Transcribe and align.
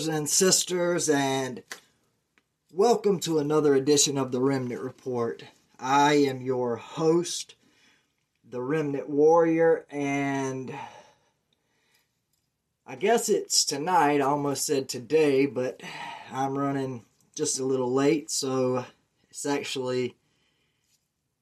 brothers 0.00 0.16
and 0.16 0.30
sisters, 0.30 1.10
and 1.10 1.62
welcome 2.72 3.20
to 3.20 3.38
another 3.38 3.74
edition 3.74 4.16
of 4.16 4.32
the 4.32 4.40
Remnant 4.40 4.80
Report. 4.80 5.44
I 5.78 6.14
am 6.14 6.40
your 6.40 6.76
host, 6.76 7.54
the 8.48 8.62
Remnant 8.62 9.10
Warrior, 9.10 9.84
and 9.90 10.74
I 12.86 12.96
guess 12.96 13.28
it's 13.28 13.66
tonight. 13.66 14.22
I 14.22 14.24
almost 14.24 14.64
said 14.64 14.88
today, 14.88 15.44
but 15.44 15.82
I'm 16.32 16.56
running 16.56 17.04
just 17.34 17.60
a 17.60 17.66
little 17.66 17.92
late, 17.92 18.30
so 18.30 18.86
it's 19.28 19.44
actually 19.44 20.16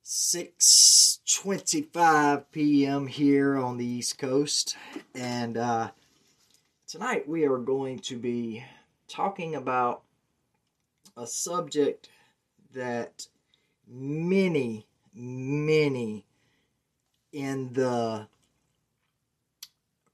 6:25 0.05 2.45
p.m. 2.51 3.07
here 3.07 3.57
on 3.57 3.77
the 3.77 3.87
East 3.87 4.19
Coast, 4.19 4.77
and 5.15 5.57
uh, 5.57 5.91
Tonight 6.89 7.29
we 7.29 7.45
are 7.45 7.59
going 7.59 7.99
to 7.99 8.17
be 8.17 8.65
talking 9.09 9.55
about 9.55 10.05
a 11.19 11.27
subject 11.27 12.09
that 12.73 13.27
many, 13.87 14.87
many 15.13 16.25
in 17.31 17.75
the 17.75 18.29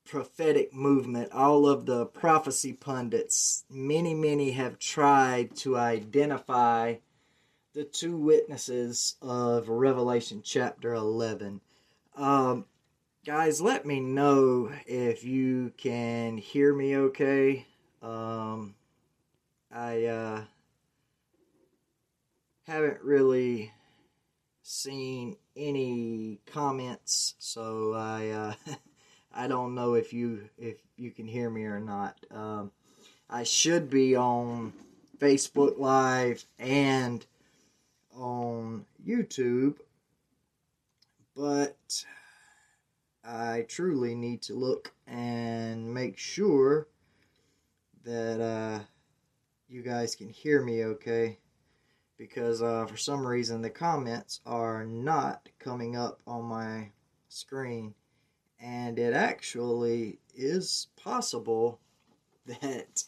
prophetic 0.04 0.74
movement, 0.74 1.30
all 1.30 1.68
of 1.68 1.86
the 1.86 2.06
prophecy 2.06 2.72
pundits, 2.72 3.62
many, 3.70 4.12
many 4.12 4.50
have 4.50 4.80
tried 4.80 5.54
to 5.58 5.76
identify 5.76 6.96
the 7.72 7.84
two 7.84 8.16
witnesses 8.16 9.14
of 9.22 9.68
Revelation 9.68 10.42
chapter 10.42 10.92
11. 10.92 11.60
Um, 12.16 12.64
guys 13.24 13.58
let 13.58 13.86
me 13.86 14.00
know 14.00 14.70
if 14.86 15.24
you 15.24 15.72
can 15.78 16.36
hear 16.36 16.74
me 16.74 16.94
okay. 16.94 17.66
Um 18.02 18.74
i 19.72 20.04
uh 20.04 20.42
haven't 22.66 23.00
really 23.02 23.72
seen 24.62 25.36
any 25.56 26.38
comments 26.44 27.34
so 27.38 27.94
i 27.94 28.28
uh 28.28 28.54
i 29.34 29.48
don't 29.48 29.74
know 29.74 29.94
if 29.94 30.12
you 30.12 30.50
if 30.58 30.76
you 30.98 31.10
can 31.10 31.26
hear 31.26 31.48
me 31.48 31.64
or 31.64 31.80
not. 31.80 32.18
Um 32.30 32.72
i 33.30 33.42
should 33.42 33.88
be 33.88 34.14
on 34.16 34.74
facebook 35.18 35.78
live 35.78 36.44
and 36.58 37.24
on 38.14 38.84
youtube 39.02 39.76
but 41.34 42.04
I 43.26 43.64
truly 43.68 44.14
need 44.14 44.42
to 44.42 44.54
look 44.54 44.92
and 45.06 45.92
make 45.92 46.18
sure 46.18 46.88
that 48.04 48.40
uh, 48.40 48.84
you 49.66 49.82
guys 49.82 50.14
can 50.14 50.28
hear 50.28 50.62
me 50.62 50.84
okay. 50.84 51.38
Because 52.18 52.62
uh, 52.62 52.86
for 52.86 52.96
some 52.96 53.26
reason 53.26 53.62
the 53.62 53.70
comments 53.70 54.40
are 54.44 54.84
not 54.84 55.48
coming 55.58 55.96
up 55.96 56.20
on 56.26 56.44
my 56.44 56.90
screen. 57.28 57.94
And 58.60 58.98
it 58.98 59.14
actually 59.14 60.18
is 60.34 60.88
possible 60.96 61.80
that 62.46 63.04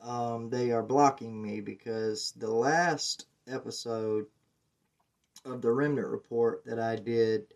um, 0.00 0.48
they 0.48 0.70
are 0.70 0.82
blocking 0.82 1.42
me 1.42 1.60
because 1.60 2.32
the 2.36 2.50
last 2.50 3.26
episode 3.48 4.26
of 5.44 5.60
the 5.60 5.72
Remnant 5.72 6.08
Report 6.08 6.62
that 6.66 6.78
I 6.78 6.96
did 6.96 7.46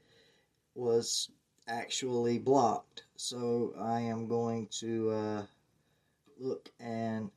was 0.74 1.30
actually 1.70 2.38
blocked. 2.38 3.04
So 3.16 3.74
I 3.78 4.00
am 4.00 4.26
going 4.26 4.66
to 4.80 5.10
uh, 5.10 5.42
look 6.38 6.70
and. 6.80 7.30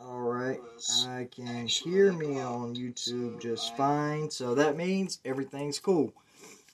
Alright, 0.00 0.60
I 1.06 1.28
can 1.34 1.66
hear 1.66 2.12
me 2.12 2.38
on 2.38 2.74
YouTube 2.74 3.40
just 3.40 3.74
fine, 3.76 4.28
so 4.28 4.54
that 4.54 4.76
means 4.76 5.18
everything's 5.24 5.78
cool. 5.78 6.12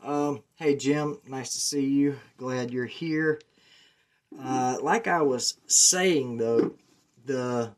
Um, 0.02 0.42
hey 0.56 0.74
Jim, 0.74 1.18
nice 1.28 1.52
to 1.52 1.60
see 1.60 1.86
you. 1.86 2.18
Glad 2.38 2.70
you're 2.70 2.86
here. 2.86 3.40
Uh, 4.38 4.78
like 4.82 5.06
I 5.06 5.22
was 5.22 5.58
saying 5.66 6.38
though, 6.38 6.74
the 7.24 7.72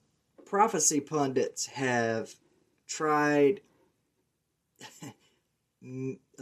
prophecy 0.46 1.00
pundits 1.00 1.67
have 1.67 2.35
tried 2.87 3.61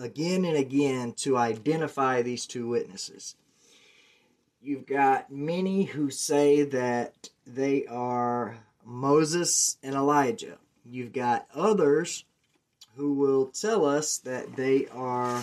again 0.00 0.44
and 0.44 0.56
again 0.56 1.12
to 1.12 1.36
identify 1.36 2.22
these 2.22 2.46
two 2.46 2.66
witnesses. 2.66 3.36
You've 4.62 4.86
got 4.86 5.30
many 5.30 5.84
who 5.84 6.10
say 6.10 6.64
that 6.64 7.30
they 7.46 7.86
are 7.86 8.58
Moses 8.84 9.76
and 9.82 9.94
Elijah. 9.94 10.58
You've 10.84 11.12
got 11.12 11.46
others 11.54 12.24
who 12.96 13.14
will 13.14 13.46
tell 13.46 13.84
us 13.84 14.18
that 14.18 14.56
they 14.56 14.86
are 14.88 15.42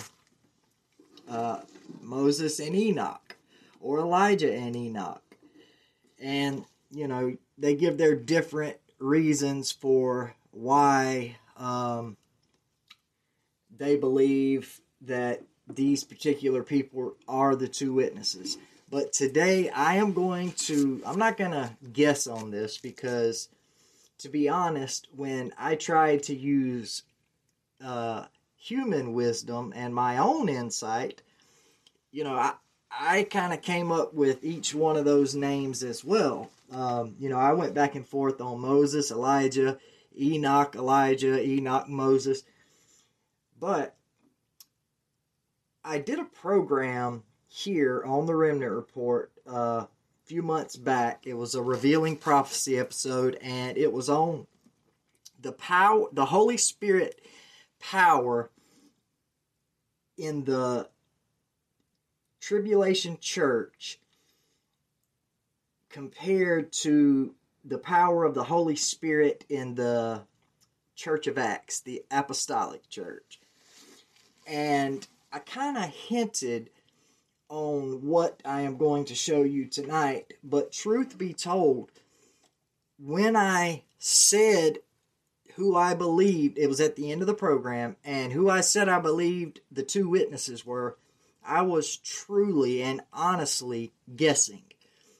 uh, 1.30 1.62
Moses 2.02 2.60
and 2.60 2.76
Enoch 2.76 3.38
or 3.80 4.00
Elijah 4.00 4.54
and 4.54 4.76
Enoch. 4.76 5.24
And, 6.20 6.66
you 6.92 7.08
know, 7.08 7.38
they 7.58 7.76
give 7.76 7.98
their 7.98 8.16
different 8.16 8.78
reasons 9.00 9.72
for 9.72 10.36
why 10.52 11.38
um, 11.56 12.18
they 13.78 13.96
believe 13.96 14.82
that 15.02 15.44
these 15.68 16.04
particular 16.04 16.64
people 16.64 17.16
are 17.28 17.56
the 17.56 17.68
two 17.68 17.94
witnesses. 17.94 18.58
But 18.90 19.12
today 19.12 19.70
I 19.70 19.96
am 19.96 20.14
going 20.14 20.54
to, 20.54 21.02
I'm 21.06 21.20
not 21.20 21.38
going 21.38 21.52
to 21.52 21.72
guess 21.92 22.26
on 22.26 22.52
this 22.52 22.78
because, 22.78 23.50
to 24.20 24.30
be 24.30 24.48
honest, 24.48 25.08
when 25.16 25.52
I 25.58 25.76
tried 25.76 26.24
to 26.24 26.36
use 26.36 27.04
uh, 27.84 28.26
human 28.56 29.14
wisdom 29.14 29.74
and 29.76 29.94
my 29.94 30.18
own 30.18 30.48
insight, 30.48 31.22
you 32.12 32.24
know, 32.24 32.36
I, 32.36 32.54
I 32.90 33.24
kind 33.24 33.54
of 33.54 33.62
came 33.62 33.92
up 33.92 34.14
with 34.14 34.44
each 34.44 34.74
one 34.74 34.96
of 34.96 35.06
those 35.06 35.36
names 35.36 35.84
as 35.84 36.04
well. 36.04 36.50
Um, 36.72 37.16
you 37.20 37.30
know, 37.30 37.38
I 37.38 37.54
went 37.54 37.74
back 37.74 37.96
and 37.96 38.08
forth 38.08 38.42
on 38.42 38.62
Moses, 38.62 39.12
Elijah, 39.12 39.78
Enoch, 40.20 40.76
Elijah, 40.76 41.40
Enoch, 41.40 41.88
Moses. 41.88 42.44
But 43.60 43.96
I 45.84 46.00
did 46.00 46.20
a 46.20 46.26
program 46.26 47.24
here 47.48 48.04
on 48.06 48.26
the 48.26 48.36
Remnant 48.36 48.72
Report 48.72 49.32
uh, 49.50 49.86
a 49.86 49.88
few 50.26 50.42
months 50.42 50.76
back. 50.76 51.26
It 51.26 51.34
was 51.34 51.56
a 51.56 51.62
revealing 51.62 52.18
prophecy 52.18 52.78
episode, 52.78 53.38
and 53.42 53.78
it 53.78 53.92
was 53.92 54.10
on 54.10 54.48
the 55.40 55.54
power, 55.54 56.08
the 56.12 56.26
Holy 56.26 56.58
Spirit 56.58 57.22
power 57.80 58.52
in 60.18 60.44
the 60.44 60.90
tribulation 62.42 63.18
church 63.20 64.00
compared 65.90 66.72
to 66.72 67.34
the 67.64 67.78
power 67.78 68.24
of 68.24 68.34
the 68.34 68.44
Holy 68.44 68.76
Spirit 68.76 69.46
in 69.50 69.76
the 69.76 70.22
Church 70.96 71.28
of 71.28 71.38
Acts, 71.38 71.80
the 71.80 72.04
apostolic 72.12 72.90
church. 72.90 73.37
And 74.48 75.06
I 75.32 75.40
kind 75.40 75.78
of 75.78 75.84
hinted 75.84 76.70
on 77.50 78.06
what 78.06 78.42
I 78.44 78.62
am 78.62 78.78
going 78.78 79.06
to 79.06 79.16
show 79.16 79.44
you 79.44 79.66
tonight, 79.66 80.34
but 80.44 80.72
truth 80.72 81.18
be 81.18 81.34
told, 81.34 81.92
when 83.00 83.36
I 83.36 83.84
said 84.00 84.80
who 85.56 85.76
I 85.76 85.94
believed, 85.94 86.58
it 86.58 86.68
was 86.68 86.82
at 86.82 86.96
the 86.96 87.12
end 87.12 87.22
of 87.22 87.28
the 87.28 87.34
program, 87.34 87.96
and 88.04 88.32
who 88.32 88.50
I 88.50 88.62
said 88.62 88.90
I 88.90 89.00
believed 89.00 89.62
the 89.72 89.84
two 89.84 90.10
witnesses 90.10 90.66
were, 90.66 90.98
I 91.44 91.62
was 91.62 91.98
truly 91.98 92.82
and 92.84 93.02
honestly 93.14 93.92
guessing. 94.16 94.64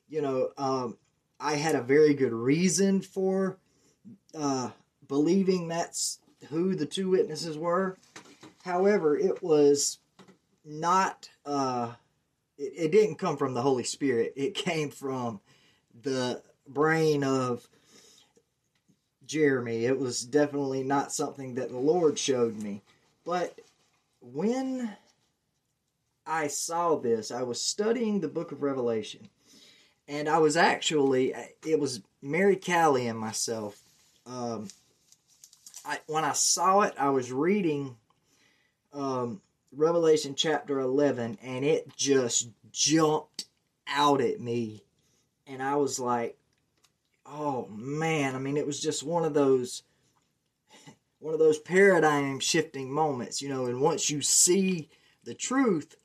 You 0.10 0.22
know, 0.22 0.50
um, 0.58 0.98
I 1.40 1.56
had 1.56 1.76
a 1.76 1.82
very 1.82 2.14
good 2.14 2.34
reason 2.34 3.02
for 3.02 3.58
uh, 4.36 4.72
believing 5.08 5.68
that's 5.68 6.20
who 6.50 6.76
the 6.76 6.86
two 6.86 7.10
witnesses 7.10 7.58
were. 7.58 7.98
However, 8.68 9.18
it 9.18 9.42
was 9.42 10.00
not, 10.66 11.30
uh, 11.46 11.94
it, 12.58 12.74
it 12.76 12.92
didn't 12.92 13.16
come 13.16 13.38
from 13.38 13.54
the 13.54 13.62
Holy 13.62 13.86
Spirit. 13.86 14.34
It 14.36 14.56
came 14.56 14.90
from 14.90 15.40
the 16.04 16.42
brain 16.68 17.24
of 17.24 17.66
Jeremy. 19.26 19.86
It 19.86 19.98
was 19.98 20.22
definitely 20.22 20.84
not 20.84 21.14
something 21.14 21.56
that 21.56 21.70
the 21.70 21.78
Lord 21.78 22.20
showed 22.20 22.62
me. 22.62 22.82
But 23.24 23.58
when 24.20 24.98
I 26.26 26.48
saw 26.48 26.98
this, 26.98 27.32
I 27.32 27.44
was 27.44 27.62
studying 27.62 28.20
the 28.20 28.28
book 28.28 28.52
of 28.52 28.64
Revelation. 28.64 29.30
And 30.10 30.28
I 30.28 30.40
was 30.40 30.58
actually, 30.58 31.34
it 31.66 31.80
was 31.80 32.02
Mary 32.22 32.58
Callie 32.58 33.08
and 33.08 33.18
myself. 33.18 33.82
Um, 34.26 34.68
I, 35.86 36.00
when 36.08 36.26
I 36.26 36.34
saw 36.34 36.82
it, 36.82 36.96
I 37.00 37.12
was 37.12 37.32
reading 37.32 37.96
um, 38.98 39.42
Revelation 39.72 40.34
chapter 40.36 40.80
11, 40.80 41.38
and 41.44 41.64
it 41.64 41.96
just 41.96 42.50
jumped 42.72 43.46
out 43.88 44.22
at 44.22 44.42
me. 44.42 44.84
And 45.46 45.62
I 45.62 45.76
was 45.76 46.00
like, 46.00 46.38
oh 47.26 47.68
man, 47.70 48.36
I 48.36 48.40
mean, 48.40 48.58
it 48.58 48.66
was 48.66 48.82
just 48.82 49.04
one 49.04 49.24
of 49.24 49.34
those 49.34 49.84
one 51.20 51.34
of 51.34 51.40
those 51.40 51.60
paradigm 51.60 52.40
shifting 52.40 52.92
moments, 52.92 53.42
you 53.42 53.50
know, 53.50 53.66
and 53.66 53.80
once 53.80 54.10
you 54.10 54.22
see 54.22 54.90
the 55.24 55.34
truth, 55.34 55.96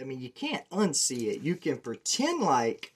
I 0.00 0.04
mean, 0.04 0.20
you 0.20 0.30
can't 0.30 0.68
unsee 0.70 1.28
it. 1.28 1.42
You 1.42 1.56
can 1.56 1.78
pretend 1.78 2.40
like, 2.40 2.94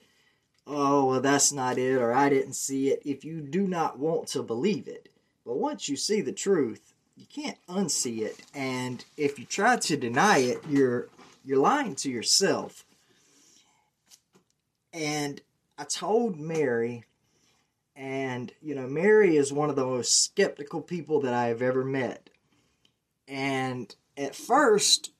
oh, 0.66 1.06
well, 1.06 1.20
that's 1.20 1.52
not 1.52 1.78
it, 1.78 1.96
or 1.96 2.12
I 2.12 2.28
didn't 2.28 2.54
see 2.54 2.88
it, 2.88 3.02
if 3.04 3.24
you 3.24 3.40
do 3.40 3.66
not 3.66 3.98
want 3.98 4.28
to 4.28 4.42
believe 4.42 4.88
it. 4.88 5.10
But 5.44 5.58
once 5.58 5.88
you 5.88 5.96
see 5.96 6.20
the 6.20 6.32
truth, 6.32 6.94
you 7.16 7.26
can't 7.26 7.58
unsee 7.68 8.20
it. 8.20 8.40
And 8.54 9.04
if 9.16 9.38
you 9.38 9.44
try 9.44 9.76
to 9.76 9.96
deny 9.96 10.38
it, 10.38 10.58
you're 10.68 11.08
you're 11.44 11.58
lying 11.58 11.94
to 11.96 12.10
yourself. 12.10 12.84
And 14.92 15.40
I 15.78 15.84
told 15.84 16.38
Mary 16.38 17.04
and, 17.94 18.52
you 18.60 18.74
know, 18.74 18.86
Mary 18.86 19.36
is 19.36 19.52
one 19.52 19.70
of 19.70 19.76
the 19.76 19.84
most 19.84 20.24
skeptical 20.24 20.82
people 20.82 21.20
that 21.20 21.32
I 21.32 21.46
have 21.46 21.62
ever 21.62 21.84
met. 21.84 22.28
And 23.26 23.94
at 24.16 24.34
first, 24.34 25.12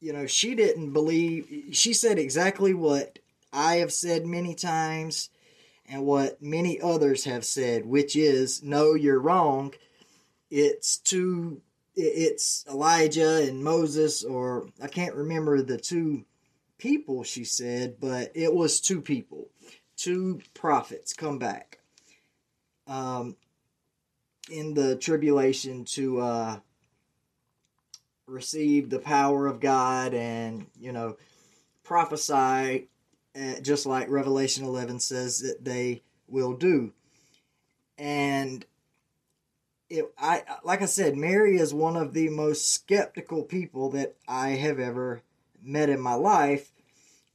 you 0.00 0.12
know, 0.12 0.26
she 0.26 0.54
didn't 0.54 0.92
believe, 0.92 1.48
she 1.72 1.92
said 1.92 2.18
exactly 2.18 2.74
what 2.74 3.18
I 3.52 3.76
have 3.76 3.92
said 3.92 4.24
many 4.26 4.54
times 4.54 5.30
and 5.88 6.04
what 6.04 6.40
many 6.40 6.80
others 6.80 7.24
have 7.24 7.44
said, 7.44 7.86
which 7.86 8.14
is, 8.14 8.62
no, 8.62 8.94
you're 8.94 9.18
wrong. 9.18 9.74
It's 10.54 10.98
two, 10.98 11.62
it's 11.96 12.66
Elijah 12.68 13.42
and 13.42 13.64
Moses, 13.64 14.22
or 14.22 14.68
I 14.82 14.86
can't 14.86 15.14
remember 15.14 15.62
the 15.62 15.78
two 15.78 16.26
people 16.76 17.24
she 17.24 17.42
said, 17.42 17.96
but 17.98 18.32
it 18.34 18.52
was 18.52 18.78
two 18.78 19.00
people, 19.00 19.48
two 19.96 20.42
prophets 20.52 21.14
come 21.14 21.38
back 21.38 21.78
um, 22.86 23.34
in 24.50 24.74
the 24.74 24.96
tribulation 24.96 25.86
to 25.86 26.20
uh, 26.20 26.58
receive 28.26 28.90
the 28.90 28.98
power 28.98 29.46
of 29.46 29.58
God 29.58 30.12
and, 30.12 30.66
you 30.78 30.92
know, 30.92 31.16
prophesy, 31.82 32.88
uh, 33.34 33.60
just 33.62 33.86
like 33.86 34.10
Revelation 34.10 34.66
11 34.66 35.00
says 35.00 35.40
that 35.40 35.64
they 35.64 36.02
will 36.28 36.52
do. 36.52 36.92
And 37.96 38.66
it, 39.92 40.12
I 40.18 40.42
like 40.64 40.82
I 40.82 40.86
said, 40.86 41.16
Mary 41.16 41.56
is 41.56 41.74
one 41.74 41.96
of 41.96 42.14
the 42.14 42.28
most 42.30 42.72
skeptical 42.72 43.42
people 43.42 43.90
that 43.90 44.16
I 44.26 44.50
have 44.50 44.80
ever 44.80 45.22
met 45.62 45.90
in 45.90 46.00
my 46.00 46.14
life, 46.14 46.72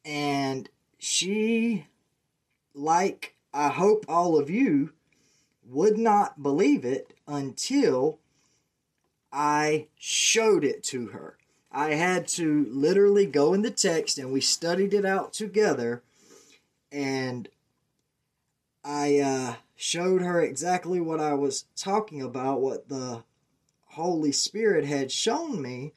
and 0.03 0.67
she, 0.97 1.85
like 2.73 3.35
I 3.53 3.69
hope 3.69 4.05
all 4.07 4.39
of 4.39 4.49
you, 4.49 4.93
would 5.63 5.97
not 5.97 6.41
believe 6.41 6.83
it 6.83 7.13
until 7.27 8.19
I 9.31 9.87
showed 9.97 10.63
it 10.63 10.83
to 10.85 11.07
her. 11.07 11.37
I 11.71 11.93
had 11.93 12.27
to 12.29 12.65
literally 12.71 13.27
go 13.27 13.53
in 13.53 13.61
the 13.61 13.69
text 13.69 14.17
and 14.17 14.31
we 14.31 14.41
studied 14.41 14.93
it 14.93 15.05
out 15.05 15.33
together 15.33 16.01
and 16.91 17.49
I 18.83 19.19
uh, 19.19 19.55
showed 19.77 20.21
her 20.21 20.41
exactly 20.41 20.99
what 20.99 21.21
I 21.21 21.35
was 21.35 21.65
talking 21.77 22.21
about, 22.21 22.61
what 22.61 22.89
the 22.89 23.23
Holy 23.85 24.31
Spirit 24.31 24.83
had 24.85 25.11
shown 25.11 25.61
me. 25.61 25.93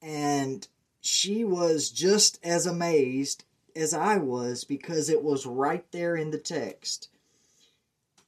And 0.00 0.66
she 1.00 1.44
was 1.44 1.90
just 1.90 2.38
as 2.44 2.66
amazed 2.66 3.44
as 3.74 3.92
I 3.92 4.16
was 4.16 4.64
because 4.64 5.10
it 5.10 5.22
was 5.22 5.44
right 5.44 5.84
there 5.90 6.16
in 6.16 6.30
the 6.30 6.38
text. 6.38 7.08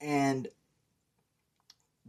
And 0.00 0.48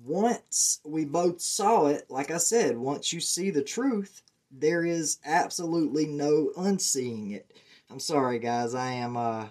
once 0.04 0.80
we 0.84 1.06
both 1.06 1.42
saw 1.42 1.88
it, 1.88 2.10
like 2.10 2.32
I 2.32 2.38
said, 2.38 2.78
once 2.78 3.14
you 3.14 3.20
see 3.20 3.52
the 3.52 3.64
truth, 3.64 4.24
there 4.52 4.84
is 4.84 5.20
absolutely 5.24 6.08
no 6.08 6.52
unseeing 6.58 7.32
it. 7.32 7.52
I'm 7.90 8.00
sorry, 8.00 8.40
guys. 8.40 8.74
I 8.74 8.94
am 8.94 9.16
uh, 9.16 9.48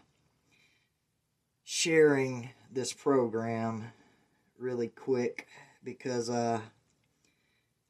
sharing 1.72 2.50
this 2.72 2.92
program 2.92 3.92
really 4.58 4.88
quick 4.88 5.46
because 5.84 6.28
uh, 6.28 6.60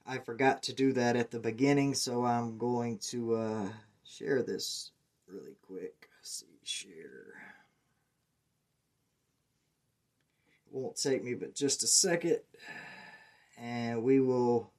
I 0.06 0.18
forgot 0.18 0.62
to 0.64 0.74
do 0.74 0.92
that 0.92 1.16
at 1.16 1.30
the 1.30 1.38
beginning, 1.38 1.94
so 1.94 2.26
I'm 2.26 2.58
going 2.58 2.98
to 3.08 3.36
uh, 3.36 3.68
share 4.04 4.42
this 4.42 4.90
really 5.26 5.56
quick. 5.66 6.10
Let's 6.18 6.30
see, 6.30 6.46
share. 6.62 7.36
won't 10.70 10.96
take 10.96 11.24
me 11.24 11.32
but 11.32 11.54
just 11.54 11.82
a 11.82 11.86
second 11.86 12.38
and 13.58 14.04
we 14.04 14.20
will 14.20 14.70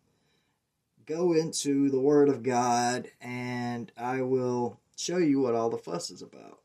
go 1.08 1.34
into 1.34 1.90
the 1.90 2.00
Word 2.00 2.30
of 2.30 2.44
God 2.44 3.08
and 3.20 3.92
I 3.98 4.22
will 4.22 4.80
show 4.96 5.18
you 5.18 5.42
what 5.42 5.56
all 5.56 5.72
the 5.72 5.78
fuss 5.78 6.12
is 6.12 6.22
about. 6.22 6.61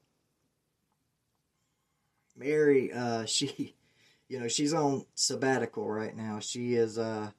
Mary, 2.36 2.92
uh, 2.92 3.24
she, 3.26 3.74
you 4.28 4.40
know, 4.40 4.48
she's 4.48 4.74
on 4.74 5.06
sabbatical 5.14 5.88
right 5.88 6.16
now. 6.16 6.38
She 6.40 6.74
is, 6.74 6.98
uh, 6.98 7.30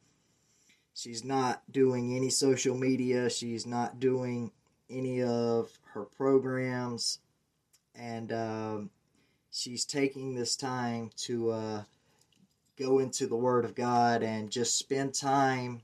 she's 0.94 1.24
not 1.24 1.64
doing 1.72 2.16
any 2.16 2.30
social 2.30 2.76
media. 2.76 3.30
She's 3.30 3.66
not 3.66 4.00
doing 4.00 4.52
any 4.90 5.22
of 5.22 5.70
her 5.94 6.04
programs. 6.04 7.20
And, 7.96 8.32
um, 8.32 8.90
she's 9.58 9.86
taking 9.86 10.36
this 10.36 10.56
time 10.56 11.10
to 11.16 11.50
uh, 11.50 11.84
go 12.78 13.00
into 13.00 13.26
the 13.26 13.36
Word 13.36 13.66
of 13.66 13.76
God 13.76 14.22
and 14.22 14.52
just 14.52 14.78
spend 14.78 15.14
time 15.14 15.82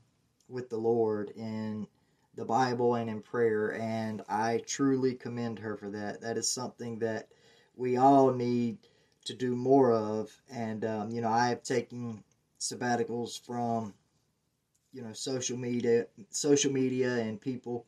with 0.48 0.70
the 0.70 0.77
Lord 0.77 1.32
in 1.32 1.88
the 2.36 2.46
Bible 2.46 2.96
and 2.96 3.10
in 3.10 3.22
prayer. 3.22 3.74
And 3.74 4.22
I 4.29 4.62
truly 4.67 5.15
commend 5.15 5.60
her 5.60 5.75
for 5.75 5.89
that. 5.89 6.22
That 6.22 6.38
is 6.38 6.50
something 6.50 7.00
that 7.00 7.29
we 7.75 7.98
all 7.98 8.32
need 8.32 8.77
to 9.25 9.34
do 9.34 9.56
more 9.56 9.92
of. 9.92 10.32
And, 10.51 10.86
um, 10.86 11.12
you 11.12 11.22
know, 11.22 11.30
I 11.30 11.48
have 11.48 11.63
taken 11.63 12.24
sabbaticals 12.60 13.46
from 13.46 13.94
you 14.94 15.01
know 15.01 15.12
social 15.12 15.58
media 15.58 16.06
social 16.30 16.72
media 16.72 17.15
and 17.18 17.42
people 17.42 17.86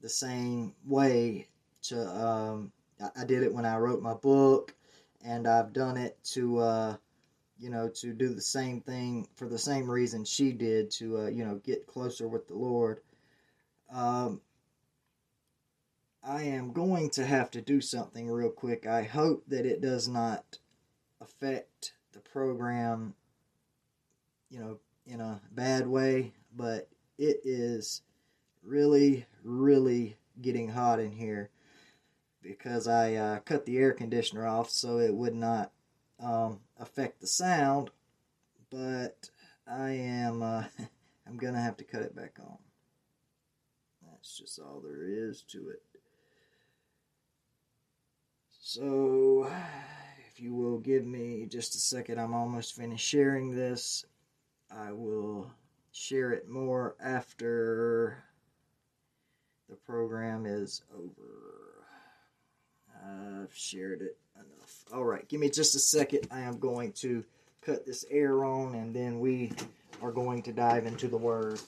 the 0.00 0.08
same 0.08 0.74
way 0.86 1.46
to 1.82 2.00
um, 2.08 2.72
I, 3.16 3.24
did 3.24 3.42
it 3.42 3.52
when 3.52 3.64
I 3.64 3.76
wrote 3.76 4.02
my 4.02 4.14
book 4.14 4.74
and 5.24 5.46
I've 5.46 5.72
done 5.72 5.96
it 5.96 6.18
to 6.32 6.58
uh, 6.58 6.96
you 7.58 7.70
know 7.70 7.88
to 7.88 8.12
do 8.12 8.30
the 8.30 8.40
same 8.40 8.80
thing 8.80 9.28
for 9.36 9.46
the 9.46 9.58
same 9.58 9.88
reason 9.90 10.24
she 10.24 10.52
did 10.52 10.90
to 10.92 11.18
uh, 11.18 11.26
you 11.28 11.44
know 11.44 11.56
get 11.56 11.86
closer 11.86 12.26
with 12.26 12.48
the 12.48 12.54
Lord 12.54 13.00
um, 13.92 14.40
I 16.22 16.42
am 16.42 16.72
going 16.72 17.10
to 17.10 17.24
have 17.24 17.50
to 17.52 17.60
do 17.60 17.80
something 17.80 18.28
real 18.30 18.50
quick 18.50 18.86
I 18.86 19.02
hope 19.02 19.44
that 19.48 19.66
it 19.66 19.80
does 19.80 20.08
not 20.08 20.58
affect 21.20 21.92
the 22.12 22.20
program 22.20 23.14
you 24.50 24.58
know 24.58 24.78
in 25.06 25.20
a 25.20 25.40
bad 25.52 25.86
way 25.86 26.32
but 26.54 26.88
it 27.18 27.40
is 27.44 28.02
really, 28.62 29.26
really 29.42 30.16
getting 30.40 30.68
hot 30.68 31.00
in 31.00 31.10
here 31.10 31.50
because 32.42 32.86
I 32.86 33.14
uh, 33.14 33.38
cut 33.40 33.66
the 33.66 33.78
air 33.78 33.92
conditioner 33.92 34.46
off 34.46 34.70
so 34.70 34.98
it 34.98 35.14
would 35.14 35.34
not 35.34 35.72
um, 36.20 36.60
affect 36.78 37.20
the 37.20 37.26
sound. 37.26 37.90
But 38.70 39.30
I 39.66 39.90
am, 39.90 40.42
uh, 40.42 40.64
I'm 41.26 41.36
gonna 41.36 41.60
have 41.60 41.76
to 41.78 41.84
cut 41.84 42.02
it 42.02 42.14
back 42.14 42.38
on. 42.38 42.58
That's 44.06 44.36
just 44.36 44.58
all 44.58 44.80
there 44.80 45.04
is 45.04 45.42
to 45.52 45.68
it. 45.68 45.82
So, 48.60 49.50
if 50.38 50.44
you 50.44 50.54
will 50.54 50.78
give 50.78 51.04
me 51.04 51.46
just 51.50 51.74
a 51.74 51.78
second, 51.78 52.20
I'm 52.20 52.32
almost 52.32 52.76
finished 52.76 53.04
sharing 53.04 53.50
this. 53.50 54.06
I 54.70 54.92
will 54.92 55.50
share 55.90 56.30
it 56.30 56.48
more 56.48 56.94
after 57.00 58.22
the 59.68 59.74
program 59.74 60.46
is 60.46 60.82
over. 60.96 61.84
I've 63.04 63.52
shared 63.52 64.00
it 64.00 64.16
enough. 64.36 64.84
All 64.94 65.04
right, 65.04 65.28
give 65.28 65.40
me 65.40 65.50
just 65.50 65.74
a 65.74 65.80
second. 65.80 66.28
I 66.30 66.40
am 66.40 66.60
going 66.60 66.92
to 66.92 67.24
cut 67.60 67.84
this 67.84 68.04
air 68.08 68.44
on 68.44 68.76
and 68.76 68.94
then 68.94 69.18
we 69.18 69.50
are 70.00 70.12
going 70.12 70.42
to 70.42 70.52
dive 70.52 70.86
into 70.86 71.08
the 71.08 71.18
Word. 71.18 71.60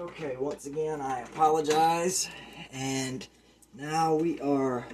Okay, 0.00 0.36
once 0.60 0.76
again, 0.76 1.00
I 1.00 1.20
apologize. 1.20 2.28
And 2.70 3.26
now 3.74 4.14
we 4.14 4.38
are 4.42 4.86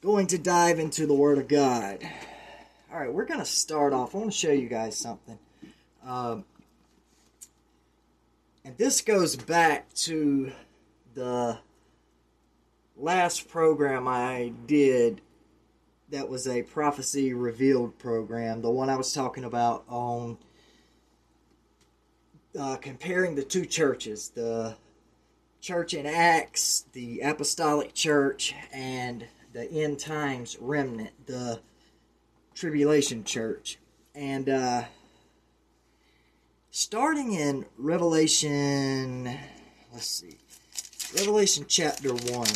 going 0.00 0.26
to 0.28 0.38
dive 0.38 0.78
into 0.78 1.06
the 1.06 1.12
Word 1.12 1.36
of 1.36 1.48
God. 1.48 1.98
All 2.90 2.98
right, 2.98 3.12
we're 3.12 3.26
going 3.26 3.40
to 3.40 3.44
start 3.44 3.92
off. 3.92 4.14
I 4.14 4.18
want 4.18 4.32
to 4.32 4.38
show 4.38 4.52
you 4.52 4.70
guys 4.70 4.96
something. 4.96 5.38
Um, 6.02 6.46
and 8.64 8.74
this 8.78 9.02
goes 9.02 9.36
back 9.36 9.92
to 9.96 10.50
the 11.12 11.58
last 12.96 13.50
program 13.50 14.08
I 14.08 14.54
did 14.66 15.20
that 16.08 16.26
was 16.26 16.48
a 16.48 16.62
prophecy 16.62 17.34
revealed 17.34 17.98
program, 17.98 18.62
the 18.62 18.70
one 18.70 18.88
I 18.88 18.96
was 18.96 19.12
talking 19.12 19.44
about 19.44 19.84
on 19.88 20.38
uh, 22.58 22.76
comparing 22.76 23.34
the 23.34 23.44
two 23.44 23.66
churches 23.66 24.30
the 24.30 24.76
church 25.60 25.94
in 25.94 26.06
Acts, 26.06 26.84
the 26.92 27.20
apostolic 27.20 27.92
church, 27.92 28.54
and 28.72 29.26
the 29.52 29.70
end 29.70 29.98
times 29.98 30.56
remnant, 30.60 31.10
the 31.26 31.60
tribulation 32.54 33.24
church. 33.24 33.78
And 34.14 34.48
uh, 34.48 34.84
starting 36.70 37.32
in 37.32 37.66
Revelation, 37.76 39.38
let's 39.92 40.06
see, 40.06 40.38
Revelation 41.16 41.64
chapter 41.68 42.10
1. 42.10 42.46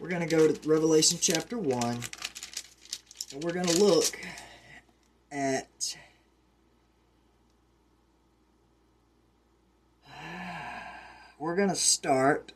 We're 0.00 0.08
going 0.08 0.26
to 0.26 0.36
go 0.36 0.50
to 0.50 0.68
Revelation 0.68 1.18
chapter 1.20 1.58
1, 1.58 1.98
and 3.32 3.44
we're 3.44 3.52
going 3.52 3.66
to 3.66 3.82
look 3.82 4.18
at 5.30 5.96
we're 11.38 11.56
going 11.56 11.68
to 11.68 11.74
start 11.74 12.52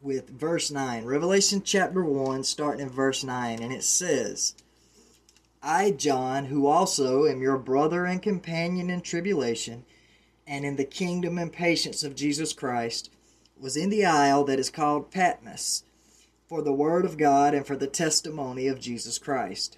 with 0.00 0.30
verse 0.30 0.70
9. 0.70 1.04
Revelation 1.04 1.62
chapter 1.62 2.04
1, 2.04 2.44
starting 2.44 2.86
in 2.86 2.88
verse 2.88 3.22
9. 3.22 3.62
And 3.62 3.72
it 3.72 3.84
says, 3.84 4.54
I, 5.62 5.90
John, 5.90 6.46
who 6.46 6.66
also 6.66 7.26
am 7.26 7.42
your 7.42 7.58
brother 7.58 8.06
and 8.06 8.22
companion 8.22 8.90
in 8.90 9.00
tribulation, 9.02 9.84
and 10.46 10.64
in 10.64 10.76
the 10.76 10.84
kingdom 10.84 11.36
and 11.36 11.52
patience 11.52 12.02
of 12.02 12.14
Jesus 12.16 12.52
Christ, 12.52 13.10
was 13.60 13.76
in 13.76 13.90
the 13.90 14.06
isle 14.06 14.44
that 14.44 14.58
is 14.58 14.70
called 14.70 15.10
Patmos, 15.10 15.82
for 16.48 16.62
the 16.62 16.72
word 16.72 17.04
of 17.04 17.18
God 17.18 17.52
and 17.52 17.66
for 17.66 17.76
the 17.76 17.86
testimony 17.86 18.68
of 18.68 18.80
Jesus 18.80 19.18
Christ. 19.18 19.76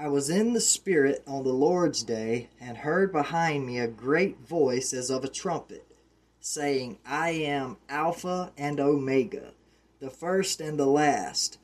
I 0.00 0.06
was 0.06 0.30
in 0.30 0.52
the 0.52 0.60
Spirit 0.60 1.24
on 1.26 1.42
the 1.42 1.52
Lord's 1.52 2.04
day, 2.04 2.50
and 2.60 2.76
heard 2.76 3.10
behind 3.10 3.66
me 3.66 3.80
a 3.80 3.88
great 3.88 4.38
voice 4.38 4.92
as 4.92 5.10
of 5.10 5.24
a 5.24 5.28
trumpet, 5.28 5.84
saying, 6.38 6.98
I 7.04 7.30
am 7.30 7.78
Alpha 7.88 8.52
and 8.56 8.78
Omega, 8.78 9.54
the 9.98 10.08
first 10.08 10.60
and 10.60 10.78
the 10.78 10.86
last. 10.86 11.58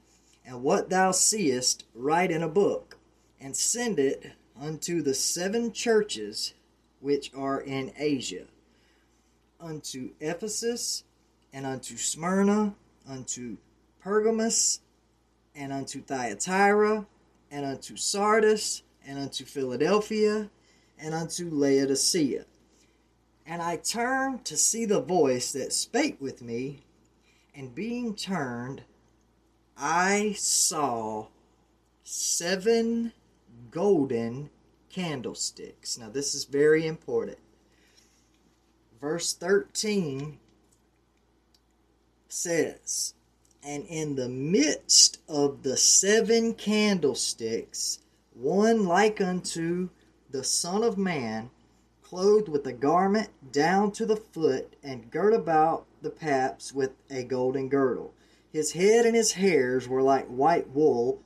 And 0.44 0.64
what 0.64 0.90
thou 0.90 1.12
seest, 1.12 1.84
write 1.94 2.32
in 2.32 2.42
a 2.42 2.48
book, 2.48 2.96
and 3.40 3.56
send 3.56 4.00
it 4.00 4.32
unto 4.60 5.00
the 5.00 5.14
seven 5.14 5.70
churches 5.70 6.54
which 6.98 7.30
are 7.36 7.60
in 7.60 7.92
Asia, 7.96 8.46
unto 9.60 10.10
Ephesus, 10.18 11.04
and 11.52 11.64
unto 11.64 11.96
Smyrna, 11.96 12.74
unto 13.08 13.58
Pergamos, 14.00 14.80
and 15.54 15.72
unto 15.72 16.02
Thyatira 16.02 17.06
and 17.54 17.64
unto 17.64 17.96
Sardis, 17.96 18.82
and 19.06 19.16
unto 19.16 19.44
Philadelphia, 19.44 20.50
and 20.98 21.14
unto 21.14 21.48
Laodicea. 21.48 22.46
And 23.46 23.62
I 23.62 23.76
turned 23.76 24.44
to 24.46 24.56
see 24.56 24.84
the 24.84 25.00
voice 25.00 25.52
that 25.52 25.72
spake 25.72 26.20
with 26.20 26.42
me, 26.42 26.80
and 27.54 27.72
being 27.72 28.16
turned, 28.16 28.82
I 29.78 30.34
saw 30.36 31.28
seven 32.02 33.12
golden 33.70 34.50
candlesticks. 34.90 35.96
Now, 35.96 36.08
this 36.08 36.34
is 36.34 36.46
very 36.46 36.84
important. 36.84 37.38
Verse 39.00 39.32
13 39.32 40.40
says, 42.28 43.13
and 43.64 43.86
in 43.86 44.14
the 44.14 44.28
midst 44.28 45.18
of 45.26 45.62
the 45.62 45.76
seven 45.76 46.52
candlesticks, 46.52 48.00
one 48.34 48.84
like 48.84 49.20
unto 49.20 49.88
the 50.30 50.44
Son 50.44 50.84
of 50.84 50.98
Man, 50.98 51.50
clothed 52.02 52.48
with 52.48 52.66
a 52.66 52.72
garment 52.72 53.30
down 53.52 53.90
to 53.92 54.04
the 54.04 54.16
foot, 54.16 54.76
and 54.82 55.10
girt 55.10 55.32
about 55.32 55.86
the 56.02 56.10
paps 56.10 56.74
with 56.74 56.90
a 57.08 57.24
golden 57.24 57.70
girdle. 57.70 58.12
His 58.52 58.72
head 58.72 59.06
and 59.06 59.16
his 59.16 59.32
hairs 59.32 59.88
were 59.88 60.02
like 60.02 60.26
white 60.26 60.68
wool, 60.68 61.22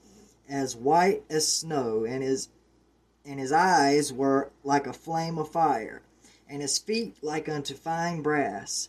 as 0.48 0.76
white 0.76 1.24
as 1.28 1.52
snow, 1.52 2.04
and 2.04 2.22
his 2.22 2.48
and 3.24 3.40
his 3.40 3.52
eyes 3.52 4.12
were 4.12 4.50
like 4.62 4.86
a 4.86 4.92
flame 4.92 5.38
of 5.38 5.50
fire, 5.50 6.02
and 6.48 6.62
his 6.62 6.78
feet 6.78 7.16
like 7.20 7.48
unto 7.48 7.74
fine 7.74 8.22
brass. 8.22 8.88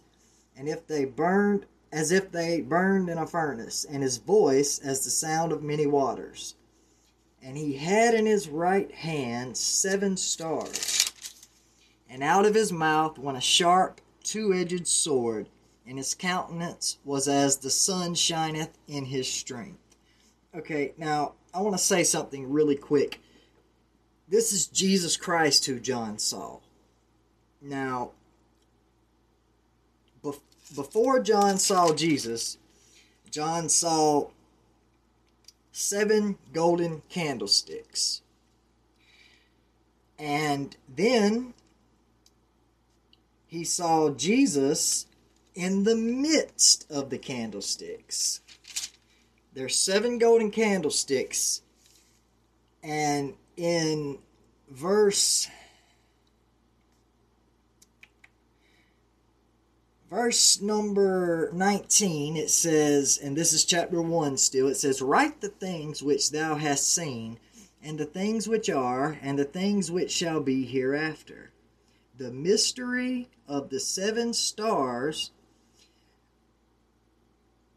And 0.56 0.70
if 0.70 0.86
they 0.88 1.04
burned 1.04 1.66
as 1.92 2.12
if 2.12 2.32
they 2.32 2.62
burned 2.62 3.10
in 3.10 3.18
a 3.18 3.26
furnace, 3.26 3.86
and 3.86 4.04
his 4.04 4.18
voice 4.18 4.80
as 4.80 5.04
the 5.04 5.10
sound 5.10 5.52
of 5.52 5.64
many 5.64 5.88
waters. 5.88 6.56
And 7.42 7.58
he 7.58 7.74
had 7.74 8.14
in 8.14 8.26
his 8.26 8.50
right 8.50 8.92
hand 8.92 9.58
seven 9.58 10.18
stars. 10.18 11.48
And 12.10 12.22
out 12.22 12.46
of 12.46 12.56
his 12.56 12.72
mouth 12.72 13.18
went 13.18 13.38
a 13.38 13.42
sharp, 13.42 14.02
two 14.24 14.54
edged 14.54 14.88
sword, 14.88 15.50
and 15.86 15.98
his 15.98 16.14
countenance 16.14 16.98
was 17.04 17.28
as 17.28 17.58
the 17.58 17.70
sun 17.70 18.14
shineth 18.14 18.78
in 18.88 19.06
his 19.06 19.32
strength. 19.32 19.80
Okay, 20.56 20.94
now 20.98 21.34
I 21.54 21.62
want 21.62 21.76
to 21.76 21.84
say 21.84 22.04
something 22.04 22.52
really 22.52 22.76
quick. 22.76 23.20
This 24.28 24.54
is 24.54 24.68
Jesus 24.68 25.18
Christ 25.18 25.66
who 25.66 25.80
John 25.80 26.20
saw. 26.20 26.60
Now, 27.62 28.12
before 30.76 31.20
John 31.20 31.58
saw 31.58 31.94
Jesus, 31.94 32.58
John 33.32 33.70
saw 33.70 34.30
seven 35.72 36.38
golden 36.54 37.02
candlesticks. 37.10 38.22
And 40.18 40.76
then 40.94 41.54
he 43.48 43.64
saw 43.64 44.10
Jesus 44.12 45.08
in 45.56 45.84
the 45.84 45.96
midst 45.96 46.90
of 46.92 47.10
the 47.10 47.18
candlesticks. 47.18 48.42
There's 49.54 49.76
seven 49.76 50.20
golden 50.20 50.52
candlesticks, 50.52 51.62
and 52.84 53.34
in 53.58 54.20
verse 54.70 55.50
verse 60.10 60.62
number 60.62 61.52
19 61.54 62.36
it 62.36 62.50
says 62.50 63.20
and 63.22 63.38
this 63.38 63.54
is 63.54 63.64
chapter 63.64 64.02
1 64.02 64.38
still 64.38 64.68
it 64.68 64.76
says 64.76 65.02
write 65.02 65.40
the 65.42 65.50
things 65.50 66.02
which 66.02 66.32
thou 66.32 66.56
hast 66.56 66.92
seen 66.92 67.38
and 67.82 67.98
the 67.98 68.06
things 68.06 68.48
which 68.48 68.70
are 68.70 69.18
and 69.22 69.40
the 69.40 69.46
things 69.46 69.92
which 69.92 70.12
shall 70.12 70.40
be 70.40 70.66
hereafter. 70.66 71.52
The 72.18 72.32
mystery 72.32 73.30
of 73.48 73.70
the 73.70 73.80
seven 73.80 74.34
stars 74.34 75.32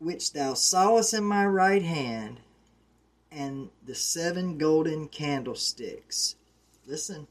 which 0.00 0.32
thou 0.32 0.54
sawest 0.54 1.14
in 1.14 1.22
my 1.22 1.46
right 1.46 1.82
hand 1.82 2.40
and 3.30 3.70
the 3.86 3.94
seven 3.94 4.58
golden 4.58 5.06
candlesticks. 5.06 6.34
Listen 6.86 7.28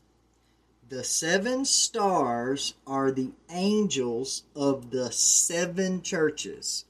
the 0.92 1.04
seven 1.06 1.64
stars 1.64 2.74
are 2.86 3.12
the 3.12 3.32
angels 3.50 4.44
of 4.54 4.92
the 4.92 5.10
seven 5.10 6.02
churches. 6.02 6.84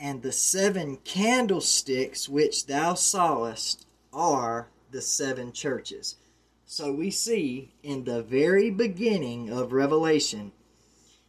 And 0.00 0.22
the 0.22 0.32
seven 0.32 0.96
candlesticks 1.04 2.30
which 2.30 2.64
thou 2.64 2.94
sawest 2.94 3.86
are 4.14 4.68
the 4.90 5.02
seven 5.02 5.52
churches. 5.52 6.16
So 6.64 6.90
we 6.90 7.10
see 7.10 7.74
in 7.82 8.04
the 8.04 8.22
very 8.22 8.70
beginning 8.70 9.50
of 9.50 9.74
Revelation, 9.74 10.52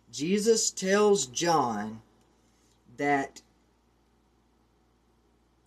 Jesus 0.10 0.72
tells 0.72 1.26
John 1.26 2.02
that 2.96 3.42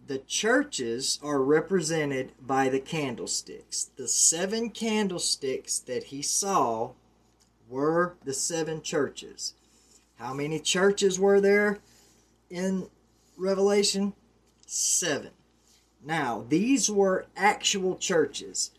the 0.06 0.18
churches 0.18 1.18
are 1.22 1.42
represented 1.42 2.32
by 2.40 2.68
the 2.68 2.78
candlesticks. 2.78 3.90
The 3.96 4.06
seven 4.06 4.70
candlesticks 4.70 5.80
that 5.80 6.04
he 6.04 6.22
saw 6.22 6.92
were 7.68 8.14
the 8.24 8.34
seven 8.34 8.82
churches. 8.82 9.54
How 10.16 10.32
many 10.32 10.60
churches 10.60 11.18
were 11.18 11.40
there 11.40 11.78
in 12.50 12.88
Revelation? 13.36 14.12
Seven. 14.66 15.30
Now, 16.04 16.44
these 16.48 16.88
were 16.88 17.26
actual 17.36 17.96
churches. 17.96 18.70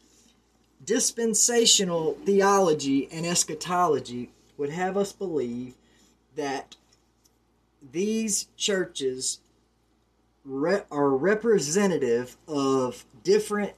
Dispensational 0.84 2.14
theology 2.26 3.10
and 3.12 3.26
eschatology 3.26 4.32
would 4.58 4.70
have 4.70 4.96
us 4.96 5.12
believe 5.12 5.74
that 6.36 6.76
these 7.92 8.48
churches 8.56 9.40
re- 10.48 10.84
are 10.90 11.10
representative 11.10 12.38
of 12.48 13.06
different 13.24 13.74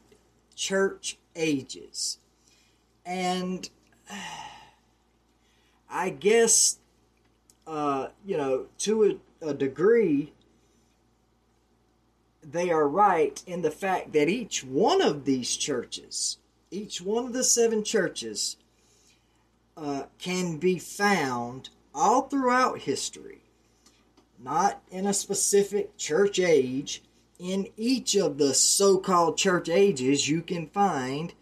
church 0.56 1.18
ages. 1.36 2.20
And 3.06 3.70
I 5.90 6.12
guess, 6.12 6.78
uh, 7.66 8.10
you 8.26 8.38
know, 8.38 8.68
to 8.80 9.20
a, 9.42 9.50
a 9.50 9.54
degree, 9.54 10.34
they 12.44 12.70
are 12.70 12.88
right 12.88 13.42
in 13.48 13.64
the 13.64 13.72
fact 13.72 14.14
that 14.14 14.30
each 14.30 14.64
one 14.64 15.02
of 15.02 15.26
these 15.26 15.56
churches, 15.58 16.38
each 16.72 17.02
one 17.02 17.26
of 17.26 17.34
the 17.34 17.44
seven 17.44 17.84
churches, 17.84 18.58
uh, 19.76 20.04
can 20.20 20.58
be 20.58 20.78
found 20.78 21.70
all 21.94 22.24
throughout 22.24 22.80
history 22.80 23.39
not 24.42 24.82
in 24.90 25.06
a 25.06 25.14
specific 25.14 25.98
church 25.98 26.40
age. 26.40 27.04
In 27.40 27.68
each 27.78 28.16
of 28.16 28.38
the 28.38 28.54
so 28.54 28.98
called 28.98 29.38
church 29.38 29.70
ages, 29.70 30.28
you 30.28 30.42
can 30.42 30.68
find 30.68 31.34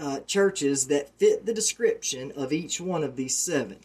uh, 0.00 0.20
churches 0.20 0.86
that 0.86 1.16
fit 1.18 1.46
the 1.46 1.52
description 1.52 2.32
of 2.32 2.52
each 2.52 2.80
one 2.80 3.04
of 3.04 3.16
these 3.16 3.36
seven. 3.36 3.78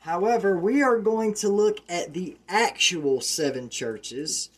However, 0.00 0.58
we 0.58 0.82
are 0.82 0.98
going 0.98 1.34
to 1.34 1.48
look 1.48 1.78
at 1.88 2.12
the 2.12 2.36
actual 2.48 3.20
seven 3.20 3.68
churches 3.68 4.50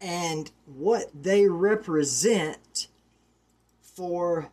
and 0.00 0.50
what 0.66 1.10
they 1.14 1.48
represent 1.48 2.88
for 3.80 4.50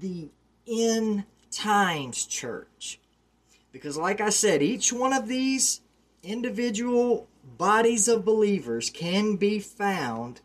the 0.00 0.28
end 0.66 1.24
times 1.50 2.24
church. 2.24 3.00
Because, 3.72 3.96
like 3.96 4.20
I 4.20 4.30
said, 4.30 4.62
each 4.62 4.92
one 4.92 5.12
of 5.12 5.28
these 5.28 5.80
individual 6.22 7.28
bodies 7.56 8.08
of 8.08 8.24
believers 8.24 8.90
can 8.90 9.36
be 9.36 9.60
found 9.60 10.40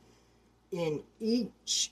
in 0.72 1.04
each 1.20 1.92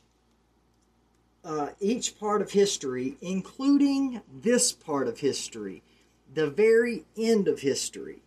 uh, 1.43 1.69
each 1.79 2.17
part 2.19 2.41
of 2.41 2.51
history, 2.51 3.17
including 3.21 4.21
this 4.33 4.71
part 4.71 5.07
of 5.07 5.19
history, 5.19 5.83
the 6.33 6.49
very 6.49 7.03
end 7.17 7.49
of 7.49 7.59
history. 7.59 8.21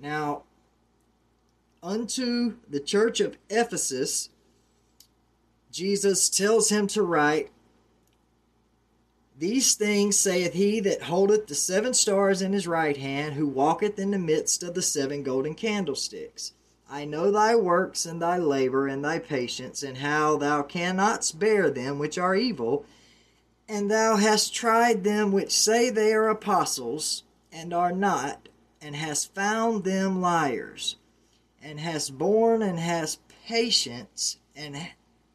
Now, 0.00 0.42
unto 1.80 2.56
the 2.68 2.80
church 2.80 3.20
of 3.20 3.36
Ephesus, 3.48 4.30
Jesus 5.70 6.28
tells 6.28 6.70
him 6.70 6.86
to 6.88 7.02
write, 7.02 7.50
these 9.36 9.74
things 9.74 10.16
saith 10.16 10.52
he 10.52 10.78
that 10.80 11.02
holdeth 11.02 11.48
the 11.48 11.54
seven 11.54 11.92
stars 11.92 12.40
in 12.40 12.52
his 12.52 12.68
right 12.68 12.96
hand, 12.96 13.34
who 13.34 13.48
walketh 13.48 13.98
in 13.98 14.12
the 14.12 14.18
midst 14.18 14.62
of 14.62 14.74
the 14.74 14.82
seven 14.82 15.22
golden 15.22 15.54
candlesticks. 15.54 16.52
I 16.88 17.04
know 17.04 17.32
thy 17.32 17.56
works 17.56 18.06
and 18.06 18.22
thy 18.22 18.38
labor 18.38 18.86
and 18.86 19.04
thy 19.04 19.18
patience, 19.18 19.82
and 19.82 19.98
how 19.98 20.36
thou 20.36 20.62
cannot 20.62 21.32
bear 21.36 21.68
them 21.70 21.98
which 21.98 22.16
are 22.16 22.36
evil, 22.36 22.86
and 23.68 23.90
thou 23.90 24.16
hast 24.16 24.54
tried 24.54 25.02
them 25.02 25.32
which 25.32 25.50
say 25.50 25.90
they 25.90 26.12
are 26.12 26.28
apostles, 26.28 27.24
and 27.50 27.72
are 27.72 27.92
not, 27.92 28.48
and 28.80 28.94
hast 28.94 29.34
found 29.34 29.82
them 29.82 30.20
liars, 30.20 30.96
and 31.60 31.80
hast 31.80 32.16
borne 32.18 32.62
and 32.62 32.78
hast 32.78 33.20
patience, 33.46 34.36
and 34.54 34.76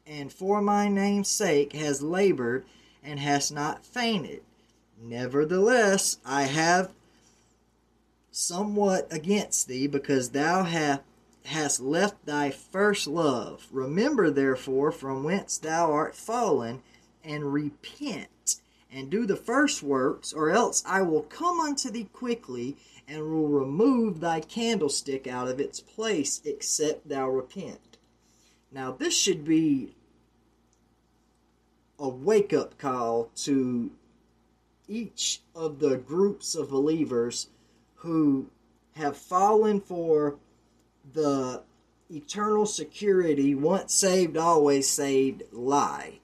and 0.06 0.32
for 0.32 0.62
my 0.62 0.88
name's 0.88 1.28
sake 1.28 1.72
has 1.74 2.02
labored 2.02 2.64
and 3.02 3.18
hast 3.18 3.52
not 3.52 3.84
fainted. 3.84 4.42
Nevertheless, 5.02 6.18
I 6.24 6.42
have 6.42 6.92
somewhat 8.30 9.08
against 9.10 9.66
thee, 9.66 9.86
because 9.86 10.30
thou 10.30 10.64
hast 10.64 11.00
hast 11.46 11.80
left 11.80 12.26
thy 12.26 12.50
first 12.50 13.06
love. 13.06 13.66
Remember 13.72 14.30
therefore 14.30 14.92
from 14.92 15.24
whence 15.24 15.56
thou 15.56 15.90
art 15.90 16.14
fallen, 16.14 16.82
and 17.24 17.52
repent, 17.52 18.56
and 18.92 19.10
do 19.10 19.26
the 19.26 19.36
first 19.36 19.82
works, 19.82 20.32
or 20.32 20.50
else 20.50 20.82
I 20.86 21.02
will 21.02 21.22
come 21.22 21.58
unto 21.60 21.90
thee 21.90 22.08
quickly, 22.12 22.76
and 23.08 23.22
will 23.22 23.48
remove 23.48 24.20
thy 24.20 24.40
candlestick 24.40 25.26
out 25.26 25.48
of 25.48 25.58
its 25.58 25.80
place, 25.80 26.40
except 26.44 27.08
thou 27.08 27.28
repent. 27.28 27.96
Now, 28.70 28.92
this 28.92 29.16
should 29.16 29.44
be 29.44 29.94
a 32.00 32.08
wake 32.08 32.52
up 32.52 32.78
call 32.78 33.30
to 33.36 33.90
each 34.88 35.42
of 35.54 35.78
the 35.78 35.96
groups 35.96 36.54
of 36.54 36.70
believers 36.70 37.48
who 37.96 38.48
have 38.96 39.16
fallen 39.16 39.80
for 39.80 40.36
the 41.12 41.62
eternal 42.10 42.66
security, 42.66 43.54
once 43.54 43.94
saved, 43.94 44.36
always 44.36 44.88
saved 44.88 45.42
lie. 45.52 46.18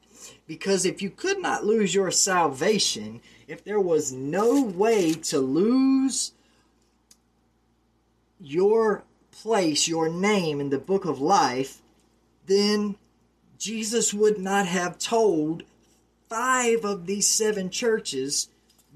Because 0.47 0.85
if 0.85 1.03
you 1.03 1.11
could 1.11 1.41
not 1.41 1.65
lose 1.65 1.95
your 1.95 2.11
salvation, 2.11 3.21
if 3.47 3.63
there 3.63 3.81
was 3.81 4.13
no 4.13 4.63
way 4.63 5.13
to 5.13 5.39
lose 5.39 6.33
your 8.41 9.05
place, 9.31 9.87
your 9.87 10.09
name 10.09 10.61
in 10.61 10.71
the 10.71 10.79
book 10.79 11.05
of 11.05 11.21
life, 11.21 11.83
then 12.47 12.97
Jesus 13.59 14.13
would 14.13 14.39
not 14.39 14.67
have 14.67 14.99
told 14.99 15.63
five 16.29 16.85
of 16.85 17.07
these 17.07 17.27
seven 17.27 17.71
churches 17.71 18.49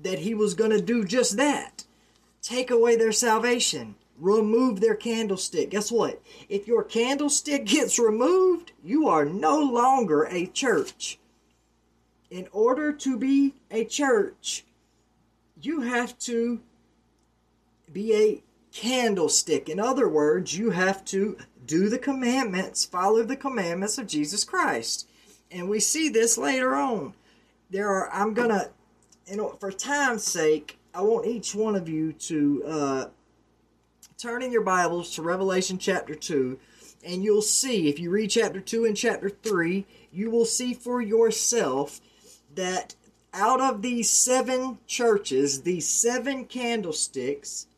that 0.03 0.21
he 0.21 0.35
was 0.35 0.55
going 0.55 0.71
to 0.71 0.81
do 0.81 1.05
just 1.05 1.37
that 1.37 1.85
take 2.43 2.71
away 2.71 2.97
their 2.97 3.13
salvation, 3.13 3.95
remove 4.19 4.81
their 4.81 4.95
candlestick. 4.95 5.71
Guess 5.71 5.93
what? 5.93 6.23
If 6.49 6.67
your 6.67 6.83
candlestick 6.83 7.67
gets 7.67 7.99
removed, 7.99 8.73
you 8.83 9.09
are 9.09 9.25
no 9.25 9.59
longer 9.59 10.25
a 10.25 10.47
church. 10.47 11.19
In 12.31 12.49
order 12.53 12.93
to 12.93 13.19
be 13.19 13.55
a 13.71 13.85
church, 13.85 14.65
you 15.61 15.83
have 15.83 16.19
to 16.21 16.61
be 17.93 18.15
a 18.15 18.43
candlestick. 18.73 19.69
In 19.69 19.81
other 19.81 20.09
words, 20.09 20.57
you 20.57 20.71
have 20.71 21.05
to 21.07 21.37
do 21.71 21.89
the 21.89 21.99
commandments, 21.99 22.85
follow 22.85 23.23
the 23.23 23.37
commandments 23.37 23.97
of 23.97 24.09
Jesus 24.09 24.43
Christ. 24.43 25.07
And 25.53 25.69
we 25.69 25.79
see 25.79 26.09
this 26.09 26.37
later 26.37 26.75
on. 26.75 27.15
There 27.71 27.89
are, 27.89 28.13
I'm 28.13 28.35
going 28.35 28.49
to, 28.49 28.71
you 29.29 29.37
know, 29.37 29.51
for 29.61 29.71
time's 29.71 30.25
sake, 30.25 30.81
I 30.93 31.03
want 31.03 31.29
each 31.29 31.55
one 31.55 31.77
of 31.77 31.89
you 31.89 32.13
to 32.13 32.65
uh, 32.67 33.05
turn 34.19 34.43
in 34.43 34.51
your 34.51 34.65
Bibles 34.65 35.15
to 35.15 35.23
Revelation 35.23 35.79
chapter 35.79 36.17
2, 36.17 36.59
and 37.07 37.23
you'll 37.23 37.41
see, 37.41 37.89
if 37.89 38.01
you 38.01 38.11
read 38.11 38.31
chapter 38.31 38.61
2 38.61 38.87
and 38.87 38.97
chapter 38.97 39.31
3, 39.31 39.87
you 40.11 40.29
will 40.29 40.45
see 40.45 40.75
for 40.75 41.01
yourself 41.01 42.01
that 42.57 42.97
out 43.33 43.61
of 43.61 43.81
these 43.81 44.11
seven 44.11 44.79
churches, 44.89 45.63
these 45.63 45.89
seven 45.89 46.47
candlesticks, 46.47 47.69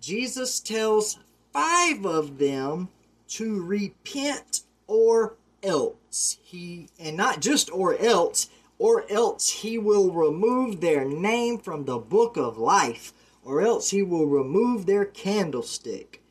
Jesus 0.00 0.60
tells 0.60 1.18
five 1.52 2.06
of 2.06 2.38
them 2.38 2.88
to 3.28 3.62
repent 3.62 4.62
or 4.86 5.36
else. 5.62 6.38
He, 6.42 6.88
and 6.98 7.16
not 7.16 7.40
just 7.40 7.70
or 7.70 7.98
else, 7.98 8.48
or 8.78 9.10
else 9.10 9.48
he 9.48 9.78
will 9.78 10.10
remove 10.12 10.80
their 10.80 11.04
name 11.04 11.58
from 11.58 11.84
the 11.84 11.98
book 11.98 12.36
of 12.36 12.58
life, 12.58 13.12
or 13.44 13.62
else 13.62 13.90
he 13.90 14.02
will 14.02 14.26
remove 14.26 14.86
their 14.86 15.04
candlestick. 15.04 16.22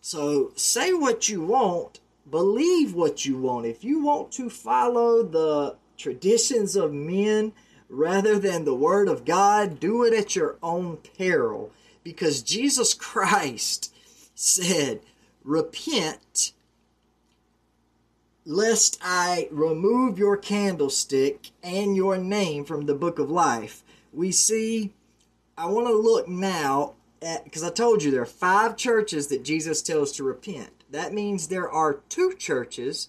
So 0.00 0.52
say 0.56 0.92
what 0.92 1.28
you 1.28 1.42
want, 1.42 2.00
believe 2.28 2.94
what 2.94 3.24
you 3.26 3.38
want. 3.38 3.66
If 3.66 3.84
you 3.84 4.02
want 4.02 4.32
to 4.32 4.48
follow 4.48 5.22
the 5.22 5.76
traditions 5.96 6.76
of 6.76 6.92
men 6.92 7.52
rather 7.88 8.38
than 8.38 8.64
the 8.64 8.74
word 8.74 9.08
of 9.08 9.24
God, 9.24 9.78
do 9.78 10.04
it 10.04 10.14
at 10.14 10.34
your 10.34 10.56
own 10.62 10.98
peril. 11.18 11.72
Because 12.02 12.42
Jesus 12.42 12.94
Christ 12.94 13.92
said, 14.34 15.00
Repent 15.44 16.52
lest 18.44 18.98
I 19.02 19.48
remove 19.50 20.18
your 20.18 20.36
candlestick 20.36 21.50
and 21.62 21.94
your 21.94 22.16
name 22.16 22.64
from 22.64 22.86
the 22.86 22.94
book 22.94 23.18
of 23.18 23.30
life. 23.30 23.84
We 24.12 24.32
see, 24.32 24.92
I 25.56 25.66
want 25.66 25.86
to 25.86 25.92
look 25.92 26.26
now 26.26 26.94
at, 27.22 27.44
because 27.44 27.62
I 27.62 27.70
told 27.70 28.02
you 28.02 28.10
there 28.10 28.22
are 28.22 28.26
five 28.26 28.76
churches 28.76 29.28
that 29.28 29.44
Jesus 29.44 29.82
tells 29.82 30.12
to 30.12 30.24
repent. 30.24 30.70
That 30.90 31.12
means 31.12 31.46
there 31.46 31.70
are 31.70 32.00
two 32.08 32.34
churches 32.38 33.08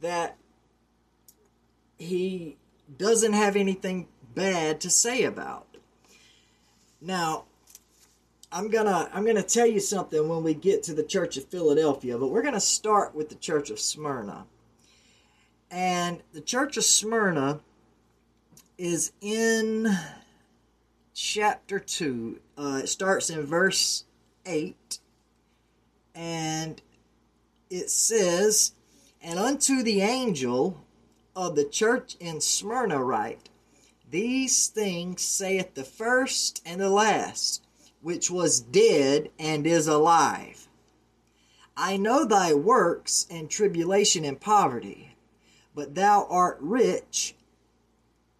that 0.00 0.36
he 1.98 2.56
doesn't 2.96 3.32
have 3.32 3.56
anything 3.56 4.08
bad 4.34 4.80
to 4.80 4.90
say 4.90 5.24
about. 5.24 5.66
Now, 7.00 7.44
I'm 8.54 8.68
gonna 8.70 9.10
I'm 9.12 9.26
gonna 9.26 9.42
tell 9.42 9.66
you 9.66 9.80
something 9.80 10.28
when 10.28 10.44
we 10.44 10.54
get 10.54 10.84
to 10.84 10.94
the 10.94 11.02
Church 11.02 11.36
of 11.36 11.44
Philadelphia, 11.46 12.16
but 12.16 12.28
we're 12.28 12.40
gonna 12.40 12.60
start 12.60 13.12
with 13.12 13.28
the 13.28 13.34
Church 13.34 13.68
of 13.68 13.80
Smyrna. 13.80 14.46
And 15.72 16.22
the 16.32 16.40
Church 16.40 16.76
of 16.76 16.84
Smyrna 16.84 17.58
is 18.78 19.10
in 19.20 19.88
chapter 21.14 21.80
2. 21.80 22.38
Uh, 22.56 22.80
it 22.84 22.86
starts 22.86 23.28
in 23.28 23.44
verse 23.44 24.04
8. 24.46 25.00
And 26.14 26.80
it 27.70 27.90
says, 27.90 28.74
And 29.20 29.36
unto 29.36 29.82
the 29.82 30.00
angel 30.00 30.80
of 31.34 31.56
the 31.56 31.64
church 31.64 32.16
in 32.20 32.40
Smyrna 32.40 33.02
write, 33.02 33.48
These 34.08 34.68
things 34.68 35.22
saith 35.22 35.74
the 35.74 35.82
first 35.82 36.62
and 36.64 36.80
the 36.80 36.88
last 36.88 37.63
which 38.04 38.30
was 38.30 38.60
dead 38.60 39.30
and 39.38 39.66
is 39.66 39.88
alive. 39.88 40.68
I 41.74 41.96
know 41.96 42.26
thy 42.26 42.52
works 42.52 43.26
and 43.30 43.48
tribulation 43.48 44.26
and 44.26 44.38
poverty, 44.38 45.16
but 45.74 45.94
thou 45.94 46.26
art 46.28 46.58
rich, 46.60 47.34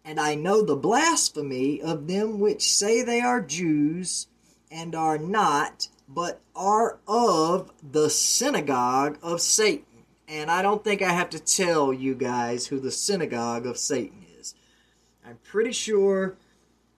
and 0.05 0.19
I 0.19 0.35
know 0.35 0.61
the 0.61 0.75
blasphemy 0.75 1.81
of 1.81 2.05
them 2.05 2.39
which 2.39 2.71
say 2.71 3.01
they 3.01 3.21
are 3.21 3.41
Jews 3.41 4.27
and 4.69 4.93
are 4.93 5.17
not, 5.17 5.89
but 6.07 6.41
are 6.55 6.99
of 7.07 7.71
the 7.81 8.11
synagogue 8.11 9.17
of 9.23 9.41
Satan. 9.41 10.05
And 10.27 10.51
I 10.51 10.61
don't 10.61 10.83
think 10.83 11.01
I 11.01 11.11
have 11.11 11.31
to 11.31 11.39
tell 11.39 11.91
you 11.91 12.13
guys 12.13 12.67
who 12.67 12.79
the 12.79 12.91
synagogue 12.91 13.65
of 13.65 13.79
Satan 13.79 14.27
is. 14.39 14.53
I'm 15.25 15.39
pretty 15.43 15.71
sure 15.71 16.37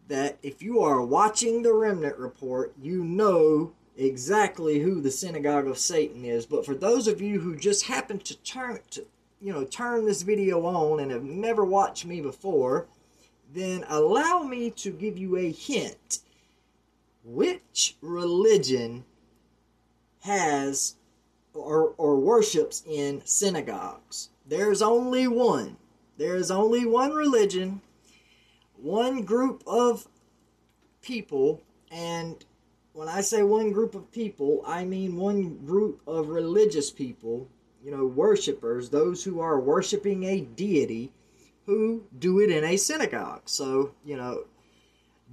that 0.08 0.38
if 0.41 0.62
you 0.62 0.82
are 0.82 1.02
watching 1.02 1.62
the 1.62 1.74
Remnant 1.74 2.17
Report, 2.17 2.74
you 2.82 3.04
know 3.04 3.74
exactly 3.98 4.80
who 4.80 5.02
the 5.02 5.12
synagogue 5.12 5.67
of 5.67 5.78
Satan 5.78 6.24
is. 6.24 6.46
But 6.46 6.65
for 6.65 6.76
those 6.76 7.08
of 7.08 7.22
you 7.22 7.39
who 7.39 7.56
just 7.56 7.86
happen 7.88 8.20
to 8.20 8.38
turn 8.38 8.80
to 8.91 9.06
you 9.41 9.54
know 9.54 9.65
turn 9.65 10.06
this 10.06 10.22
video 10.22 10.65
on 10.65 11.00
and 11.00 11.12
have 11.12 11.24
never 11.24 11.65
watched 11.65 12.06
me 12.06 12.22
before, 12.22 12.88
then 13.54 13.86
allow 13.88 14.43
me 14.43 14.70
to 14.72 14.91
give 14.91 15.17
you 15.17 15.38
a 15.38 15.52
hint. 15.52 16.20
Which 17.24 17.98
religion 18.02 19.04
has 20.22 20.96
or, 21.54 21.93
or 21.98 22.15
worships 22.17 22.84
in 22.88 23.22
synagogues? 23.26 24.30
There's 24.46 24.82
only 24.82 25.28
one. 25.28 25.78
There 26.17 26.36
is 26.36 26.50
only 26.50 26.86
one 26.86 27.12
religion 27.12 27.82
one 28.88 29.23
group 29.23 29.63
of 29.67 30.08
people, 31.02 31.62
and 31.91 32.43
when 32.93 33.10
I 33.10 33.21
say 33.21 33.43
one 33.43 33.71
group 33.71 33.95
of 33.95 34.12
people, 34.12 34.63
I 34.65 34.86
mean 34.86 35.17
one 35.17 35.58
group 35.65 36.02
of 36.08 36.30
religious 36.30 36.89
people, 36.89 37.50
you 37.84 37.91
know, 37.91 38.06
worshipers, 38.06 38.89
those 38.89 39.23
who 39.23 39.41
are 39.41 39.60
worshiping 39.60 40.23
a 40.23 40.41
deity 40.41 41.12
who 41.65 42.06
do 42.17 42.39
it 42.39 42.50
in 42.50 42.63
a 42.63 42.78
synagogue. 42.78 43.41
So, 43.45 43.91
you 44.06 44.15
know, 44.15 44.45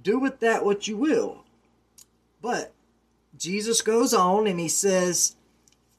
do 0.03 0.19
with 0.19 0.41
that 0.41 0.65
what 0.65 0.87
you 0.87 0.97
will. 0.97 1.45
But 2.41 2.73
Jesus 3.37 3.81
goes 3.81 4.13
on 4.13 4.47
and 4.47 4.59
he 4.59 4.67
says, 4.67 5.37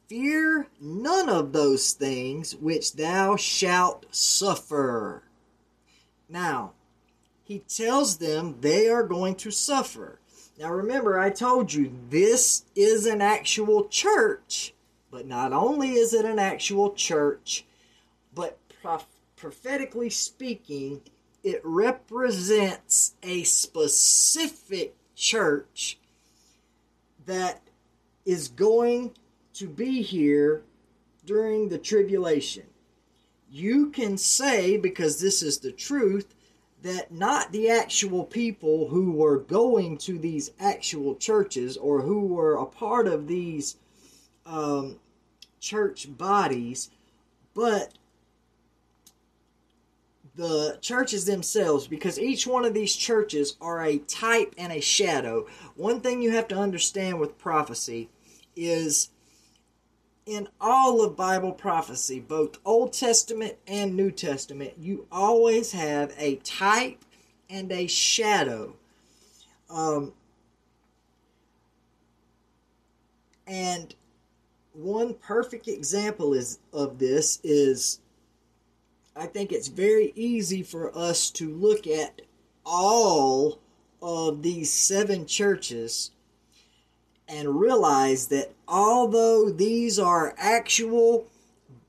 Fear 0.08 0.68
none 0.80 1.28
of 1.28 1.52
those 1.52 1.92
things 1.92 2.54
which 2.54 2.92
thou 2.92 3.34
shalt 3.34 4.06
suffer. 4.14 5.24
Now, 6.28 6.74
he 7.46 7.60
tells 7.60 8.16
them 8.16 8.56
they 8.60 8.88
are 8.88 9.04
going 9.04 9.36
to 9.36 9.52
suffer. 9.52 10.18
Now, 10.58 10.72
remember, 10.72 11.16
I 11.16 11.30
told 11.30 11.72
you 11.72 11.92
this 12.10 12.64
is 12.74 13.06
an 13.06 13.22
actual 13.22 13.86
church, 13.86 14.74
but 15.12 15.26
not 15.26 15.52
only 15.52 15.92
is 15.92 16.12
it 16.12 16.24
an 16.24 16.40
actual 16.40 16.92
church, 16.92 17.64
but 18.34 18.58
prophetically 19.36 20.10
speaking, 20.10 21.02
it 21.44 21.60
represents 21.62 23.14
a 23.22 23.44
specific 23.44 24.96
church 25.14 25.98
that 27.26 27.62
is 28.24 28.48
going 28.48 29.12
to 29.54 29.68
be 29.68 30.02
here 30.02 30.62
during 31.24 31.68
the 31.68 31.78
tribulation. 31.78 32.64
You 33.48 33.90
can 33.90 34.18
say, 34.18 34.76
because 34.76 35.20
this 35.20 35.42
is 35.42 35.58
the 35.58 35.70
truth, 35.70 36.34
that 36.82 37.12
not 37.12 37.52
the 37.52 37.70
actual 37.70 38.24
people 38.24 38.88
who 38.88 39.12
were 39.12 39.38
going 39.38 39.98
to 39.98 40.18
these 40.18 40.52
actual 40.60 41.16
churches 41.16 41.76
or 41.76 42.02
who 42.02 42.26
were 42.26 42.56
a 42.56 42.66
part 42.66 43.08
of 43.08 43.26
these 43.26 43.76
um, 44.44 44.96
church 45.60 46.06
bodies, 46.16 46.90
but 47.54 47.94
the 50.36 50.78
churches 50.82 51.24
themselves, 51.24 51.86
because 51.88 52.18
each 52.18 52.46
one 52.46 52.64
of 52.64 52.74
these 52.74 52.94
churches 52.94 53.56
are 53.60 53.82
a 53.82 53.98
type 53.98 54.54
and 54.58 54.72
a 54.72 54.80
shadow. 54.80 55.46
One 55.76 56.00
thing 56.02 56.20
you 56.20 56.30
have 56.32 56.48
to 56.48 56.56
understand 56.56 57.18
with 57.18 57.38
prophecy 57.38 58.10
is 58.54 59.10
in 60.26 60.48
all 60.60 61.04
of 61.04 61.16
Bible 61.16 61.52
prophecy, 61.52 62.18
both 62.18 62.58
Old 62.64 62.92
Testament 62.92 63.54
and 63.66 63.96
New 63.96 64.10
Testament, 64.10 64.74
you 64.76 65.06
always 65.10 65.70
have 65.72 66.12
a 66.18 66.36
type 66.36 67.04
and 67.48 67.70
a 67.70 67.86
shadow. 67.86 68.74
Um, 69.70 70.12
and 73.46 73.94
one 74.72 75.14
perfect 75.14 75.68
example 75.68 76.34
is 76.34 76.58
of 76.72 76.98
this 76.98 77.40
is 77.44 78.00
I 79.14 79.26
think 79.26 79.52
it's 79.52 79.68
very 79.68 80.12
easy 80.14 80.62
for 80.62 80.96
us 80.96 81.30
to 81.32 81.48
look 81.54 81.86
at 81.86 82.20
all 82.66 83.60
of 84.02 84.42
these 84.42 84.70
seven 84.70 85.24
churches 85.24 86.10
and 87.28 87.60
realize 87.60 88.28
that 88.28 88.52
although 88.68 89.50
these 89.50 89.98
are 89.98 90.34
actual 90.38 91.26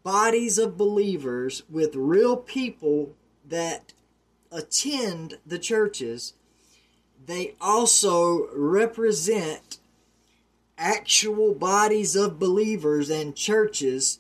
bodies 0.04 0.58
of 0.58 0.78
believers 0.78 1.64
with 1.70 1.96
real 1.96 2.38
people 2.38 3.14
that 3.48 3.94
attend 4.52 5.38
the 5.46 5.60
churches, 5.60 6.34
they 7.26 7.56
also 7.60 8.48
represent 8.56 9.78
actual 10.78 11.54
bodies 11.54 12.16
of 12.16 12.40
believers 12.40 13.10
and 13.10 13.36
churches 13.36 14.20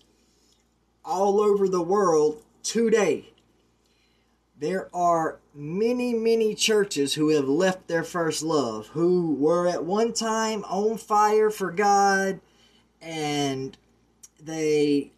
all 1.05 1.39
over 1.39 1.67
the 1.69 1.81
world 1.81 2.43
today. 2.63 3.29
There 4.59 4.89
are 4.93 5.37
many, 5.57 6.13
many 6.13 6.53
churches 6.53 7.15
who 7.15 7.29
have 7.29 7.49
left 7.49 7.87
their 7.87 8.03
first 8.03 8.43
love, 8.43 8.87
who 8.89 9.33
were 9.33 9.67
at 9.67 9.83
one 9.83 10.13
time 10.13 10.63
on 10.65 10.97
fire 10.97 11.49
for 11.49 11.71
God 11.71 12.39
and 13.01 13.75
they 14.39 15.11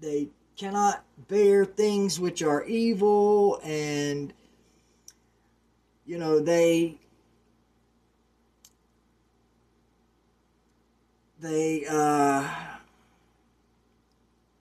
they 0.00 0.28
cannot 0.56 1.04
bear 1.28 1.64
things 1.64 2.18
which 2.18 2.42
are 2.42 2.64
evil 2.64 3.60
and 3.62 4.32
you 6.04 6.18
know 6.18 6.40
they 6.40 6.98
they 11.38 11.86
uh, 11.88 12.46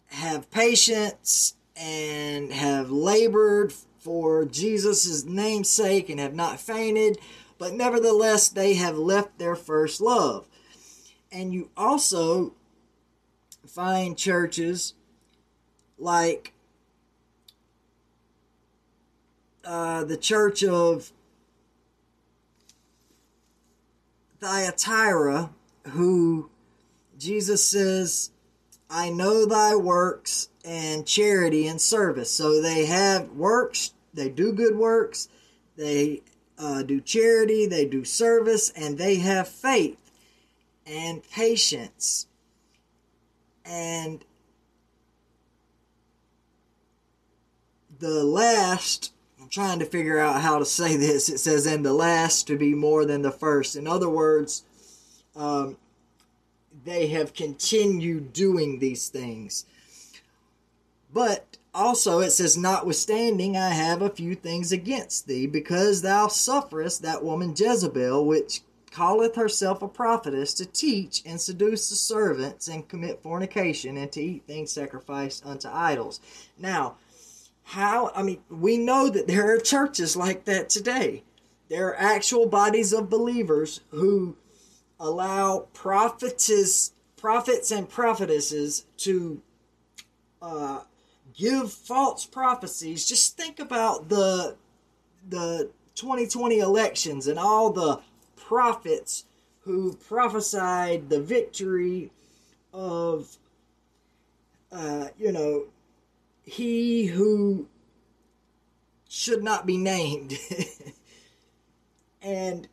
have 0.08 0.50
patience 0.52 1.56
and 1.76 2.52
have 2.54 2.92
labored 2.92 3.74
for 4.10 4.44
Jesus' 4.44 5.24
name's 5.24 5.70
sake 5.70 6.10
and 6.10 6.20
have 6.20 6.34
not 6.34 6.60
fainted, 6.60 7.20
but 7.60 7.76
nevertheless 7.76 8.50
they 8.50 8.74
have 8.74 8.98
left 8.98 9.38
their 9.38 9.56
first 9.56 10.02
love. 10.02 10.48
And 11.32 11.54
you 11.54 11.70
also 11.78 12.56
find 13.68 14.18
churches 14.18 14.96
like 16.00 16.54
uh, 19.64 20.06
the 20.06 20.18
church 20.18 20.64
of 20.64 21.12
Thyatira, 24.40 25.52
who 25.90 26.50
Jesus 27.20 27.64
says, 27.64 28.32
I 28.90 29.12
know 29.12 29.46
thy 29.46 29.76
works 29.76 30.50
and 30.66 31.06
charity 31.06 31.68
and 31.68 31.80
service. 31.80 32.32
So 32.32 32.60
they 32.60 32.88
have 32.88 33.30
works, 33.34 33.94
they 34.14 34.30
do 34.30 34.52
good 34.54 34.76
works, 34.76 35.30
they 35.76 36.22
uh, 36.58 36.84
do 36.84 37.00
charity, 37.00 37.66
they 37.66 37.86
do 37.86 38.04
service, 38.04 38.70
and 38.72 38.98
they 38.98 39.16
have 39.16 39.48
faith 39.48 39.98
and 40.86 41.24
patience. 41.30 42.28
And 43.64 44.26
the 48.00 48.24
last, 48.24 49.14
I'm 49.40 49.50
trying 49.50 49.80
to 49.80 49.86
figure 49.86 50.20
out 50.20 50.42
how 50.42 50.60
to 50.60 50.66
say 50.66 50.96
this. 50.96 51.30
It 51.30 51.38
says, 51.38 51.66
and 51.66 51.86
the 51.86 51.94
last 51.94 52.48
to 52.48 52.58
be 52.58 52.74
more 52.74 53.06
than 53.06 53.22
the 53.22 53.32
first. 53.32 53.76
In 53.76 53.88
other 53.88 54.10
words, 54.10 54.64
um, 55.36 55.78
they 56.86 57.08
have 57.08 57.34
continued 57.34 58.34
doing 58.34 58.80
these 58.80 59.10
things. 59.10 59.66
But 61.14 61.49
also 61.80 62.20
it 62.20 62.32
says, 62.32 62.58
Notwithstanding, 62.58 63.56
I 63.56 63.70
have 63.70 64.02
a 64.02 64.10
few 64.10 64.36
things 64.36 64.72
against 64.72 65.28
thee, 65.28 65.48
because 65.48 66.02
thou 66.02 66.28
sufferest 66.28 67.02
that 67.02 67.24
woman 67.24 67.54
Jezebel, 67.56 68.26
which 68.26 68.62
calleth 68.92 69.36
herself 69.36 69.82
a 69.82 69.88
prophetess, 69.88 70.54
to 70.56 70.66
teach 70.66 71.24
and 71.26 71.40
seduce 71.40 71.90
the 71.90 71.96
servants, 71.96 72.68
and 72.68 72.88
commit 72.88 73.24
fornication, 73.24 73.98
and 73.98 74.12
to 74.12 74.22
eat 74.22 74.44
things 74.46 74.72
sacrificed 74.72 75.46
unto 75.46 75.70
idols. 75.72 76.20
Now, 76.58 76.98
how, 77.64 78.12
I 78.14 78.24
mean, 78.24 78.40
we 78.50 78.78
know 78.78 79.10
that 79.10 79.28
there 79.28 79.54
are 79.54 79.60
churches 79.60 80.18
like 80.18 80.46
that 80.46 80.70
today. 80.70 81.24
There 81.70 81.88
are 81.88 81.96
actual 81.96 82.48
bodies 82.48 82.92
of 82.94 83.10
believers 83.10 83.82
who 83.92 84.36
allow 85.00 85.68
prophetess, 85.74 86.94
prophets 87.16 87.72
and 87.72 87.88
prophetesses 87.88 88.86
to 88.98 89.42
uh, 90.42 90.82
give 91.40 91.72
false 91.72 92.26
prophecies. 92.26 93.06
Just 93.06 93.38
think 93.38 93.60
about 93.60 94.10
the 94.10 94.58
the 95.28 95.72
2020 95.96 96.60
elections 96.60 97.28
and 97.28 97.40
all 97.40 97.72
the 97.72 98.00
prophets 98.36 99.26
who 99.62 99.94
prophesied 99.94 101.10
the 101.10 101.22
victory 101.22 102.12
of 102.74 103.38
uh, 104.72 105.08
you 105.18 105.32
know 105.32 105.66
he 106.44 107.06
who 107.06 107.68
should 109.08 109.44
not 109.44 109.66
be 109.66 109.78
named 109.78 110.38
and 112.22 112.68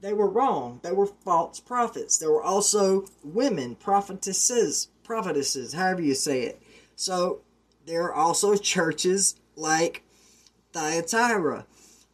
they 0.00 0.12
were 0.12 0.28
wrong. 0.28 0.80
They 0.82 0.90
were 0.90 1.06
false 1.06 1.60
prophets. 1.60 2.18
There 2.18 2.32
were 2.32 2.42
also 2.42 3.06
women, 3.22 3.76
prophetesses, 3.76 4.88
prophetesses, 5.04 5.74
however 5.74 6.02
you 6.02 6.14
say 6.14 6.42
it. 6.42 6.60
So 6.96 7.42
there 7.86 8.04
are 8.04 8.14
also 8.14 8.56
churches 8.56 9.36
like 9.56 10.02
Thyatira. 10.72 11.66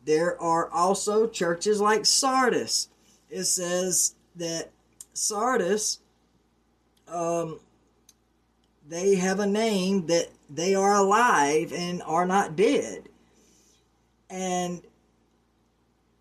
There 0.05 0.41
are 0.41 0.71
also 0.71 1.27
churches 1.27 1.81
like 1.81 2.07
Sardis. 2.07 2.89
It 3.29 3.45
says 3.45 4.15
that 4.37 4.71
Sardis, 5.13 6.01
um, 7.07 7.61
they 8.89 9.17
have 9.17 9.41
a 9.41 9.47
name 9.47 10.07
that 10.07 10.29
they 10.49 10.75
are 10.75 10.95
alive 10.95 11.73
and 11.73 12.03
are 12.03 12.25
not 12.25 12.57
dead. 12.57 13.09
And 14.31 14.83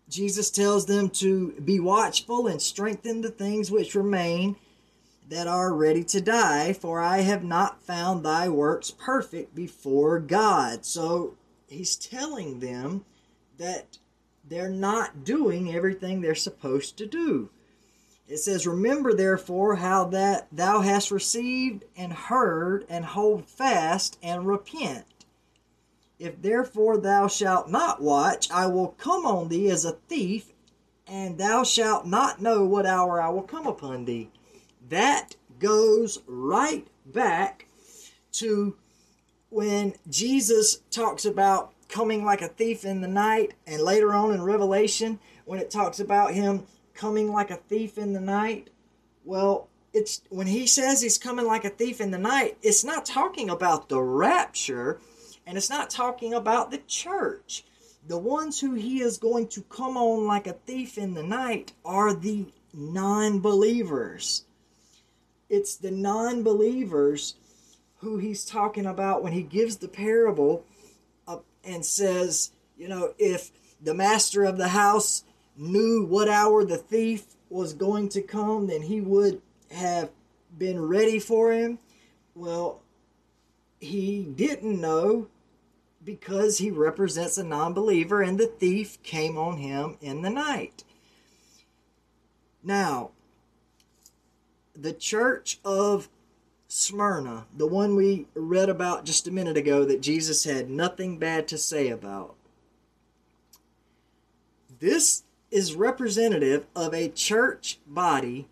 Jesus 0.08 0.50
tells 0.50 0.86
them 0.86 1.10
to 1.10 1.52
be 1.64 1.80
watchful 1.80 2.46
and 2.46 2.60
strengthen 2.60 3.20
the 3.20 3.30
things 3.30 3.70
which 3.70 3.94
remain 3.94 4.56
that 5.28 5.46
are 5.46 5.74
ready 5.74 6.02
to 6.04 6.20
die, 6.20 6.72
for 6.72 7.00
I 7.00 7.18
have 7.18 7.44
not 7.44 7.82
found 7.82 8.24
thy 8.24 8.48
works 8.48 8.90
perfect 8.90 9.54
before 9.54 10.18
God. 10.18 10.86
So 10.86 11.34
he's 11.68 11.96
telling 11.96 12.60
them 12.60 13.04
that 13.58 13.98
they're 14.48 14.70
not 14.70 15.24
doing 15.24 15.74
everything 15.74 16.20
they're 16.20 16.34
supposed 16.34 16.96
to 16.98 17.06
do. 17.06 17.50
It 18.26 18.38
says, 18.38 18.66
Remember 18.66 19.14
therefore 19.14 19.76
how 19.76 20.04
that 20.06 20.48
thou 20.50 20.80
hast 20.80 21.10
received 21.10 21.84
and 21.96 22.12
heard, 22.12 22.86
and 22.88 23.04
hold 23.04 23.46
fast 23.46 24.18
and 24.22 24.46
repent. 24.46 25.06
If 26.18 26.42
therefore 26.42 26.98
thou 26.98 27.28
shalt 27.28 27.70
not 27.70 28.02
watch, 28.02 28.50
I 28.50 28.66
will 28.66 28.88
come 28.88 29.24
on 29.24 29.48
thee 29.48 29.70
as 29.70 29.84
a 29.84 29.92
thief, 30.08 30.52
and 31.06 31.38
thou 31.38 31.64
shalt 31.64 32.06
not 32.06 32.42
know 32.42 32.64
what 32.64 32.86
hour 32.86 33.20
I 33.20 33.28
will 33.28 33.42
come 33.42 33.66
upon 33.66 34.04
thee. 34.04 34.30
That 34.88 35.36
goes 35.58 36.20
right 36.26 36.86
back 37.04 37.66
to 38.32 38.76
when 39.50 39.94
Jesus 40.08 40.76
talks 40.90 41.24
about 41.24 41.72
coming 41.88 42.24
like 42.24 42.42
a 42.42 42.48
thief 42.48 42.84
in 42.84 43.00
the 43.00 43.08
night, 43.08 43.54
and 43.66 43.82
later 43.82 44.12
on 44.12 44.34
in 44.34 44.42
Revelation, 44.42 45.18
when 45.46 45.58
it 45.58 45.70
talks 45.70 46.00
about 46.00 46.34
him 46.34 46.66
coming 46.94 47.32
like 47.32 47.50
a 47.50 47.56
thief 47.56 47.96
in 47.96 48.12
the 48.12 48.20
night. 48.20 48.68
Well, 49.24 49.68
it's 49.92 50.20
when 50.28 50.46
he 50.46 50.66
says 50.66 51.00
he's 51.00 51.16
coming 51.16 51.46
like 51.46 51.64
a 51.64 51.70
thief 51.70 52.00
in 52.00 52.10
the 52.10 52.18
night, 52.18 52.58
it's 52.62 52.84
not 52.84 53.06
talking 53.06 53.48
about 53.48 53.88
the 53.88 54.00
rapture 54.00 55.00
and 55.46 55.56
it's 55.56 55.70
not 55.70 55.88
talking 55.88 56.34
about 56.34 56.70
the 56.70 56.78
church. 56.86 57.64
The 58.06 58.18
ones 58.18 58.60
who 58.60 58.74
he 58.74 59.00
is 59.00 59.16
going 59.16 59.48
to 59.48 59.62
come 59.62 59.96
on 59.96 60.26
like 60.26 60.46
a 60.46 60.52
thief 60.52 60.98
in 60.98 61.14
the 61.14 61.22
night 61.22 61.72
are 61.84 62.12
the 62.12 62.46
non 62.74 63.40
believers. 63.40 64.44
It's 65.48 65.76
the 65.76 65.90
non 65.90 66.42
believers 66.42 67.34
who 67.98 68.18
he's 68.18 68.44
talking 68.44 68.86
about 68.86 69.22
when 69.22 69.32
he 69.32 69.42
gives 69.42 69.76
the 69.76 69.88
parable 69.88 70.64
and 71.64 71.84
says, 71.84 72.52
you 72.76 72.88
know, 72.88 73.14
if 73.18 73.50
the 73.82 73.94
master 73.94 74.44
of 74.44 74.56
the 74.56 74.68
house 74.68 75.24
knew 75.56 76.04
what 76.04 76.28
hour 76.28 76.64
the 76.64 76.76
thief 76.76 77.26
was 77.50 77.74
going 77.74 78.08
to 78.10 78.22
come, 78.22 78.66
then 78.66 78.82
he 78.82 79.00
would 79.00 79.40
have 79.70 80.10
been 80.56 80.80
ready 80.80 81.18
for 81.18 81.52
him. 81.52 81.78
Well, 82.34 82.82
he 83.80 84.24
didn't 84.24 84.80
know 84.80 85.28
because 86.04 86.58
he 86.58 86.70
represents 86.70 87.38
a 87.38 87.44
non 87.44 87.74
believer, 87.74 88.22
and 88.22 88.38
the 88.38 88.46
thief 88.46 89.02
came 89.02 89.36
on 89.36 89.58
him 89.58 89.96
in 90.00 90.22
the 90.22 90.30
night. 90.30 90.84
Now, 92.62 93.10
the 94.80 94.92
church 94.92 95.58
of 95.64 96.08
Smyrna, 96.68 97.46
the 97.56 97.66
one 97.66 97.96
we 97.96 98.26
read 98.34 98.68
about 98.68 99.04
just 99.04 99.26
a 99.26 99.32
minute 99.32 99.56
ago 99.56 99.84
that 99.84 100.02
Jesus 100.02 100.44
had 100.44 100.70
nothing 100.70 101.18
bad 101.18 101.48
to 101.48 101.58
say 101.58 101.88
about, 101.88 102.34
this 104.78 105.24
is 105.50 105.74
representative 105.74 106.66
of 106.76 106.94
a 106.94 107.08
church 107.08 107.78
body, 107.86 108.46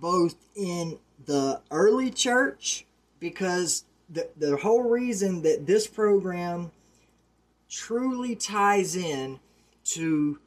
both 0.00 0.36
in 0.54 0.98
the 1.26 1.60
early 1.70 2.10
church, 2.10 2.86
because 3.20 3.84
the, 4.08 4.28
the 4.36 4.56
whole 4.56 4.82
reason 4.82 5.42
that 5.42 5.66
this 5.66 5.86
program 5.86 6.70
truly 7.68 8.36
ties 8.36 8.96
in 8.96 9.40
to 9.84 10.38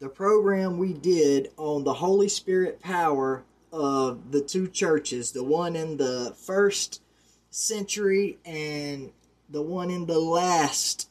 the 0.00 0.08
program 0.08 0.78
we 0.78 0.92
did 0.92 1.50
on 1.56 1.84
the 1.84 1.94
Holy 1.94 2.28
Spirit 2.28 2.80
power 2.80 3.44
of 3.74 4.30
the 4.30 4.40
two 4.40 4.68
churches, 4.68 5.32
the 5.32 5.42
one 5.42 5.74
in 5.74 5.96
the 5.96 6.32
first 6.38 7.02
century 7.50 8.38
and 8.44 9.10
the 9.48 9.60
one 9.60 9.90
in 9.90 10.06
the 10.06 10.18
last 10.18 11.10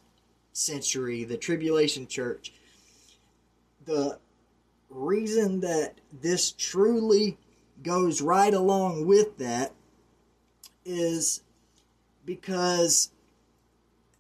century, 0.54 1.26
the 1.26 1.36
tribulation 1.36 2.08
church. 2.08 2.54
The 3.86 4.18
reason 4.90 5.60
that 5.60 6.00
this 6.22 6.54
truly 6.54 7.38
goes 7.84 8.22
right 8.22 8.54
along 8.54 9.08
with 9.08 9.38
that 9.40 9.74
is 10.86 11.42
because 12.26 13.12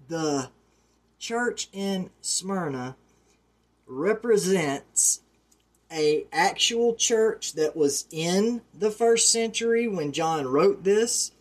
the 0.09 0.49
church 1.17 1.69
in 1.71 2.09
Smyrna 2.19 2.97
represents 3.87 5.21
a 5.93 6.25
actual 6.33 6.95
church 6.95 7.53
that 7.53 7.75
was 7.75 8.07
in 8.11 8.61
the 8.77 8.89
first 8.89 9.31
century 9.31 9.87
when 9.87 10.11
John 10.11 10.47
wrote 10.47 10.83
this 10.83 11.31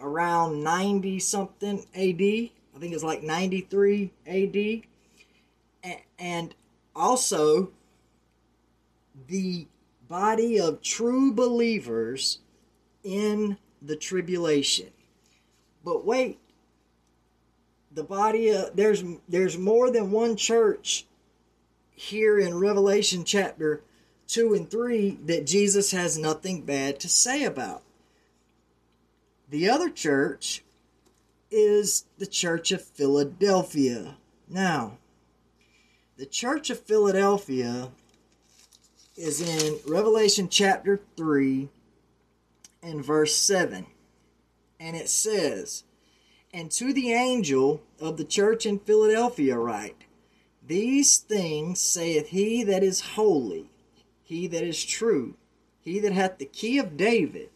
around 0.00 0.62
90 0.62 1.18
something 1.18 1.78
AD. 1.94 2.22
I 2.22 2.78
think 2.78 2.94
it's 2.94 3.02
like 3.02 3.22
93 3.22 4.12
AD. 4.26 5.96
And 6.18 6.54
also 6.94 7.70
the 9.26 9.66
body 10.08 10.60
of 10.60 10.82
true 10.82 11.32
believers 11.32 12.38
in 13.02 13.56
the 13.82 13.96
tribulation. 13.96 14.90
But 15.84 16.04
wait, 16.04 16.38
the 17.92 18.04
body 18.04 18.50
of 18.50 18.76
there's 18.76 19.02
there's 19.28 19.58
more 19.58 19.90
than 19.90 20.10
one 20.10 20.36
church 20.36 21.06
here 22.00 22.38
in 22.38 22.58
Revelation 22.58 23.24
chapter 23.24 23.82
2 24.26 24.54
and 24.54 24.70
3 24.70 25.18
that 25.26 25.46
Jesus 25.46 25.90
has 25.90 26.16
nothing 26.16 26.62
bad 26.62 26.98
to 27.00 27.10
say 27.10 27.44
about. 27.44 27.82
The 29.50 29.68
other 29.68 29.90
church 29.90 30.64
is 31.50 32.06
the 32.16 32.26
Church 32.26 32.72
of 32.72 32.82
Philadelphia. 32.82 34.16
Now, 34.48 34.96
the 36.16 36.24
Church 36.24 36.70
of 36.70 36.80
Philadelphia 36.80 37.90
is 39.14 39.42
in 39.42 39.78
Revelation 39.86 40.48
chapter 40.48 41.02
3 41.18 41.68
and 42.82 43.04
verse 43.04 43.36
7. 43.36 43.84
And 44.78 44.96
it 44.96 45.10
says, 45.10 45.84
And 46.50 46.70
to 46.72 46.94
the 46.94 47.12
angel 47.12 47.82
of 48.00 48.16
the 48.16 48.24
church 48.24 48.64
in 48.64 48.78
Philadelphia 48.78 49.58
write, 49.58 50.04
these 50.70 51.18
things 51.18 51.80
saith 51.80 52.28
he 52.28 52.62
that 52.62 52.84
is 52.84 53.00
holy, 53.00 53.68
he 54.22 54.46
that 54.46 54.62
is 54.62 54.84
true, 54.84 55.34
he 55.80 55.98
that 55.98 56.12
hath 56.12 56.38
the 56.38 56.44
key 56.44 56.78
of 56.78 56.96
David, 56.96 57.50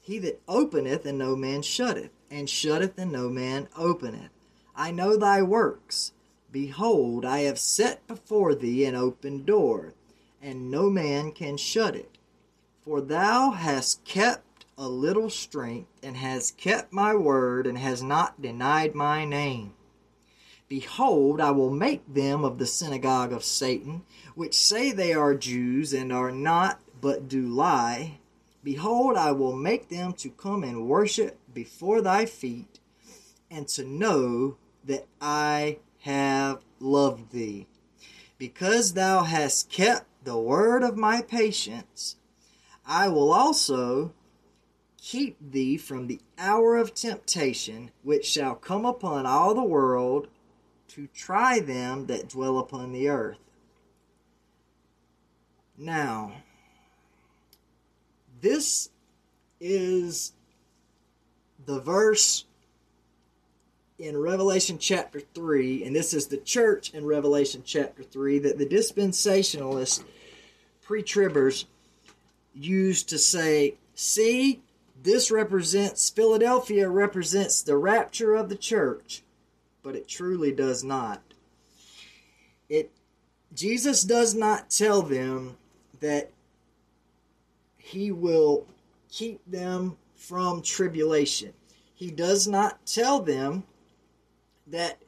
he 0.00 0.20
that 0.20 0.40
openeth 0.46 1.04
and 1.04 1.18
no 1.18 1.34
man 1.34 1.62
shutteth, 1.62 2.12
and 2.30 2.48
shutteth 2.48 2.96
and 2.96 3.10
no 3.10 3.28
man 3.28 3.66
openeth. 3.76 4.30
I 4.76 4.92
know 4.92 5.16
thy 5.16 5.42
works. 5.42 6.12
Behold, 6.52 7.24
I 7.24 7.40
have 7.40 7.58
set 7.58 8.06
before 8.06 8.54
thee 8.54 8.84
an 8.84 8.94
open 8.94 9.44
door, 9.44 9.94
and 10.40 10.70
no 10.70 10.88
man 10.88 11.32
can 11.32 11.56
shut 11.56 11.96
it. 11.96 12.16
For 12.84 13.00
thou 13.00 13.50
hast 13.50 14.04
kept 14.04 14.66
a 14.78 14.88
little 14.88 15.30
strength, 15.30 15.90
and 16.00 16.16
hast 16.16 16.58
kept 16.58 16.92
my 16.92 17.12
word, 17.12 17.66
and 17.66 17.78
hast 17.78 18.04
not 18.04 18.40
denied 18.40 18.94
my 18.94 19.24
name. 19.24 19.74
Behold, 20.72 21.38
I 21.38 21.50
will 21.50 21.68
make 21.68 22.00
them 22.14 22.46
of 22.46 22.56
the 22.56 22.64
synagogue 22.64 23.30
of 23.30 23.44
Satan, 23.44 24.04
which 24.34 24.54
say 24.54 24.90
they 24.90 25.12
are 25.12 25.34
Jews 25.34 25.92
and 25.92 26.10
are 26.10 26.32
not, 26.32 26.80
but 26.98 27.28
do 27.28 27.42
lie. 27.42 28.20
Behold, 28.64 29.18
I 29.18 29.32
will 29.32 29.54
make 29.54 29.90
them 29.90 30.14
to 30.14 30.30
come 30.30 30.64
and 30.64 30.88
worship 30.88 31.38
before 31.52 32.00
thy 32.00 32.24
feet, 32.24 32.80
and 33.50 33.68
to 33.68 33.84
know 33.84 34.56
that 34.82 35.06
I 35.20 35.80
have 36.04 36.62
loved 36.80 37.32
thee. 37.32 37.66
Because 38.38 38.94
thou 38.94 39.24
hast 39.24 39.68
kept 39.68 40.06
the 40.24 40.38
word 40.38 40.82
of 40.82 40.96
my 40.96 41.20
patience, 41.20 42.16
I 42.86 43.08
will 43.08 43.30
also 43.30 44.14
keep 44.96 45.36
thee 45.38 45.76
from 45.76 46.06
the 46.06 46.20
hour 46.38 46.78
of 46.78 46.94
temptation 46.94 47.90
which 48.02 48.24
shall 48.24 48.54
come 48.54 48.86
upon 48.86 49.26
all 49.26 49.54
the 49.54 49.62
world 49.62 50.28
to 50.94 51.06
try 51.06 51.58
them 51.58 52.06
that 52.06 52.28
dwell 52.28 52.58
upon 52.58 52.92
the 52.92 53.08
earth. 53.08 53.38
Now, 55.78 56.32
this 58.42 58.90
is 59.58 60.32
the 61.64 61.80
verse 61.80 62.44
in 63.98 64.18
Revelation 64.18 64.76
chapter 64.78 65.20
3, 65.20 65.84
and 65.84 65.96
this 65.96 66.12
is 66.12 66.26
the 66.26 66.36
church 66.36 66.92
in 66.92 67.06
Revelation 67.06 67.62
chapter 67.64 68.02
3 68.02 68.40
that 68.40 68.58
the 68.58 68.66
dispensationalists, 68.66 70.04
pre 70.82 71.02
tribbers, 71.02 71.64
used 72.52 73.08
to 73.08 73.18
say, 73.18 73.76
See, 73.94 74.60
this 75.02 75.30
represents, 75.30 76.10
Philadelphia 76.10 76.88
represents 76.90 77.62
the 77.62 77.78
rapture 77.78 78.34
of 78.34 78.50
the 78.50 78.56
church 78.56 79.22
but 79.82 79.96
it 79.96 80.08
truly 80.08 80.52
does 80.52 80.84
not. 80.84 81.22
It 82.68 82.90
Jesus 83.54 84.02
does 84.02 84.34
not 84.34 84.70
tell 84.70 85.02
them 85.02 85.56
that 86.00 86.30
he 87.76 88.10
will 88.10 88.66
keep 89.10 89.40
them 89.46 89.96
from 90.16 90.62
tribulation. 90.62 91.52
He 91.94 92.10
does 92.10 92.48
not 92.48 92.86
tell 92.86 93.20
them 93.20 93.64
that 94.66 94.98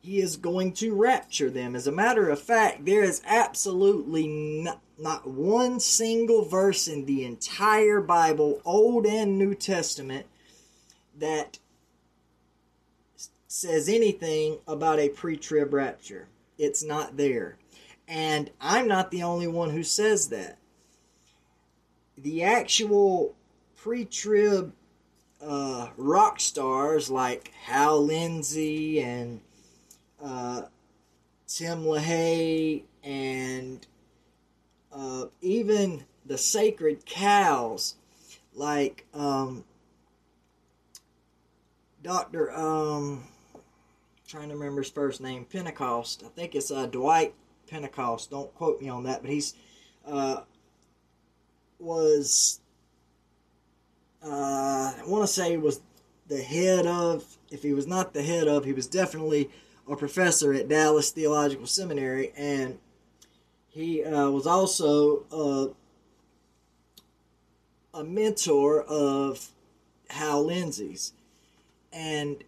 he 0.00 0.20
is 0.20 0.36
going 0.36 0.72
to 0.74 0.94
rapture 0.94 1.50
them. 1.50 1.76
As 1.76 1.86
a 1.86 1.92
matter 1.92 2.30
of 2.30 2.40
fact, 2.40 2.86
there 2.86 3.02
is 3.02 3.22
absolutely 3.26 4.26
not, 4.26 4.80
not 4.98 5.26
one 5.26 5.78
single 5.78 6.44
verse 6.44 6.88
in 6.88 7.04
the 7.04 7.24
entire 7.24 8.00
Bible, 8.00 8.62
Old 8.64 9.04
and 9.04 9.38
New 9.38 9.54
Testament, 9.54 10.26
that 11.18 11.58
says 13.52 13.88
anything 13.88 14.58
about 14.68 15.00
a 15.00 15.08
pre 15.08 15.36
trib 15.36 15.74
rapture. 15.74 16.28
It's 16.56 16.84
not 16.84 17.16
there. 17.16 17.58
And 18.06 18.48
I'm 18.60 18.86
not 18.86 19.10
the 19.10 19.24
only 19.24 19.48
one 19.48 19.70
who 19.70 19.82
says 19.82 20.28
that. 20.28 20.58
The 22.16 22.44
actual 22.44 23.34
pre 23.76 24.04
trib 24.04 24.72
uh, 25.42 25.88
rock 25.96 26.38
stars 26.38 27.10
like 27.10 27.50
Hal 27.64 28.04
Lindsey 28.04 29.00
and 29.00 29.40
uh, 30.22 30.62
Tim 31.48 31.82
LaHaye 31.82 32.84
and 33.02 33.84
uh, 34.92 35.24
even 35.40 36.04
the 36.24 36.38
sacred 36.38 37.04
cows 37.04 37.96
like 38.54 39.06
um, 39.12 39.64
Dr. 42.00 42.52
Um, 42.56 43.24
trying 44.30 44.48
to 44.48 44.54
remember 44.54 44.80
his 44.80 44.90
first 44.90 45.20
name, 45.20 45.44
Pentecost. 45.44 46.22
I 46.24 46.28
think 46.28 46.54
it's 46.54 46.70
uh, 46.70 46.86
Dwight 46.86 47.34
Pentecost. 47.68 48.30
Don't 48.30 48.54
quote 48.54 48.80
me 48.80 48.88
on 48.88 49.02
that, 49.02 49.22
but 49.22 49.30
he's 49.30 49.54
uh, 50.06 50.42
was 51.80 52.60
uh, 54.24 54.92
I 54.98 55.02
want 55.06 55.24
to 55.24 55.32
say 55.32 55.56
was 55.56 55.80
the 56.28 56.40
head 56.40 56.86
of. 56.86 57.24
If 57.50 57.64
he 57.64 57.72
was 57.72 57.88
not 57.88 58.14
the 58.14 58.22
head 58.22 58.46
of, 58.46 58.64
he 58.64 58.72
was 58.72 58.86
definitely 58.86 59.50
a 59.88 59.96
professor 59.96 60.52
at 60.52 60.68
Dallas 60.68 61.10
Theological 61.10 61.66
Seminary, 61.66 62.32
and 62.36 62.78
he 63.68 64.04
uh, 64.04 64.30
was 64.30 64.46
also 64.46 65.24
a, 65.32 65.70
a 67.98 68.04
mentor 68.04 68.82
of 68.82 69.48
Hal 70.10 70.44
Lindsey's, 70.44 71.14
and 71.92 72.44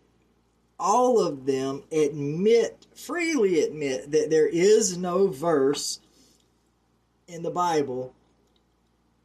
all 0.82 1.20
of 1.20 1.46
them 1.46 1.84
admit, 1.92 2.86
freely 2.92 3.62
admit, 3.62 4.10
that 4.10 4.30
there 4.30 4.48
is 4.48 4.98
no 4.98 5.28
verse 5.28 6.00
in 7.28 7.44
the 7.44 7.50
Bible 7.50 8.12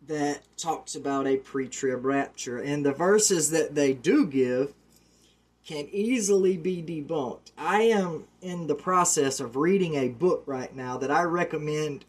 that 0.05 0.43
talks 0.55 0.95
about 0.95 1.25
a 1.25 1.37
pre 1.37 1.67
trib 1.67 2.05
rapture. 2.05 2.59
And 2.59 2.85
the 2.85 2.93
verses 2.93 3.49
that 3.49 3.73
they 3.73 3.93
do 3.93 4.27
give 4.27 4.75
can 5.65 5.89
easily 5.91 6.57
be 6.57 6.83
debunked. 6.83 7.51
I 7.57 7.81
am 7.81 8.25
in 8.41 8.67
the 8.67 8.75
process 8.75 9.39
of 9.39 9.55
reading 9.55 9.95
a 9.95 10.09
book 10.09 10.43
right 10.45 10.73
now 10.73 10.97
that 10.99 11.11
I 11.11 11.23
recommend 11.23 12.05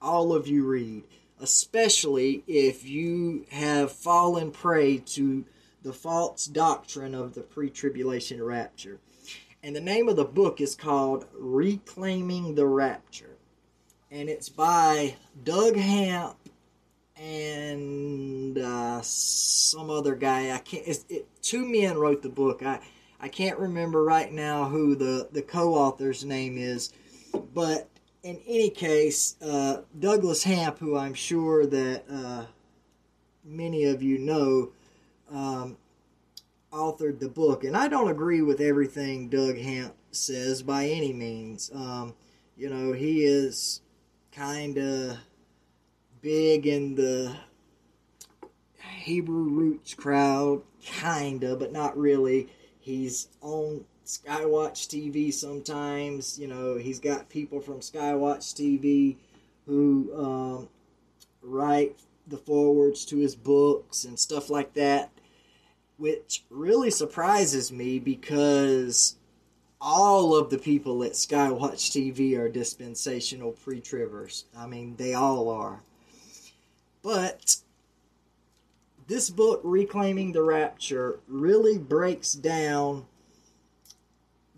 all 0.00 0.32
of 0.32 0.48
you 0.48 0.64
read, 0.64 1.04
especially 1.38 2.42
if 2.48 2.88
you 2.88 3.44
have 3.50 3.92
fallen 3.92 4.50
prey 4.50 4.96
to 4.96 5.44
the 5.82 5.92
false 5.92 6.46
doctrine 6.46 7.14
of 7.14 7.34
the 7.34 7.42
pre 7.42 7.70
tribulation 7.70 8.42
rapture. 8.42 9.00
And 9.62 9.76
the 9.76 9.80
name 9.80 10.08
of 10.08 10.16
the 10.16 10.24
book 10.24 10.60
is 10.60 10.74
called 10.74 11.26
Reclaiming 11.34 12.54
the 12.54 12.66
Rapture. 12.66 13.36
And 14.10 14.28
it's 14.28 14.48
by 14.48 15.16
Doug 15.44 15.76
Hamp 15.76 16.36
and 17.16 18.56
uh, 18.58 19.00
some 19.02 19.90
other 19.90 20.14
guy. 20.14 20.52
I 20.54 20.58
can't. 20.58 20.86
It, 21.08 21.26
two 21.42 21.66
men 21.66 21.98
wrote 21.98 22.22
the 22.22 22.28
book. 22.28 22.62
I 22.62 22.80
I 23.20 23.28
can't 23.28 23.58
remember 23.58 24.02
right 24.02 24.32
now 24.32 24.64
who 24.64 24.94
the 24.96 25.28
the 25.30 25.42
co-author's 25.42 26.24
name 26.24 26.56
is, 26.56 26.92
but 27.54 27.88
in 28.22 28.40
any 28.46 28.70
case, 28.70 29.36
uh, 29.42 29.82
Douglas 29.98 30.42
Hamp, 30.42 30.78
who 30.78 30.96
I'm 30.96 31.14
sure 31.14 31.66
that 31.66 32.04
uh, 32.10 32.44
many 33.44 33.84
of 33.84 34.02
you 34.02 34.18
know, 34.18 34.72
um, 35.30 35.76
authored 36.72 37.20
the 37.20 37.28
book, 37.28 37.64
and 37.64 37.76
I 37.76 37.88
don't 37.88 38.10
agree 38.10 38.42
with 38.42 38.60
everything 38.60 39.28
Doug 39.28 39.56
Hamp 39.58 39.94
says 40.10 40.62
by 40.62 40.86
any 40.86 41.12
means. 41.12 41.70
Um, 41.74 42.14
you 42.56 42.68
know, 42.68 42.92
he 42.92 43.24
is 43.24 43.80
kind 44.32 44.76
of 44.76 45.18
big 46.20 46.66
in 46.66 46.94
the 46.94 47.36
Hebrew 49.00 49.48
roots 49.48 49.94
crowd, 49.94 50.62
kinda, 50.82 51.56
but 51.56 51.72
not 51.72 51.96
really. 51.96 52.48
He's 52.78 53.28
on 53.40 53.84
Skywatch 54.04 54.88
TV 54.88 55.32
sometimes. 55.32 56.38
You 56.38 56.48
know, 56.48 56.76
he's 56.76 56.98
got 56.98 57.28
people 57.28 57.60
from 57.60 57.80
Skywatch 57.80 58.54
TV 58.54 59.16
who 59.66 60.10
um, 60.16 60.68
write 61.42 61.96
the 62.26 62.36
forwards 62.36 63.04
to 63.06 63.18
his 63.18 63.34
books 63.34 64.04
and 64.04 64.18
stuff 64.18 64.50
like 64.50 64.74
that, 64.74 65.10
which 66.00 66.44
really 66.48 66.90
surprises 66.90 67.70
me 67.70 67.98
because 67.98 69.16
all 69.82 70.34
of 70.34 70.48
the 70.48 70.56
people 70.56 71.04
at 71.04 71.12
Skywatch 71.12 71.90
TV 71.90 72.38
are 72.38 72.48
dispensational 72.48 73.52
pre-tribbers. 73.52 74.44
I 74.56 74.66
mean, 74.66 74.96
they 74.96 75.12
all 75.12 75.50
are. 75.50 75.82
But 77.02 77.56
this 79.06 79.28
book, 79.28 79.60
Reclaiming 79.62 80.32
the 80.32 80.42
Rapture, 80.42 81.20
really 81.28 81.76
breaks 81.76 82.32
down 82.32 83.06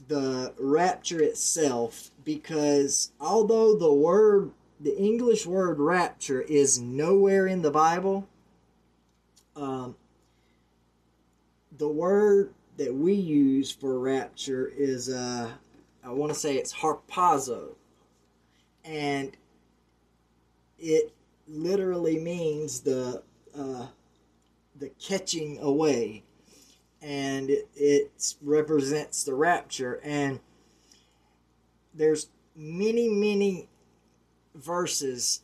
the 0.06 0.52
rapture 0.58 1.22
itself 1.22 2.10
because 2.24 3.10
although 3.20 3.76
the 3.76 3.92
word, 3.92 4.52
the 4.80 4.96
English 4.96 5.44
word 5.44 5.80
rapture, 5.80 6.42
is 6.42 6.80
nowhere 6.80 7.48
in 7.48 7.62
the 7.62 7.70
Bible, 7.70 8.28
um, 9.56 9.96
the 11.78 11.88
word 11.88 12.54
that 12.76 12.94
we 12.94 13.14
use 13.14 13.70
for 13.70 13.98
rapture 13.98 14.72
is, 14.76 15.08
uh, 15.08 15.50
I 16.04 16.10
want 16.10 16.32
to 16.32 16.38
say 16.38 16.56
it's 16.56 16.72
harpazo. 16.72 17.74
And 18.84 19.36
it 20.78 21.12
literally 21.46 22.18
means 22.18 22.80
the 22.80 23.22
uh, 23.56 23.86
the 24.76 24.88
catching 24.98 25.58
away, 25.60 26.24
and 27.00 27.50
it, 27.50 27.68
it 27.76 28.34
represents 28.42 29.22
the 29.22 29.34
rapture. 29.34 30.00
And 30.02 30.40
there's 31.94 32.28
many, 32.56 33.08
many 33.08 33.68
verses 34.54 35.42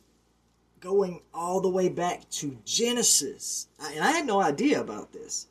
going 0.81 1.21
all 1.33 1.61
the 1.61 1.69
way 1.69 1.87
back 1.87 2.29
to 2.29 2.57
Genesis, 2.65 3.67
and 3.79 4.03
I 4.03 4.11
had 4.11 4.25
no 4.25 4.41
idea 4.41 4.81
about 4.81 5.13
this. 5.13 5.47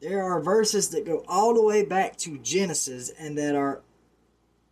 There 0.00 0.22
are 0.22 0.40
verses 0.40 0.90
that 0.90 1.06
go 1.06 1.24
all 1.26 1.54
the 1.54 1.62
way 1.62 1.84
back 1.84 2.16
to 2.18 2.38
Genesis 2.38 3.10
and 3.18 3.36
that 3.38 3.54
are 3.54 3.80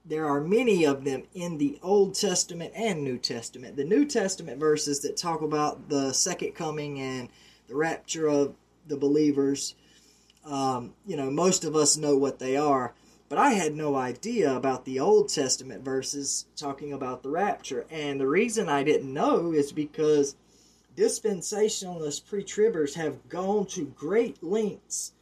there 0.06 0.26
are 0.26 0.40
many 0.40 0.84
of 0.84 1.04
them 1.04 1.22
in 1.32 1.56
the 1.56 1.78
Old 1.82 2.14
Testament 2.14 2.72
and 2.76 3.02
New 3.02 3.16
Testament. 3.16 3.76
The 3.76 3.84
New 3.84 4.04
Testament 4.04 4.60
verses 4.60 5.00
that 5.00 5.16
talk 5.16 5.40
about 5.40 5.88
the 5.88 6.12
second 6.12 6.52
coming 6.54 7.00
and 7.00 7.30
the 7.68 7.74
rapture 7.74 8.28
of 8.28 8.54
the 8.86 8.98
believers, 8.98 9.74
um, 10.44 10.92
you 11.06 11.16
know, 11.16 11.30
most 11.30 11.64
of 11.64 11.74
us 11.74 11.96
know 11.96 12.18
what 12.18 12.38
they 12.38 12.54
are. 12.54 12.92
But 13.30 13.38
I 13.38 13.52
had 13.52 13.74
no 13.74 13.96
idea 13.96 14.54
about 14.54 14.84
the 14.84 15.00
Old 15.00 15.30
Testament 15.30 15.82
verses 15.82 16.44
talking 16.54 16.92
about 16.92 17.22
the 17.22 17.30
rapture. 17.30 17.86
And 17.90 18.20
the 18.20 18.28
reason 18.28 18.68
I 18.68 18.82
didn't 18.82 19.12
know 19.12 19.52
is 19.52 19.72
because 19.72 20.36
dispensationalist 20.96 22.26
pre 22.26 22.44
tribbers 22.44 22.94
have 22.94 23.28
gone 23.28 23.66
to 23.66 23.86
great 23.96 24.42
lengths 24.42 25.12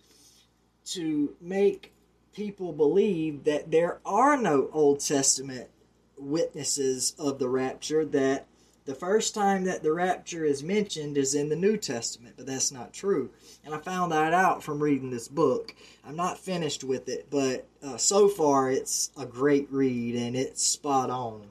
to 0.85 1.35
make 1.41 1.93
people 2.33 2.73
believe 2.73 3.45
that 3.45 3.71
there 3.71 4.01
are 4.05 4.37
no 4.37 4.69
Old 4.73 5.01
Testament 5.01 5.69
witnesses 6.17 7.15
of 7.19 7.39
the 7.39 7.49
rapture, 7.49 8.05
that 8.07 8.47
the 8.85 8.95
first 8.95 9.35
time 9.35 9.65
that 9.65 9.83
the 9.83 9.93
rapture 9.93 10.45
is 10.45 10.63
mentioned 10.63 11.17
is 11.17 11.35
in 11.35 11.49
the 11.49 11.57
New 11.57 11.77
Testament, 11.77 12.35
but 12.37 12.47
that's 12.47 12.73
not 12.73 12.93
true. 12.93 13.31
And 13.65 13.75
I 13.75 13.79
found 13.79 14.11
that 14.11 14.35
out 14.35 14.63
from 14.65 14.83
reading 14.83 15.11
this 15.11 15.29
book. 15.29 15.75
I'm 16.05 16.17
not 16.17 16.39
finished 16.39 16.83
with 16.83 17.09
it, 17.09 17.29
but 17.31 17.67
uh, 17.83 17.97
so 17.97 18.29
far 18.29 18.71
it's 18.71 19.11
a 19.17 19.25
great 19.25 19.69
read 19.71 20.17
and 20.17 20.35
it's 20.35 20.65
spot 20.65 21.11
on. 21.11 21.49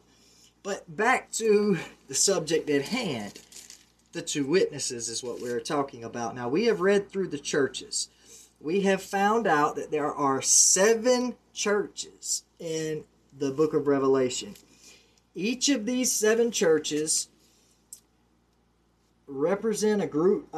But 0.63 0.95
back 0.95 1.31
to 1.33 1.77
the 2.07 2.15
subject 2.15 2.69
at 2.69 2.83
hand. 2.83 3.39
The 4.13 4.21
two 4.21 4.45
witnesses 4.45 5.07
is 5.09 5.23
what 5.23 5.41
we're 5.41 5.59
talking 5.59 6.03
about. 6.03 6.35
Now, 6.35 6.49
we 6.49 6.65
have 6.65 6.81
read 6.81 7.09
through 7.09 7.29
the 7.29 7.39
churches 7.39 8.09
we 8.61 8.81
have 8.81 9.01
found 9.01 9.47
out 9.47 9.75
that 9.75 9.91
there 9.91 10.13
are 10.13 10.41
seven 10.41 11.35
churches 11.53 12.43
in 12.59 13.03
the 13.37 13.51
book 13.51 13.73
of 13.73 13.87
Revelation. 13.87 14.55
Each 15.33 15.69
of 15.69 15.85
these 15.85 16.11
seven 16.11 16.51
churches 16.51 17.29
represent 19.27 20.01
a 20.01 20.07
group, 20.07 20.53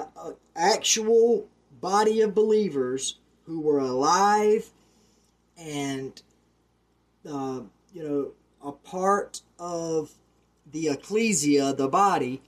actual 0.56 1.48
body 1.80 2.22
of 2.22 2.36
believers 2.36 3.18
who 3.46 3.62
were 3.62 3.80
alive 3.80 4.70
and, 5.58 6.22
uh, 7.30 7.62
you 7.94 8.04
know, 8.04 8.32
a 8.66 8.72
part 8.72 9.42
of 9.60 10.12
the 10.72 10.90
ecclesia, 10.90 11.74
the 11.74 11.88
body, 11.88 12.42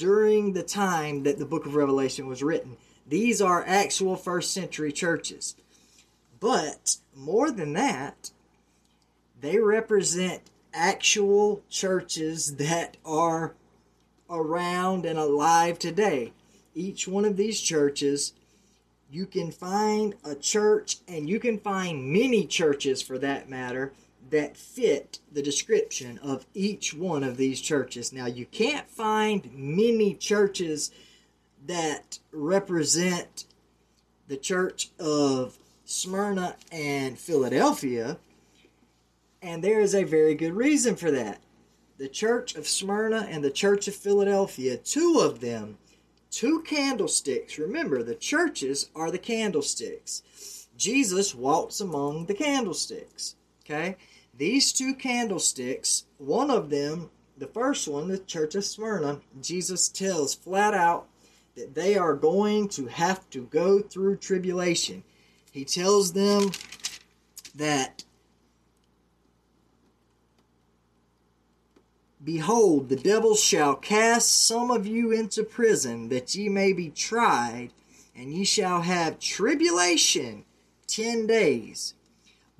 during 0.00 0.54
the 0.54 0.62
time 0.62 1.24
that 1.24 1.38
the 1.38 1.44
book 1.44 1.66
of 1.66 1.74
Revelation 1.74 2.26
was 2.26 2.42
written. 2.42 2.78
These 3.06 3.42
are 3.42 3.62
actual 3.66 4.16
first 4.16 4.50
century 4.54 4.92
churches. 4.92 5.56
But 6.40 6.96
more 7.14 7.50
than 7.50 7.74
that, 7.74 8.30
they 9.38 9.58
represent 9.58 10.40
actual 10.72 11.62
churches 11.68 12.56
that 12.56 12.96
are 13.04 13.52
around 14.30 15.04
and 15.04 15.18
alive 15.18 15.78
today. 15.78 16.32
Each 16.74 17.06
one 17.06 17.26
of 17.26 17.36
these 17.36 17.60
churches, 17.60 18.32
you 19.10 19.26
can 19.26 19.50
find 19.50 20.14
a 20.24 20.34
church, 20.34 20.96
and 21.06 21.28
you 21.28 21.38
can 21.38 21.58
find 21.58 22.10
many 22.10 22.46
churches 22.46 23.02
for 23.02 23.18
that 23.18 23.50
matter, 23.50 23.92
that 24.30 24.56
fit 24.56 25.18
the 25.30 25.42
description 25.42 26.18
of 26.18 26.46
each 26.54 26.94
one 26.94 27.24
of 27.24 27.36
these 27.36 27.60
churches. 27.60 28.12
Now, 28.12 28.26
you 28.26 28.46
can't 28.46 28.88
find 28.88 29.50
many 29.52 30.14
churches 30.14 30.90
that 31.66 32.18
represent 32.32 33.44
the 34.28 34.36
church 34.36 34.90
of 34.98 35.58
Smyrna 35.84 36.56
and 36.70 37.18
Philadelphia, 37.18 38.18
and 39.42 39.62
there 39.62 39.80
is 39.80 39.94
a 39.94 40.04
very 40.04 40.34
good 40.34 40.54
reason 40.54 40.94
for 40.96 41.10
that. 41.10 41.42
The 41.98 42.08
church 42.08 42.54
of 42.54 42.68
Smyrna 42.68 43.26
and 43.28 43.42
the 43.42 43.50
church 43.50 43.88
of 43.88 43.94
Philadelphia, 43.94 44.76
two 44.76 45.20
of 45.20 45.40
them, 45.40 45.78
two 46.30 46.62
candlesticks. 46.62 47.58
Remember, 47.58 48.02
the 48.02 48.14
churches 48.14 48.88
are 48.94 49.10
the 49.10 49.18
candlesticks. 49.18 50.22
Jesus 50.76 51.34
walks 51.34 51.80
among 51.80 52.26
the 52.26 52.34
candlesticks. 52.34 53.34
Okay? 53.64 53.96
These 54.40 54.72
two 54.72 54.94
candlesticks, 54.94 56.06
one 56.16 56.50
of 56.50 56.70
them, 56.70 57.10
the 57.36 57.46
first 57.46 57.86
one, 57.86 58.08
the 58.08 58.16
church 58.16 58.54
of 58.54 58.64
Smyrna, 58.64 59.20
Jesus 59.42 59.86
tells 59.86 60.34
flat 60.34 60.72
out 60.72 61.08
that 61.56 61.74
they 61.74 61.94
are 61.98 62.14
going 62.14 62.70
to 62.70 62.86
have 62.86 63.28
to 63.30 63.42
go 63.42 63.80
through 63.80 64.16
tribulation. 64.16 65.04
He 65.52 65.66
tells 65.66 66.14
them 66.14 66.52
that, 67.54 68.04
Behold, 72.24 72.88
the 72.88 72.96
devil 72.96 73.34
shall 73.34 73.74
cast 73.74 74.46
some 74.46 74.70
of 74.70 74.86
you 74.86 75.12
into 75.12 75.44
prison, 75.44 76.08
that 76.08 76.34
ye 76.34 76.48
may 76.48 76.72
be 76.72 76.88
tried, 76.88 77.74
and 78.16 78.32
ye 78.32 78.44
shall 78.44 78.80
have 78.80 79.18
tribulation 79.18 80.46
ten 80.86 81.26
days. 81.26 81.92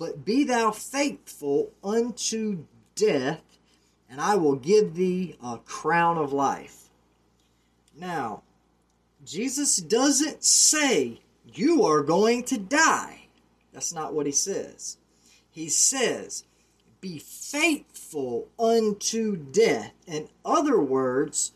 But 0.01 0.25
be 0.25 0.43
thou 0.43 0.71
faithful 0.71 1.73
unto 1.83 2.65
death, 2.95 3.43
and 4.09 4.19
I 4.19 4.33
will 4.33 4.55
give 4.55 4.95
thee 4.95 5.35
a 5.43 5.59
crown 5.59 6.17
of 6.17 6.33
life. 6.33 6.89
Now, 7.95 8.41
Jesus 9.23 9.77
doesn't 9.77 10.43
say 10.43 11.21
you 11.53 11.85
are 11.85 12.01
going 12.01 12.41
to 12.45 12.57
die. 12.57 13.27
That's 13.73 13.93
not 13.93 14.15
what 14.15 14.25
he 14.25 14.31
says. 14.31 14.97
He 15.51 15.69
says, 15.69 16.45
be 16.99 17.19
faithful 17.19 18.47
unto 18.57 19.37
death. 19.37 19.93
In 20.07 20.29
other 20.43 20.79
words, 20.79 21.51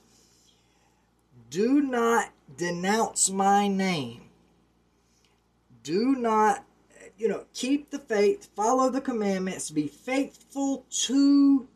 do 1.49 1.81
not 1.81 2.29
denounce 2.55 3.27
my 3.31 3.67
name. 3.67 4.29
Do 5.81 6.13
not, 6.13 6.63
you 7.17 7.27
know, 7.27 7.45
keep 7.53 7.89
the 7.89 7.99
faith, 7.99 8.49
follow 8.55 8.89
the 8.89 9.01
commandments, 9.01 9.69
be 9.69 9.87
faithful 9.87 10.85
to 10.89 11.67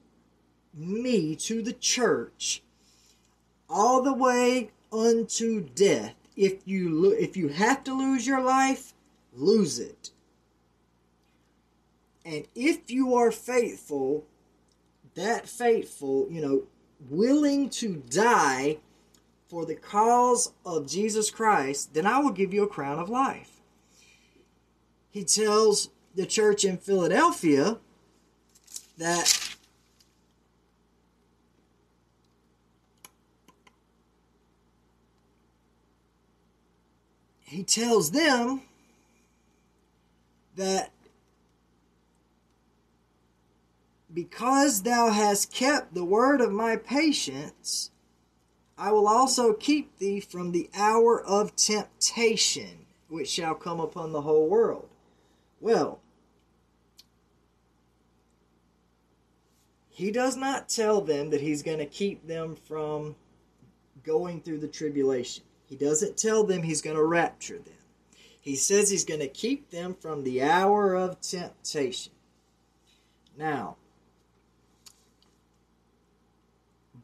me, 0.74 1.36
to 1.36 1.62
the 1.62 1.74
church, 1.74 2.62
all 3.70 4.02
the 4.02 4.14
way 4.14 4.72
unto 4.92 5.62
death. 5.62 6.16
If 6.36 6.68
you 6.68 6.90
lo- 6.90 7.12
if 7.12 7.36
you 7.36 7.50
have 7.50 7.84
to 7.86 7.94
lose 7.94 8.26
your 8.26 8.42
life, 8.42 8.94
lose 9.34 9.80
it. 9.80 10.12
And 12.26 12.46
if 12.56 12.92
you 12.92 13.16
are 13.16 13.32
faithful, 13.32 14.26
that 15.16 15.50
faithful, 15.50 16.28
you 16.30 16.42
know, 16.42 16.64
willing 17.10 17.70
to 17.70 18.04
die 18.10 18.78
for 19.48 19.66
the 19.66 19.76
cause 19.76 20.54
of 20.66 20.88
Jesus 20.88 21.32
Christ, 21.32 21.94
then 21.94 22.06
I 22.06 22.20
will 22.20 22.32
give 22.32 22.54
you 22.54 22.64
a 22.64 22.68
crown 22.68 23.00
of 23.00 23.10
life. 23.10 23.59
He 25.12 25.24
tells 25.24 25.90
the 26.16 26.26
church 26.26 26.64
in 26.64 26.78
Philadelphia 26.78 27.78
that 28.98 29.56
he 37.44 37.64
tells 37.64 38.12
them 38.12 38.62
that 40.56 40.92
because 44.14 44.84
thou 44.84 45.10
hast 45.10 45.52
kept 45.52 45.94
the 45.94 46.04
word 46.04 46.42
of 46.42 46.52
my 46.52 46.76
patience, 46.76 47.92
I 48.78 48.92
will 48.92 49.08
also 49.08 49.54
keep 49.54 49.98
thee 49.98 50.20
from 50.20 50.52
the 50.52 50.70
hour 50.76 51.22
of 51.22 51.56
temptation 51.56 52.86
which 53.08 53.30
shall 53.30 53.56
come 53.56 53.80
upon 53.80 54.12
the 54.12 54.22
whole 54.22 54.48
world. 54.48 54.88
Well, 55.62 56.00
he 59.90 60.12
does 60.12 60.38
not 60.38 60.70
tell 60.70 61.02
them 61.02 61.30
that 61.32 61.42
he's 61.42 61.62
going 61.62 61.80
to 61.80 61.86
keep 61.86 62.26
them 62.26 62.56
from 62.56 63.16
going 64.04 64.42
through 64.42 64.60
the 64.60 64.68
tribulation. 64.68 65.44
He 65.68 65.76
doesn't 65.76 66.18
tell 66.18 66.44
them 66.44 66.64
he's 66.64 66.82
going 66.82 66.96
to 66.96 67.04
rapture 67.04 67.58
them. 67.58 67.74
He 68.42 68.56
says 68.56 68.90
he's 68.90 69.04
going 69.04 69.20
to 69.20 69.28
keep 69.28 69.70
them 69.70 69.94
from 69.94 70.24
the 70.24 70.42
hour 70.42 70.96
of 70.96 71.20
temptation. 71.20 72.14
Now, 73.38 73.76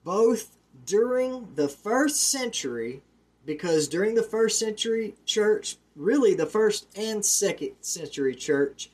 both 0.03 0.57
during 0.85 1.55
the 1.55 1.67
first 1.67 2.31
century, 2.31 3.01
because 3.45 3.87
during 3.87 4.15
the 4.15 4.23
first 4.23 4.57
century 4.57 5.15
church, 5.25 5.77
really 5.95 6.33
the 6.33 6.45
first 6.45 6.87
and 6.95 7.23
second 7.23 7.71
century 7.81 8.35
church, 8.35 8.89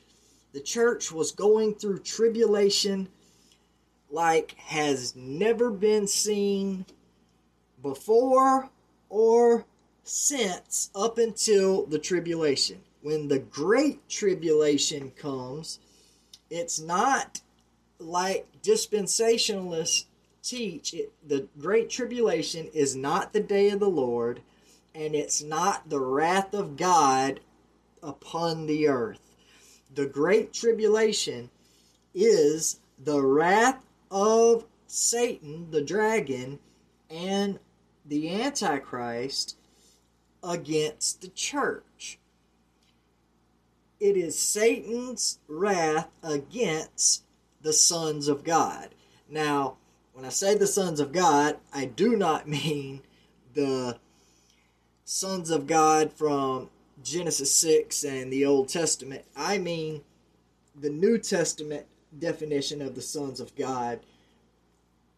the 0.52 0.60
church 0.60 1.10
was 1.10 1.32
going 1.32 1.74
through 1.74 1.98
tribulation 2.00 3.08
like 4.10 4.54
has 4.58 5.16
never 5.16 5.70
been 5.70 6.06
seen 6.06 6.84
before 7.82 8.68
or 9.08 9.64
since 10.04 10.90
up 10.94 11.18
until 11.18 11.86
the 11.86 11.98
tribulation. 11.98 12.80
When 13.00 13.28
the 13.28 13.38
great 13.38 14.08
tribulation 14.08 15.10
comes, 15.12 15.80
it's 16.50 16.78
not 16.78 17.40
like 17.98 18.46
dispensationalists 18.62 20.04
teach 20.42 20.92
it, 20.92 21.12
the 21.26 21.46
great 21.58 21.88
tribulation 21.88 22.68
is 22.74 22.96
not 22.96 23.32
the 23.32 23.40
day 23.40 23.70
of 23.70 23.80
the 23.80 23.88
Lord, 23.88 24.42
and 24.94 25.14
it's 25.14 25.42
not 25.42 25.88
the 25.88 26.00
wrath 26.00 26.54
of 26.54 26.76
God 26.76 27.40
upon 28.02 28.66
the 28.66 28.88
earth. 28.88 29.20
The 29.94 30.06
great 30.06 30.52
tribulation 30.52 31.50
is 32.14 32.80
the 32.98 33.22
wrath 33.22 33.84
of 34.10 34.64
Satan, 34.86 35.70
the 35.70 35.82
dragon, 35.82 36.58
and 37.10 37.58
the 38.04 38.42
Antichrist 38.42 39.56
against 40.42 41.20
the 41.20 41.28
church. 41.28 42.18
It 44.00 44.16
is 44.16 44.38
Satan's 44.38 45.38
wrath 45.46 46.08
against 46.22 47.24
the 47.62 47.72
sons 47.72 48.28
of 48.28 48.42
God. 48.42 48.94
Now, 49.28 49.76
when 50.12 50.24
I 50.24 50.30
say 50.30 50.54
the 50.54 50.66
sons 50.66 51.00
of 51.00 51.12
God, 51.12 51.58
I 51.72 51.84
do 51.84 52.16
not 52.16 52.48
mean 52.48 53.02
the 53.54 53.98
sons 55.12 55.50
of 55.50 55.66
God 55.66 56.10
from 56.10 56.70
Genesis 57.04 57.54
6 57.56 58.02
and 58.04 58.32
the 58.32 58.46
Old 58.46 58.70
Testament. 58.70 59.22
I 59.36 59.58
mean 59.58 60.00
the 60.80 60.88
New 60.88 61.18
Testament 61.18 61.84
definition 62.18 62.80
of 62.80 62.94
the 62.94 63.02
sons 63.02 63.38
of 63.38 63.54
God. 63.54 64.00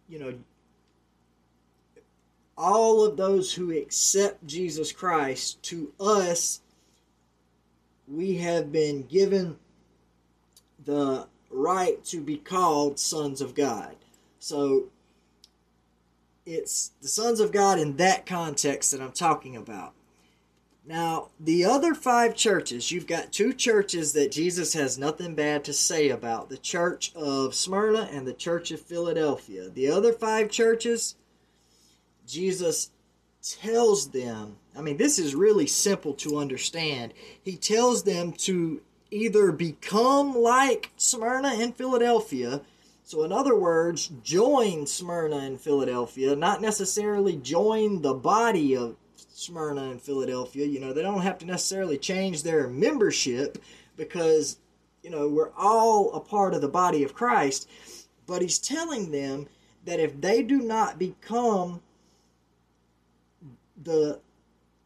You 0.08 0.18
know, 0.18 0.34
all 2.58 3.04
of 3.04 3.16
those 3.16 3.54
who 3.54 3.70
accept 3.70 4.44
Jesus 4.44 4.90
Christ, 4.90 5.62
to 5.64 5.92
us, 6.00 6.60
we 8.08 8.38
have 8.38 8.72
been 8.72 9.02
given 9.02 9.56
the 10.84 11.28
right 11.50 12.04
to 12.06 12.20
be 12.20 12.36
called 12.36 12.98
sons 12.98 13.40
of 13.40 13.54
God. 13.54 13.94
So 14.40 14.88
it's 16.46 16.92
the 17.00 17.08
sons 17.08 17.40
of 17.40 17.52
God 17.52 17.78
in 17.78 17.96
that 17.96 18.26
context 18.26 18.90
that 18.90 19.00
I'm 19.00 19.12
talking 19.12 19.56
about. 19.56 19.94
Now, 20.86 21.28
the 21.40 21.64
other 21.64 21.94
five 21.94 22.34
churches, 22.36 22.92
you've 22.92 23.06
got 23.06 23.32
two 23.32 23.54
churches 23.54 24.12
that 24.12 24.30
Jesus 24.30 24.74
has 24.74 24.98
nothing 24.98 25.34
bad 25.34 25.64
to 25.64 25.72
say 25.72 26.10
about 26.10 26.50
the 26.50 26.58
church 26.58 27.10
of 27.14 27.54
Smyrna 27.54 28.10
and 28.12 28.26
the 28.26 28.34
church 28.34 28.70
of 28.70 28.80
Philadelphia. 28.80 29.70
The 29.70 29.88
other 29.88 30.12
five 30.12 30.50
churches, 30.50 31.16
Jesus 32.26 32.90
tells 33.42 34.10
them, 34.10 34.56
I 34.76 34.82
mean, 34.82 34.98
this 34.98 35.18
is 35.18 35.34
really 35.34 35.66
simple 35.66 36.12
to 36.14 36.38
understand. 36.38 37.14
He 37.42 37.56
tells 37.56 38.02
them 38.02 38.32
to 38.32 38.82
either 39.10 39.52
become 39.52 40.34
like 40.34 40.90
Smyrna 40.98 41.54
and 41.54 41.74
Philadelphia. 41.74 42.60
So, 43.06 43.22
in 43.22 43.32
other 43.32 43.54
words, 43.54 44.10
join 44.22 44.86
Smyrna 44.86 45.36
and 45.36 45.60
Philadelphia, 45.60 46.34
not 46.34 46.62
necessarily 46.62 47.36
join 47.36 48.00
the 48.00 48.14
body 48.14 48.74
of 48.74 48.96
Smyrna 49.34 49.90
and 49.90 50.00
Philadelphia. 50.00 50.64
You 50.64 50.80
know, 50.80 50.94
they 50.94 51.02
don't 51.02 51.20
have 51.20 51.36
to 51.38 51.46
necessarily 51.46 51.98
change 51.98 52.42
their 52.42 52.66
membership 52.66 53.58
because, 53.98 54.56
you 55.02 55.10
know, 55.10 55.28
we're 55.28 55.52
all 55.54 56.14
a 56.14 56.20
part 56.20 56.54
of 56.54 56.62
the 56.62 56.68
body 56.68 57.04
of 57.04 57.14
Christ. 57.14 57.68
But 58.26 58.40
he's 58.40 58.58
telling 58.58 59.12
them 59.12 59.48
that 59.84 60.00
if 60.00 60.18
they 60.18 60.42
do 60.42 60.60
not 60.60 60.98
become 60.98 61.82
the 63.82 64.18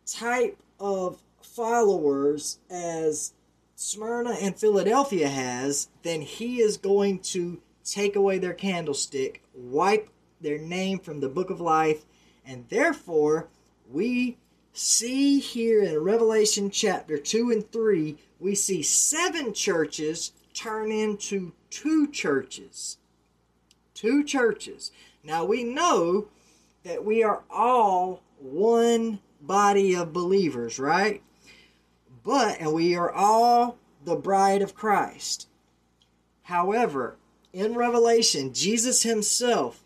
type 0.07 0.59
of 0.81 1.23
followers 1.41 2.59
as 2.69 3.33
Smyrna 3.77 4.33
and 4.41 4.59
Philadelphia 4.59 5.29
has, 5.29 5.89
then 6.03 6.21
he 6.21 6.61
is 6.61 6.77
going 6.79 7.21
to 7.21 7.61
take 7.93 8.17
away 8.17 8.39
their 8.39 8.55
candlestick, 8.55 9.43
wipe 9.55 10.09
their 10.41 10.59
name 10.59 10.99
from 10.99 11.21
the 11.21 11.29
book 11.29 11.51
of 11.51 11.61
life, 11.61 12.05
and 12.45 12.69
therefore 12.69 13.49
we 13.91 14.37
see 14.73 15.39
here 15.39 15.83
in 15.83 15.99
Revelation 15.99 16.71
chapter 16.71 17.19
2 17.19 17.51
and 17.51 17.71
3, 17.73 18.17
we 18.39 18.55
see 18.55 18.83
seven 18.83 19.53
churches 19.53 20.33
turn 20.55 20.93
into 20.93 21.53
two 21.71 22.07
churches. 22.09 22.99
Two 23.95 24.23
churches. 24.23 24.93
Now 25.25 25.45
we 25.45 25.65
know 25.65 26.29
that 26.85 27.05
we 27.05 27.23
are 27.23 27.43
all 27.51 28.23
one 28.39 29.21
body 29.41 29.95
of 29.95 30.13
believers, 30.13 30.79
right? 30.79 31.23
But, 32.23 32.61
and 32.61 32.73
we 32.73 32.95
are 32.95 33.13
all 33.13 33.79
the 34.05 34.17
bride 34.17 34.63
of 34.63 34.75
Christ. 34.75 35.49
However, 36.43 37.18
in 37.59 37.75
Revelation, 37.75 38.55
Jesus 38.55 39.03
himself 39.03 39.83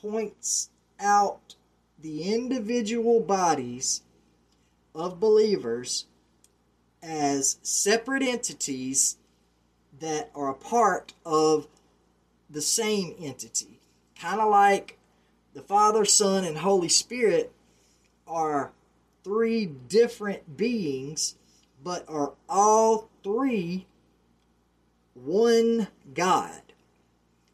points 0.00 0.70
out 0.98 1.54
the 2.00 2.32
individual 2.32 3.20
bodies 3.20 4.00
of 4.94 5.20
believers 5.20 6.06
as 7.02 7.58
separate 7.62 8.22
entities 8.22 9.18
that 9.98 10.30
are 10.34 10.48
a 10.48 10.54
part 10.54 11.12
of 11.26 11.68
the 12.48 12.62
same 12.62 13.14
entity. 13.20 13.78
Kind 14.18 14.40
of 14.40 14.48
like 14.48 14.96
the 15.52 15.60
Father, 15.60 16.06
Son, 16.06 16.44
and 16.44 16.56
Holy 16.56 16.88
Spirit 16.88 17.52
are 18.26 18.72
three 19.24 19.66
different 19.66 20.56
beings, 20.56 21.34
but 21.84 22.06
are 22.08 22.32
all 22.48 23.10
three 23.22 23.84
one 25.24 25.88
God. 26.14 26.60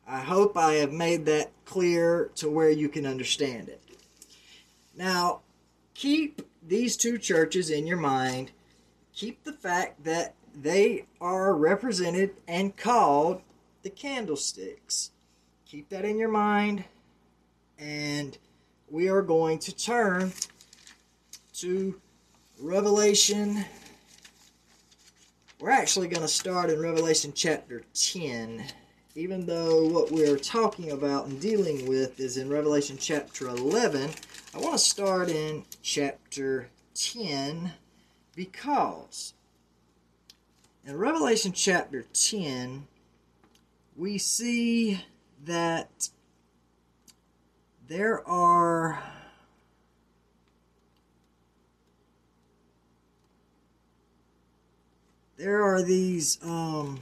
I 0.07 0.21
hope 0.21 0.57
I 0.57 0.75
have 0.75 0.93
made 0.93 1.27
that 1.27 1.51
clear 1.65 2.31
to 2.37 2.49
where 2.49 2.71
you 2.71 2.89
can 2.89 3.07
understand 3.07 3.69
it. 3.69 3.83
Now, 4.97 5.41
keep 5.95 6.43
these 6.67 6.97
two 6.97 7.19
churches 7.19 7.71
in 7.71 7.87
your 7.87 7.97
mind. 7.97 8.53
Keep 9.15 9.45
the 9.45 9.53
fact 9.53 10.05
that 10.05 10.35
they 10.55 11.07
are 11.21 11.55
represented 11.55 12.31
and 12.47 12.77
called 12.77 13.43
the 13.83 13.91
candlesticks. 13.91 15.11
Keep 15.67 15.89
that 15.91 16.05
in 16.05 16.19
your 16.19 16.31
mind. 16.31 16.85
And 17.79 18.39
we 18.89 19.09
are 19.09 19.23
going 19.23 19.59
to 19.61 19.75
turn 19.75 20.33
to 21.55 22.01
Revelation. 22.59 23.65
We're 25.59 25.71
actually 25.71 26.09
going 26.09 26.23
to 26.23 26.29
start 26.29 26.71
in 26.71 26.81
Revelation 26.81 27.33
chapter 27.35 27.83
10 27.95 28.65
even 29.17 29.47
though 29.47 29.87
what 29.87 30.13
we're 30.13 30.37
talking 30.37 30.91
about 30.91 31.27
and 31.27 31.41
dealing 31.41 31.89
with 31.89 32.21
is 32.21 32.37
in 32.37 32.51
Revelation 32.51 32.99
chapter 33.01 33.49
11, 33.49 34.11
I 34.55 34.59
want 34.59 34.75
to 34.75 34.79
start 34.79 35.31
in 35.31 35.65
chapter 35.83 36.69
10 36.95 37.73
because 38.35 39.33
in 40.85 40.99
Revelation 40.99 41.53
chapter 41.53 42.05
10, 42.13 42.87
we 43.97 44.19
see 44.19 45.03
that 45.47 46.11
there 47.89 48.27
are 48.29 49.03
there 55.37 55.63
are 55.63 55.83
these 55.83 56.39
um, 56.43 57.01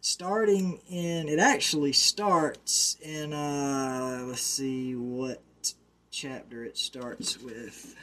starting 0.00 0.78
in 0.90 1.28
it 1.28 1.38
actually 1.38 1.92
starts 1.92 2.96
in 3.02 3.32
uh 3.32 4.22
let's 4.26 4.42
see 4.42 4.94
what 4.94 5.42
chapter 6.10 6.64
it 6.64 6.76
starts 6.76 7.40
with. 7.40 7.96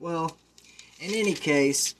Well 0.00 0.36
in 1.00 1.14
any 1.14 1.34
case 1.34 1.94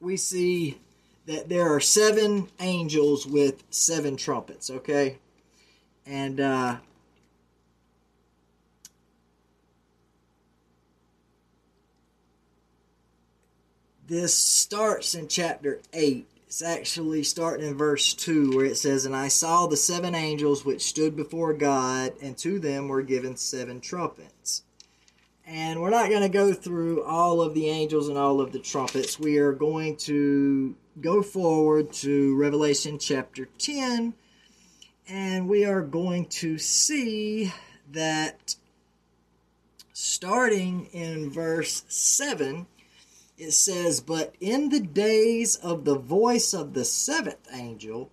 we 0.00 0.16
see 0.16 0.78
that 1.26 1.48
there 1.48 1.74
are 1.74 1.80
seven 1.80 2.48
angels 2.60 3.26
with 3.26 3.62
seven 3.70 4.16
trumpets, 4.16 4.70
okay? 4.70 5.18
And 6.06 6.40
uh, 6.40 6.76
this 14.06 14.34
starts 14.34 15.14
in 15.14 15.28
chapter 15.28 15.80
8. 15.92 16.26
It's 16.46 16.62
actually 16.62 17.24
starting 17.24 17.66
in 17.66 17.76
verse 17.76 18.14
2 18.14 18.56
where 18.56 18.64
it 18.64 18.78
says, 18.78 19.04
And 19.04 19.14
I 19.14 19.28
saw 19.28 19.66
the 19.66 19.76
seven 19.76 20.14
angels 20.14 20.64
which 20.64 20.80
stood 20.80 21.14
before 21.14 21.52
God, 21.52 22.14
and 22.22 22.38
to 22.38 22.58
them 22.58 22.88
were 22.88 23.02
given 23.02 23.36
seven 23.36 23.82
trumpets. 23.82 24.62
And 25.50 25.80
we're 25.80 25.88
not 25.88 26.10
going 26.10 26.20
to 26.20 26.28
go 26.28 26.52
through 26.52 27.02
all 27.04 27.40
of 27.40 27.54
the 27.54 27.70
angels 27.70 28.08
and 28.08 28.18
all 28.18 28.42
of 28.42 28.52
the 28.52 28.58
trumpets. 28.58 29.18
We 29.18 29.38
are 29.38 29.52
going 29.52 29.96
to 29.96 30.76
go 31.00 31.22
forward 31.22 31.90
to 31.94 32.36
Revelation 32.36 32.98
chapter 32.98 33.48
10, 33.56 34.12
and 35.08 35.48
we 35.48 35.64
are 35.64 35.80
going 35.80 36.26
to 36.26 36.58
see 36.58 37.50
that 37.92 38.56
starting 39.94 40.90
in 40.92 41.30
verse 41.30 41.82
7, 41.88 42.66
it 43.38 43.52
says, 43.52 44.00
But 44.00 44.34
in 44.40 44.68
the 44.68 44.80
days 44.80 45.56
of 45.56 45.86
the 45.86 45.98
voice 45.98 46.52
of 46.52 46.74
the 46.74 46.84
seventh 46.84 47.48
angel, 47.54 48.10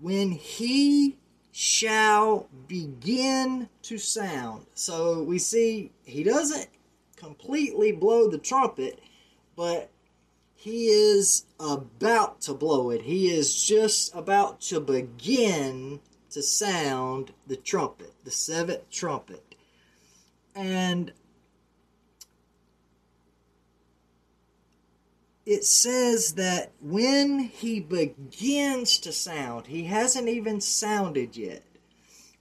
when 0.00 0.30
he 0.30 1.18
shall 1.60 2.46
begin 2.68 3.68
to 3.82 3.98
sound. 3.98 4.64
So 4.74 5.24
we 5.24 5.40
see 5.40 5.90
he 6.04 6.22
doesn't 6.22 6.68
completely 7.16 7.90
blow 7.90 8.28
the 8.28 8.38
trumpet, 8.38 9.00
but 9.56 9.90
he 10.54 10.86
is 10.86 11.46
about 11.58 12.40
to 12.42 12.54
blow 12.54 12.90
it. 12.90 13.02
He 13.02 13.32
is 13.32 13.60
just 13.60 14.14
about 14.14 14.60
to 14.70 14.78
begin 14.78 15.98
to 16.30 16.42
sound 16.42 17.32
the 17.48 17.56
trumpet, 17.56 18.12
the 18.22 18.30
seventh 18.30 18.88
trumpet. 18.88 19.56
And 20.54 21.12
it 25.48 25.64
says 25.64 26.34
that 26.34 26.70
when 26.80 27.38
he 27.38 27.80
begins 27.80 28.98
to 28.98 29.12
sound, 29.12 29.66
he 29.66 29.84
hasn't 29.84 30.28
even 30.28 30.60
sounded 30.60 31.36
yet. 31.36 31.62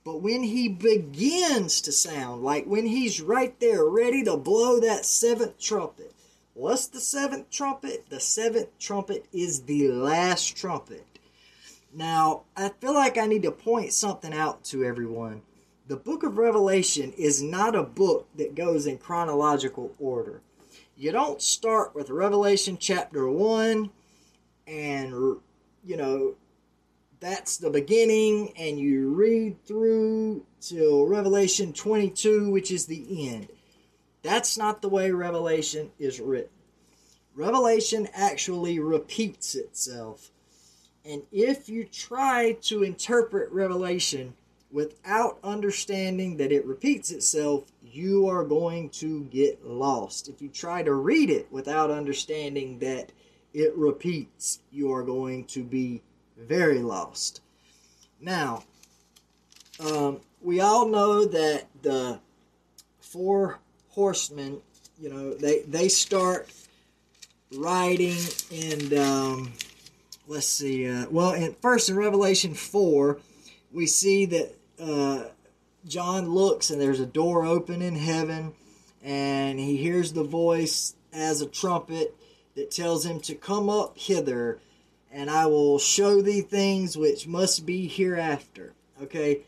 But 0.04 0.22
when 0.22 0.44
he 0.44 0.68
begins 0.68 1.82
to 1.82 1.92
sound, 1.92 2.44
like 2.44 2.66
when 2.66 2.86
he's 2.86 3.22
right 3.22 3.60
there 3.60 3.86
ready 3.86 4.24
to 4.26 4.38
blow 4.38 4.80
that 4.82 5.06
seventh 5.06 5.58
trumpet, 5.58 6.14
What's 6.58 6.88
the 6.88 7.00
seventh 7.00 7.52
trumpet? 7.52 8.10
The 8.10 8.20
seventh 8.20 8.80
trumpet 8.80 9.28
is 9.32 9.62
the 9.62 9.90
last 9.90 10.58
trumpet. 10.58 11.06
Now, 11.94 12.46
I 12.56 12.70
feel 12.70 12.96
like 12.96 13.16
I 13.16 13.28
need 13.28 13.44
to 13.44 13.52
point 13.52 13.94
something 13.94 14.34
out 14.34 14.64
to 14.66 14.84
everyone. 14.84 15.44
The 15.88 15.98
book 15.98 16.24
of 16.24 16.40
Revelation 16.40 17.14
is 17.16 17.44
not 17.44 17.76
a 17.76 17.84
book 17.84 18.28
that 18.38 18.56
goes 18.56 18.88
in 18.88 18.98
chronological 18.98 19.94
order. 20.00 20.42
You 21.00 21.12
don't 21.12 21.44
start 21.44 21.94
with 21.94 22.10
Revelation 22.10 22.76
chapter 22.80 23.30
1 23.30 23.92
and, 24.66 25.12
you 25.86 25.96
know, 25.96 26.34
that's 27.20 27.58
the 27.58 27.70
beginning, 27.70 28.52
and 28.58 28.80
you 28.80 29.10
read 29.14 29.64
through 29.64 30.44
till 30.60 31.06
Revelation 31.06 31.72
22, 31.72 32.50
which 32.50 32.72
is 32.72 32.88
the 32.88 33.30
end. 33.30 33.50
That's 34.24 34.58
not 34.58 34.82
the 34.82 34.90
way 34.90 35.12
Revelation 35.12 35.92
is 36.00 36.20
written. 36.20 36.50
Revelation 37.36 38.08
actually 38.16 38.80
repeats 38.80 39.54
itself. 39.54 40.32
And 41.06 41.22
if 41.32 41.70
you 41.70 41.84
try 41.84 42.58
to 42.64 42.82
interpret 42.82 43.52
Revelation 43.52 44.34
without 44.72 45.38
understanding 45.44 46.38
that 46.38 46.52
it 46.52 46.66
repeats 46.66 47.12
itself, 47.12 47.66
you 47.92 48.28
are 48.28 48.44
going 48.44 48.90
to 48.90 49.24
get 49.26 49.66
lost. 49.66 50.28
If 50.28 50.42
you 50.42 50.50
try 50.50 50.84
to 50.84 50.94
read 50.94 51.30
it 51.30 51.52
without 51.52 51.92
understanding 51.92 52.80
that 52.80 53.12
it 53.54 53.76
repeats, 53.76 54.60
you 54.72 54.92
are 54.94 55.04
going 55.04 55.46
to 55.46 55.64
be 55.64 56.02
very 56.38 56.80
lost. 56.80 57.42
Now, 58.20 58.64
um, 59.80 60.22
we 60.42 60.60
all 60.60 60.88
know 60.88 61.26
that 61.26 61.66
the 61.82 62.20
four 63.00 63.60
horsemen, 63.90 64.62
you 65.00 65.10
know, 65.10 65.34
they, 65.34 65.62
they 65.62 65.90
start 65.90 66.50
riding 67.56 68.18
and 68.52 68.94
um, 68.94 69.54
let's 70.28 70.48
see. 70.48 70.88
Uh, 70.88 71.06
well, 71.10 71.34
in 71.34 71.56
first 71.62 71.90
in 71.90 71.96
Revelation 71.96 72.54
four, 72.54 73.20
we 73.72 73.88
see 73.88 74.26
that 74.26 74.56
uh, 74.80 75.26
John 75.88 76.30
looks 76.30 76.70
and 76.70 76.82
there's 76.82 77.00
a 77.00 77.06
door 77.06 77.46
open 77.46 77.82
in 77.82 77.96
heaven, 77.96 78.54
and 79.04 79.60
he 79.60 79.78
hears 79.78 80.14
the 80.14 80.24
voice 80.24 80.96
as 81.14 81.42
a 81.42 81.48
trumpet 81.48 82.16
that 82.56 82.72
tells 82.72 83.06
him 83.06 83.20
to 83.22 83.36
come 83.36 83.70
up 83.70 83.98
hither, 83.98 84.60
and 85.12 85.30
I 85.30 85.46
will 85.46 85.80
show 85.80 86.22
thee 86.22 86.42
things 86.42 86.98
which 86.98 87.28
must 87.28 87.66
be 87.66 87.88
hereafter. 87.88 88.74
Okay. 89.02 89.42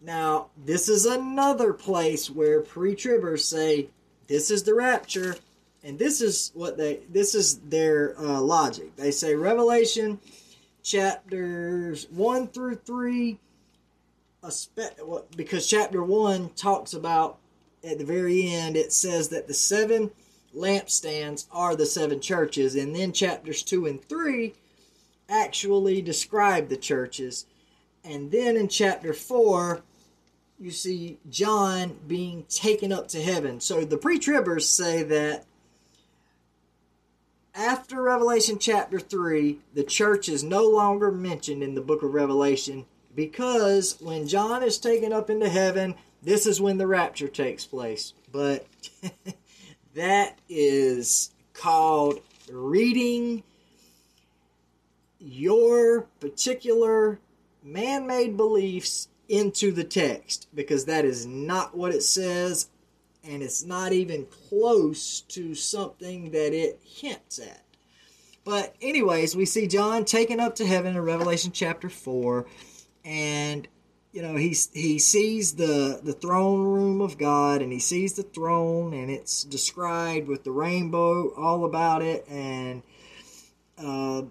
Now, 0.00 0.48
this 0.56 0.88
is 0.88 1.06
another 1.06 1.72
place 1.72 2.28
where 2.28 2.60
pre-tribbers 2.60 3.44
say, 3.44 3.88
this 4.26 4.50
is 4.50 4.64
the 4.64 4.74
rapture, 4.74 5.36
and 5.84 5.96
this 5.96 6.20
is 6.20 6.50
what 6.54 6.76
they, 6.76 7.00
this 7.08 7.36
is 7.36 7.58
their 7.58 8.18
uh, 8.18 8.40
logic. 8.40 8.96
They 8.96 9.12
say 9.12 9.36
Revelation 9.36 10.18
chapters 10.82 12.08
1 12.10 12.48
through 12.48 12.76
3, 14.48 14.86
because 15.36 15.66
chapter 15.68 16.02
1 16.02 16.50
talks 16.50 16.94
about, 16.94 17.38
at 17.84 17.98
the 17.98 18.04
very 18.04 18.46
end, 18.46 18.76
it 18.76 18.92
says 18.92 19.28
that 19.28 19.48
the 19.48 19.54
seven 19.54 20.10
lampstands 20.54 21.46
are 21.52 21.74
the 21.76 21.86
seven 21.86 22.20
churches. 22.20 22.74
And 22.74 22.94
then 22.94 23.12
chapters 23.12 23.62
2 23.62 23.86
and 23.86 24.04
3 24.04 24.54
actually 25.28 26.02
describe 26.02 26.68
the 26.68 26.76
churches. 26.76 27.46
And 28.04 28.30
then 28.30 28.56
in 28.56 28.68
chapter 28.68 29.12
4, 29.12 29.80
you 30.58 30.70
see 30.70 31.18
John 31.28 31.98
being 32.06 32.44
taken 32.48 32.92
up 32.92 33.08
to 33.08 33.22
heaven. 33.22 33.60
So 33.60 33.84
the 33.84 33.96
pre 33.96 34.18
tribbers 34.18 34.62
say 34.62 35.02
that 35.04 35.44
after 37.54 38.02
Revelation 38.02 38.58
chapter 38.58 38.98
3, 38.98 39.58
the 39.74 39.84
church 39.84 40.28
is 40.28 40.42
no 40.42 40.64
longer 40.64 41.12
mentioned 41.12 41.62
in 41.62 41.74
the 41.74 41.80
book 41.80 42.02
of 42.02 42.14
Revelation 42.14 42.86
because 43.14 43.98
when 44.00 44.26
John 44.26 44.62
is 44.62 44.78
taken 44.78 45.12
up 45.12 45.30
into 45.30 45.48
heaven, 45.48 45.94
this 46.22 46.46
is 46.46 46.60
when 46.60 46.78
the 46.78 46.86
rapture 46.86 47.28
takes 47.28 47.66
place. 47.66 48.14
But 48.30 48.66
that 49.94 50.38
is 50.48 51.30
called 51.52 52.20
reading 52.50 53.42
your 55.18 56.02
particular 56.20 57.18
man 57.62 58.06
made 58.06 58.36
beliefs 58.36 59.08
into 59.28 59.72
the 59.72 59.84
text 59.84 60.48
because 60.54 60.84
that 60.86 61.04
is 61.04 61.26
not 61.26 61.76
what 61.76 61.94
it 61.94 62.02
says 62.02 62.68
and 63.24 63.42
it's 63.42 63.64
not 63.64 63.92
even 63.92 64.26
close 64.48 65.20
to 65.20 65.54
something 65.54 66.32
that 66.32 66.52
it 66.52 66.80
hints 66.84 67.38
at. 67.38 67.62
But, 68.44 68.74
anyways, 68.82 69.36
we 69.36 69.44
see 69.44 69.68
John 69.68 70.04
taken 70.04 70.40
up 70.40 70.56
to 70.56 70.66
heaven 70.66 70.96
in 70.96 71.02
Revelation 71.02 71.52
chapter 71.52 71.88
4 71.88 72.44
and 73.04 73.68
you 74.12 74.22
know 74.22 74.36
he 74.36 74.54
he 74.72 74.98
sees 74.98 75.54
the 75.54 76.00
the 76.02 76.12
throne 76.12 76.64
room 76.64 77.00
of 77.00 77.18
God 77.18 77.62
and 77.62 77.72
he 77.72 77.78
sees 77.78 78.14
the 78.14 78.22
throne 78.22 78.92
and 78.92 79.10
it's 79.10 79.44
described 79.44 80.28
with 80.28 80.44
the 80.44 80.50
rainbow 80.50 81.32
all 81.34 81.64
about 81.64 82.02
it. 82.02 82.26
And 82.28 82.82
uh, 83.78 84.22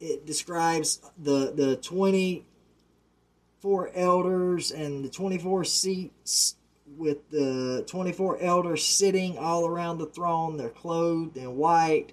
it 0.00 0.26
describes 0.26 1.00
the 1.18 1.52
the 1.54 1.76
24 1.76 3.90
elders 3.94 4.70
and 4.70 5.04
the 5.04 5.08
24 5.08 5.64
seats 5.64 6.56
with 6.96 7.28
the 7.30 7.84
24 7.88 8.38
elders 8.40 8.84
sitting 8.84 9.38
all 9.38 9.66
around 9.66 9.98
the 9.98 10.06
throne. 10.06 10.56
They're 10.56 10.68
clothed 10.68 11.36
in 11.36 11.56
white 11.56 12.12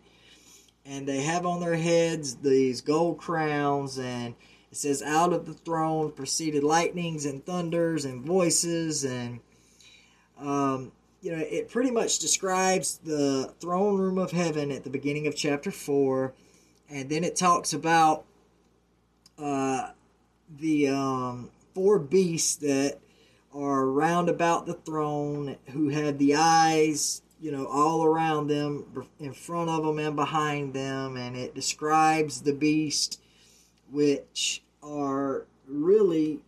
and 0.86 1.08
they 1.08 1.22
have 1.22 1.46
on 1.46 1.60
their 1.60 1.76
heads 1.76 2.38
these 2.38 2.82
gold 2.82 3.20
crowns 3.20 4.00
and 4.00 4.34
it 4.72 4.78
says, 4.78 5.02
Out 5.02 5.34
of 5.34 5.46
the 5.46 5.54
throne 5.54 6.12
proceeded 6.12 6.64
lightnings 6.64 7.26
and 7.26 7.46
thunders 7.46 8.06
and 8.06 8.24
voices. 8.24 9.04
And, 9.04 9.40
um, 10.40 10.92
you 11.22 11.36
know, 11.36 11.44
it 11.44 11.70
pretty 11.70 11.92
much 11.92 12.20
describes 12.20 12.98
the 12.98 13.54
throne 13.60 13.98
room 13.98 14.18
of 14.18 14.32
heaven 14.32 14.72
at 14.72 14.84
the 14.84 14.90
beginning 14.90 15.28
of 15.28 15.36
chapter 15.36 15.72
4. 15.72 16.34
And 16.90 17.10
then 17.10 17.24
it 17.24 17.36
talks 17.36 17.74
about 17.74 18.26
uh, 19.38 19.90
the 20.60 20.88
um, 20.90 21.50
four 21.74 22.00
beasts 22.00 22.56
that 22.58 23.00
are 23.54 23.88
round 23.88 24.30
about 24.30 24.66
the 24.66 24.74
throne 24.74 25.58
who 25.72 25.90
have 25.90 26.18
the 26.20 26.36
eyes 26.36 27.22
you 27.40 27.52
know 27.52 27.66
all 27.66 28.04
around 28.04 28.48
them 28.48 28.86
in 29.20 29.34
front 29.34 29.70
of 29.70 29.84
them 29.84 29.98
and 29.98 30.16
behind 30.16 30.74
them 30.74 31.16
and 31.18 31.36
it 31.36 31.56
describes 31.56 32.42
the 32.42 32.54
beast 32.54 33.19
which 33.92 34.64
are 34.82 35.46
really 35.68 36.40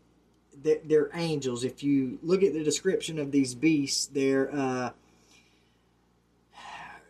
they're, 0.64 0.80
they're, 0.86 1.10
angels. 1.14 1.64
If 1.64 1.84
you 1.84 2.20
look 2.22 2.44
at 2.44 2.54
the 2.54 2.64
description 2.64 3.20
of 3.20 3.32
these 3.32 3.56
beasts, 3.56 4.06
they're 4.08 4.54
uh, 4.54 4.92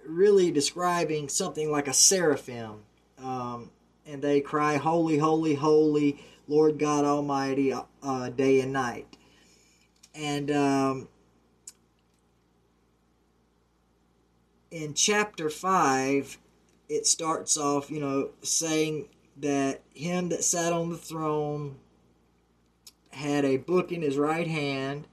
really 0.05 0.51
describing 0.51 1.29
something 1.29 1.71
like 1.71 1.87
a 1.87 1.93
seraphim, 1.93 2.83
um, 3.21 3.69
and 4.05 4.21
they 4.21 4.41
cry, 4.41 4.77
"Holy, 4.77 5.17
holy, 5.17 5.55
holy, 5.55 6.23
Lord 6.47 6.79
God 6.79 7.05
Almighty, 7.05 7.73
uh, 7.73 8.29
day 8.29 8.61
and 8.61 8.73
night." 8.73 9.17
And 10.13 10.51
um, 10.51 11.07
in 14.69 14.93
chapter 14.93 15.49
five, 15.49 16.37
it 16.89 17.05
starts 17.05 17.57
off, 17.57 17.89
you 17.89 17.99
know, 17.99 18.29
saying 18.41 19.07
that 19.41 19.81
him 19.93 20.29
that 20.29 20.43
sat 20.43 20.73
on 20.73 20.89
the 20.89 20.97
throne 20.97 21.77
had 23.11 23.43
a 23.43 23.57
book 23.57 23.91
in 23.91 24.01
his 24.01 24.17
right 24.17 24.47
hand, 24.47 25.07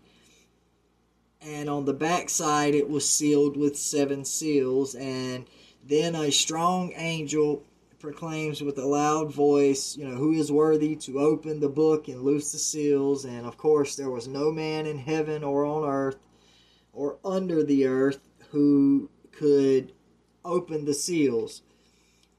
and 1.41 1.69
on 1.69 1.85
the 1.85 1.95
back 1.95 2.29
side 2.31 2.75
it 2.75 2.89
was 2.89 3.09
sealed 3.09 3.57
with 3.57 3.77
seven 3.77 4.25
seals. 4.25 4.95
And 4.95 5.47
then 5.85 6.15
a 6.15 6.31
strong 6.31 6.93
angel 6.97 7.63
proclaims 7.99 8.63
with 8.63 8.79
a 8.79 8.87
loud 8.87 9.33
voice, 9.33 9.97
you 9.97 10.07
know, 10.07 10.15
who 10.15 10.33
is 10.33 10.53
worthy 10.53 10.95
to 10.95 11.19
open 11.19 11.61
the 11.61 11.69
book 11.69 12.09
and 12.09 12.23
loose 12.23 12.53
the 12.53 12.59
seals. 12.59 13.25
And 13.25 13.47
of 13.47 13.57
course, 13.57 13.97
there 13.97 14.11
was 14.11 14.29
no 14.29 14.53
man 14.53 14.87
in 14.87 14.99
heaven 14.99 15.43
or 15.43 15.65
on 15.65 15.89
earth 15.89 16.19
or 16.93 17.19
under 17.25 17.63
the 17.65 17.87
earth 17.87 18.21
who 18.51 19.11
could 19.33 19.93
open 20.45 20.85
the 20.85 20.95
seals. 20.95 21.63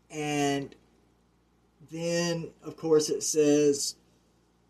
And 0.10 0.76
then, 1.92 2.52
of 2.64 2.76
course, 2.78 3.10
it 3.10 3.24
says, 3.24 3.96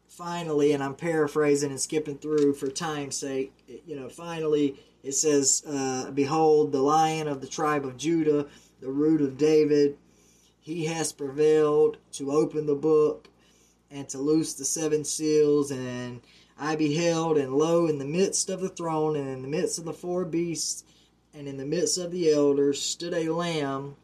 finally, 0.07 0.72
and 0.72 0.84
I'm 0.84 0.95
paraphrasing 0.95 1.72
and 1.72 1.80
skipping 1.80 2.17
through 2.17 2.53
for 2.53 2.67
time's 2.67 3.17
sake, 3.17 3.53
you 3.86 3.95
know, 3.95 4.09
finally 4.09 4.80
it 5.03 5.13
says, 5.13 5.63
uh, 5.65 6.11
Behold, 6.11 6.72
the 6.72 6.82
lion 6.82 7.28
of 7.28 7.41
the 7.41 7.47
tribe 7.47 7.86
of 7.86 7.97
Judah, 7.97 8.47
the 8.82 8.91
root 8.91 9.22
of 9.22 9.38
David, 9.38 9.97
he 10.59 10.86
has 10.86 11.13
prevailed 11.13 11.97
to 12.13 12.32
open 12.32 12.65
the 12.65 12.76
book 12.76 13.30
and 13.89 14.07
to 14.09 14.17
loose 14.17 14.53
the 14.53 14.65
seven 14.65 15.03
seals. 15.05 15.72
And 15.72 16.22
I 16.57 16.76
beheld, 16.76 17.38
and 17.38 17.53
lo, 17.53 17.88
in 17.88 17.97
the 17.97 18.05
midst 18.05 18.49
of 18.49 18.59
the 18.59 18.70
throne, 18.70 19.15
and 19.15 19.30
in 19.30 19.41
the 19.41 19.47
midst 19.47 19.80
of 19.80 19.86
the 19.86 19.93
four 19.93 20.26
beasts, 20.26 20.84
and 21.34 21.47
in 21.47 21.57
the 21.57 21.65
midst 21.65 21.97
of 21.97 22.11
the 22.11 22.32
elders, 22.32 22.82
stood 22.82 23.13
a 23.13 23.30
lamb 23.30 23.95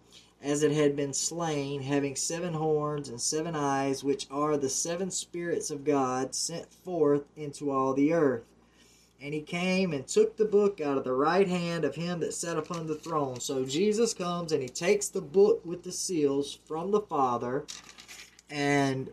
as 0.46 0.62
it 0.62 0.72
had 0.72 0.96
been 0.96 1.12
slain, 1.12 1.82
having 1.82 2.16
seven 2.16 2.54
horns 2.54 3.10
and 3.10 3.20
seven 3.20 3.56
eyes, 3.56 4.04
which 4.04 4.28
are 4.30 4.58
the 4.58 4.70
seven 4.70 5.10
spirits 5.10 5.72
of 5.72 5.84
God 5.84 6.36
sent 6.36 6.72
forth 6.72 7.24
into 7.36 7.72
all 7.72 7.96
the 7.96 8.14
earth. 8.14 8.44
And 9.20 9.34
he 9.34 9.42
came 9.42 9.92
and 9.92 10.08
took 10.08 10.38
the 10.38 10.46
book 10.46 10.80
out 10.80 11.00
of 11.00 11.04
the 11.04 11.14
right 11.14 11.48
hand 11.48 11.84
of 11.84 11.96
him 11.96 12.20
that 12.20 12.36
sat 12.36 12.58
upon 12.58 12.86
the 12.86 12.94
throne. 12.94 13.40
So 13.40 13.66
Jesus 13.66 14.14
comes 14.14 14.52
and 14.52 14.62
he 14.62 14.70
takes 14.70 15.08
the 15.08 15.22
book 15.22 15.66
with 15.66 15.82
the 15.82 15.92
seals 15.92 16.60
from 16.66 16.92
the 16.92 17.02
Father, 17.02 17.66
and 18.48 19.10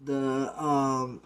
the 0.00 0.54
um, 0.62 1.22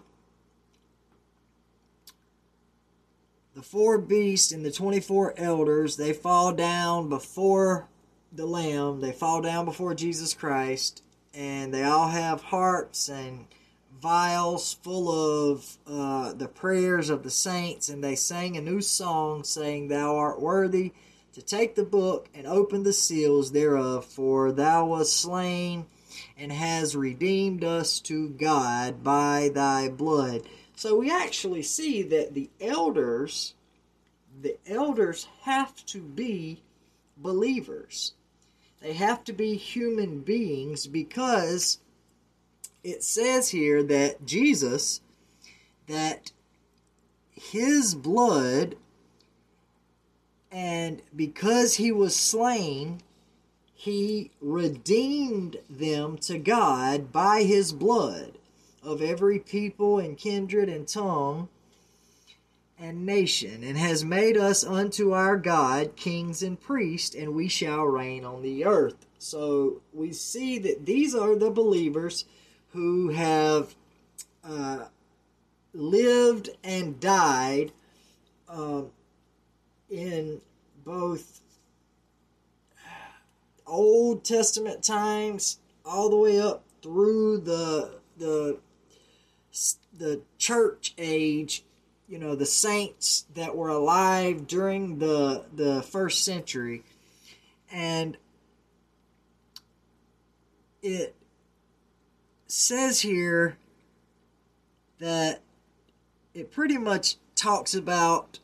the 3.54 3.62
four 3.62 3.98
beasts 3.98 4.50
and 4.50 4.64
the 4.64 4.72
twenty 4.72 5.00
four 5.00 5.34
elders 5.36 5.98
they 5.98 6.14
fall 6.14 6.54
down 6.54 7.10
before 7.10 7.88
the 8.34 8.46
Lamb, 8.46 9.00
they 9.00 9.12
fall 9.12 9.42
down 9.42 9.64
before 9.64 9.94
Jesus 9.94 10.34
Christ, 10.34 11.02
and 11.34 11.72
they 11.72 11.84
all 11.84 12.08
have 12.08 12.42
harps 12.42 13.08
and 13.08 13.46
vials 14.00 14.74
full 14.82 15.52
of 15.52 15.78
uh, 15.86 16.32
the 16.32 16.48
prayers 16.48 17.10
of 17.10 17.22
the 17.22 17.30
saints, 17.30 17.88
and 17.88 18.02
they 18.02 18.16
sang 18.16 18.56
a 18.56 18.60
new 18.60 18.80
song, 18.80 19.44
saying, 19.44 19.88
Thou 19.88 20.16
art 20.16 20.40
worthy 20.40 20.92
to 21.34 21.42
take 21.42 21.74
the 21.74 21.84
book 21.84 22.28
and 22.34 22.46
open 22.46 22.82
the 22.82 22.92
seals 22.92 23.52
thereof, 23.52 24.04
for 24.04 24.52
thou 24.52 24.86
wast 24.86 25.18
slain 25.18 25.86
and 26.36 26.52
has 26.52 26.96
redeemed 26.96 27.64
us 27.64 28.00
to 28.00 28.30
God 28.30 29.02
by 29.02 29.50
thy 29.54 29.88
blood. 29.88 30.42
So 30.76 30.98
we 30.98 31.10
actually 31.10 31.62
see 31.62 32.02
that 32.02 32.34
the 32.34 32.50
elders, 32.60 33.54
the 34.40 34.56
elders 34.66 35.26
have 35.42 35.84
to 35.86 36.00
be 36.00 36.62
believers. 37.16 38.14
They 38.82 38.94
have 38.94 39.22
to 39.24 39.32
be 39.32 39.54
human 39.54 40.20
beings 40.20 40.88
because 40.88 41.78
it 42.82 43.04
says 43.04 43.50
here 43.50 43.80
that 43.84 44.26
Jesus, 44.26 45.00
that 45.86 46.32
his 47.30 47.94
blood, 47.94 48.74
and 50.50 51.00
because 51.14 51.76
he 51.76 51.92
was 51.92 52.16
slain, 52.16 53.00
he 53.72 54.32
redeemed 54.40 55.58
them 55.70 56.18
to 56.18 56.38
God 56.38 57.12
by 57.12 57.44
his 57.44 57.72
blood 57.72 58.32
of 58.82 59.00
every 59.00 59.38
people 59.38 60.00
and 60.00 60.18
kindred 60.18 60.68
and 60.68 60.88
tongue 60.88 61.48
and 62.78 63.06
nation, 63.06 63.62
and 63.62 63.78
has 63.78 64.04
made 64.04 64.36
us 64.36 64.64
unto 64.64 65.12
our 65.12 65.36
God 65.36 65.94
kings 65.96 66.42
and 66.42 66.60
priests, 66.60 67.14
and 67.14 67.34
we 67.34 67.48
shall 67.48 67.84
reign 67.84 68.24
on 68.24 68.42
the 68.42 68.64
earth. 68.64 69.06
So 69.18 69.82
we 69.92 70.12
see 70.12 70.58
that 70.58 70.84
these 70.84 71.14
are 71.14 71.36
the 71.36 71.50
believers 71.50 72.24
who 72.72 73.10
have 73.10 73.74
uh, 74.42 74.86
lived 75.72 76.50
and 76.64 76.98
died 76.98 77.72
uh, 78.48 78.82
in 79.88 80.40
both 80.84 81.40
Old 83.66 84.24
Testament 84.24 84.82
times 84.82 85.58
all 85.84 86.10
the 86.10 86.16
way 86.16 86.40
up 86.40 86.64
through 86.82 87.38
the 87.38 88.00
the 88.16 88.58
the 89.96 90.22
church 90.38 90.94
age, 90.98 91.64
you 92.12 92.18
know, 92.18 92.34
the 92.34 92.44
saints 92.44 93.24
that 93.34 93.56
were 93.56 93.70
alive 93.70 94.46
during 94.46 94.98
the 94.98 95.46
the 95.56 95.80
first 95.82 96.26
century, 96.26 96.82
and 97.72 98.18
it 100.82 101.14
says 102.46 103.00
here 103.00 103.56
that 104.98 105.40
it 106.34 106.52
pretty 106.52 106.76
much 106.76 107.16
talks 107.34 107.72
about 107.72 108.40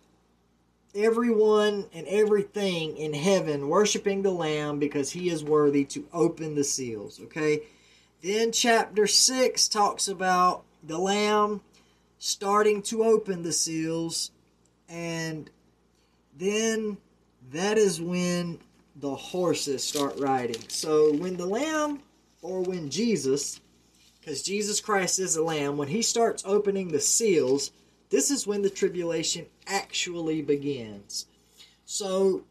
everyone 0.94 1.84
and 1.92 2.06
everything 2.08 2.96
in 2.96 3.12
heaven 3.12 3.68
worshiping 3.68 4.22
the 4.22 4.30
Lamb 4.30 4.78
because 4.78 5.10
he 5.10 5.28
is 5.28 5.44
worthy 5.44 5.84
to 5.84 6.06
open 6.14 6.54
the 6.54 6.64
seals. 6.64 7.20
Okay? 7.20 7.64
Then 8.22 8.50
chapter 8.50 9.06
6 9.06 9.68
talks 9.68 10.08
about 10.08 10.64
the 10.82 10.96
Lamb 10.96 11.60
starting 12.18 12.82
to 12.82 13.04
open 13.04 13.42
the 13.42 13.52
seals, 13.52 14.30
and 14.88 15.50
then 16.36 16.96
that 17.50 17.78
is 17.78 18.00
when 18.00 18.58
the 18.96 19.14
horses 19.14 19.84
start 19.84 20.18
riding. 20.18 20.62
So 20.68 21.14
when 21.14 21.36
the 21.36 21.46
Lamb 21.46 22.02
or 22.42 22.62
when 22.62 22.90
Jesus, 22.90 23.60
because 24.20 24.42
Jesus 24.42 24.80
Christ 24.80 25.18
is 25.18 25.34
the 25.34 25.42
Lamb, 25.42 25.76
when 25.76 25.88
he 25.88 26.02
starts 26.02 26.42
opening 26.44 26.88
the 26.88 27.00
seals, 27.00 27.70
this 28.10 28.30
is 28.30 28.46
when 28.46 28.62
the 28.62 28.70
tribulation 28.70 29.46
actually 29.66 30.42
begins. 30.42 31.26
So 31.84 32.44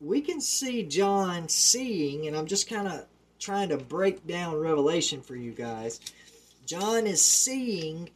we 0.00 0.20
can 0.20 0.40
see 0.40 0.84
John 0.84 1.48
seeing, 1.48 2.26
and 2.26 2.36
I'm 2.36 2.46
just 2.46 2.68
kind 2.68 2.88
of 2.88 3.06
trying 3.38 3.70
to 3.70 3.76
break 3.76 4.26
down 4.26 4.56
Revelation 4.56 5.22
for 5.22 5.34
you 5.34 5.52
guys. 5.52 6.00
John 6.66 7.06
is 7.06 7.22
seeing 7.22 8.10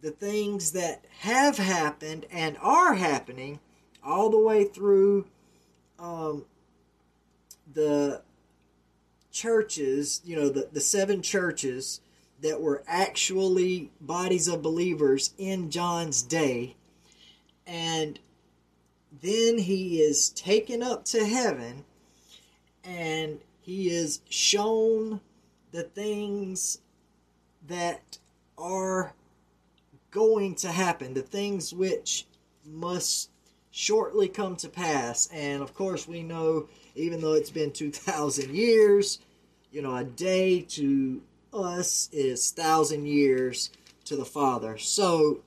the 0.00 0.10
things 0.10 0.72
that 0.72 1.04
have 1.20 1.58
happened 1.58 2.26
and 2.30 2.56
are 2.60 2.94
happening 2.94 3.60
all 4.04 4.30
the 4.30 4.38
way 4.38 4.64
through 4.64 5.26
um, 5.98 6.44
the 7.72 8.22
churches, 9.32 10.20
you 10.24 10.36
know, 10.36 10.48
the, 10.48 10.68
the 10.72 10.80
seven 10.80 11.22
churches 11.22 12.00
that 12.40 12.60
were 12.60 12.82
actually 12.86 13.90
bodies 14.00 14.46
of 14.46 14.62
believers 14.62 15.34
in 15.38 15.70
John's 15.70 16.22
day. 16.22 16.76
And 17.66 18.18
then 19.20 19.58
he 19.58 20.00
is 20.00 20.30
taken 20.30 20.82
up 20.82 21.04
to 21.06 21.24
heaven 21.24 21.84
and 22.84 23.40
he 23.60 23.90
is 23.90 24.20
shown 24.28 25.20
the 25.72 25.82
things 25.82 26.78
that 27.66 28.18
are 28.56 29.12
going 30.10 30.54
to 30.56 30.68
happen, 30.68 31.14
the 31.14 31.22
things 31.22 31.72
which 31.72 32.26
must 32.64 33.30
shortly 33.70 34.28
come 34.28 34.56
to 34.56 34.68
pass. 34.68 35.28
And 35.32 35.62
of 35.62 35.74
course, 35.74 36.08
we 36.08 36.22
know, 36.22 36.68
even 36.94 37.20
though 37.20 37.34
it's 37.34 37.50
been 37.50 37.72
2,000 37.72 38.54
years, 38.54 39.18
you 39.70 39.82
know, 39.82 39.96
a 39.96 40.04
day 40.04 40.62
to 40.62 41.22
us 41.52 42.08
is 42.12 42.50
thousand 42.50 43.06
years 43.06 43.70
to 44.04 44.16
the 44.16 44.24
Father. 44.24 44.78
So 44.78 45.40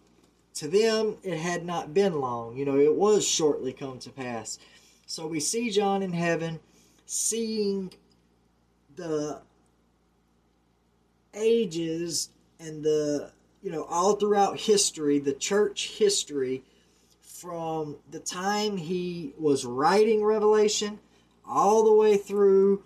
to 0.55 0.67
them, 0.67 1.17
it 1.23 1.37
had 1.37 1.65
not 1.65 1.93
been 1.93 2.19
long. 2.19 2.55
You 2.57 2.65
know, 2.65 2.77
it 2.77 2.93
was 2.93 3.27
shortly 3.27 3.73
come 3.73 3.99
to 3.99 4.09
pass. 4.09 4.59
So 5.05 5.27
we 5.27 5.39
see 5.39 5.69
John 5.69 6.03
in 6.03 6.13
heaven, 6.13 6.59
seeing 7.05 7.91
the 8.95 9.41
ages 11.33 12.29
and 12.59 12.83
the, 12.83 13.31
you 13.61 13.71
know, 13.71 13.83
all 13.83 14.15
throughout 14.15 14.59
history, 14.59 15.19
the 15.19 15.33
church 15.33 15.97
history, 15.97 16.63
from 17.21 17.97
the 18.11 18.19
time 18.19 18.77
he 18.77 19.33
was 19.37 19.65
writing 19.65 20.23
Revelation 20.23 20.99
all 21.47 21.83
the 21.83 21.93
way 21.93 22.15
through 22.17 22.83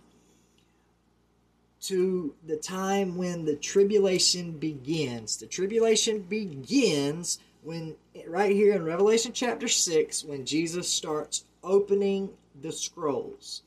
to 1.81 2.33
the 2.47 2.57
time 2.57 3.15
when 3.15 3.45
the 3.45 3.55
tribulation 3.55 4.53
begins. 4.53 5.37
The 5.37 5.45
tribulation 5.45 6.21
begins 6.21 7.39
when, 7.63 7.95
right 8.27 8.51
here 8.51 8.73
in 8.73 8.83
Revelation 8.83 9.33
chapter 9.33 9.67
6, 9.67 10.23
when 10.23 10.45
Jesus 10.45 10.89
starts 10.89 11.43
opening 11.63 12.29
the 12.61 12.71
scrolls. 12.71 13.61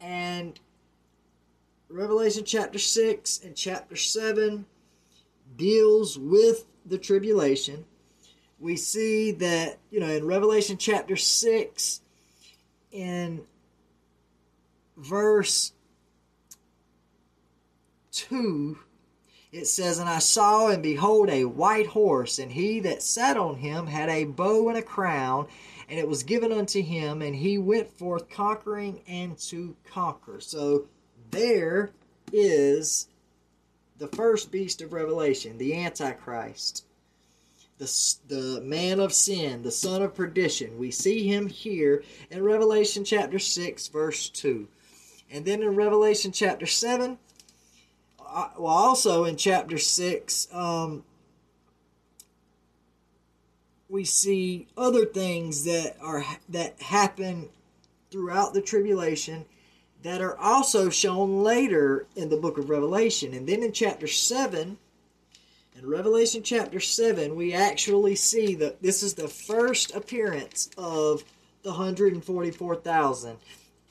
And 0.00 0.58
Revelation 1.90 2.44
chapter 2.44 2.78
6 2.78 3.40
and 3.44 3.56
chapter 3.56 3.96
7 3.96 4.64
deals 5.58 6.18
with 6.18 6.64
the 6.86 6.96
tribulation. 6.96 7.84
We 8.58 8.76
see 8.76 9.32
that, 9.32 9.78
you 9.90 10.00
know, 10.00 10.08
in 10.08 10.26
Revelation 10.26 10.78
chapter 10.78 11.16
6, 11.16 12.00
in 12.90 13.42
verse 14.96 15.72
2, 18.12 18.78
it 19.52 19.66
says, 19.66 19.98
And 19.98 20.08
I 20.08 20.18
saw 20.18 20.68
and 20.68 20.82
behold 20.82 21.28
a 21.28 21.44
white 21.44 21.86
horse, 21.86 22.38
and 22.38 22.50
he 22.50 22.80
that 22.80 23.02
sat 23.02 23.36
on 23.36 23.56
him 23.56 23.86
had 23.86 24.08
a 24.08 24.24
bow 24.24 24.68
and 24.68 24.78
a 24.78 24.82
crown, 24.82 25.46
and 25.88 25.98
it 25.98 26.08
was 26.08 26.22
given 26.22 26.52
unto 26.52 26.82
him, 26.82 27.22
and 27.22 27.34
he 27.34 27.58
went 27.58 27.88
forth 27.88 28.28
conquering 28.28 29.02
and 29.06 29.38
to 29.38 29.76
conquer. 29.90 30.40
So 30.40 30.86
there 31.30 31.90
is 32.32 33.08
the 33.98 34.08
first 34.08 34.50
beast 34.50 34.80
of 34.80 34.92
Revelation, 34.92 35.58
the 35.58 35.74
Antichrist, 35.74 36.84
the, 37.78 38.14
the 38.28 38.60
man 38.62 39.00
of 39.00 39.12
sin, 39.12 39.62
the 39.62 39.70
son 39.70 40.02
of 40.02 40.14
perdition. 40.14 40.78
We 40.78 40.90
see 40.90 41.26
him 41.26 41.48
here 41.48 42.02
in 42.30 42.42
Revelation 42.42 43.04
chapter 43.04 43.38
6, 43.38 43.88
verse 43.88 44.28
2. 44.30 44.68
And 45.30 45.44
then 45.44 45.62
in 45.62 45.76
Revelation 45.76 46.32
chapter 46.32 46.66
7, 46.66 47.18
well, 48.18 48.66
also 48.66 49.24
in 49.24 49.36
chapter 49.36 49.78
6, 49.78 50.48
um, 50.52 51.04
we 53.88 54.04
see 54.04 54.66
other 54.76 55.06
things 55.06 55.64
that 55.64 55.96
are 56.00 56.24
that 56.50 56.80
happen 56.82 57.48
throughout 58.10 58.52
the 58.52 58.60
tribulation 58.60 59.46
that 60.08 60.22
are 60.22 60.38
also 60.38 60.88
shown 60.88 61.42
later 61.42 62.06
in 62.16 62.30
the 62.30 62.36
book 62.38 62.56
of 62.56 62.70
Revelation. 62.70 63.34
And 63.34 63.46
then 63.46 63.62
in 63.62 63.72
chapter 63.72 64.06
7, 64.06 64.78
in 65.76 65.86
Revelation 65.86 66.42
chapter 66.42 66.80
7, 66.80 67.36
we 67.36 67.52
actually 67.52 68.14
see 68.14 68.54
that 68.54 68.80
this 68.80 69.02
is 69.02 69.12
the 69.12 69.28
first 69.28 69.94
appearance 69.94 70.70
of 70.78 71.24
the 71.62 71.68
144,000. 71.68 73.36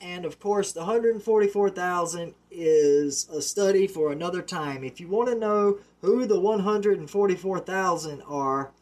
And 0.00 0.24
of 0.24 0.40
course, 0.40 0.72
the 0.72 0.80
144,000 0.80 2.34
is 2.50 3.28
a 3.28 3.40
study 3.40 3.86
for 3.86 4.10
another 4.10 4.42
time. 4.42 4.82
If 4.82 4.98
you 4.98 5.06
want 5.06 5.28
to 5.28 5.38
know 5.38 5.78
who 6.00 6.26
the 6.26 6.40
144,000 6.40 8.22
are, 8.22 8.72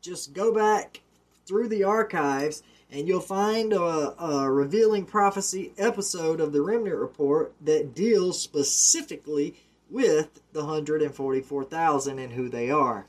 just 0.00 0.32
go 0.32 0.50
back 0.54 1.02
through 1.44 1.68
the 1.68 1.84
archives 1.84 2.62
and 2.90 3.08
you'll 3.08 3.20
find 3.20 3.72
a, 3.72 4.22
a, 4.22 4.50
revealing 4.50 5.04
prophecy 5.04 5.72
episode 5.76 6.40
of 6.40 6.52
the 6.52 6.62
Remnant 6.62 6.96
Report 6.96 7.52
that 7.60 7.94
deals 7.94 8.40
specifically 8.40 9.56
with 9.90 10.40
the 10.52 10.60
144,000 10.60 12.18
and 12.18 12.32
who 12.32 12.48
they 12.48 12.70
are. 12.70 13.06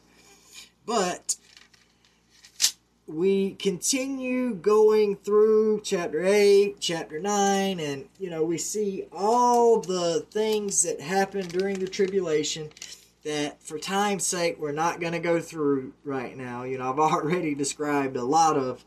But 0.86 1.36
we 3.06 3.54
continue 3.54 4.54
going 4.54 5.16
through 5.16 5.82
chapter 5.84 6.26
8, 6.26 6.78
chapter 6.80 7.20
9, 7.20 7.80
and 7.80 8.10
you 8.20 8.30
know, 8.30 8.44
we 8.44 8.58
see 8.58 9.06
all 9.12 9.80
the 9.80 10.26
things 10.32 10.84
that 10.84 11.00
happen 11.00 11.48
during 11.48 11.80
the 11.80 11.88
tribulation 11.88 12.70
that 13.24 13.62
for 13.62 13.78
time's 13.78 14.26
sake 14.26 14.58
we're 14.58 14.72
not 14.72 15.02
going 15.02 15.12
to 15.12 15.20
go 15.20 15.40
through 15.40 15.94
right 16.04 16.36
now. 16.36 16.64
You 16.64 16.78
know, 16.78 16.90
I've 16.90 17.00
already 17.14 17.56
described 17.56 18.16
a 18.18 18.24
lot 18.24 18.58
of 18.58 18.84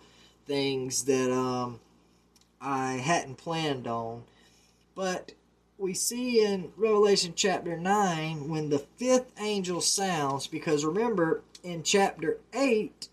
things 0.50 1.04
that 1.04 1.32
um, 1.32 1.78
I 2.60 2.94
hadn't 2.94 3.36
planned 3.36 3.86
on. 3.86 4.24
But 4.96 5.30
we 5.78 5.94
see 5.94 6.44
in 6.44 6.72
Revelation 6.76 7.34
chapter 7.36 7.76
9 7.76 8.48
when 8.48 8.68
the 8.68 8.80
fifth 8.80 9.30
angel 9.38 9.80
sounds, 9.80 10.48
because 10.48 10.84
remember 10.84 11.42
in 11.62 11.84
chapter 11.84 12.38
8 12.52 13.08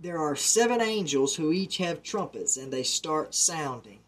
there 0.00 0.18
are 0.18 0.34
seven 0.34 0.80
angels 0.80 1.36
who 1.36 1.52
each 1.52 1.76
have 1.76 2.02
trumpets 2.02 2.56
and 2.56 2.72
they 2.72 2.82
start 2.82 3.34
sounding. 3.34 3.98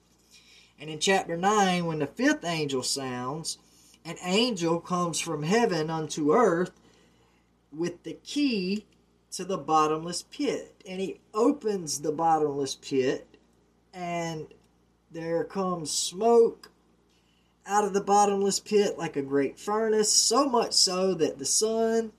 And 0.80 0.88
in 0.88 0.98
chapter 0.98 1.36
9, 1.36 1.84
when 1.84 1.98
the 1.98 2.06
fifth 2.06 2.44
angel 2.44 2.82
sounds, 2.82 3.58
an 4.02 4.16
angel 4.22 4.80
comes 4.80 5.20
from 5.20 5.42
heaven 5.42 5.90
unto 5.90 6.34
earth 6.34 6.72
with 7.70 8.02
the 8.02 8.14
key 8.24 8.86
to 9.36 9.44
the 9.44 9.58
bottomless 9.58 10.22
pit. 10.22 10.74
And 10.88 11.00
he 11.00 11.20
opens 11.34 12.00
the 12.00 12.12
bottomless 12.12 12.74
pit, 12.74 13.26
and 13.92 14.46
there 15.10 15.44
comes 15.44 15.90
smoke 15.90 16.70
out 17.66 17.84
of 17.84 17.92
the 17.92 18.00
bottomless 18.00 18.60
pit 18.60 18.96
like 18.96 19.16
a 19.16 19.22
great 19.22 19.58
furnace, 19.58 20.12
so 20.12 20.48
much 20.48 20.72
so 20.72 21.14
that 21.14 21.38
the 21.38 21.44
sun 21.44 22.12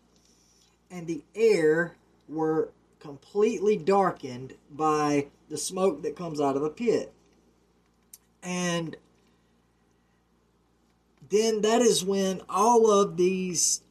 and 0.91 1.07
the 1.07 1.23
air 1.33 1.95
were 2.27 2.69
completely 2.99 3.77
darkened 3.77 4.53
by 4.69 5.27
the 5.49 5.57
smoke 5.57 6.03
that 6.03 6.15
comes 6.15 6.39
out 6.41 6.55
of 6.55 6.61
the 6.61 6.69
pit. 6.69 7.13
And 8.43 8.95
then 11.29 11.61
that 11.61 11.81
is 11.81 12.03
when 12.03 12.41
all 12.49 12.91
of 12.91 13.17
these 13.17 13.81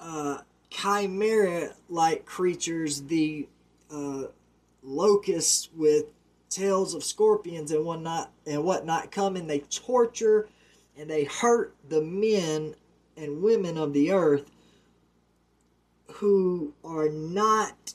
uh, 0.00 0.38
chimera 0.70 1.74
like 1.88 2.24
creatures, 2.24 3.02
the 3.02 3.48
uh, 3.90 4.24
locusts 4.82 5.68
with 5.74 6.06
tails 6.50 6.94
of 6.94 7.04
scorpions 7.04 7.72
and 7.72 7.84
whatnot 7.84 8.30
and 8.46 8.64
whatnot 8.64 9.10
come 9.10 9.36
and 9.36 9.48
they 9.48 9.60
torture 9.60 10.48
and 10.96 11.08
they 11.10 11.24
hurt 11.24 11.74
the 11.88 12.00
men 12.00 12.74
and 13.16 13.42
women 13.42 13.76
of 13.76 13.92
the 13.92 14.10
earth 14.10 14.50
who 16.12 16.72
are 16.84 17.08
not 17.08 17.94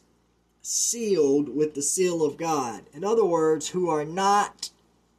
sealed 0.61 1.49
with 1.49 1.73
the 1.73 1.81
seal 1.81 2.23
of 2.23 2.37
God. 2.37 2.83
In 2.93 3.03
other 3.03 3.25
words, 3.25 3.69
who 3.69 3.89
are 3.89 4.05
not 4.05 4.69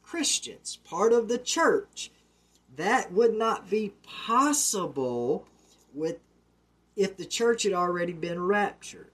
Christians, 0.01 0.79
part 0.83 1.13
of 1.13 1.27
the 1.27 1.37
church. 1.37 2.11
That 2.75 3.11
would 3.11 3.33
not 3.33 3.69
be 3.69 3.93
possible 4.03 5.45
with 5.93 6.19
if 6.95 7.17
the 7.17 7.25
church 7.25 7.63
had 7.63 7.73
already 7.73 8.13
been 8.13 8.41
raptured. 8.41 9.11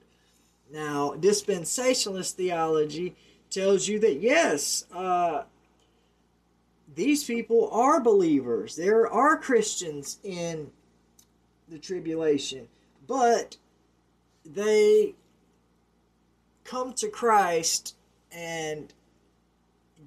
Now, 0.72 1.16
dispensationalist 1.18 2.34
theology 2.34 3.16
tells 3.50 3.88
you 3.88 4.00
that 4.00 4.22
yes, 4.22 4.86
uh, 4.94 5.44
these 6.96 7.24
people 7.24 7.70
are 7.72 8.00
believers. 8.00 8.76
There 8.76 9.10
are 9.10 9.38
Christians 9.38 10.20
in 10.24 10.72
the 11.68 11.80
tribulation, 11.80 12.68
but 13.08 13.58
they 14.46 15.16
come 16.64 16.94
to 16.94 17.10
Christ 17.10 17.96
and 18.32 18.94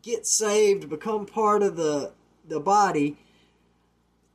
get 0.03 0.27
saved, 0.27 0.89
become 0.89 1.27
part 1.27 1.63
of 1.63 1.77
the 1.77 2.13
the 2.47 2.61
body 2.61 3.17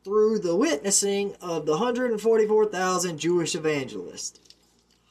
through 0.04 0.40
the 0.40 0.56
witnessing 0.56 1.36
of 1.42 1.66
the 1.66 1.74
144,000 1.74 3.18
Jewish 3.18 3.56
evangelists. 3.56 4.40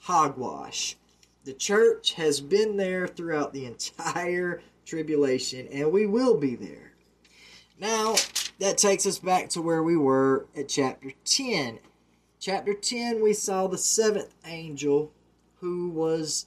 Hogwash. 0.01 0.97
The 1.45 1.53
church 1.53 2.14
has 2.14 2.41
been 2.41 2.76
there 2.76 3.07
throughout 3.07 3.53
the 3.53 3.66
entire 3.66 4.62
tribulation, 4.84 5.68
and 5.68 5.93
we 5.93 6.07
will 6.07 6.39
be 6.39 6.57
there. 6.57 6.93
Now, 7.78 8.16
that 8.59 8.78
takes 8.78 9.07
us 9.07 9.18
back 9.18 9.49
to 9.51 9.62
where 9.62 9.82
we 9.82 9.97
were 9.97 10.47
at 10.57 10.68
chapter 10.68 11.12
10. 11.24 11.78
Chapter 12.41 12.74
10, 12.74 13.22
we 13.22 13.32
saw 13.32 13.66
the 13.66 13.78
seventh 13.78 14.34
angel 14.45 15.12
who 15.61 15.91
was 15.91 16.47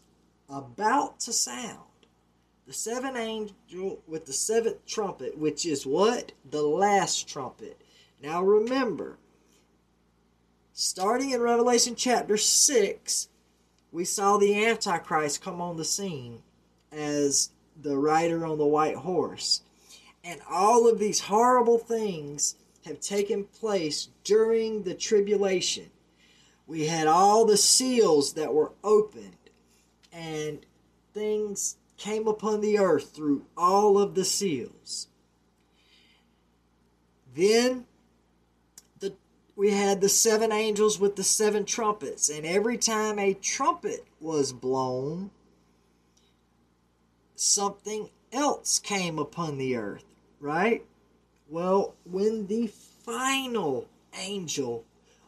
about 0.49 1.19
to 1.21 1.33
sound. 1.33 1.79
The 2.67 2.73
seventh 2.73 3.17
angel 3.17 4.01
with 4.07 4.25
the 4.25 4.33
seventh 4.33 4.85
trumpet, 4.85 5.37
which 5.37 5.65
is 5.65 5.85
what? 5.85 6.31
The 6.49 6.61
last 6.61 7.27
trumpet. 7.27 7.80
Now 8.21 8.43
remember, 8.43 9.17
starting 10.73 11.31
in 11.31 11.41
Revelation 11.41 11.95
chapter 11.95 12.37
6, 12.37 13.29
we 13.91 14.05
saw 14.05 14.37
the 14.37 14.63
Antichrist 14.65 15.41
come 15.41 15.59
on 15.59 15.77
the 15.77 15.85
scene 15.85 16.43
as 16.91 17.49
the 17.81 17.97
rider 17.97 18.45
on 18.45 18.59
the 18.59 18.65
white 18.65 18.97
horse. 18.97 19.61
And 20.23 20.39
all 20.47 20.87
of 20.87 20.99
these 20.99 21.21
horrible 21.21 21.79
things 21.79 22.55
have 22.85 22.99
taken 22.99 23.45
place 23.45 24.09
during 24.23 24.83
the 24.83 24.93
tribulation. 24.93 25.89
We 26.67 26.85
had 26.85 27.07
all 27.07 27.45
the 27.45 27.57
seals 27.57 28.33
that 28.33 28.53
were 28.53 28.71
opened, 28.83 29.49
and 30.13 30.63
things 31.13 31.77
came 31.97 32.27
upon 32.27 32.61
the 32.61 32.77
earth 32.77 33.15
through 33.15 33.45
all 33.57 33.97
of 33.97 34.13
the 34.13 34.25
seals. 34.25 35.07
Then 37.35 37.85
the, 37.85 37.90
we 39.61 39.69
had 39.69 40.01
the 40.01 40.09
seven 40.09 40.51
angels 40.51 40.99
with 40.99 41.15
the 41.15 41.23
seven 41.23 41.63
trumpets, 41.65 42.29
and 42.29 42.47
every 42.47 42.79
time 42.79 43.19
a 43.19 43.35
trumpet 43.35 44.07
was 44.19 44.51
blown, 44.51 45.29
something 47.35 48.09
else 48.33 48.79
came 48.79 49.19
upon 49.19 49.59
the 49.59 49.75
earth, 49.75 50.03
right? 50.39 50.83
Well, 51.47 51.93
when 52.05 52.47
the 52.47 52.71
final 53.05 53.87
angel 54.19 54.83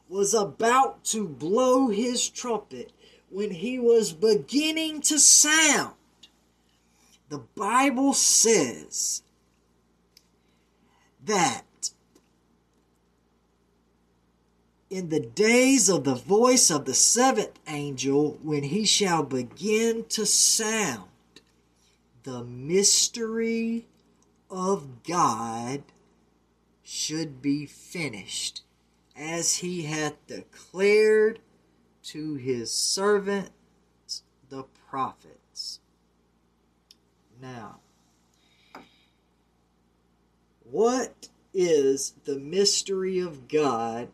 was 0.09 0.33
about 0.33 1.03
to 1.03 1.27
blow 1.27 1.89
his 1.89 2.27
trumpet, 2.27 2.91
when 3.29 3.51
he 3.51 3.77
was 3.77 4.13
beginning 4.13 5.01
to 5.01 5.19
sound, 5.19 5.93
the 7.29 7.43
Bible 7.55 8.13
says 8.13 9.21
that 11.23 11.65
in 14.93 15.09
the 15.09 15.19
days 15.19 15.89
of 15.89 16.03
the 16.03 16.13
voice 16.13 16.69
of 16.69 16.85
the 16.85 16.93
seventh 16.93 17.57
angel, 17.67 18.37
when 18.43 18.61
he 18.61 18.85
shall 18.85 19.23
begin 19.23 20.05
to 20.05 20.23
sound, 20.23 21.09
the 22.21 22.43
mystery 22.43 23.87
of 24.51 25.03
God 25.03 25.81
should 26.83 27.41
be 27.41 27.65
finished, 27.65 28.61
as 29.15 29.55
he 29.57 29.81
hath 29.81 30.13
declared 30.27 31.39
to 32.03 32.35
his 32.35 32.71
servants 32.71 34.21
the 34.49 34.63
prophets. 34.87 35.79
Now, 37.41 37.79
what 40.69 41.29
is 41.51 42.13
the 42.25 42.37
mystery 42.37 43.17
of 43.17 43.47
God 43.47 44.09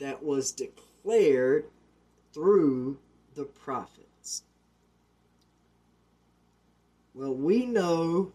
that 0.00 0.22
was 0.22 0.52
declared 0.52 1.66
through 2.32 2.98
the 3.34 3.44
prophets? 3.44 4.42
Well, 7.14 7.34
we 7.34 7.66
know 7.66 8.32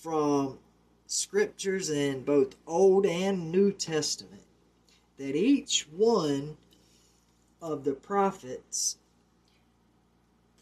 from 0.00 0.58
scriptures 1.06 1.90
in 1.90 2.22
both 2.22 2.56
Old 2.66 3.06
and 3.06 3.50
New 3.50 3.72
Testament 3.72 4.42
that 5.18 5.34
each 5.34 5.88
one 5.90 6.56
of 7.60 7.84
the 7.84 7.92
prophets 7.92 8.98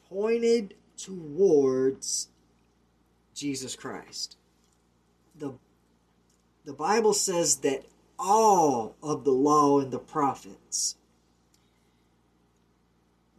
pointed 0.09 0.75
towards 0.97 2.29
Jesus 3.35 3.77
Christ. 3.77 4.37
The, 5.39 5.53
the 6.65 6.73
Bible 6.73 7.13
says 7.13 7.57
that 7.57 7.85
all 8.19 8.97
of 9.03 9.25
the 9.25 9.33
law 9.33 9.81
and 9.81 9.93
the 9.93 9.99
prophets 9.99 10.97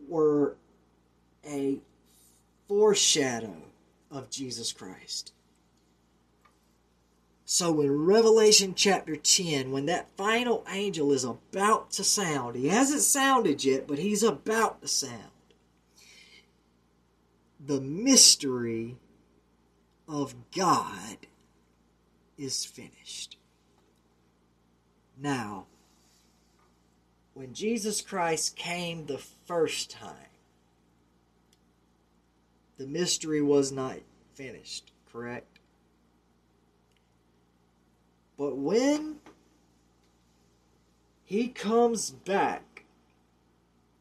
were 0.07 0.55
a 1.45 1.79
foreshadow 2.67 3.55
of 4.11 4.29
Jesus 4.29 4.71
Christ. 4.71 5.33
So 7.49 7.79
in 7.79 8.05
Revelation 8.05 8.73
chapter 8.75 9.15
10, 9.15 9.71
when 9.71 9.85
that 9.85 10.09
final 10.17 10.65
angel 10.69 11.13
is 11.13 11.23
about 11.23 11.91
to 11.91 12.03
sound, 12.03 12.57
he 12.57 12.67
hasn't 12.67 13.01
sounded 13.01 13.63
yet, 13.63 13.87
but 13.87 13.99
he's 13.99 14.21
about 14.21 14.81
to 14.81 14.87
sound. 14.89 15.31
The 17.65 17.79
mystery 17.79 18.97
of 20.07 20.35
God 20.55 21.17
is 22.37 22.65
finished. 22.65 23.37
Now, 25.19 25.65
when 27.33 27.53
Jesus 27.53 28.01
Christ 28.01 28.55
came 28.55 29.05
the 29.05 29.17
first 29.17 29.89
time, 29.89 30.15
the 32.77 32.85
mystery 32.85 33.41
was 33.41 33.71
not 33.71 33.97
finished, 34.33 34.91
correct? 35.11 35.59
But 38.37 38.55
when 38.57 39.17
he 41.25 41.47
comes 41.47 42.11
back 42.11 42.85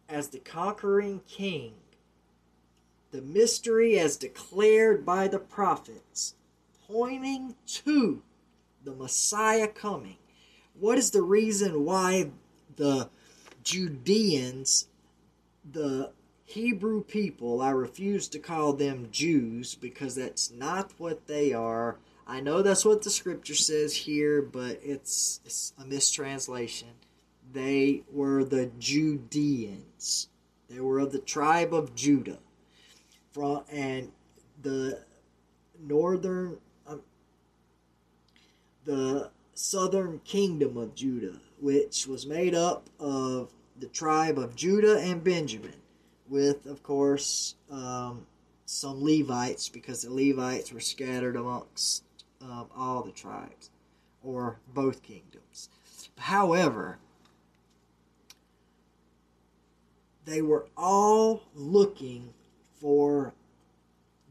as 0.08 0.28
the 0.28 0.38
conquering 0.38 1.22
king, 1.26 1.72
the 3.10 3.22
mystery 3.22 3.98
as 3.98 4.16
declared 4.16 5.06
by 5.06 5.26
the 5.28 5.38
prophets, 5.38 6.34
pointing 6.86 7.54
to 7.66 8.22
the 8.84 8.92
Messiah 8.92 9.68
coming. 9.68 10.18
What 10.78 10.98
is 10.98 11.10
the 11.10 11.22
reason 11.22 11.84
why 11.84 12.30
the 12.76 13.08
Judeans, 13.62 14.88
the 15.70 16.12
Hebrew 16.44 17.02
people, 17.02 17.60
I 17.60 17.70
refuse 17.70 18.28
to 18.28 18.38
call 18.38 18.72
them 18.72 19.08
Jews 19.10 19.74
because 19.74 20.14
that's 20.14 20.50
not 20.50 20.92
what 20.98 21.26
they 21.26 21.52
are. 21.52 21.98
I 22.26 22.40
know 22.40 22.62
that's 22.62 22.84
what 22.84 23.02
the 23.02 23.10
scripture 23.10 23.54
says 23.54 23.94
here, 23.94 24.42
but 24.42 24.80
it's, 24.82 25.40
it's 25.44 25.72
a 25.78 25.84
mistranslation. 25.84 26.88
They 27.52 28.02
were 28.12 28.44
the 28.44 28.70
Judeans. 28.78 30.28
They 30.68 30.80
were 30.80 30.98
of 30.98 31.12
the 31.12 31.18
tribe 31.18 31.72
of 31.72 31.94
Judah. 31.94 32.38
From 33.32 33.62
and 33.70 34.12
the 34.62 35.00
northern 35.78 36.58
um, 36.86 37.02
the 38.84 39.30
southern 39.56 40.20
kingdom 40.20 40.76
of 40.76 40.94
Judah, 40.94 41.40
which 41.60 42.06
was 42.06 42.26
made 42.26 42.54
up 42.54 42.90
of 43.00 43.52
the 43.78 43.86
tribe 43.86 44.38
of 44.38 44.54
Judah 44.54 44.98
and 44.98 45.24
Benjamin, 45.24 45.74
with, 46.28 46.66
of 46.66 46.82
course, 46.82 47.54
um, 47.70 48.26
some 48.66 49.02
Levites, 49.02 49.68
because 49.68 50.02
the 50.02 50.12
Levites 50.12 50.72
were 50.72 50.80
scattered 50.80 51.36
amongst 51.36 52.04
um, 52.42 52.66
all 52.76 53.02
the 53.02 53.12
tribes, 53.12 53.70
or 54.22 54.58
both 54.74 55.02
kingdoms. 55.02 55.68
However, 56.18 56.98
they 60.24 60.42
were 60.42 60.66
all 60.76 61.44
looking 61.54 62.34
for 62.80 63.32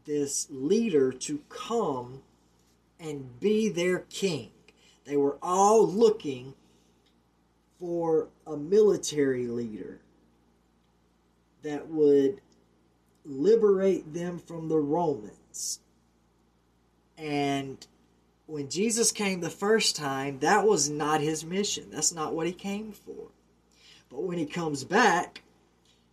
this 0.04 0.46
leader 0.50 1.10
to 1.10 1.38
come 1.48 2.22
and 3.00 3.40
be 3.40 3.68
their 3.68 4.00
king. 4.00 4.50
They 5.06 5.16
were 5.16 5.38
all 5.40 5.86
looking 5.86 6.54
for 7.78 8.28
a 8.46 8.56
military 8.56 9.46
leader 9.46 10.00
that 11.62 11.88
would 11.88 12.40
liberate 13.24 14.12
them 14.12 14.38
from 14.38 14.68
the 14.68 14.78
Romans. 14.78 15.80
And 17.18 17.86
when 18.46 18.68
Jesus 18.68 19.12
came 19.12 19.40
the 19.40 19.50
first 19.50 19.96
time, 19.96 20.38
that 20.40 20.66
was 20.66 20.90
not 20.90 21.20
his 21.20 21.44
mission. 21.44 21.90
That's 21.90 22.12
not 22.12 22.34
what 22.34 22.46
he 22.46 22.52
came 22.52 22.92
for. 22.92 23.28
But 24.10 24.22
when 24.22 24.38
he 24.38 24.46
comes 24.46 24.84
back, 24.84 25.42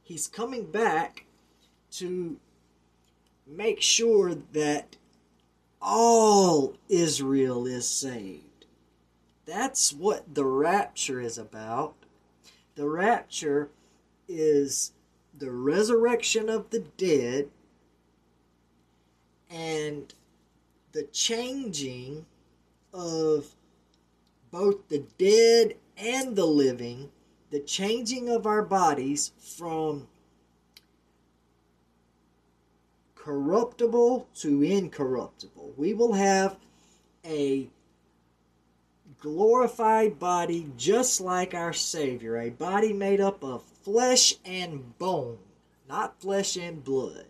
he's 0.04 0.28
coming 0.28 0.66
back 0.66 1.26
to 1.94 2.38
make 3.46 3.82
sure 3.82 4.36
that 4.54 4.96
all 5.82 6.76
Israel 6.90 7.68
is 7.68 7.88
saved. 7.88 8.53
That's 9.46 9.92
what 9.92 10.36
the 10.36 10.46
rapture 10.46 11.20
is 11.20 11.38
about. 11.38 11.96
The 12.76 12.88
rapture 12.88 13.70
is 14.28 14.94
the 15.38 15.52
resurrection 15.52 16.50
of 16.50 16.70
the 16.70 16.80
dead 16.98 17.50
and 19.50 20.14
the 20.92 21.04
changing 21.04 22.26
of 22.94 23.56
both 24.52 24.88
the 24.88 25.04
dead 25.18 25.76
and 25.98 26.36
the 26.36 26.46
living, 26.46 27.10
the 27.50 27.60
changing 27.60 28.30
of 28.30 28.46
our 28.46 28.62
bodies 28.62 29.32
from 29.40 30.08
corruptible 33.16 34.28
to 34.36 34.62
incorruptible. 34.62 35.74
We 35.78 35.94
will 35.94 36.14
have 36.14 36.58
a 37.26 37.70
glorified 39.24 40.20
body 40.20 40.70
just 40.76 41.22
like 41.22 41.54
our 41.54 41.72
Savior, 41.72 42.38
a 42.38 42.50
body 42.50 42.92
made 42.92 43.22
up 43.22 43.42
of 43.42 43.64
flesh 43.64 44.36
and 44.44 44.98
bone, 45.00 45.38
not 45.88 46.20
flesh 46.20 46.58
and 46.58 46.84
blood. 46.84 47.26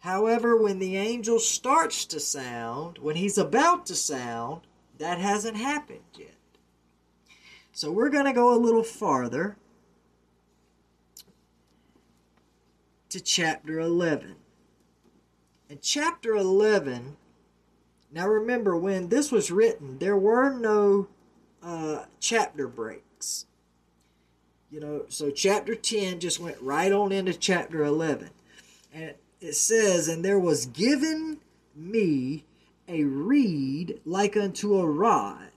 However, 0.00 0.56
when 0.56 0.80
the 0.80 0.96
angel 0.96 1.38
starts 1.38 2.04
to 2.06 2.18
sound, 2.18 2.98
when 2.98 3.14
he's 3.14 3.38
about 3.38 3.86
to 3.86 3.94
sound, 3.94 4.62
that 4.98 5.18
hasn't 5.18 5.56
happened 5.56 6.00
yet. 6.18 6.34
So 7.70 7.92
we're 7.92 8.10
going 8.10 8.26
to 8.26 8.32
go 8.32 8.52
a 8.52 8.58
little 8.58 8.82
farther 8.82 9.56
to 13.08 13.20
chapter 13.20 13.78
11. 13.78 14.34
In 15.70 15.78
chapter 15.80 16.34
11, 16.34 17.16
now 18.14 18.28
remember 18.28 18.76
when 18.76 19.08
this 19.08 19.32
was 19.32 19.50
written, 19.50 19.98
there 19.98 20.16
were 20.16 20.50
no 20.50 21.08
uh, 21.60 22.04
chapter 22.20 22.68
breaks. 22.68 23.46
You 24.70 24.80
know, 24.80 25.04
so 25.08 25.30
chapter 25.30 25.74
10 25.74 26.20
just 26.20 26.38
went 26.38 26.60
right 26.60 26.92
on 26.92 27.10
into 27.10 27.34
chapter 27.34 27.84
11. 27.84 28.30
And 28.92 29.14
it 29.40 29.54
says, 29.54 30.06
And 30.06 30.24
there 30.24 30.38
was 30.38 30.66
given 30.66 31.40
me 31.74 32.44
a 32.86 33.02
reed 33.02 34.00
like 34.04 34.36
unto 34.36 34.78
a 34.78 34.88
rod. 34.88 35.50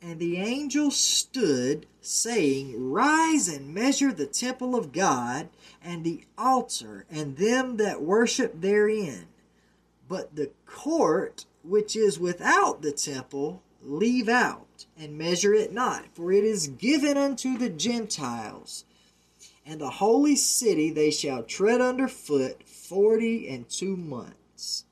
And 0.00 0.18
the 0.18 0.38
angel 0.38 0.90
stood, 0.90 1.84
saying, 2.00 2.90
Rise 2.90 3.46
and 3.48 3.74
measure 3.74 4.12
the 4.12 4.26
temple 4.26 4.74
of 4.74 4.92
God, 4.92 5.50
and 5.84 6.02
the 6.02 6.24
altar, 6.38 7.04
and 7.10 7.36
them 7.36 7.76
that 7.76 8.00
worship 8.00 8.62
therein. 8.62 9.26
But 10.08 10.34
the 10.34 10.50
court 10.64 11.44
which 11.62 11.96
is 11.96 12.18
without 12.18 12.82
the 12.82 12.92
temple, 12.92 13.62
leave 13.82 14.28
out, 14.28 14.86
and 14.98 15.18
measure 15.18 15.54
it 15.54 15.72
not, 15.72 16.04
for 16.14 16.32
it 16.32 16.44
is 16.44 16.68
given 16.68 17.16
unto 17.16 17.56
the 17.56 17.68
Gentiles. 17.68 18.84
And 19.64 19.80
the 19.80 19.90
holy 19.90 20.36
city 20.36 20.90
they 20.90 21.10
shall 21.10 21.42
tread 21.42 21.80
under 21.80 22.08
foot 22.08 22.66
forty 22.66 23.48
and 23.48 23.68
two 23.68 23.96
months. 23.96 24.84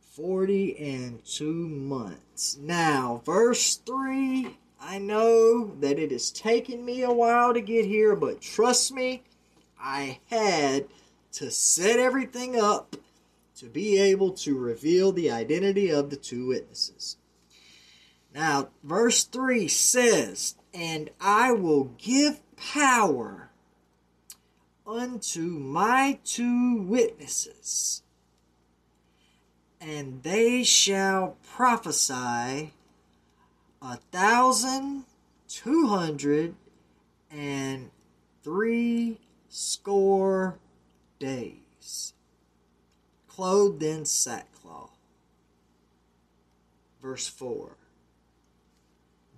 Forty 0.00 0.76
and 0.78 1.24
two 1.24 1.68
months. 1.68 2.56
Now, 2.60 3.22
verse 3.24 3.76
3, 3.76 4.56
I 4.80 4.98
know 4.98 5.74
that 5.80 5.98
it 5.98 6.10
has 6.10 6.30
taken 6.30 6.84
me 6.84 7.02
a 7.02 7.12
while 7.12 7.54
to 7.54 7.60
get 7.60 7.84
here, 7.84 8.14
but 8.14 8.40
trust 8.40 8.92
me, 8.92 9.22
I 9.80 10.18
had 10.30 10.86
to 11.32 11.50
set 11.50 11.98
everything 11.98 12.58
up 12.58 12.96
to 13.56 13.66
be 13.66 13.98
able 13.98 14.32
to 14.32 14.58
reveal 14.58 15.12
the 15.12 15.30
identity 15.30 15.90
of 15.90 16.10
the 16.10 16.16
two 16.16 16.48
witnesses. 16.48 17.16
Now, 18.34 18.70
verse 18.82 19.24
3 19.24 19.68
says, 19.68 20.56
And 20.72 21.10
I 21.20 21.52
will 21.52 21.84
give 21.98 22.40
power 22.56 23.50
unto 24.86 25.42
my 25.42 26.18
two 26.24 26.82
witnesses, 26.82 28.02
and 29.80 30.22
they 30.22 30.62
shall 30.64 31.36
prophesy 31.42 32.72
a 33.80 33.96
thousand 34.10 35.04
two 35.46 35.86
hundred 35.86 36.54
and 37.30 37.90
three 38.42 39.18
score 39.48 40.58
days, 41.18 42.13
clothed 43.34 43.82
in 43.82 44.04
sackcloth. 44.04 44.96
Verse 47.02 47.26
4 47.26 47.76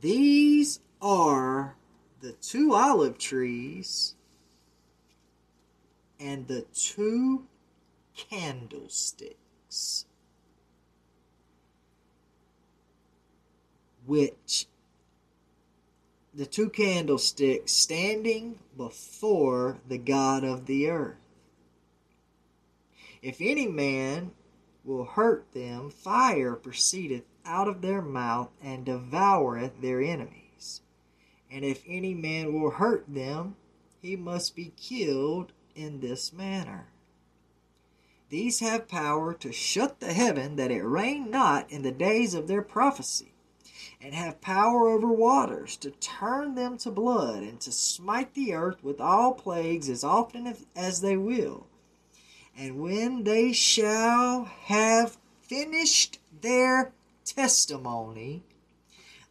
These 0.01 0.81
are 1.01 1.77
the 2.21 2.33
two 2.33 2.75
olive 2.75 3.19
trees 3.19 4.15
and 6.21 6.47
the 6.47 6.63
two 6.75 7.45
candlesticks, 8.15 10.05
which 14.05 14.67
the 16.35 16.47
two 16.47 16.69
candlesticks 16.69 17.73
standing 17.73 18.59
before 18.77 19.79
the 19.89 19.99
God 19.99 20.45
of 20.45 20.67
the 20.67 20.91
earth. 20.91 21.17
If 23.27 23.41
any 23.41 23.67
man 23.67 24.31
will 24.85 25.05
hurt 25.05 25.51
them, 25.53 25.91
fire 25.91 26.55
proceedeth 26.55 27.25
out 27.45 27.67
of 27.67 27.83
their 27.83 28.01
mouth 28.01 28.51
and 28.63 28.87
devoureth 28.87 29.81
their 29.81 30.01
enemies. 30.01 30.83
And 31.51 31.65
if 31.65 31.83
any 31.89 32.15
man 32.15 32.53
will 32.53 32.71
hurt 32.71 33.05
them, 33.09 33.57
he 34.01 34.15
must 34.15 34.55
be 34.55 34.73
killed 34.77 35.51
in 35.75 35.99
this 35.99 36.33
manner. 36.33 36.87
These 38.29 38.61
have 38.61 38.87
power 38.87 39.35
to 39.35 39.51
shut 39.51 39.99
the 39.99 40.13
heaven 40.13 40.55
that 40.55 40.71
it 40.71 40.85
rain 40.85 41.29
not 41.29 41.69
in 41.69 41.83
the 41.83 41.91
days 41.91 42.33
of 42.33 42.47
their 42.47 42.63
prophecy, 42.63 43.33
and 44.01 44.15
have 44.15 44.41
power 44.41 44.87
over 44.87 45.09
waters 45.09 45.77
to 45.79 45.91
turn 45.91 46.55
them 46.55 46.79
to 46.79 46.93
blood, 46.93 47.43
and 47.43 47.61
to 47.63 47.73
smite 47.73 48.35
the 48.35 48.55
earth 48.55 48.85
with 48.85 49.01
all 49.01 49.35
plagues 49.35 49.89
as 49.89 50.05
often 50.05 50.55
as 50.77 51.01
they 51.01 51.17
will. 51.17 51.67
And 52.59 52.81
when 52.81 53.25
they 53.25 53.53
shall 53.53 54.45
have 54.45 55.19
finished 55.43 56.19
their 56.41 56.93
testimony, 57.25 58.45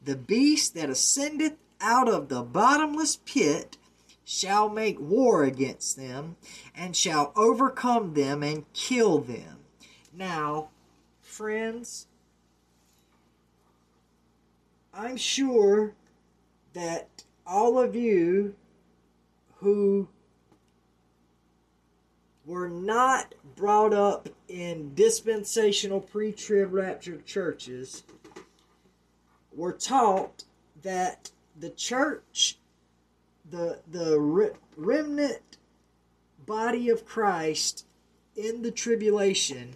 the 0.04 0.16
beast 0.16 0.76
that 0.76 0.90
ascendeth 0.90 1.58
out 1.82 2.08
of 2.08 2.30
the 2.30 2.44
bottomless 2.44 3.18
pit 3.26 3.78
shall 4.24 4.70
make 4.70 5.00
war 5.00 5.44
against 5.44 5.98
them, 5.98 6.36
and 6.76 6.96
shall 6.96 7.32
overcome 7.36 8.14
them 8.14 8.44
and 8.44 8.72
kill 8.74 9.20
them. 9.20 9.60
Now, 10.14 10.70
friends, 11.22 12.08
I'm 14.94 15.18
sure 15.18 15.94
that 16.74 17.24
all 17.46 17.78
of 17.78 17.96
you 17.96 18.56
who 19.58 20.08
were 22.46 22.70
not 22.70 23.34
brought 23.56 23.94
up 23.94 24.30
in 24.48 24.94
dispensational 24.94 26.00
pre 26.00 26.32
trib 26.32 26.74
rapture 26.74 27.22
churches 27.26 28.04
We 29.52 29.64
were 29.64 29.74
taught 29.74 30.44
that 30.84 31.32
the 31.60 31.72
church, 31.72 32.58
the, 33.50 33.80
the 33.90 34.54
remnant 34.78 35.58
body 36.46 36.90
of 36.90 37.06
Christ 37.06 37.86
in 38.36 38.62
the 38.62 38.72
tribulation, 38.72 39.76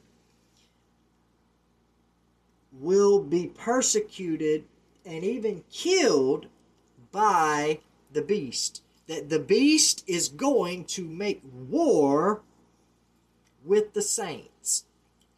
will 2.71 3.19
be 3.19 3.47
persecuted 3.47 4.65
and 5.05 5.23
even 5.23 5.63
killed 5.71 6.47
by 7.11 7.79
the 8.11 8.21
beast. 8.21 8.83
That 9.07 9.29
the 9.29 9.39
beast 9.39 10.03
is 10.05 10.29
going 10.29 10.85
to 10.85 11.03
make 11.03 11.41
war 11.43 12.41
with 13.63 13.93
the 13.93 14.01
saints. 14.01 14.85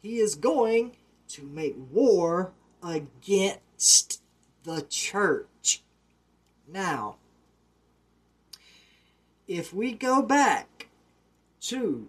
He 0.00 0.18
is 0.18 0.34
going 0.34 0.96
to 1.28 1.42
make 1.44 1.76
war 1.90 2.52
against 2.82 4.22
the 4.64 4.82
church. 4.88 5.82
Now, 6.66 7.16
if 9.46 9.72
we 9.72 9.92
go 9.92 10.22
back 10.22 10.88
to 11.62 12.08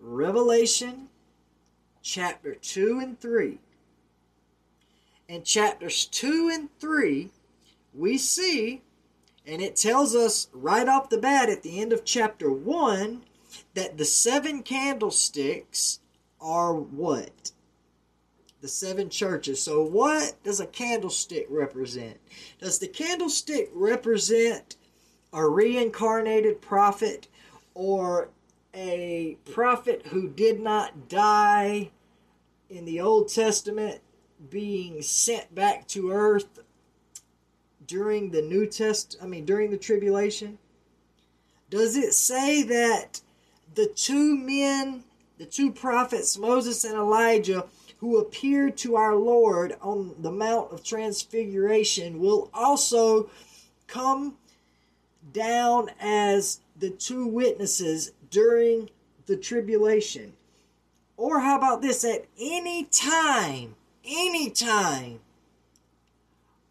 Revelation 0.00 1.08
chapter 2.02 2.54
2 2.54 3.00
and 3.00 3.20
3, 3.20 3.58
in 5.28 5.42
chapters 5.42 6.06
2 6.06 6.50
and 6.52 6.68
3, 6.78 7.30
we 7.94 8.18
see, 8.18 8.82
and 9.46 9.62
it 9.62 9.76
tells 9.76 10.14
us 10.14 10.48
right 10.52 10.88
off 10.88 11.08
the 11.08 11.18
bat 11.18 11.48
at 11.48 11.62
the 11.62 11.80
end 11.80 11.92
of 11.92 12.04
chapter 12.04 12.50
1, 12.50 13.22
that 13.74 13.98
the 13.98 14.04
seven 14.04 14.62
candlesticks 14.62 16.00
are 16.40 16.74
what? 16.74 17.52
The 18.60 18.68
seven 18.68 19.10
churches. 19.10 19.60
So, 19.60 19.82
what 19.82 20.42
does 20.42 20.60
a 20.60 20.66
candlestick 20.66 21.46
represent? 21.50 22.18
Does 22.60 22.78
the 22.78 22.88
candlestick 22.88 23.70
represent 23.74 24.76
a 25.32 25.46
reincarnated 25.46 26.62
prophet 26.62 27.28
or 27.74 28.30
a 28.72 29.36
prophet 29.52 30.06
who 30.06 30.28
did 30.28 30.60
not 30.60 31.08
die 31.08 31.90
in 32.70 32.84
the 32.84 33.00
Old 33.00 33.28
Testament 33.28 34.00
being 34.50 35.02
sent 35.02 35.54
back 35.54 35.86
to 35.88 36.10
earth 36.10 36.60
during 37.86 38.30
the 38.30 38.42
New 38.42 38.66
Test 38.66 39.16
I 39.20 39.26
mean 39.26 39.44
during 39.44 39.70
the 39.70 39.78
tribulation? 39.78 40.58
Does 41.70 41.96
it 41.96 42.14
say 42.14 42.62
that 42.62 43.20
the 43.74 43.86
two 43.94 44.36
men, 44.36 45.04
the 45.38 45.46
two 45.46 45.72
prophets, 45.72 46.38
Moses 46.38 46.84
and 46.84 46.94
Elijah, 46.94 47.66
who 47.98 48.18
appeared 48.18 48.76
to 48.78 48.96
our 48.96 49.16
Lord 49.16 49.76
on 49.80 50.14
the 50.20 50.30
Mount 50.30 50.72
of 50.72 50.84
Transfiguration, 50.84 52.20
will 52.20 52.50
also 52.52 53.30
come 53.86 54.36
down 55.32 55.90
as 56.00 56.60
the 56.78 56.90
two 56.90 57.26
witnesses 57.26 58.12
during 58.30 58.90
the 59.26 59.36
tribulation. 59.36 60.34
Or 61.16 61.40
how 61.40 61.56
about 61.56 61.80
this? 61.82 62.04
At 62.04 62.26
any 62.38 62.84
time, 62.84 63.76
any 64.04 64.50
time, 64.50 65.20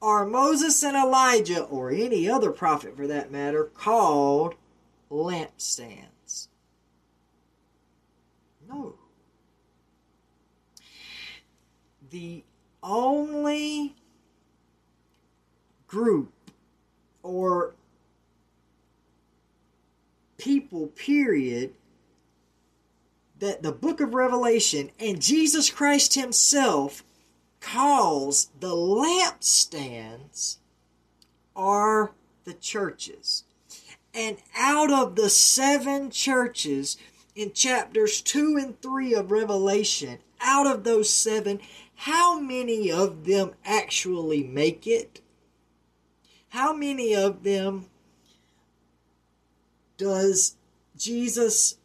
are 0.02 0.26
Moses 0.26 0.84
and 0.84 0.98
Elijah, 0.98 1.64
or 1.64 1.90
any 1.90 2.30
other 2.30 2.52
prophet 2.52 2.96
for 2.96 3.08
that 3.08 3.32
matter, 3.32 3.64
called 3.64 4.56
lampstands? 5.10 6.13
No. 8.74 8.96
The 12.10 12.44
only 12.82 13.96
group 15.88 16.32
or 17.22 17.74
people, 20.38 20.88
period, 20.88 21.74
that 23.40 23.62
the 23.62 23.72
book 23.72 24.02
of 24.02 24.14
Revelation 24.14 24.92
and 25.00 25.22
Jesus 25.22 25.70
Christ 25.70 26.16
Himself 26.16 27.04
calls 27.60 28.50
the 28.60 28.76
lampstands 28.76 30.58
are 31.56 32.12
the 32.44 32.54
churches. 32.54 33.44
And 34.14 34.38
out 34.56 34.92
of 34.92 35.16
the 35.16 35.30
seven 35.30 36.12
churches 36.12 36.98
in 37.36 37.54
chapters 37.54 38.22
2 38.22 38.58
and 38.62 38.82
3 38.82 39.14
of 39.16 39.32
Revelation, 39.32 40.20
out 40.40 40.68
of 40.68 40.84
those 40.84 41.10
seven, 41.10 41.60
how 41.96 42.40
many 42.40 42.92
of 42.92 43.26
them 43.26 43.52
actually 43.66 44.44
make 44.44 44.86
it? 44.86 45.22
How 46.50 46.74
many 46.74 47.16
of 47.16 47.44
them 47.44 47.88
does 49.98 50.56
Jesus 50.98 51.78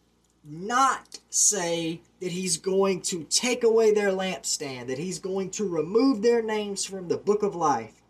not 0.45 1.21
say 1.31 2.01
that 2.21 2.33
he's 2.33 2.57
going 2.57 3.01
to 3.03 3.25
take 3.25 3.63
away 3.63 3.93
their 3.93 4.11
lampstand, 4.11 4.89
that 4.89 4.99
he's 4.99 5.19
going 5.19 5.51
to 5.51 5.69
remove 5.69 6.23
their 6.23 6.43
names 6.43 6.85
from 6.85 7.09
the 7.09 7.17
book 7.17 7.43
of 7.43 7.55
life? 7.55 8.03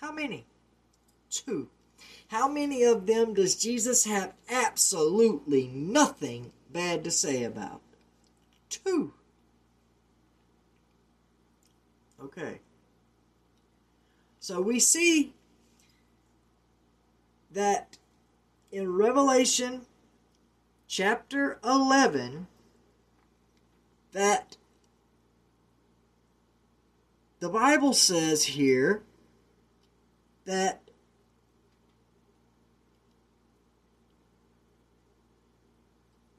How 0.00 0.12
many? 0.12 0.46
Two. 1.30 1.68
How 2.30 2.46
many 2.46 2.84
of 2.84 3.06
them 3.06 3.34
does 3.34 3.56
Jesus 3.56 4.04
have 4.04 4.34
absolutely 4.48 5.66
nothing 5.66 6.52
bad 6.72 7.02
to 7.02 7.10
say 7.10 7.42
about? 7.42 7.80
Two. 8.68 9.14
Okay. 12.22 12.60
So 14.38 14.60
we 14.60 14.78
see 14.78 15.34
that 17.50 17.98
in 18.70 18.92
Revelation 18.92 19.86
chapter 20.86 21.58
11 21.64 22.46
that 24.12 24.56
the 27.40 27.48
Bible 27.48 27.92
says 27.92 28.44
here 28.44 29.02
that 30.44 30.89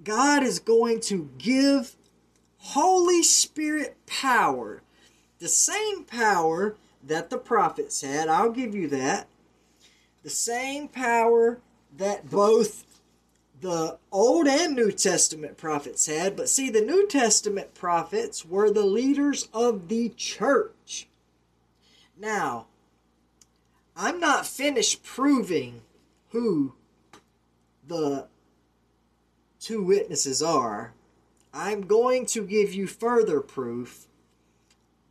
God 0.04 0.44
is 0.44 0.60
going 0.60 1.00
to 1.02 1.30
give 1.38 1.96
Holy 2.58 3.24
Spirit 3.24 3.98
power, 4.06 4.82
the 5.40 5.48
same 5.48 6.04
power 6.04 6.76
that 7.04 7.30
the 7.30 7.38
prophets 7.38 8.02
had. 8.02 8.28
I'll 8.28 8.52
give 8.52 8.76
you 8.76 8.88
that. 8.90 9.28
The 10.24 10.30
same 10.30 10.88
power 10.88 11.60
that 11.98 12.30
both 12.30 12.86
the 13.60 13.98
Old 14.12 14.48
and 14.48 14.76
New 14.76 14.92
Testament 14.92 15.58
prophets 15.58 16.08
had. 16.08 16.36
But 16.36 16.50
see, 16.50 16.70
the 16.70 16.82
New 16.82 17.08
Testament 17.08 17.74
prophets 17.74 18.46
were 18.46 18.72
the 18.72 18.86
leaders 18.86 19.50
of 19.54 19.88
the 19.88 20.10
church. 20.10 21.08
Now, 22.18 22.68
I'm 23.96 24.20
not 24.20 24.46
finished 24.48 25.04
proving 25.04 25.82
who 26.30 26.74
the 27.88 28.28
two 29.62 29.84
witnesses 29.84 30.42
are, 30.42 30.92
I'm 31.54 31.82
going 31.82 32.26
to 32.28 32.46
give 32.46 32.74
you 32.74 32.88
further 32.88 33.40
proof, 33.40 34.08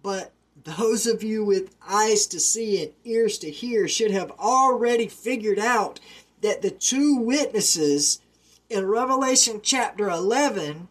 but 0.02 0.32
those 0.64 1.06
of 1.06 1.22
you 1.22 1.44
with 1.44 1.74
eyes 1.88 2.26
to 2.26 2.40
see 2.40 2.82
and 2.82 2.92
ears 3.04 3.38
to 3.38 3.50
hear 3.50 3.86
should 3.86 4.10
have 4.10 4.32
already 4.32 5.06
figured 5.06 5.58
out 5.58 6.00
that 6.42 6.62
the 6.62 6.70
two 6.70 7.16
witnesses 7.16 8.20
in 8.68 8.86
Revelation 8.86 9.60
chapter 9.62 10.10
11 10.10 10.88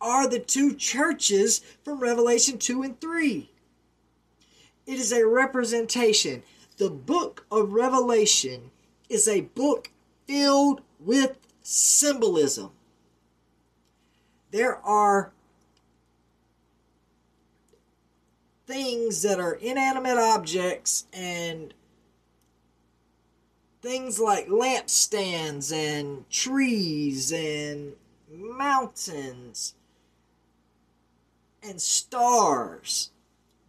are 0.00 0.28
the 0.28 0.40
two 0.40 0.74
churches 0.74 1.60
from 1.84 2.00
Revelation 2.00 2.58
2 2.58 2.82
and 2.82 3.00
3. 3.00 3.50
It 4.86 4.98
is 4.98 5.12
a 5.12 5.26
representation. 5.26 6.42
The 6.78 6.90
book 6.90 7.46
of 7.50 7.72
Revelation 7.72 8.70
is 9.08 9.28
a 9.28 9.42
book 9.42 9.90
filled 10.26 10.80
with 10.98 11.38
symbolism 11.62 12.70
there 14.52 14.76
are 14.84 15.32
things 18.66 19.22
that 19.22 19.40
are 19.40 19.54
inanimate 19.54 20.18
objects 20.18 21.06
and 21.12 21.74
things 23.80 24.20
like 24.20 24.46
lampstands 24.46 25.72
and 25.72 26.28
trees 26.30 27.32
and 27.32 27.94
mountains 28.30 29.74
and 31.62 31.80
stars 31.80 33.10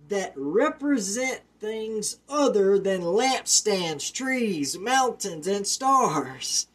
that 0.10 0.34
represent 0.36 1.42
things 1.60 2.20
other 2.30 2.78
than 2.78 3.02
lampstands, 3.02 4.14
trees, 4.14 4.78
mountains, 4.78 5.48
and 5.48 5.66
stars. 5.66 6.68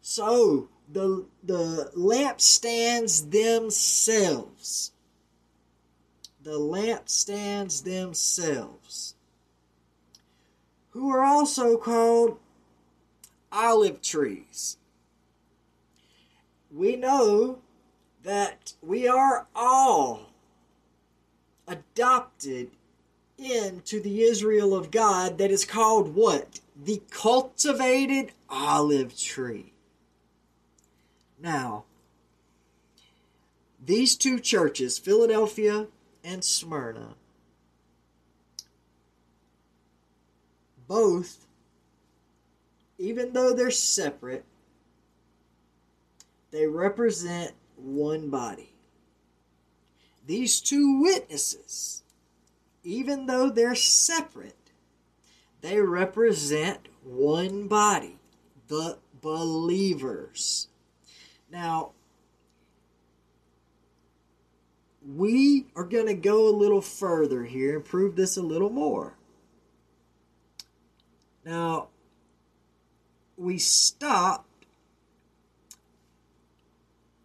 So 0.00 0.68
the 0.92 1.24
the 1.42 1.90
lampstands 1.96 3.30
themselves, 3.30 4.92
the 6.42 6.58
lampstands 6.58 7.84
themselves, 7.84 9.14
who 10.90 11.10
are 11.10 11.24
also 11.24 11.76
called 11.76 12.38
olive 13.50 14.02
trees. 14.02 14.76
We 16.70 16.96
know 16.96 17.58
that 18.22 18.74
we 18.82 19.06
are 19.06 19.46
all 19.54 20.30
adopted 21.66 22.70
into 23.38 24.00
the 24.00 24.22
Israel 24.22 24.74
of 24.74 24.90
God 24.90 25.38
that 25.38 25.50
is 25.50 25.64
called 25.64 26.14
what? 26.14 26.60
The 26.82 27.02
cultivated 27.10 28.32
olive 28.48 29.18
tree. 29.18 29.71
Now, 31.42 31.84
these 33.84 34.14
two 34.14 34.38
churches, 34.38 34.96
Philadelphia 34.96 35.88
and 36.22 36.44
Smyrna, 36.44 37.16
both, 40.86 41.46
even 42.96 43.32
though 43.32 43.52
they're 43.52 43.72
separate, 43.72 44.44
they 46.52 46.68
represent 46.68 47.54
one 47.74 48.30
body. 48.30 48.74
These 50.24 50.60
two 50.60 51.02
witnesses, 51.02 52.04
even 52.84 53.26
though 53.26 53.50
they're 53.50 53.74
separate, 53.74 54.70
they 55.60 55.80
represent 55.80 56.86
one 57.02 57.66
body, 57.66 58.18
the 58.68 58.98
believers. 59.20 60.68
Now, 61.52 61.90
we 65.06 65.66
are 65.76 65.84
going 65.84 66.06
to 66.06 66.14
go 66.14 66.48
a 66.48 66.56
little 66.56 66.80
further 66.80 67.44
here 67.44 67.76
and 67.76 67.84
prove 67.84 68.16
this 68.16 68.38
a 68.38 68.42
little 68.42 68.70
more. 68.70 69.12
Now, 71.44 71.88
we 73.36 73.58
stop 73.58 74.46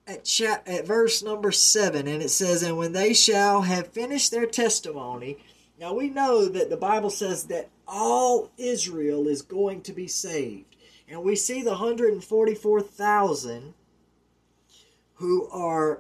at, 0.06 0.26
chap- 0.26 0.68
at 0.68 0.86
verse 0.86 1.24
number 1.24 1.54
7, 1.54 2.06
and 2.06 2.22
it 2.22 2.30
says, 2.30 2.64
And 2.64 2.78
when 2.78 2.92
they 2.92 3.14
shall 3.14 3.62
have 3.62 3.88
finished 3.88 4.32
their 4.32 4.46
testimony, 4.46 5.38
now 5.80 5.94
we 5.94 6.10
know 6.10 6.50
that 6.50 6.70
the 6.70 6.76
Bible 6.76 7.12
says 7.12 7.46
that 7.46 7.70
all 7.88 8.52
Israel 8.58 9.30
is 9.30 9.42
going 9.42 9.84
to 9.84 9.94
be 9.94 10.08
saved. 10.08 10.76
And 11.08 11.24
we 11.24 11.38
see 11.38 11.62
the 11.62 11.70
144,000 11.70 13.74
who 15.18 15.48
are 15.50 16.00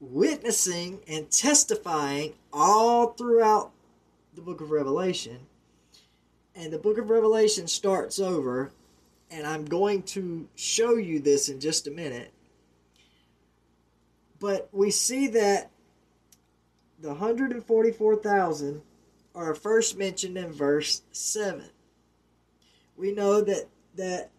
witnessing 0.00 1.00
and 1.08 1.30
testifying 1.30 2.34
all 2.52 3.08
throughout 3.08 3.72
the 4.34 4.42
book 4.42 4.60
of 4.60 4.70
Revelation. 4.70 5.38
And 6.54 6.72
the 6.72 6.78
book 6.78 6.98
of 6.98 7.10
Revelation 7.10 7.66
starts 7.66 8.18
over 8.18 8.70
and 9.30 9.46
I'm 9.46 9.64
going 9.64 10.02
to 10.02 10.48
show 10.54 10.96
you 10.96 11.18
this 11.18 11.48
in 11.48 11.60
just 11.60 11.86
a 11.86 11.90
minute. 11.90 12.32
But 14.38 14.68
we 14.72 14.90
see 14.90 15.26
that 15.28 15.70
the 17.00 17.08
144,000 17.08 18.82
are 19.34 19.54
first 19.54 19.98
mentioned 19.98 20.38
in 20.38 20.52
verse 20.52 21.02
7. 21.12 21.64
We 22.96 23.12
know 23.12 23.40
that 23.42 23.68
that 23.96 24.30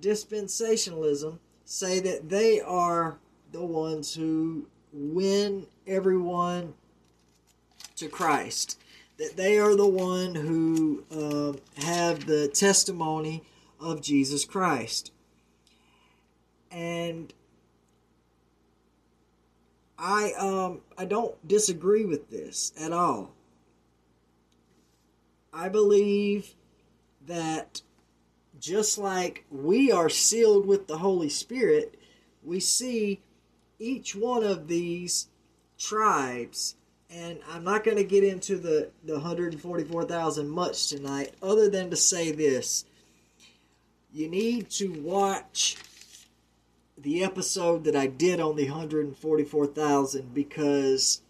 dispensationalism 0.00 1.38
say 1.72 2.00
that 2.00 2.28
they 2.28 2.60
are 2.60 3.16
the 3.50 3.64
ones 3.64 4.14
who 4.14 4.68
win 4.92 5.66
everyone 5.86 6.74
to 7.96 8.08
Christ. 8.08 8.78
That 9.16 9.38
they 9.38 9.58
are 9.58 9.74
the 9.74 9.88
one 9.88 10.34
who 10.34 11.02
uh, 11.10 11.82
have 11.82 12.26
the 12.26 12.48
testimony 12.48 13.42
of 13.80 14.02
Jesus 14.02 14.44
Christ. 14.44 15.12
And 16.70 17.32
I 19.98 20.32
um 20.32 20.82
I 20.98 21.06
don't 21.06 21.48
disagree 21.48 22.04
with 22.04 22.28
this 22.28 22.72
at 22.78 22.92
all. 22.92 23.32
I 25.54 25.70
believe 25.70 26.54
that 27.26 27.80
just 28.62 28.96
like 28.96 29.44
we 29.50 29.90
are 29.90 30.08
sealed 30.08 30.66
with 30.66 30.86
the 30.86 30.98
Holy 30.98 31.28
Spirit, 31.28 31.98
we 32.44 32.60
see 32.60 33.20
each 33.80 34.14
one 34.14 34.44
of 34.44 34.68
these 34.68 35.26
tribes 35.76 36.76
and 37.10 37.40
I'm 37.50 37.64
not 37.64 37.84
going 37.84 37.98
to 37.98 38.04
get 38.04 38.24
into 38.24 38.56
the, 38.56 38.90
the 39.04 39.14
144,000 39.14 40.48
much 40.48 40.88
tonight, 40.88 41.34
other 41.42 41.68
than 41.68 41.90
to 41.90 41.96
say 41.96 42.32
this. 42.32 42.86
You 44.14 44.30
need 44.30 44.70
to 44.70 44.88
watch 45.02 45.76
the 46.96 47.22
episode 47.22 47.84
that 47.84 47.96
I 47.96 48.06
did 48.06 48.40
on 48.40 48.56
the 48.56 48.70
144,000 48.70 50.32
because 50.32 51.20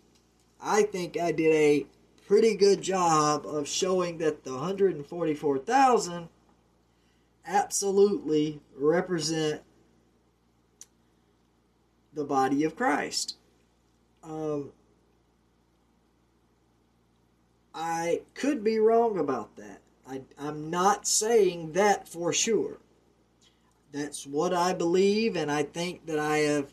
I 0.60 0.82
think 0.82 1.18
I 1.18 1.32
did 1.32 1.52
a 1.52 1.86
pretty 2.28 2.54
good 2.54 2.82
job 2.82 3.44
of 3.44 3.66
showing 3.66 4.18
that 4.18 4.44
the 4.44 4.52
144,000 4.52 6.28
absolutely 7.46 8.60
represent 8.76 9.62
the 12.14 12.24
body 12.24 12.64
of 12.64 12.76
Christ. 12.76 13.36
Um, 14.22 14.72
I 17.74 18.20
could 18.34 18.62
be 18.62 18.78
wrong 18.78 19.18
about 19.18 19.56
that. 19.56 19.80
I, 20.08 20.22
I'm 20.38 20.70
not 20.70 21.06
saying 21.06 21.72
that 21.72 22.08
for 22.08 22.32
sure. 22.32 22.78
That's 23.92 24.26
what 24.26 24.54
I 24.54 24.72
believe, 24.72 25.36
and 25.36 25.50
I 25.50 25.62
think 25.62 26.06
that 26.06 26.18
I 26.18 26.38
have, 26.38 26.72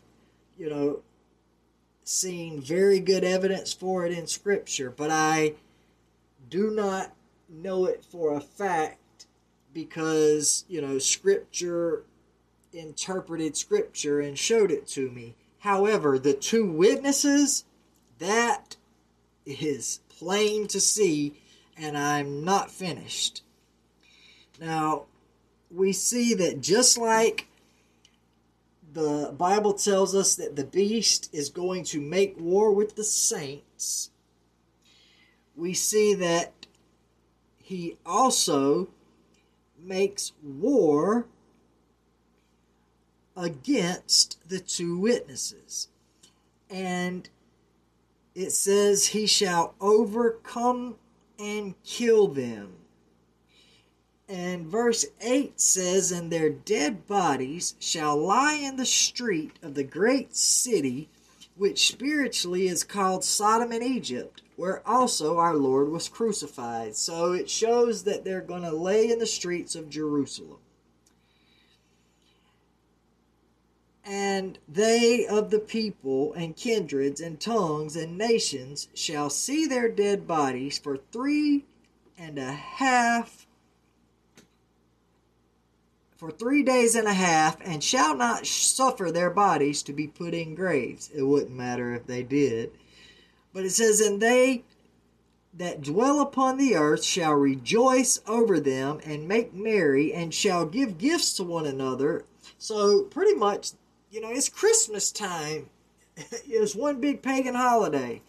you 0.58 0.70
know, 0.70 1.00
seen 2.04 2.60
very 2.60 2.98
good 2.98 3.24
evidence 3.24 3.72
for 3.72 4.06
it 4.06 4.12
in 4.12 4.26
Scripture, 4.26 4.90
but 4.90 5.10
I 5.10 5.54
do 6.48 6.70
not 6.70 7.12
know 7.48 7.84
it 7.84 8.04
for 8.04 8.34
a 8.34 8.40
fact 8.40 8.99
because, 9.72 10.64
you 10.68 10.80
know, 10.80 10.98
Scripture 10.98 12.04
interpreted 12.72 13.56
Scripture 13.56 14.20
and 14.20 14.38
showed 14.38 14.70
it 14.70 14.86
to 14.88 15.10
me. 15.10 15.34
However, 15.58 16.18
the 16.18 16.32
two 16.34 16.70
witnesses, 16.70 17.64
that 18.18 18.76
is 19.46 20.00
plain 20.08 20.66
to 20.68 20.80
see 20.80 21.40
and 21.76 21.96
I'm 21.96 22.44
not 22.44 22.70
finished. 22.70 23.42
Now, 24.60 25.04
we 25.70 25.92
see 25.92 26.34
that 26.34 26.60
just 26.60 26.98
like 26.98 27.46
the 28.92 29.34
Bible 29.36 29.72
tells 29.72 30.14
us 30.14 30.34
that 30.34 30.56
the 30.56 30.64
beast 30.64 31.30
is 31.32 31.48
going 31.48 31.84
to 31.84 32.00
make 32.00 32.38
war 32.38 32.72
with 32.72 32.96
the 32.96 33.04
saints, 33.04 34.10
we 35.56 35.72
see 35.72 36.14
that 36.14 36.66
he 37.58 37.96
also 38.04 38.88
makes 39.82 40.32
war 40.42 41.26
against 43.36 44.38
the 44.48 44.60
two 44.60 44.98
witnesses. 44.98 45.88
And 46.68 47.28
it 48.34 48.50
says, 48.50 49.08
He 49.08 49.26
shall 49.26 49.74
overcome 49.80 50.96
and 51.38 51.74
kill 51.84 52.28
them. 52.28 52.74
And 54.28 54.66
verse 54.66 55.06
8 55.20 55.60
says, 55.60 56.12
And 56.12 56.30
their 56.30 56.50
dead 56.50 57.06
bodies 57.08 57.74
shall 57.80 58.16
lie 58.16 58.54
in 58.54 58.76
the 58.76 58.86
street 58.86 59.58
of 59.60 59.74
the 59.74 59.82
great 59.82 60.36
city, 60.36 61.08
which 61.56 61.88
spiritually 61.88 62.68
is 62.68 62.84
called 62.84 63.24
Sodom 63.24 63.72
and 63.72 63.82
Egypt, 63.82 64.42
where 64.60 64.86
also 64.86 65.38
our 65.38 65.56
Lord 65.56 65.88
was 65.88 66.06
crucified. 66.06 66.94
So 66.94 67.32
it 67.32 67.48
shows 67.48 68.04
that 68.04 68.26
they're 68.26 68.42
going 68.42 68.60
to 68.60 68.70
lay 68.70 69.10
in 69.10 69.18
the 69.18 69.24
streets 69.24 69.74
of 69.74 69.88
Jerusalem. 69.88 70.58
And 74.04 74.58
they 74.68 75.26
of 75.26 75.50
the 75.50 75.60
people 75.60 76.34
and 76.34 76.54
kindreds 76.54 77.22
and 77.22 77.40
tongues 77.40 77.96
and 77.96 78.18
nations 78.18 78.88
shall 78.92 79.30
see 79.30 79.66
their 79.66 79.88
dead 79.88 80.28
bodies 80.28 80.78
for 80.78 80.98
three 81.10 81.64
and 82.18 82.38
a 82.38 82.52
half 82.52 83.46
for 86.18 86.30
three 86.30 86.62
days 86.62 86.96
and 86.96 87.08
a 87.08 87.14
half, 87.14 87.56
and 87.64 87.82
shall 87.82 88.14
not 88.14 88.46
suffer 88.46 89.10
their 89.10 89.30
bodies 89.30 89.82
to 89.82 89.94
be 89.94 90.06
put 90.06 90.34
in 90.34 90.54
graves. 90.54 91.10
It 91.14 91.22
wouldn't 91.22 91.50
matter 91.50 91.94
if 91.94 92.06
they 92.06 92.22
did. 92.22 92.72
But 93.52 93.64
it 93.64 93.70
says, 93.70 94.00
And 94.00 94.20
they 94.20 94.64
that 95.52 95.82
dwell 95.82 96.20
upon 96.20 96.56
the 96.56 96.76
earth 96.76 97.04
shall 97.04 97.34
rejoice 97.34 98.20
over 98.26 98.60
them 98.60 99.00
and 99.04 99.26
make 99.26 99.52
merry 99.52 100.12
and 100.12 100.32
shall 100.32 100.64
give 100.64 100.98
gifts 100.98 101.34
to 101.34 101.44
one 101.44 101.66
another. 101.66 102.24
So, 102.58 103.02
pretty 103.02 103.34
much, 103.34 103.72
you 104.10 104.20
know, 104.20 104.30
it's 104.30 104.48
Christmas 104.48 105.10
time. 105.10 105.68
it's 106.16 106.76
one 106.76 107.00
big 107.00 107.22
pagan 107.22 107.54
holiday. 107.54 108.22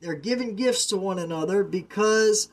They're 0.00 0.14
giving 0.14 0.56
gifts 0.56 0.86
to 0.86 0.96
one 0.96 1.18
another 1.18 1.62
because 1.62 2.48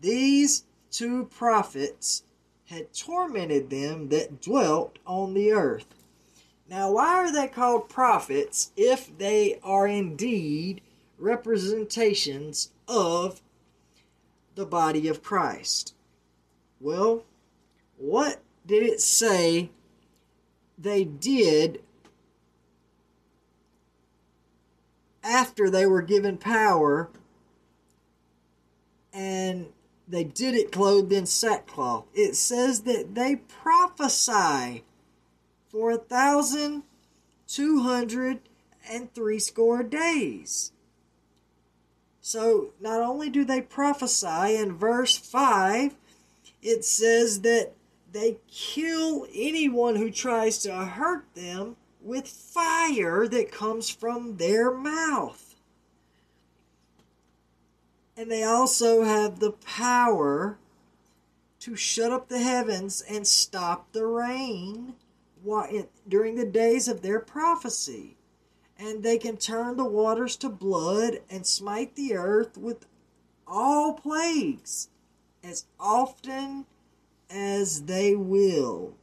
these 0.00 0.64
two 0.90 1.24
prophets 1.26 2.22
had 2.66 2.94
tormented 2.94 3.70
them 3.70 4.08
that 4.10 4.40
dwelt 4.40 4.98
on 5.06 5.34
the 5.34 5.52
earth. 5.52 5.86
Now, 6.68 6.92
why 6.92 7.14
are 7.16 7.32
they 7.32 7.48
called 7.48 7.88
prophets 7.88 8.70
if 8.76 9.16
they 9.18 9.58
are 9.62 9.86
indeed 9.86 10.80
representations 11.24 12.70
of 12.86 13.40
the 14.54 14.66
body 14.66 15.08
of 15.08 15.22
Christ? 15.22 15.94
Well, 16.80 17.24
what 17.96 18.40
did 18.66 18.82
it 18.82 19.00
say 19.00 19.70
they 20.78 21.04
did 21.04 21.82
after 25.22 25.70
they 25.70 25.86
were 25.86 26.02
given 26.02 26.36
power 26.36 27.08
and 29.12 29.68
they 30.06 30.24
did 30.24 30.54
it 30.54 30.70
clothed 30.70 31.12
in 31.12 31.24
sackcloth. 31.24 32.04
It 32.14 32.36
says 32.36 32.82
that 32.82 33.14
they 33.14 33.36
prophesy 33.36 34.84
for 35.70 35.92
a 35.92 35.96
thousand 35.96 36.82
two 37.46 37.80
hundred 37.80 38.40
and 38.90 39.12
three 39.14 39.38
score 39.38 39.82
days. 39.82 40.72
So 42.26 42.70
not 42.80 43.02
only 43.02 43.28
do 43.28 43.44
they 43.44 43.60
prophesy 43.60 44.56
in 44.56 44.78
verse 44.78 45.14
5, 45.14 45.94
it 46.62 46.82
says 46.82 47.42
that 47.42 47.72
they 48.10 48.38
kill 48.50 49.26
anyone 49.34 49.96
who 49.96 50.10
tries 50.10 50.56
to 50.62 50.74
hurt 50.74 51.26
them 51.34 51.76
with 52.00 52.26
fire 52.26 53.28
that 53.28 53.52
comes 53.52 53.90
from 53.90 54.38
their 54.38 54.70
mouth. 54.70 55.54
And 58.16 58.30
they 58.30 58.42
also 58.42 59.04
have 59.04 59.38
the 59.38 59.52
power 59.52 60.56
to 61.60 61.76
shut 61.76 62.10
up 62.10 62.28
the 62.28 62.42
heavens 62.42 63.02
and 63.02 63.26
stop 63.26 63.92
the 63.92 64.06
rain 64.06 64.94
during 66.08 66.36
the 66.36 66.46
days 66.46 66.88
of 66.88 67.02
their 67.02 67.20
prophecy. 67.20 68.16
And 68.78 69.02
they 69.02 69.18
can 69.18 69.36
turn 69.36 69.76
the 69.76 69.84
waters 69.84 70.36
to 70.36 70.48
blood 70.48 71.20
and 71.30 71.46
smite 71.46 71.94
the 71.94 72.14
earth 72.14 72.58
with 72.58 72.86
all 73.46 73.94
plagues 73.94 74.88
as 75.42 75.66
often 75.78 76.66
as 77.30 77.82
they 77.82 78.16
will. 78.16 78.94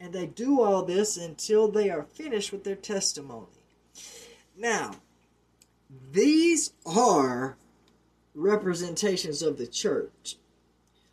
And 0.00 0.12
they 0.12 0.26
do 0.26 0.60
all 0.60 0.84
this 0.84 1.16
until 1.16 1.68
they 1.68 1.88
are 1.88 2.02
finished 2.02 2.52
with 2.52 2.64
their 2.64 2.76
testimony. 2.76 3.46
Now, 4.56 4.96
these 6.10 6.72
are 6.84 7.56
representations 8.34 9.42
of 9.42 9.58
the 9.58 9.66
church. 9.66 10.36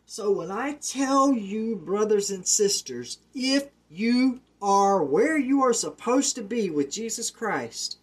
So 0.06 0.30
when 0.32 0.50
I 0.50 0.72
tell 0.72 1.32
you, 1.32 1.76
brothers 1.76 2.30
and 2.30 2.46
sisters, 2.46 3.18
if 3.34 3.68
you 3.88 4.40
are 4.62 5.02
where 5.02 5.38
you 5.38 5.62
are 5.62 5.72
supposed 5.72 6.34
to 6.36 6.42
be 6.42 6.70
with 6.70 6.90
Jesus 6.90 7.30
Christ, 7.30 7.98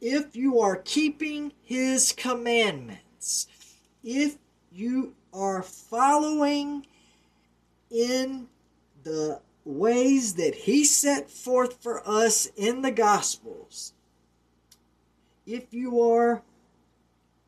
if 0.00 0.34
you 0.34 0.60
are 0.60 0.76
keeping 0.76 1.52
his 1.62 2.12
commandments, 2.12 3.46
if 4.02 4.38
you 4.72 5.14
are 5.32 5.62
following 5.62 6.86
in 7.90 8.48
the 9.02 9.40
ways 9.64 10.34
that 10.34 10.54
he 10.54 10.84
set 10.84 11.30
forth 11.30 11.82
for 11.82 12.06
us 12.08 12.46
in 12.56 12.82
the 12.82 12.90
Gospels, 12.90 13.92
if 15.46 15.72
you 15.72 16.00
are 16.00 16.42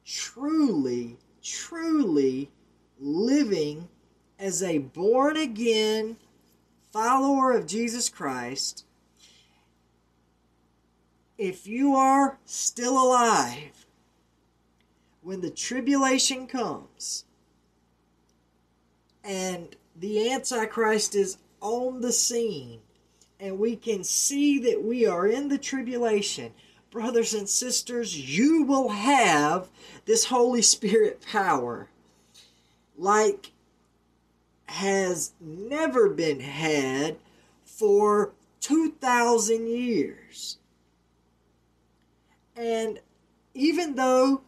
truly, 0.04 1.16
truly 1.42 2.50
living 3.00 3.88
as 4.38 4.62
a 4.62 4.78
born 4.78 5.36
again 5.36 6.16
follower 6.92 7.52
of 7.52 7.66
Jesus 7.66 8.08
Christ, 8.08 8.84
if 11.38 11.66
you 11.66 11.96
are 11.96 12.38
still 12.44 13.02
alive 13.02 13.86
when 15.22 15.40
the 15.40 15.50
tribulation 15.50 16.46
comes 16.46 17.24
and 19.24 19.74
the 19.96 20.30
Antichrist 20.30 21.14
is 21.14 21.38
on 21.60 22.00
the 22.00 22.12
scene 22.12 22.80
and 23.40 23.58
we 23.58 23.74
can 23.74 24.04
see 24.04 24.58
that 24.58 24.84
we 24.84 25.06
are 25.06 25.26
in 25.26 25.48
the 25.48 25.58
tribulation, 25.58 26.52
brothers 26.90 27.32
and 27.34 27.48
sisters, 27.48 28.38
you 28.38 28.64
will 28.64 28.90
have 28.90 29.68
this 30.04 30.26
Holy 30.26 30.62
Spirit 30.62 31.24
power 31.32 31.88
like 32.96 33.50
has 34.72 35.32
never 35.40 36.08
been 36.08 36.40
had 36.40 37.16
for 37.64 38.32
2,000 38.60 39.66
years. 39.66 40.58
And 42.56 43.00
even 43.54 43.94
though 43.94 44.42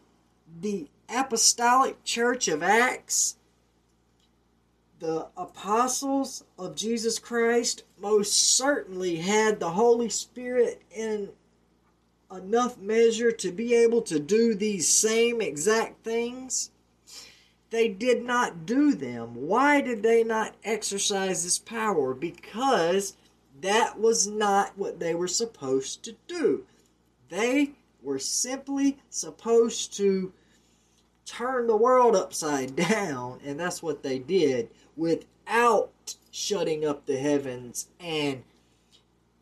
the 0.61 0.87
apostolic 1.09 2.03
church 2.03 2.47
of 2.47 2.63
Acts 2.63 3.37
the 4.99 5.27
apostles 5.35 6.45
of 6.57 6.75
Jesus 6.75 7.19
Christ 7.19 7.83
most 7.99 8.55
certainly 8.55 9.17
had 9.17 9.59
the 9.59 9.69
Holy 9.69 10.09
Spirit 10.09 10.81
in 10.91 11.29
enough 12.31 12.77
measure 12.77 13.31
to 13.31 13.51
be 13.51 13.75
able 13.75 14.01
to 14.03 14.19
do 14.19 14.55
these 14.55 14.87
same 14.87 15.41
exact 15.41 16.03
things. 16.03 16.71
They 17.75 17.89
did 17.89 18.23
not 18.23 18.65
do 18.65 18.93
them. 18.93 19.35
Why 19.35 19.81
did 19.81 20.01
they 20.01 20.23
not 20.23 20.55
exercise 20.63 21.43
this 21.43 21.59
power? 21.59 22.13
Because 22.13 23.17
that 23.59 23.99
was 23.99 24.27
not 24.27 24.77
what 24.77 25.01
they 25.01 25.13
were 25.13 25.27
supposed 25.27 26.01
to 26.05 26.15
do. 26.25 26.63
They 27.27 27.73
were 28.01 28.17
simply 28.17 28.99
supposed 29.09 29.93
to 29.97 30.31
turn 31.25 31.67
the 31.67 31.75
world 31.75 32.15
upside 32.15 32.75
down, 32.77 33.41
and 33.43 33.59
that's 33.59 33.83
what 33.83 34.03
they 34.03 34.19
did 34.19 34.69
without 34.95 36.15
shutting 36.31 36.85
up 36.85 37.05
the 37.05 37.17
heavens 37.17 37.89
and 37.99 38.43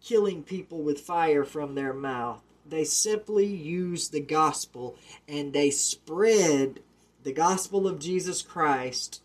killing 0.03 0.41
people 0.41 0.81
with 0.81 0.99
fire 0.99 1.45
from 1.45 1.75
their 1.75 1.93
mouth. 1.93 2.41
They 2.67 2.83
simply 2.83 3.45
used 3.45 4.11
the 4.11 4.21
gospel 4.21 4.95
and 5.27 5.53
they 5.53 5.69
spread 5.69 6.79
the 7.23 7.33
gospel 7.33 7.87
of 7.87 7.99
Jesus 7.99 8.41
Christ 8.41 9.21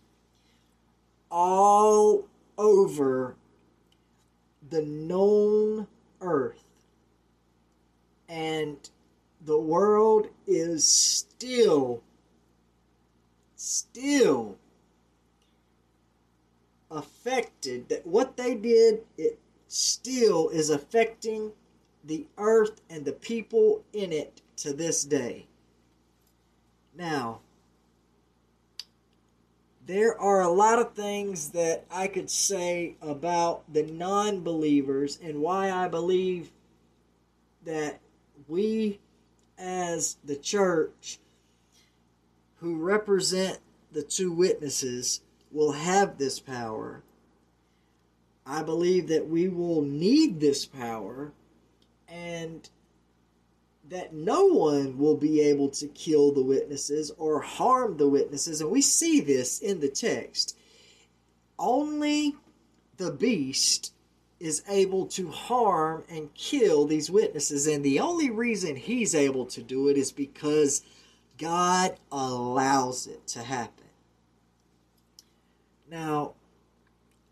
all 1.31 2.25
over 2.57 3.35
the 4.71 4.83
known 4.83 5.87
earth. 6.21 6.65
And 8.29 8.77
the 9.45 9.59
world 9.59 10.29
is 10.47 10.87
still, 10.87 12.03
still 13.57 14.57
affected 16.91 17.89
that 17.89 18.07
what 18.07 18.37
they 18.37 18.55
did 18.55 19.01
it 19.17 19.39
still 19.67 20.49
is 20.51 20.71
affecting 20.71 21.53
the 22.05 22.27
earth 22.39 22.81
and 22.89 23.05
the 23.05 23.13
people 23.13 23.83
in 23.93 24.13
it 24.13 24.41
to 24.57 24.73
this 24.73 25.05
day. 25.05 25.47
Now, 26.97 27.41
there 29.89 30.21
are 30.21 30.43
a 30.43 30.51
lot 30.51 30.79
of 30.79 30.93
things 30.93 31.49
that 31.53 31.83
I 31.91 32.09
could 32.09 32.31
say 32.31 32.97
about 33.01 33.73
the 33.73 33.85
non 33.85 34.43
believers 34.43 35.19
and 35.21 35.41
why 35.41 35.73
I 35.73 35.89
believe 35.89 36.51
that 37.65 37.99
we, 38.47 39.01
as 39.57 40.19
the 40.23 40.37
church, 40.37 41.19
who 42.57 42.77
represent 42.77 43.61
the 43.91 44.03
two 44.03 44.31
witnesses, 44.31 45.23
will 45.51 45.73
have 45.73 46.19
this 46.19 46.39
power. 46.39 47.03
I 48.45 48.63
believe 48.63 49.09
that 49.09 49.27
we 49.27 49.49
will 49.49 49.81
need 49.81 50.39
this 50.39 50.67
power 50.67 51.33
and 52.07 52.69
that 53.89 54.13
no 54.13 54.47
one 54.47 54.99
will 54.99 55.17
be 55.17 55.41
able 55.41 55.69
to 55.71 55.87
kill 55.89 56.33
the 56.33 56.43
witnesses 56.43 57.11
or 57.17 57.41
harm 57.41 57.97
the 57.97 58.09
witnesses. 58.09 58.61
And 58.61 58.71
we 58.71 58.83
see 58.83 59.21
this 59.21 59.61
in 59.61 59.81
the 59.81 59.89
text. 59.89 60.57
Only 61.59 62.37
the 62.99 63.11
beast 63.11 63.93
is 64.41 64.63
able 64.69 65.07
to 65.07 65.31
harm 65.31 66.05
and 66.09 66.33
kill 66.35 66.87
these 66.87 67.11
witnesses. 67.11 67.67
And 67.67 67.85
the 67.85 68.01
only 68.01 68.31
reason 68.31 68.77
he's 68.77 69.15
able 69.15 69.47
to 69.47 69.63
do 69.63 69.89
it 69.89 69.97
is 69.97 70.13
because 70.13 70.83
God 71.39 71.97
allows 72.13 73.07
it 73.07 73.27
to 73.29 73.43
happen. 73.43 73.85
Now, 75.91 76.35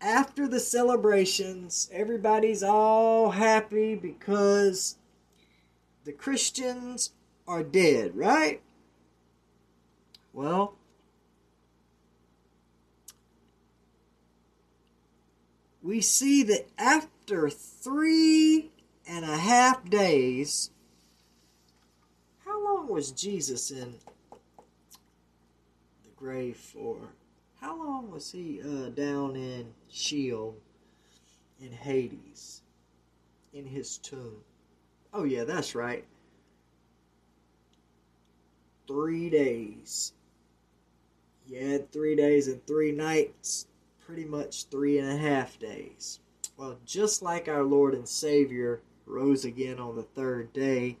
after 0.01 0.47
the 0.47 0.59
celebrations, 0.59 1.89
everybody's 1.91 2.63
all 2.63 3.31
happy 3.31 3.95
because 3.95 4.95
the 6.07 6.13
Christians 6.13 7.11
are 7.49 7.63
dead, 7.63 8.15
right? 8.15 8.61
Well, 10.31 10.75
we 15.83 15.99
see 15.99 16.43
that 16.43 16.69
after 16.77 17.49
three 17.49 18.71
and 19.05 19.25
a 19.25 19.35
half 19.35 19.83
days, 19.89 20.71
how 22.45 22.63
long 22.63 22.87
was 22.87 23.11
Jesus 23.11 23.69
in 23.69 23.95
the 26.05 26.11
grave 26.15 26.55
for? 26.55 26.99
How 27.59 27.77
long 27.77 28.11
was 28.11 28.31
he 28.31 28.61
uh, 28.61 28.91
down 28.91 29.35
in 29.35 29.73
Sheol, 29.91 30.55
in 31.59 31.73
Hades, 31.73 32.61
in 33.51 33.65
his 33.65 33.97
tomb? 33.97 34.37
Oh, 35.17 35.23
yeah, 35.23 35.45
that's 35.45 35.73
right. 35.73 36.05
Three 38.87 39.31
days. 39.31 40.13
Had 41.51 41.91
three 41.91 42.15
days 42.15 42.47
and 42.47 42.63
three 42.67 42.91
nights 42.91 43.65
pretty 44.05 44.25
much 44.25 44.65
three 44.65 44.99
and 44.99 45.09
a 45.09 45.17
half 45.17 45.57
days. 45.57 46.19
Well, 46.55 46.77
just 46.85 47.23
like 47.23 47.47
our 47.47 47.63
Lord 47.63 47.95
and 47.95 48.07
Savior 48.07 48.81
rose 49.07 49.43
again 49.43 49.79
on 49.79 49.95
the 49.95 50.03
third 50.03 50.53
day, 50.53 50.97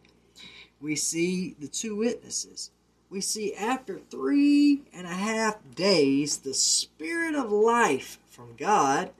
we 0.81 0.95
see 0.95 1.55
the 1.59 1.67
two 1.67 1.95
witnesses. 1.95 2.71
We 3.11 3.21
see 3.21 3.53
after 3.53 3.99
three 3.99 4.81
and 4.93 5.05
a 5.05 5.11
half 5.13 5.57
days, 5.75 6.37
the 6.37 6.55
Spirit 6.55 7.35
of 7.35 7.51
life 7.51 8.17
from 8.25 8.55
God, 8.57 9.11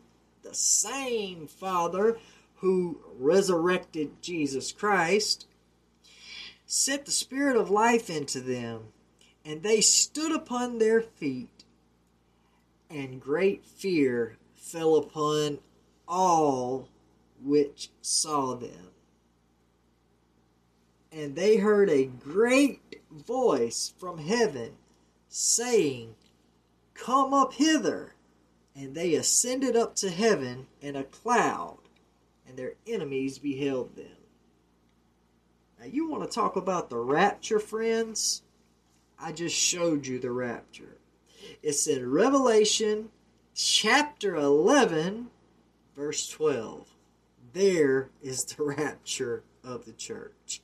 the 0.42 0.56
same 0.56 1.46
Father 1.46 2.18
who 2.58 3.00
resurrected 3.18 4.22
Jesus 4.22 4.72
Christ, 4.72 5.48
sent 6.66 7.06
the 7.06 7.12
Spirit 7.12 7.56
of 7.56 7.70
life 7.70 8.10
into 8.10 8.42
them, 8.42 8.94
and 9.46 9.64
they 9.64 9.82
stood 9.82 10.36
upon 10.36 10.78
their 10.78 11.02
feet 11.02 11.58
and 12.90 13.22
great 13.22 13.66
fear 13.66 14.38
fell 14.56 14.96
upon 14.96 15.60
all 16.08 16.90
which 17.44 17.90
saw 18.02 18.56
them. 18.56 18.92
And 21.12 21.36
they 21.36 21.58
heard 21.58 21.90
a 21.90 22.06
great 22.06 23.02
voice 23.12 23.94
from 23.98 24.20
heaven 24.20 24.74
saying, 25.30 26.16
Come 26.94 27.34
up 27.34 27.54
hither. 27.54 28.14
And 28.76 28.94
they 28.94 29.16
ascended 29.16 29.76
up 29.76 29.96
to 29.98 30.10
heaven 30.12 30.68
in 30.82 30.96
a 30.96 31.04
cloud, 31.04 31.80
their 32.58 32.74
enemies 32.88 33.38
beheld 33.38 33.96
them. 33.96 34.06
Now, 35.80 35.86
you 35.86 36.10
want 36.10 36.24
to 36.24 36.36
talk 36.36 36.56
about 36.56 36.90
the 36.90 36.98
rapture, 36.98 37.60
friends? 37.60 38.42
I 39.20 39.32
just 39.32 39.56
showed 39.56 40.08
you 40.08 40.20
the 40.20 40.32
rapture. 40.32 40.98
It's 41.62 41.88
in 41.88 42.12
Revelation 42.12 43.10
chapter 43.54 44.36
11, 44.36 45.28
verse 45.96 46.28
12. 46.30 46.88
There 47.54 48.10
is 48.22 48.44
the 48.46 48.64
rapture 48.78 49.44
of 49.64 49.86
the 49.86 49.94
church. 49.94 50.62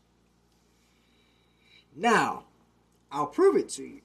Now, 1.96 2.46
I'll 3.12 3.28
prove 3.28 3.56
it 3.56 3.70
to 3.70 3.84
you. 3.84 4.02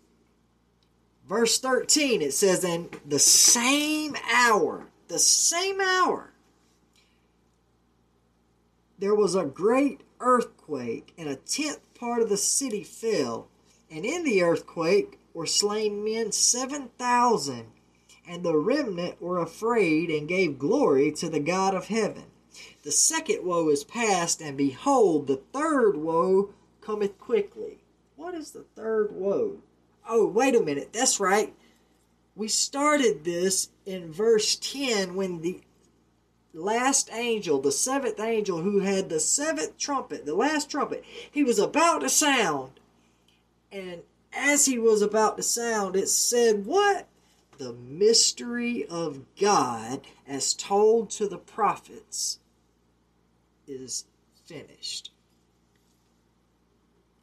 Verse 1.27 1.59
13, 1.59 2.20
it 2.20 2.35
says, 2.35 2.65
In 2.65 2.90
the 3.06 3.19
same 3.19 4.15
hour, 4.31 4.86
the 5.09 5.19
same 5.19 5.81
hour, 5.81 6.32
there 8.99 9.15
was 9.15 9.35
a 9.35 9.45
great 9.45 10.03
earthquake, 10.20 11.12
and 11.16 11.29
a 11.29 11.37
tenth 11.37 11.81
part 11.95 12.23
of 12.23 12.29
the 12.29 12.37
city 12.37 12.83
fell. 12.83 13.49
And 13.91 14.05
in 14.05 14.25
the 14.25 14.43
earthquake, 14.43 15.19
were 15.33 15.47
slain 15.47 16.03
men 16.03 16.33
seven 16.33 16.89
thousand, 16.99 17.66
and 18.27 18.43
the 18.43 18.57
remnant 18.57 19.23
were 19.23 19.39
afraid 19.39 20.11
and 20.11 20.29
gave 20.29 20.59
glory 20.59 21.12
to 21.12 21.29
the 21.29 21.41
God 21.41 21.75
of 21.75 21.87
heaven. 21.87 22.25
The 22.83 22.91
second 22.91 23.45
woe 23.45 23.69
is 23.69 23.85
past, 23.85 24.41
and 24.41 24.57
behold, 24.57 25.27
the 25.27 25.43
third 25.53 25.97
woe 25.97 26.55
cometh 26.81 27.19
quickly. 27.19 27.79
What 28.16 28.35
is 28.35 28.51
the 28.51 28.65
third 28.75 29.12
woe? 29.12 29.59
Oh, 30.09 30.27
wait 30.27 30.57
a 30.57 30.61
minute. 30.61 30.93
That's 30.93 31.20
right. 31.20 31.55
We 32.35 32.49
started 32.49 33.25
this 33.25 33.69
in 33.87 34.12
verse 34.12 34.57
10 34.57 35.15
when 35.15 35.41
the 35.43 35.61
last 36.55 37.11
angel, 37.12 37.61
the 37.61 37.73
seventh 37.73 38.20
angel 38.20 38.62
who 38.62 38.81
had 38.81 39.09
the 39.09 39.20
seventh 39.20 39.79
trumpet, 39.79 40.27
the 40.27 40.35
last 40.35 40.70
trumpet, 40.70 41.05
he 41.31 41.45
was 41.45 41.59
about 41.59 42.01
to 42.01 42.09
sound. 42.09 42.81
And 43.70 44.03
as 44.33 44.66
he 44.66 44.79
was 44.79 45.03
about 45.03 45.37
to 45.37 45.43
sound, 45.43 45.97
it 45.97 46.09
said, 46.09 46.66
What? 46.66 47.07
The 47.59 47.73
mystery 47.73 48.87
of 48.87 49.25
God, 49.41 50.03
as 50.27 50.55
told 50.55 51.11
to 51.11 51.29
the 51.29 51.39
prophets, 51.39 52.39
is 53.66 54.05
finished. 54.47 55.11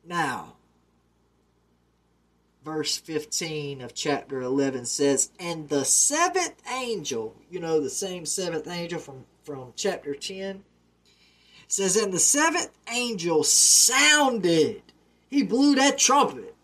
Now, 0.04 0.56
verse 2.66 2.98
15 2.98 3.82
of 3.82 3.94
chapter 3.94 4.42
11 4.42 4.86
says, 4.86 5.32
And 5.40 5.70
the 5.70 5.86
seventh 5.86 6.62
angel, 6.70 7.36
you 7.50 7.62
know, 7.62 7.80
the 7.80 7.90
same 7.90 8.26
seventh 8.26 8.68
angel 8.68 9.00
from, 9.00 9.26
from 9.44 9.72
chapter 9.78 10.14
10, 10.14 10.64
says, 11.68 11.96
And 11.96 12.12
the 12.12 12.20
seventh 12.20 12.72
angel 12.92 13.44
sounded. 13.44 14.82
He 15.30 15.44
blew 15.44 15.76
that 15.76 15.98
trumpet 15.98 16.56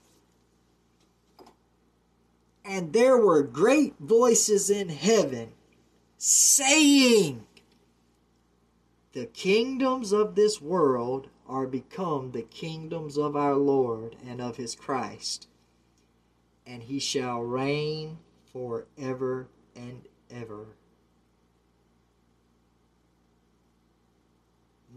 and 2.64 2.94
there 2.94 3.18
were 3.18 3.44
great 3.44 3.96
voices 4.00 4.70
in 4.70 4.90
heaven 4.90 5.52
saying, 6.18 7.46
The 9.14 9.26
kingdoms 9.26 10.14
of 10.14 10.36
this 10.36 10.62
world 10.62 11.28
are 11.48 11.68
become 11.68 12.32
the 12.32 12.44
kingdoms 12.44 13.18
of 13.18 13.36
our 13.36 13.56
Lord 13.56 14.16
and 14.26 14.40
of 14.40 14.58
his 14.58 14.76
Christ, 14.76 15.48
and 16.72 16.84
he 16.84 17.00
shall 17.00 17.42
reign 17.42 18.18
forever 18.54 19.48
and 19.76 20.04
ever. 20.30 20.68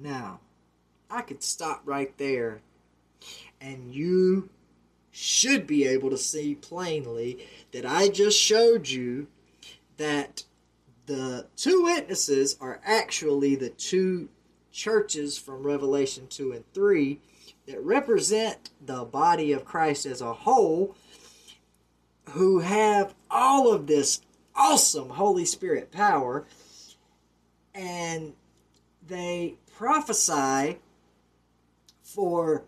Now, 0.01 0.39
I 1.11 1.23
could 1.23 1.43
stop 1.43 1.83
right 1.85 2.17
there, 2.17 2.61
and 3.61 3.93
you 3.93 4.51
should 5.11 5.67
be 5.67 5.85
able 5.85 6.11
to 6.11 6.19
see 6.19 6.55
plainly 6.55 7.45
that 7.73 7.85
I 7.85 8.09
just 8.09 8.39
showed 8.39 8.89
you 8.89 9.27
that 9.97 10.45
the 11.07 11.49
two 11.57 11.83
witnesses 11.83 12.57
are 12.61 12.81
actually 12.85 13.57
the 13.57 13.71
two 13.71 14.29
churches 14.71 15.39
from 15.39 15.67
Revelation 15.67 16.29
2 16.29 16.53
and 16.53 16.73
3 16.73 17.21
that 17.67 17.81
represent 17.83 18.71
the 18.85 19.05
body 19.05 19.51
of 19.53 19.65
Christ 19.65 20.07
as 20.07 20.21
a 20.21 20.33
whole 20.33 20.95
who 22.31 22.61
have 22.61 23.15
all 23.31 23.73
of 23.73 23.87
this 23.87 24.21
awesome 24.55 25.11
Holy 25.11 25.45
Spirit 25.45 25.91
power 25.91 26.45
and 27.75 28.33
they 29.07 29.55
prophesy 29.77 30.79
for 32.03 32.65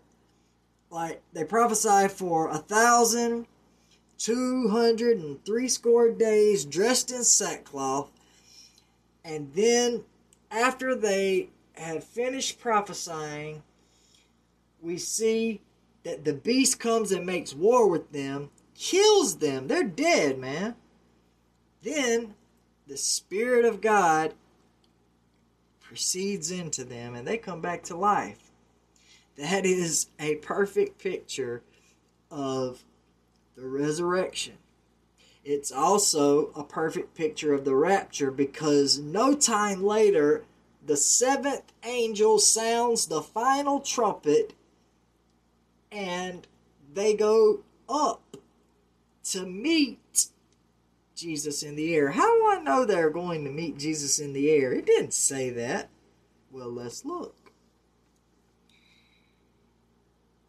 like 0.89 1.21
they 1.33 1.43
prophesy 1.43 2.07
for 2.07 2.49
a 2.49 2.57
thousand 2.57 3.45
two 4.17 4.67
hundred 4.69 5.17
and 5.17 5.43
three 5.45 5.67
score 5.67 6.11
days 6.11 6.65
dressed 6.65 7.11
in 7.11 7.23
sackcloth 7.23 8.11
and 9.23 9.53
then 9.53 10.03
after 10.51 10.95
they 10.95 11.49
have 11.73 12.03
finished 12.03 12.59
prophesying 12.59 13.61
we 14.81 14.97
see 14.97 15.61
that 16.03 16.25
the 16.25 16.33
beast 16.33 16.79
comes 16.79 17.11
and 17.11 17.25
makes 17.25 17.53
war 17.53 17.87
with 17.87 18.11
them 18.11 18.49
kills 18.77 19.37
them. 19.37 19.67
They're 19.67 19.83
dead 19.83 20.37
man. 20.37 20.75
Then 21.81 22.35
the 22.87 22.97
spirit 22.97 23.65
of 23.65 23.81
god 23.81 24.33
proceeds 25.81 26.51
into 26.51 26.83
them 26.83 27.15
and 27.15 27.27
they 27.27 27.37
come 27.37 27.61
back 27.61 27.83
to 27.83 27.95
life. 27.95 28.51
That 29.37 29.65
is 29.65 30.07
a 30.19 30.35
perfect 30.35 30.99
picture 30.99 31.63
of 32.29 32.83
the 33.55 33.67
resurrection. 33.67 34.57
It's 35.43 35.71
also 35.71 36.51
a 36.55 36.63
perfect 36.63 37.15
picture 37.15 37.53
of 37.53 37.63
the 37.63 37.75
rapture 37.75 38.31
because 38.31 38.99
no 38.99 39.33
time 39.33 39.83
later, 39.83 40.43
the 40.85 40.97
seventh 40.97 41.71
angel 41.83 42.39
sounds 42.39 43.05
the 43.05 43.21
final 43.21 43.79
trumpet 43.79 44.53
and 45.91 46.45
they 46.93 47.13
go 47.13 47.61
up 47.87 48.37
to 49.31 49.45
meet 49.45 50.27
Jesus 51.15 51.63
in 51.63 51.75
the 51.75 51.93
air. 51.95 52.11
How 52.11 52.27
do 52.27 52.47
I 52.49 52.61
know 52.61 52.85
they're 52.85 53.09
going 53.09 53.43
to 53.43 53.51
meet 53.51 53.77
Jesus 53.77 54.19
in 54.19 54.33
the 54.33 54.49
air? 54.51 54.71
It 54.71 54.85
didn't 54.85 55.13
say 55.13 55.49
that. 55.51 55.89
Well, 56.51 56.69
let's 56.69 57.03
look. 57.03 57.51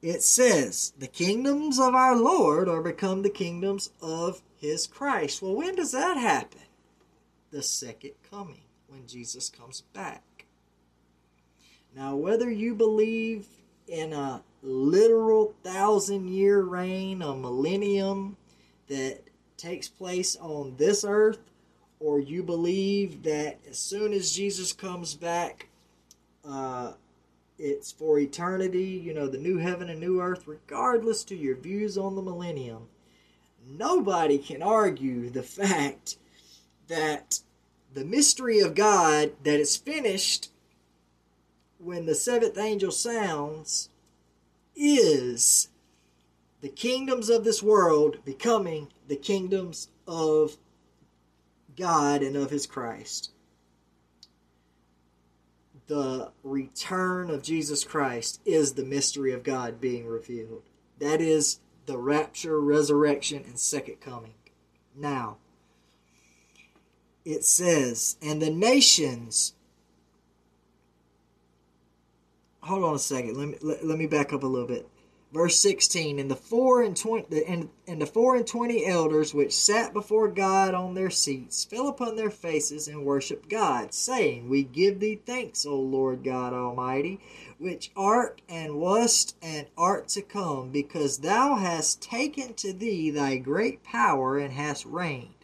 It 0.01 0.23
says, 0.23 0.93
The 0.99 1.09
kingdoms 1.09 1.81
of 1.81 1.95
our 1.95 2.17
Lord 2.17 2.69
are 2.69 2.83
become 2.83 3.23
the 3.23 3.31
kingdoms 3.31 3.91
of 4.01 4.43
his 4.57 4.87
Christ. 4.87 5.43
Well, 5.43 5.57
when 5.57 5.75
does 5.75 5.93
that 5.93 6.17
happen? 6.17 6.61
The 7.51 7.63
second 7.63 8.13
coming, 8.31 8.63
when 8.87 9.07
Jesus 9.07 9.49
comes 9.49 9.81
back. 9.93 10.45
Now, 11.97 12.15
whether 12.15 12.51
you 12.51 12.75
believe 12.75 13.47
in 13.89 14.13
a 14.13 14.43
literal 14.63 15.55
thousand 15.65 16.29
year 16.29 16.63
reign, 16.63 17.23
a 17.23 17.35
millennium 17.35 18.37
that 18.89 19.21
takes 19.57 19.89
place 19.89 20.37
on 20.37 20.75
this 20.77 21.05
earth, 21.05 21.51
or 22.01 22.21
you 22.21 22.43
believe 22.43 23.23
that 23.25 23.59
as 23.69 23.79
soon 23.79 24.13
as 24.13 24.33
Jesus 24.33 24.73
comes 24.73 25.15
back, 25.15 25.69
uh, 26.49 26.93
it's 27.59 27.91
for 27.91 28.19
eternity, 28.19 28.85
you 28.85 29.13
know, 29.13 29.27
the 29.27 29.39
new 29.39 29.59
heaven 29.59 29.91
and 29.91 29.99
new 29.99 30.21
earth, 30.21 30.47
regardless 30.47 31.25
to 31.25 31.37
your 31.37 31.57
views 31.57 31.99
on 31.99 32.15
the 32.15 32.23
millennium, 32.23 32.89
nobody 33.67 34.39
can 34.39 34.63
argue 34.63 35.29
the 35.29 35.43
fact 35.43 36.17
that 36.87 37.41
the 37.93 38.05
mystery 38.05 38.61
of 38.61 38.75
God 38.75 39.33
that 39.43 39.59
is 39.59 39.77
finished 39.77 40.51
when 41.79 42.07
the 42.07 42.15
seventh 42.15 42.59
angel 42.59 42.93
sounds 42.93 43.89
is 44.77 45.69
the 46.61 46.69
kingdoms 46.69 47.29
of 47.29 47.45
this 47.45 47.63
world 47.63 48.25
becoming 48.25 48.89
the 49.07 49.17
kingdoms 49.17 49.89
of 50.07 50.57
God 51.77 52.23
and 52.23 52.37
of 52.37 52.51
his 52.51 52.67
Christ. 52.67 53.31
The 55.87 56.33
return 56.43 57.31
of 57.31 57.43
Jesus 57.43 57.85
Christ 57.85 58.41
is 58.45 58.75
the 58.75 58.85
mystery 58.85 59.33
of 59.33 59.43
God 59.43 59.81
being 59.81 60.07
revealed. 60.07 60.65
That 60.99 61.21
is 61.21 61.61
the 61.87 61.97
rapture, 61.97 62.61
resurrection, 62.61 63.45
and 63.47 63.59
second 63.59 64.01
coming. 64.01 64.35
Now, 64.95 65.39
it 67.25 67.45
says, 67.45 68.17
and 68.21 68.43
the 68.43 68.51
nations. 68.51 69.55
Hold 72.63 72.85
on 72.85 72.95
a 72.97 72.99
second. 72.99 73.37
Let 73.37 73.49
me 73.49 73.57
let, 73.63 73.87
let 73.87 73.99
me 73.99 74.07
back 74.07 74.33
up 74.33 74.43
a 74.43 74.47
little 74.47 74.69
bit 74.69 74.89
verse 75.33 75.61
16 75.61 76.19
and 76.19 76.31
the 76.31 76.37
four 76.37 76.83
and 76.83 76.97
twenty 76.97 77.45
and, 77.45 77.69
and 77.87 78.01
the 78.01 78.07
four 78.07 78.37
and 78.37 78.47
twenty 78.47 78.87
elders 78.87 79.35
which 79.35 79.55
sat 79.55 79.93
before 79.93 80.29
god 80.29 80.75
on 80.75 80.95
their 80.95 81.11
seats 81.11 81.65
fell 81.65 81.89
upon 81.89 82.17
their 82.17 82.31
faces 82.31 82.89
and 82.89 83.05
worshipped 83.05 83.49
god 83.49 83.93
saying 83.93 84.49
we 84.49 84.63
give 84.63 85.01
thee 85.01 85.21
thanks 85.27 85.67
o 85.67 85.77
lord 85.77 86.25
god 86.25 86.53
almighty 86.55 87.21
which 87.59 87.91
art 87.97 88.41
and 88.49 88.79
wast 88.79 89.37
and 89.43 89.67
art 89.77 90.09
to 90.09 90.23
come 90.23 90.71
because 90.71 91.19
thou 91.19 91.57
hast 91.57 92.01
taken 92.01 92.55
to 92.55 92.73
thee 92.73 93.11
thy 93.11 93.37
great 93.37 93.83
power 93.83 94.39
and 94.39 94.53
hast 94.53 94.87
reigned. 94.87 95.35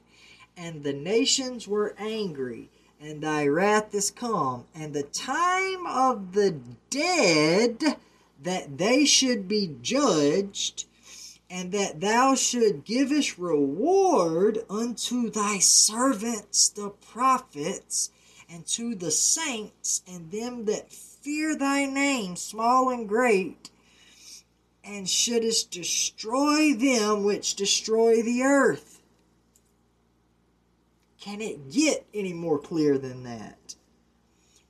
And 0.56 0.84
the 0.84 0.92
nations 0.92 1.66
were 1.66 1.96
angry 1.98 2.70
and 3.00 3.20
thy 3.20 3.46
wrath 3.48 3.92
is 3.94 4.10
come. 4.10 4.64
And 4.74 4.94
the 4.94 5.02
time 5.02 5.86
of 5.86 6.32
the 6.32 6.60
dead 6.88 7.96
that 8.42 8.78
they 8.78 9.04
should 9.04 9.48
be 9.48 9.76
judged, 9.80 10.86
and 11.48 11.72
that 11.72 12.00
thou 12.00 12.34
should 12.34 12.84
givest 12.84 13.38
reward 13.38 14.58
unto 14.68 15.30
thy 15.30 15.58
servants 15.58 16.68
the 16.68 16.90
prophets, 16.90 18.10
and 18.48 18.66
to 18.66 18.94
the 18.94 19.10
saints, 19.10 20.02
and 20.06 20.30
them 20.30 20.64
that 20.64 20.92
fear 20.92 21.56
thy 21.56 21.86
name, 21.86 22.36
small 22.36 22.90
and 22.90 23.08
great, 23.08 23.70
and 24.82 25.08
shouldest 25.08 25.70
destroy 25.70 26.74
them 26.74 27.24
which 27.24 27.54
destroy 27.54 28.20
the 28.22 28.42
earth. 28.42 29.00
Can 31.18 31.40
it 31.40 31.70
get 31.70 32.04
any 32.12 32.34
more 32.34 32.58
clear 32.58 32.98
than 32.98 33.22
that? 33.22 33.76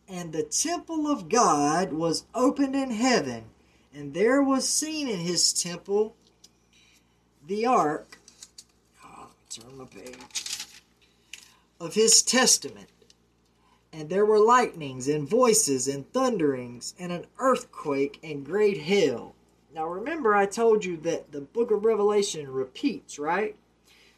And 0.07 0.33
the 0.33 0.45
temple 0.45 1.09
of 1.09 1.29
God 1.29 1.93
was 1.93 2.27
opened 2.33 2.77
in 2.77 2.93
heaven, 2.93 3.47
and 3.95 4.13
there 4.13 4.43
was 4.43 4.69
seen 4.69 5.09
in 5.09 5.21
his 5.21 5.53
temple 5.53 6.17
the 7.47 7.67
ark, 7.67 8.19
oh, 9.05 9.29
turn 9.49 9.79
my 9.79 9.85
page, 9.85 10.67
of 11.81 11.95
his 11.95 12.23
testament. 12.23 12.89
And 13.93 14.09
there 14.09 14.27
were 14.27 14.41
lightnings 14.41 15.07
and 15.07 15.29
voices 15.29 15.87
and 15.87 16.11
thunderings 16.13 16.95
and 16.99 17.13
an 17.13 17.27
earthquake 17.39 18.19
and 18.25 18.45
great 18.45 18.79
hail. 18.79 19.37
Now 19.73 19.87
remember, 19.87 20.35
I 20.35 20.47
told 20.47 20.85
you 20.85 20.97
that 20.99 21.31
the 21.31 21.41
book 21.41 21.71
of 21.71 21.85
Revelation 21.85 22.51
repeats, 22.51 23.19
right? 23.19 23.55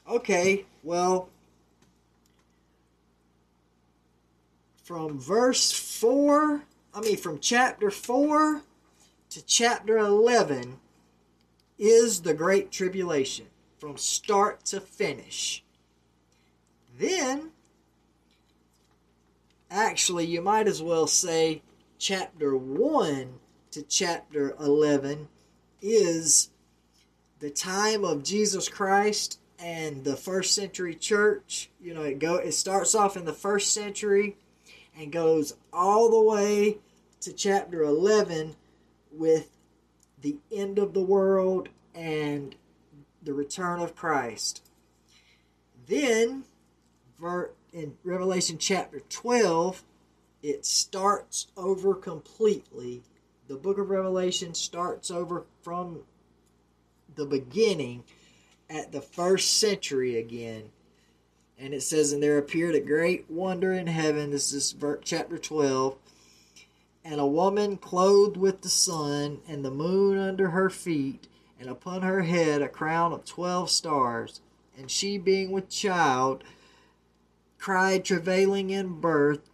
Okay, 0.08 0.64
well, 0.82 1.28
from 4.82 5.18
verse 5.18 5.72
4, 5.72 6.62
I 6.94 7.00
mean, 7.00 7.16
from 7.16 7.38
chapter 7.40 7.90
4 7.90 8.62
to 9.30 9.44
chapter 9.44 9.98
11 9.98 10.78
is 11.78 12.22
the 12.22 12.34
Great 12.34 12.70
Tribulation 12.70 13.46
from 13.78 13.96
start 13.96 14.64
to 14.66 14.80
finish. 14.80 15.62
Then, 16.98 17.50
actually, 19.70 20.26
you 20.26 20.40
might 20.40 20.66
as 20.66 20.82
well 20.82 21.06
say 21.06 21.62
chapter 21.98 22.56
1 22.56 23.38
to 23.72 23.82
chapter 23.82 24.54
11 24.58 25.28
is 25.82 26.50
the 27.40 27.50
time 27.50 28.04
of 28.04 28.22
Jesus 28.22 28.68
Christ 28.68 29.38
and 29.58 30.04
the 30.04 30.16
first 30.16 30.54
century 30.54 30.94
church. 30.94 31.70
You 31.80 31.94
know, 31.94 32.02
it 32.02 32.18
go 32.18 32.36
it 32.36 32.52
starts 32.52 32.94
off 32.94 33.16
in 33.16 33.24
the 33.24 33.32
first 33.32 33.72
century 33.72 34.36
and 34.98 35.12
goes 35.12 35.54
all 35.72 36.10
the 36.10 36.20
way 36.20 36.78
to 37.20 37.32
chapter 37.32 37.82
11 37.82 38.56
with 39.18 39.50
the 40.20 40.36
end 40.52 40.78
of 40.78 40.94
the 40.94 41.02
world 41.02 41.68
and 41.94 42.54
the 43.22 43.34
return 43.34 43.80
of 43.80 43.96
Christ. 43.96 44.62
Then, 45.86 46.44
in 47.72 47.94
Revelation 48.04 48.58
chapter 48.58 49.00
12, 49.00 49.82
it 50.42 50.64
starts 50.66 51.48
over 51.56 51.94
completely. 51.94 53.02
The 53.48 53.56
book 53.56 53.78
of 53.78 53.90
Revelation 53.90 54.54
starts 54.54 55.10
over 55.10 55.44
from 55.62 56.00
the 57.14 57.26
beginning 57.26 58.04
at 58.68 58.92
the 58.92 59.00
first 59.00 59.58
century 59.58 60.18
again. 60.18 60.70
And 61.58 61.72
it 61.72 61.82
says, 61.82 62.12
And 62.12 62.22
there 62.22 62.38
appeared 62.38 62.74
a 62.74 62.80
great 62.80 63.30
wonder 63.30 63.72
in 63.72 63.86
heaven. 63.86 64.30
This 64.30 64.52
is 64.52 64.74
chapter 65.04 65.38
12 65.38 65.96
and 67.08 67.20
a 67.20 67.26
woman 67.26 67.76
clothed 67.76 68.36
with 68.36 68.62
the 68.62 68.68
sun, 68.68 69.40
and 69.46 69.64
the 69.64 69.70
moon 69.70 70.18
under 70.18 70.50
her 70.50 70.68
feet, 70.68 71.28
and 71.60 71.70
upon 71.70 72.02
her 72.02 72.22
head 72.22 72.60
a 72.60 72.68
crown 72.68 73.12
of 73.12 73.24
twelve 73.24 73.70
stars. 73.70 74.40
And 74.76 74.90
she, 74.90 75.16
being 75.16 75.52
with 75.52 75.68
child, 75.68 76.42
cried, 77.58 78.04
travailing 78.04 78.70
in 78.70 79.00
birth 79.00 79.48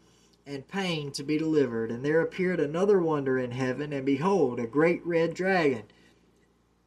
and 0.46 0.66
pain 0.66 1.12
to 1.12 1.22
be 1.22 1.36
delivered. 1.36 1.90
And 1.90 2.02
there 2.02 2.22
appeared 2.22 2.58
another 2.58 2.98
wonder 2.98 3.38
in 3.38 3.50
heaven, 3.50 3.92
and 3.92 4.06
behold, 4.06 4.58
a 4.58 4.66
great 4.66 5.06
red 5.06 5.34
dragon, 5.34 5.82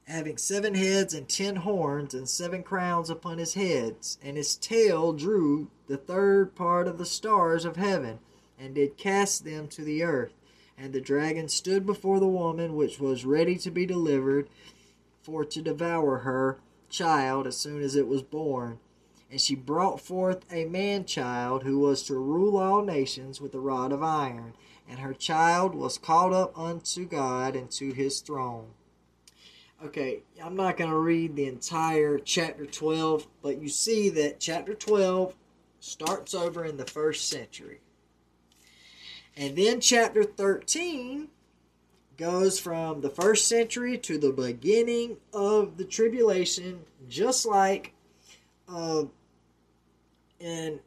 having 0.08 0.38
seven 0.38 0.74
heads 0.74 1.14
and 1.14 1.30
ten 1.30 1.58
horns, 1.58 2.16
and 2.16 2.28
seven 2.28 2.64
crowns 2.64 3.12
upon 3.12 3.38
his 3.38 3.54
heads. 3.54 4.18
And 4.24 4.36
his 4.36 4.56
tail 4.56 5.14
drew 5.14 5.70
the 5.88 5.98
third 5.98 6.56
part 6.56 6.88
of 6.88 6.98
the 6.98 7.06
stars 7.06 7.66
of 7.66 7.76
heaven, 7.76 8.18
and 8.58 8.74
did 8.74 8.98
cast 8.98 9.46
them 9.46 9.68
to 9.68 9.84
the 9.84 10.02
earth 10.02 10.34
and 10.78 10.94
the 10.94 11.02
dragon 11.02 11.48
stood 11.48 11.86
before 11.86 12.20
the 12.20 12.28
woman 12.28 12.76
which 12.76 13.00
was 13.00 13.26
ready 13.26 13.56
to 13.58 13.72
be 13.72 13.86
delivered, 13.86 14.50
for 15.22 15.44
to 15.44 15.62
devour 15.62 16.20
her 16.20 16.60
child 16.90 17.48
as 17.48 17.58
soon 17.58 17.82
as 17.82 17.96
it 17.96 18.08
was 18.08 18.22
born. 18.22 18.80
And 19.32 19.42
she 19.42 19.56
brought 19.56 20.00
forth 20.00 20.46
a 20.52 20.66
man 20.66 21.06
child 21.06 21.64
who 21.64 21.80
was 21.80 22.04
to 22.04 22.16
rule 22.16 22.58
all 22.58 22.84
nations 22.84 23.42
with 23.42 23.56
a 23.56 23.60
rod 23.60 23.92
of 23.92 24.04
iron. 24.04 24.54
And 24.88 25.00
her 25.00 25.14
child 25.14 25.74
was 25.74 25.98
caught 25.98 26.32
up 26.32 26.58
unto 26.58 27.08
God 27.08 27.56
and 27.56 27.72
to 27.72 27.92
his 27.92 28.20
throne. 28.20 28.68
Okay, 29.84 30.22
I'm 30.42 30.56
not 30.56 30.78
going 30.78 30.92
to 30.92 30.98
read 30.98 31.36
the 31.36 31.48
entire 31.48 32.20
chapter 32.20 32.66
12, 32.66 33.28
but 33.42 33.60
you 33.62 33.68
see 33.68 34.10
that 34.10 34.40
chapter 34.40 34.74
12 34.74 35.36
starts 35.80 36.34
over 36.34 36.64
in 36.64 36.78
the 36.78 36.86
first 36.86 37.28
century. 37.28 37.80
And 39.38 39.56
then 39.56 39.82
chapter 39.82 40.24
13 40.24 41.28
goes 42.18 42.60
from 42.60 43.02
the 43.02 43.10
first 43.10 43.48
century 43.48 43.98
to 43.98 44.18
the 44.18 44.32
beginning 44.32 45.18
of 45.34 45.78
the 45.78 45.84
tribulation, 45.84 46.80
just 47.10 47.45
like 47.45 47.94
uh, 48.70 49.03
in 50.40 50.80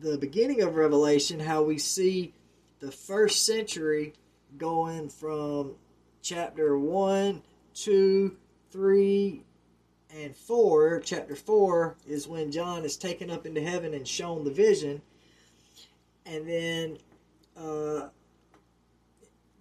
the 0.00 0.18
beginning 0.18 0.62
of 0.62 0.74
Revelation, 0.74 1.38
how 1.38 1.62
we 1.62 1.78
see 1.78 2.32
the 2.80 2.90
first 2.90 3.46
century 3.46 4.14
going 4.58 5.08
from 5.08 5.74
chapter 6.22 6.78
1, 6.78 7.42
2, 7.74 8.36
3, 8.70 9.44
and 10.16 10.36
4. 10.36 11.00
Chapter 11.04 11.36
4 11.36 11.96
is 12.06 12.26
when 12.26 12.50
John 12.50 12.84
is 12.84 12.96
taken 12.96 13.30
up 13.30 13.46
into 13.46 13.60
heaven 13.60 13.94
and 13.94 14.06
shown 14.06 14.44
the 14.44 14.50
vision. 14.50 15.02
And 16.26 16.48
then 16.48 16.98
uh, 17.56 18.08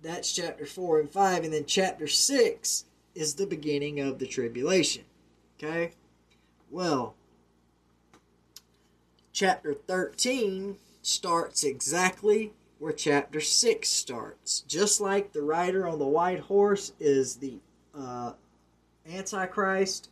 that's 0.02 0.34
chapter 0.34 0.66
4 0.66 1.02
and 1.02 1.10
5. 1.12 1.44
And 1.44 1.54
then 1.54 1.66
chapter 1.66 2.08
6 2.08 2.86
is 3.16 3.36
the 3.36 3.48
beginning 3.48 4.00
of 4.00 4.20
the 4.20 4.28
tribulation. 4.28 5.04
Okay? 5.58 5.92
Well, 6.70 7.16
chapter 9.34 9.74
13 9.74 10.78
starts 11.02 11.64
exactly 11.64 12.54
where 12.78 12.94
chapter 12.94 13.42
6 13.42 13.90
starts. 13.90 14.62
Just 14.62 15.02
like 15.02 15.34
the 15.34 15.42
rider 15.42 15.88
on 15.88 16.00
the 16.00 16.08
white 16.08 16.40
horse 16.40 16.94
is 17.00 17.36
the 17.36 17.60
uh, 17.98 18.34
Antichrist 19.10 20.10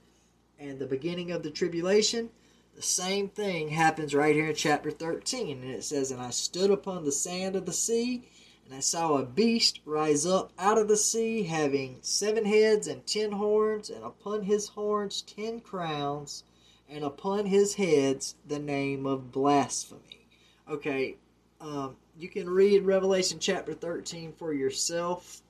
and 0.59 0.79
the 0.79 0.85
beginning 0.85 1.31
of 1.31 1.43
the 1.43 1.51
tribulation, 1.51 2.29
the 2.77 2.83
same 2.83 3.27
thing 3.27 3.69
happens 3.69 4.13
right 4.13 4.35
here 4.35 4.49
in 4.49 4.55
chapter 4.55 4.91
13. 4.91 5.63
And 5.63 5.71
it 5.71 5.83
says, 5.83 6.11
And 6.11 6.21
I 6.21 6.29
stood 6.29 6.69
upon 6.69 7.03
the 7.03 7.11
sand 7.11 7.55
of 7.55 7.65
the 7.65 7.73
sea, 7.73 8.29
and 8.63 8.75
I 8.75 8.81
saw 8.81 9.17
a 9.17 9.25
beast 9.25 9.79
rise 9.83 10.27
up 10.27 10.51
out 10.59 10.77
of 10.77 10.87
the 10.87 10.95
sea, 10.95 11.41
having 11.41 11.97
seven 12.03 12.45
heads 12.45 12.85
and 12.85 13.03
ten 13.07 13.31
horns, 13.31 13.89
and 13.89 14.03
upon 14.03 14.43
his 14.43 14.67
horns 14.67 15.23
ten 15.23 15.59
crowns, 15.59 16.43
and 16.87 17.03
upon 17.03 17.47
his 17.47 17.73
heads 17.73 18.35
the 18.47 18.59
name 18.59 19.07
of 19.07 19.31
blasphemy. 19.31 20.27
Okay, 20.69 21.15
um, 21.59 21.95
you 22.15 22.29
can 22.29 22.47
read 22.47 22.83
Revelation 22.83 23.39
chapter 23.39 23.73
13 23.73 24.33
for 24.33 24.53
yourself 24.53 25.41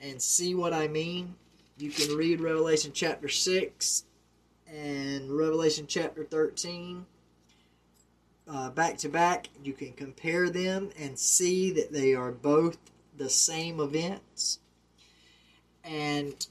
and 0.00 0.20
see 0.20 0.54
what 0.54 0.72
I 0.72 0.88
mean. 0.88 1.34
You 1.76 1.90
can 1.90 2.16
read 2.16 2.40
Revelation 2.40 2.92
chapter 2.94 3.28
6 3.28 4.04
and 4.66 5.30
Revelation 5.30 5.86
chapter 5.86 6.24
13 6.24 7.06
uh, 8.48 8.70
back 8.70 8.98
to 8.98 9.08
back. 9.08 9.48
You 9.62 9.72
can 9.72 9.92
compare 9.92 10.50
them 10.50 10.90
and 10.98 11.18
see 11.18 11.70
that 11.72 11.92
they 11.92 12.14
are 12.14 12.32
both 12.32 12.78
the 13.16 13.30
same 13.30 13.80
events. 13.80 14.58
And 15.82 16.46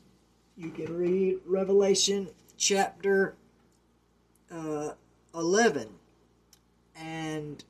you 0.55 0.69
can 0.69 0.95
read 0.95 1.39
Revelation 1.45 2.29
chapter 2.57 3.35
uh, 4.51 4.91
11 5.33 5.89
and 6.95 7.63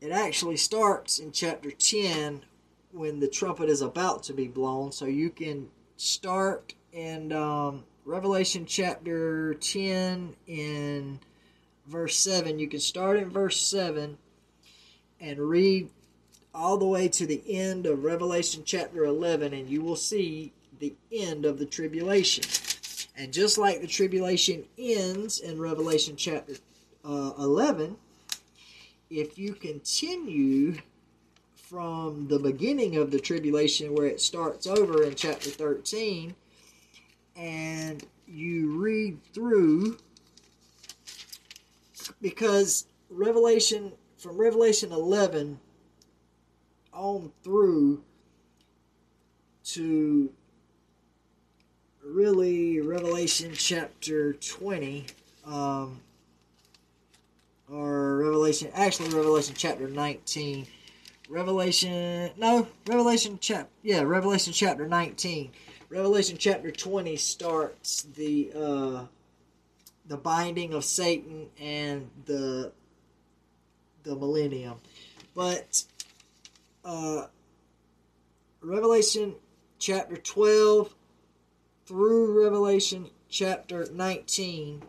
it 0.00 0.10
actually 0.10 0.56
starts 0.56 1.18
in 1.18 1.32
chapter 1.32 1.70
10 1.70 2.44
when 2.92 3.20
the 3.20 3.28
trumpet 3.28 3.68
is 3.68 3.82
about 3.82 4.22
to 4.24 4.32
be 4.32 4.48
blown. 4.48 4.90
So 4.90 5.04
you 5.04 5.30
can 5.30 5.68
start 5.96 6.74
and 6.92 7.32
um, 7.32 7.84
Revelation 8.04 8.66
chapter 8.66 9.54
10 9.54 10.34
in 10.48 11.20
verse 11.86 12.16
7. 12.16 12.58
You 12.58 12.66
can 12.66 12.80
start 12.80 13.18
in 13.18 13.30
verse 13.30 13.60
7 13.60 14.18
and 15.20 15.38
read 15.38 15.88
all 16.52 16.76
the 16.76 16.86
way 16.86 17.08
to 17.08 17.26
the 17.26 17.42
end 17.46 17.86
of 17.86 18.02
Revelation 18.02 18.62
chapter 18.66 19.04
11, 19.04 19.54
and 19.54 19.68
you 19.68 19.82
will 19.82 19.96
see 19.96 20.52
the 20.80 20.94
end 21.12 21.44
of 21.44 21.60
the 21.60 21.64
tribulation. 21.64 22.44
And 23.16 23.32
just 23.32 23.56
like 23.56 23.80
the 23.80 23.86
tribulation 23.86 24.64
ends 24.76 25.38
in 25.38 25.60
Revelation 25.60 26.16
chapter 26.16 26.54
uh, 27.04 27.32
11, 27.38 27.96
if 29.10 29.38
you 29.38 29.52
continue 29.54 30.74
from 31.54 32.26
the 32.26 32.38
beginning 32.38 32.96
of 32.96 33.12
the 33.12 33.20
tribulation 33.20 33.94
where 33.94 34.06
it 34.06 34.20
starts 34.20 34.66
over 34.66 35.04
in 35.04 35.14
chapter 35.14 35.50
13 35.50 36.34
and 37.36 38.04
you 38.26 38.78
read 38.80 39.18
through 39.32 39.98
because 42.20 42.86
revelation 43.10 43.92
from 44.16 44.36
revelation 44.36 44.92
11 44.92 45.58
on 46.92 47.32
through 47.42 48.02
to 49.64 50.32
really 52.04 52.80
revelation 52.80 53.52
chapter 53.54 54.32
20 54.34 55.06
um, 55.46 56.00
or 57.72 58.18
Revelation, 58.18 58.70
actually 58.74 59.08
Revelation 59.08 59.54
chapter 59.56 59.88
19. 59.88 60.66
Revelation, 61.28 62.30
no, 62.36 62.68
Revelation 62.86 63.38
chap, 63.38 63.70
yeah, 63.82 64.02
Revelation 64.02 64.52
chapter 64.52 64.86
19. 64.86 65.50
Revelation 65.92 66.38
chapter 66.38 66.70
20 66.70 67.16
starts 67.16 68.04
the 68.04 68.50
uh, 68.56 69.04
the 70.06 70.16
binding 70.16 70.72
of 70.72 70.86
Satan 70.86 71.50
and 71.60 72.08
the 72.24 72.72
the 74.02 74.16
millennium. 74.16 74.78
But 75.34 75.84
uh, 76.82 77.26
Revelation 78.62 79.34
chapter 79.78 80.16
12 80.16 80.94
through 81.84 82.42
Revelation 82.42 83.10
chapter 83.28 83.86
19 83.92 84.82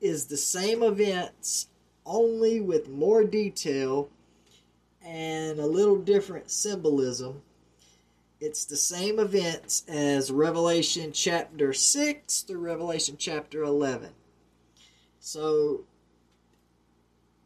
is 0.00 0.26
the 0.26 0.36
same 0.36 0.82
events, 0.82 1.68
only 2.04 2.60
with 2.60 2.88
more 2.88 3.22
detail 3.22 4.10
and 5.00 5.60
a 5.60 5.66
little 5.66 5.98
different 5.98 6.50
symbolism. 6.50 7.42
It's 8.40 8.64
the 8.64 8.76
same 8.76 9.18
events 9.18 9.84
as 9.86 10.32
Revelation 10.32 11.12
chapter 11.12 11.74
6 11.74 12.40
through 12.40 12.60
Revelation 12.60 13.16
chapter 13.18 13.62
11. 13.62 14.12
So 15.18 15.82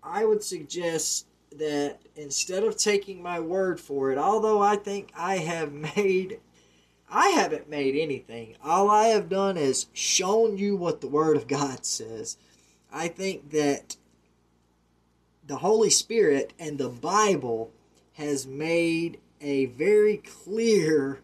I 0.05 0.25
would 0.25 0.45
suggest 0.45 1.27
that 1.51 1.99
instead 2.15 2.63
of 2.63 2.77
taking 2.77 3.21
my 3.21 3.41
word 3.41 3.81
for 3.81 4.13
it, 4.13 4.19
although 4.19 4.63
I 4.63 4.77
think 4.77 5.11
I 5.17 5.39
have 5.39 5.73
made 5.97 6.39
I 7.11 7.29
haven't 7.31 7.69
made 7.69 7.97
anything. 7.97 8.57
All 8.63 8.91
I 8.91 9.09
have 9.09 9.29
done 9.29 9.57
is 9.57 9.87
shown 9.93 10.59
you 10.59 10.75
what 10.75 11.01
the 11.01 11.07
Word 11.07 11.37
of 11.37 11.47
God 11.47 11.85
says. 11.85 12.39
I 12.93 13.09
think 13.09 13.51
that 13.51 13.97
the 15.47 15.59
Holy 15.59 15.91
Spirit 15.91 16.55
and 16.59 16.79
the 16.79 16.89
Bible 16.89 17.71
has 18.15 18.47
made 18.47 19.21
a 19.45 19.67
very 19.67 20.17
clear, 20.17 21.21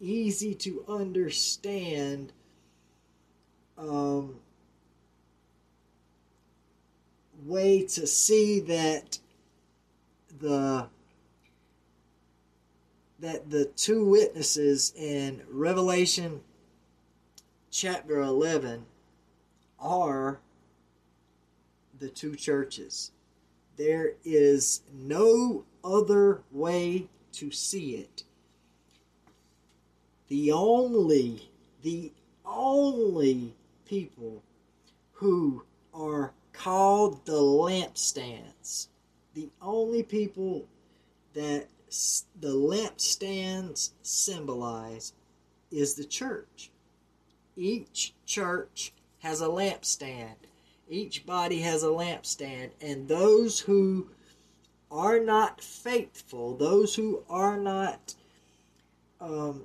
easy 0.00 0.54
to 0.54 0.84
understand 0.88 2.32
um, 3.76 4.36
way 7.44 7.82
to 7.82 8.06
see 8.06 8.60
that 8.60 9.18
the 10.38 10.86
that 13.18 13.50
the 13.50 13.64
two 13.64 14.04
witnesses 14.04 14.92
in 14.94 15.42
Revelation 15.50 16.42
chapter 17.72 18.20
11 18.20 18.84
are 19.80 20.38
the 21.98 22.08
two 22.08 22.36
churches. 22.36 23.10
There 23.76 24.12
is 24.24 24.82
no 24.92 25.64
other 25.82 26.42
way 26.52 27.08
to 27.36 27.50
see 27.50 27.96
it. 27.96 28.24
The 30.28 30.52
only, 30.52 31.50
the 31.82 32.12
only 32.44 33.54
people 33.84 34.42
who 35.12 35.62
are 35.94 36.32
called 36.52 37.24
the 37.26 37.32
lampstands, 37.32 38.88
the 39.34 39.48
only 39.60 40.02
people 40.02 40.66
that 41.34 41.68
the 42.40 42.54
lampstands 42.54 43.90
symbolize 44.02 45.12
is 45.70 45.94
the 45.94 46.04
church. 46.04 46.70
Each 47.54 48.14
church 48.24 48.92
has 49.18 49.40
a 49.42 49.46
lampstand. 49.46 50.36
Each 50.88 51.26
body 51.26 51.60
has 51.60 51.82
a 51.82 51.88
lampstand, 51.88 52.70
and 52.80 53.08
those 53.08 53.60
who 53.60 54.08
are 54.90 55.20
not 55.20 55.60
faithful, 55.60 56.56
those 56.56 56.94
who 56.94 57.24
are 57.28 57.56
not 57.58 58.14
um, 59.20 59.64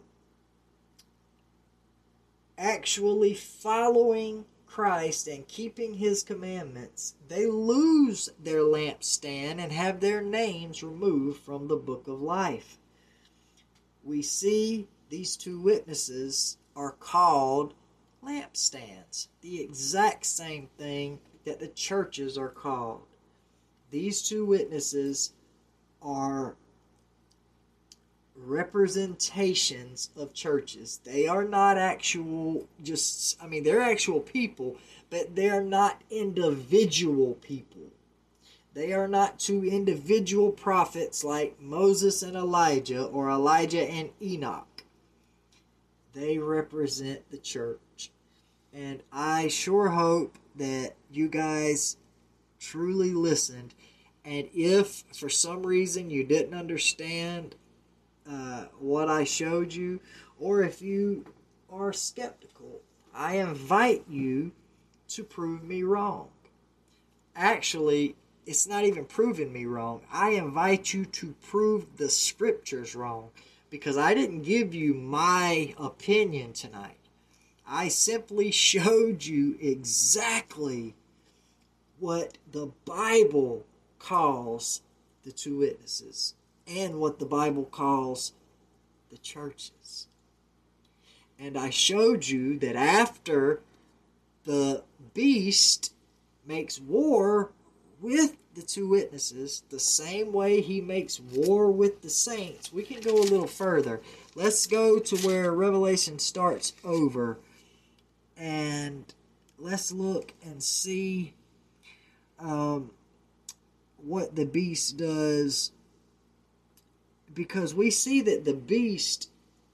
actually 2.58 3.34
following 3.34 4.46
Christ 4.66 5.28
and 5.28 5.48
keeping 5.48 5.96
his 5.96 6.24
commandments, 6.24 7.16
they 7.28 7.46
lose 7.46 8.30
their 8.42 8.62
lampstand 8.62 9.60
and 9.60 9.72
have 9.72 10.00
their 10.00 10.22
names 10.22 10.82
removed 10.82 11.42
from 11.42 11.68
the 11.68 11.76
book 11.76 12.08
of 12.08 12.22
life. 12.22 12.78
We 14.04 14.22
see 14.22 14.88
these 15.10 15.36
two 15.36 15.60
witnesses 15.60 16.58
are 16.76 16.94
called 16.94 17.74
lampstands, 18.24 19.28
the 19.42 19.62
exact 19.62 20.26
same 20.26 20.70
thing 20.78 21.20
that 21.46 21.60
the 21.60 21.68
churches 21.68 22.38
are 22.38 22.50
called. 22.50 23.02
These 23.92 24.22
two 24.22 24.46
witnesses 24.46 25.34
are 26.02 26.56
representations 28.36 30.10
of 30.16 30.34
churches. 30.34 31.02
They 31.04 31.28
are 31.28 31.44
not 31.44 31.78
actual, 31.78 32.68
just, 32.82 33.42
I 33.42 33.48
mean, 33.48 33.64
they're 33.64 33.82
actual 33.82 34.22
people, 34.22 34.78
but 35.10 35.36
they're 35.36 35.64
not 35.64 36.02
individual 36.10 37.36
people. 37.36 37.92
They 38.74 38.94
are 38.94 39.08
not 39.08 39.40
two 39.40 39.66
individual 39.66 40.52
prophets 40.52 41.24
like 41.24 41.60
Moses 41.62 42.24
and 42.24 42.38
Elijah 42.38 43.04
or 43.04 43.30
Elijah 43.30 43.84
and 43.84 44.10
Enoch. 44.22 44.84
They 46.14 46.38
represent 46.38 47.30
the 47.30 47.38
church. 47.38 48.12
And 48.74 49.04
I 49.12 49.50
sure 49.50 49.90
hope 49.90 50.38
that 50.56 50.94
you 51.12 51.28
guys 51.28 51.98
truly 52.62 53.12
listened. 53.12 53.74
And 54.24 54.48
if 54.54 55.04
for 55.14 55.28
some 55.30 55.66
reason 55.66 56.10
you 56.10 56.24
didn't 56.24 56.54
understand 56.54 57.56
uh, 58.30 58.66
what 58.80 59.10
I 59.10 59.24
showed 59.24 59.74
you, 59.74 60.00
or 60.40 60.64
if 60.64 60.82
you 60.82 61.26
are 61.70 61.92
skeptical, 61.92 62.82
I 63.14 63.38
invite 63.38 64.06
you 64.08 64.52
to 65.10 65.24
prove 65.24 65.64
me 65.64 65.84
wrong. 65.84 66.30
Actually, 67.36 68.16
it's 68.46 68.68
not 68.68 68.86
even 68.86 69.06
proving 69.06 69.52
me 69.52 69.66
wrong. 69.66 70.02
I 70.12 70.32
invite 70.32 70.94
you 70.94 71.06
to 71.06 71.36
prove 71.42 71.98
the 71.98 72.10
scriptures 72.10 72.96
wrong 72.96 73.30
because 73.70 73.98
I 73.98 74.14
didn't 74.14 74.42
give 74.42 74.74
you 74.76 74.94
my 74.94 75.74
opinion 75.78 76.54
tonight. 76.54 76.98
I 77.68 77.88
simply 77.88 78.52
showed 78.70 79.26
you 79.26 79.58
exactly 79.60 80.96
what 82.02 82.40
the 82.52 82.72
Bible 82.84 83.64
calls 84.00 84.82
the 85.24 85.32
two 85.32 85.60
witnesses 85.60 86.34
and 86.68 87.00
what 87.00 87.20
the 87.20 87.26
Bible 87.26 87.64
calls 87.66 88.34
the 89.12 89.18
churches. 89.20 90.08
And 91.40 91.58
I 91.58 91.70
showed 91.70 92.28
you 92.28 92.58
that 92.60 92.76
after 92.76 93.62
the 94.46 94.84
beast 95.14 95.94
makes 96.46 96.82
war 96.82 97.52
with 98.02 98.36
the 98.56 98.64
two 98.64 98.90
witnesses, 98.90 99.62
the 99.70 99.80
same 99.80 100.34
way 100.34 100.60
he 100.60 100.82
makes 100.82 101.20
war 101.20 101.72
with 101.72 102.02
the 102.02 102.10
saints, 102.10 102.74
we 102.74 102.82
can 102.82 103.00
go 103.00 103.16
a 103.16 103.22
little 103.22 103.48
further. 103.48 104.02
Let's 104.34 104.66
go 104.66 104.98
to 104.98 105.18
where 105.18 105.52
Revelation 105.52 106.18
starts 106.18 106.74
over 106.84 107.38
and 108.36 109.06
let's 109.60 109.92
look 109.92 110.34
and 110.44 110.64
see 110.64 111.36
um, 112.42 112.92
what 113.98 114.36
the 114.36 114.46
beast 114.46 114.98
does 114.98 115.72
because 117.34 117.74
we 117.74 117.90
see 117.90 118.22
that 118.22 118.46
the 118.46 118.54
beast 118.54 119.30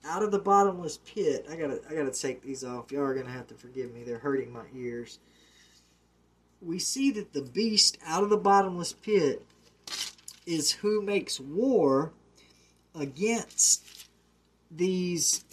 out 0.06 0.24
of 0.24 0.32
the 0.32 0.40
bottomless 0.40 1.00
pit 1.06 1.46
i 1.50 1.56
gotta 1.56 1.82
i 1.90 1.94
gotta 1.94 2.12
take 2.12 2.42
these 2.42 2.64
off. 2.64 2.92
Y'all 2.92 3.04
are 3.04 3.14
gonna 3.14 3.32
have 3.32 3.48
to 3.48 3.56
forgive 3.56 3.94
me. 3.94 4.04
They're 4.04 4.20
hurting 4.20 4.52
my 4.52 4.66
ears. 4.76 5.20
We 6.62 6.80
see 6.80 7.12
that 7.12 7.34
the 7.34 7.42
beast 7.42 7.98
out 8.06 8.24
of 8.24 8.30
the 8.30 8.38
bottomless 8.38 8.94
pit 8.94 9.46
is 10.46 10.72
who 10.72 11.02
makes 11.02 11.40
war 11.40 12.12
against 12.96 14.08
these 14.72 15.46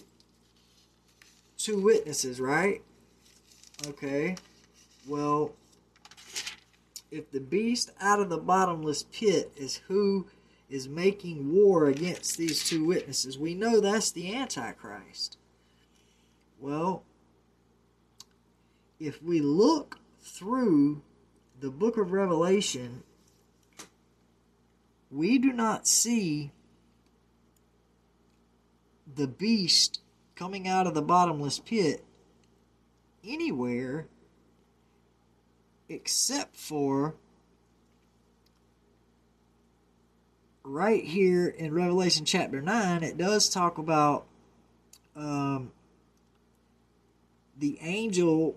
two 1.59 1.81
witnesses 1.81 2.41
right? 2.41 2.83
Okay. 3.87 4.37
Well 5.07 5.53
if 7.15 7.31
the 7.31 7.41
beast 7.41 7.93
out 8.01 8.19
of 8.19 8.29
the 8.29 8.37
bottomless 8.37 9.05
pit 9.05 9.53
is 9.57 9.77
who 9.87 10.27
is 10.69 10.89
making 10.89 11.55
war 11.55 11.87
against 11.87 12.37
these 12.37 12.65
two 12.69 12.85
witnesses. 12.85 13.39
We 13.39 13.55
know 13.55 13.81
that's 13.81 14.11
the 14.11 14.35
Antichrist. 14.35 15.39
Well, 16.59 17.05
if 18.99 19.23
we 19.23 19.41
look 19.41 20.01
through 20.23 21.03
the 21.61 21.71
book 21.71 21.97
of 21.99 22.11
Revelation, 22.11 23.05
we 25.09 25.39
do 25.39 25.53
not 25.53 25.87
see 25.87 26.51
the 29.15 29.29
beast 29.29 30.01
coming 30.35 30.67
out 30.67 30.89
of 30.89 30.95
the 30.95 31.03
bottomless 31.03 31.61
pit 31.61 32.05
anywhere 33.23 34.09
except 35.89 36.57
for 36.57 37.15
right 40.63 41.05
here 41.05 41.47
in 41.47 41.75
Revelation 41.75 42.25
chapter 42.25 42.61
9, 42.61 43.03
it 43.03 43.17
does 43.17 43.49
talk 43.49 43.79
about 43.79 44.27
um, 45.15 45.73
the 47.59 47.79
angel 47.81 48.57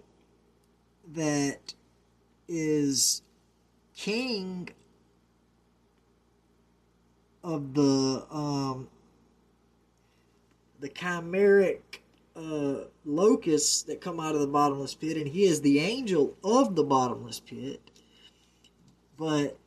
that 1.14 1.74
is 2.48 3.22
king 3.95 4.70
of 7.44 7.74
the 7.74 8.26
um, 8.32 8.88
the 10.80 10.90
chimeric 10.90 12.02
uh, 12.38 12.86
locusts 13.04 13.84
that 13.84 14.00
come 14.00 14.20
out 14.20 14.36
of 14.36 14.42
the 14.42 14.48
bottomless 14.48 14.94
pit, 14.94 15.18
and 15.18 15.28
he 15.28 15.46
is 15.46 15.62
the 15.62 15.80
angel 15.80 16.38
of 16.44 16.76
the 16.76 16.84
bottomless 16.84 17.40
pit. 17.40 17.82
But 19.18 19.58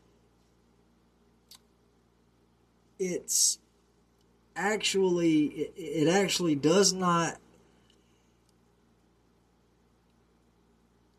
it's 2.98 3.58
actually 4.54 5.46
it, 5.46 5.72
it 5.76 6.08
actually 6.08 6.54
does 6.54 6.92
not 6.92 7.38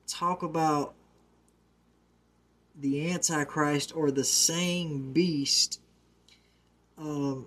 talk 0.08 0.44
about 0.44 0.94
the 2.80 3.12
antichrist 3.12 3.96
or 3.96 4.10
the 4.12 4.24
same 4.24 5.12
beast 5.12 5.82
um, 6.98 7.46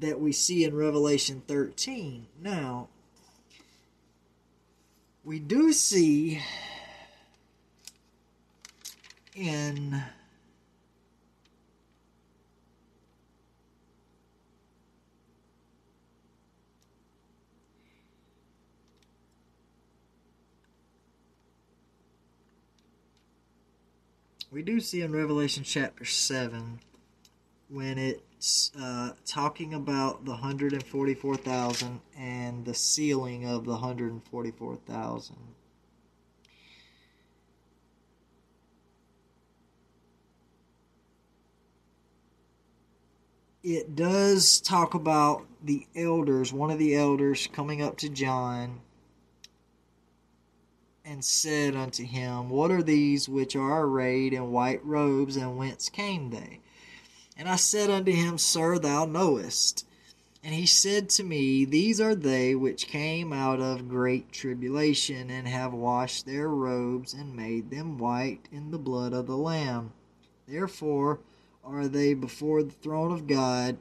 that 0.00 0.20
we 0.20 0.32
see 0.32 0.64
in 0.64 0.74
revelation 0.74 1.42
13 1.46 2.26
now 2.42 2.88
we 5.24 5.38
do 5.38 5.72
see 5.72 6.40
in 9.34 10.02
we 24.54 24.62
do 24.62 24.78
see 24.78 25.02
in 25.02 25.10
Revelation 25.12 25.64
chapter 25.64 26.04
7 26.04 26.78
when 27.68 27.98
it's 27.98 28.22
uh, 28.80 29.12
talking 29.24 29.74
about 29.74 30.24
the 30.24 30.32
144,000 30.32 32.00
and 32.18 32.64
the 32.64 32.74
sealing 32.74 33.46
of 33.46 33.64
the 33.64 33.72
144,000. 33.72 35.36
It 43.62 43.96
does 43.96 44.60
talk 44.60 44.92
about 44.92 45.46
the 45.62 45.86
elders, 45.96 46.52
one 46.52 46.70
of 46.70 46.78
the 46.78 46.94
elders 46.94 47.48
coming 47.50 47.80
up 47.80 47.96
to 47.98 48.10
John 48.10 48.80
and 51.02 51.24
said 51.24 51.74
unto 51.74 52.04
him, 52.04 52.50
What 52.50 52.70
are 52.70 52.82
these 52.82 53.28
which 53.28 53.56
are 53.56 53.86
arrayed 53.86 54.34
in 54.34 54.52
white 54.52 54.84
robes, 54.84 55.36
and 55.36 55.56
whence 55.56 55.88
came 55.88 56.30
they? 56.30 56.60
And 57.36 57.48
I 57.48 57.56
said 57.56 57.90
unto 57.90 58.12
him, 58.12 58.38
Sir, 58.38 58.78
thou 58.78 59.04
knowest. 59.04 59.86
And 60.42 60.54
he 60.54 60.66
said 60.66 61.08
to 61.10 61.24
me, 61.24 61.64
These 61.64 62.00
are 62.00 62.14
they 62.14 62.54
which 62.54 62.86
came 62.86 63.32
out 63.32 63.60
of 63.60 63.88
great 63.88 64.30
tribulation, 64.30 65.30
and 65.30 65.48
have 65.48 65.72
washed 65.72 66.26
their 66.26 66.48
robes, 66.48 67.14
and 67.14 67.34
made 67.34 67.70
them 67.70 67.98
white 67.98 68.48
in 68.52 68.70
the 68.70 68.78
blood 68.78 69.12
of 69.12 69.26
the 69.26 69.36
Lamb. 69.36 69.92
Therefore 70.46 71.20
are 71.64 71.88
they 71.88 72.12
before 72.14 72.62
the 72.62 72.70
throne 72.70 73.10
of 73.10 73.26
God 73.26 73.78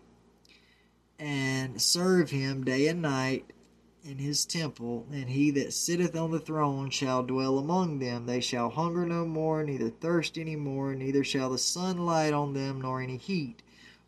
and 1.19 1.81
serve 1.81 2.29
him 2.31 2.63
day 2.63 2.87
and 2.87 3.01
night 3.01 3.45
in 4.03 4.17
his 4.17 4.45
temple, 4.45 5.05
and 5.11 5.29
he 5.29 5.49
that 5.51 5.73
sitteth 5.73 6.15
on 6.15 6.31
the 6.31 6.39
throne 6.39 6.89
shall 6.89 7.23
dwell 7.23 7.57
among 7.57 7.99
them. 7.99 8.25
They 8.25 8.41
shall 8.41 8.69
hunger 8.69 9.05
no 9.05 9.25
more, 9.25 9.63
neither 9.63 9.89
thirst 9.89 10.37
any 10.37 10.55
more, 10.55 10.93
neither 10.93 11.23
shall 11.23 11.49
the 11.49 11.57
sun 11.57 12.05
light 12.05 12.33
on 12.33 12.53
them, 12.53 12.81
nor 12.81 13.01
any 13.01 13.17
heat. 13.17 13.61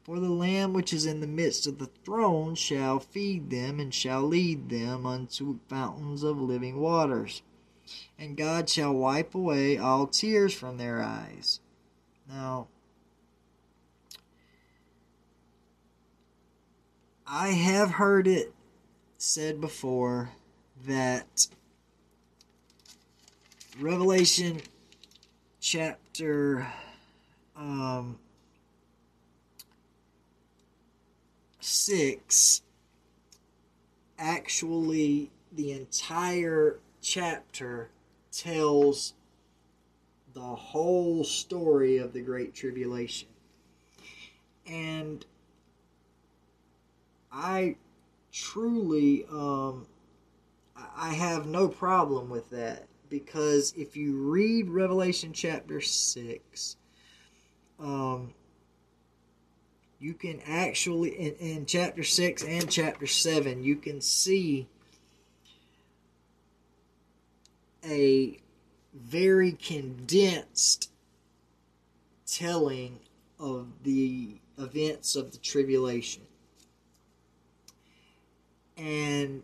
For 0.03 0.19
the 0.19 0.29
Lamb 0.29 0.73
which 0.73 0.93
is 0.93 1.05
in 1.05 1.21
the 1.21 1.27
midst 1.27 1.65
of 1.65 1.79
the 1.79 1.89
throne 2.03 2.55
shall 2.55 2.99
feed 2.99 3.49
them, 3.49 3.79
and 3.79 3.93
shall 3.93 4.21
lead 4.21 4.69
them 4.69 5.05
unto 5.05 5.59
fountains 5.69 6.23
of 6.23 6.39
living 6.39 6.79
waters. 6.79 7.41
And 8.19 8.35
God 8.35 8.69
shall 8.69 8.93
wipe 8.93 9.33
away 9.33 9.77
all 9.77 10.07
tears 10.07 10.53
from 10.53 10.77
their 10.77 11.01
eyes. 11.01 11.61
Now, 12.27 12.67
I 17.27 17.49
have 17.49 17.91
heard 17.91 18.27
it 18.27 18.54
said 19.25 19.59
before 19.59 20.29
that 20.85 21.47
Revelation 23.79 24.61
chapter 25.59 26.67
um, 27.57 28.19
6 31.59 32.61
actually 34.19 35.31
the 35.51 35.71
entire 35.71 36.77
chapter 37.01 37.89
tells 38.31 39.15
the 40.35 40.39
whole 40.39 41.23
story 41.23 41.97
of 41.97 42.13
the 42.13 42.21
Great 42.21 42.53
Tribulation. 42.53 43.29
And 44.67 45.25
I 47.31 47.77
truly, 48.35 49.25
um, 49.31 49.87
I 50.75 51.13
have 51.13 51.47
no 51.47 51.69
problem 51.69 52.29
with 52.29 52.49
that 52.49 52.85
because 53.09 53.73
if 53.77 53.95
you 53.95 54.17
read 54.29 54.69
Revelation 54.69 55.31
chapter 55.31 55.79
6, 55.79 56.75
um, 57.79 58.33
you 59.99 60.13
can 60.13 60.41
actually, 60.45 61.11
in, 61.11 61.33
in 61.35 61.65
chapter 61.65 62.03
6 62.03 62.43
and 62.43 62.69
chapter 62.69 63.07
7, 63.07 63.63
you 63.63 63.77
can 63.77 64.01
see 64.01 64.67
a 67.85 68.37
very 68.93 69.53
condensed 69.53 70.91
telling 72.27 72.99
of 73.39 73.67
the 73.83 74.35
events 74.57 75.15
of 75.15 75.31
the 75.31 75.37
tribulation. 75.37 76.23
And 78.77 79.43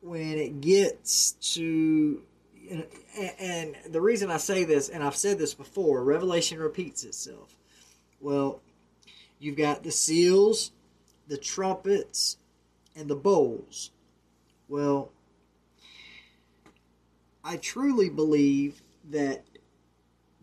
when 0.00 0.38
it 0.38 0.60
gets 0.60 1.32
to 1.54 2.22
and 2.68 3.76
the 3.90 4.00
reason 4.00 4.30
I 4.30 4.38
say 4.38 4.64
this, 4.64 4.88
and 4.88 5.02
I've 5.02 5.16
said 5.16 5.38
this 5.38 5.54
before, 5.54 6.02
Revelation 6.02 6.58
repeats 6.58 7.04
itself. 7.04 7.56
Well, 8.20 8.60
you've 9.38 9.56
got 9.56 9.82
the 9.82 9.92
seals, 9.92 10.72
the 11.28 11.36
trumpets, 11.36 12.38
and 12.94 13.08
the 13.08 13.16
bowls. 13.16 13.90
Well, 14.68 15.12
I 17.44 17.56
truly 17.58 18.08
believe 18.08 18.82
that 19.10 19.44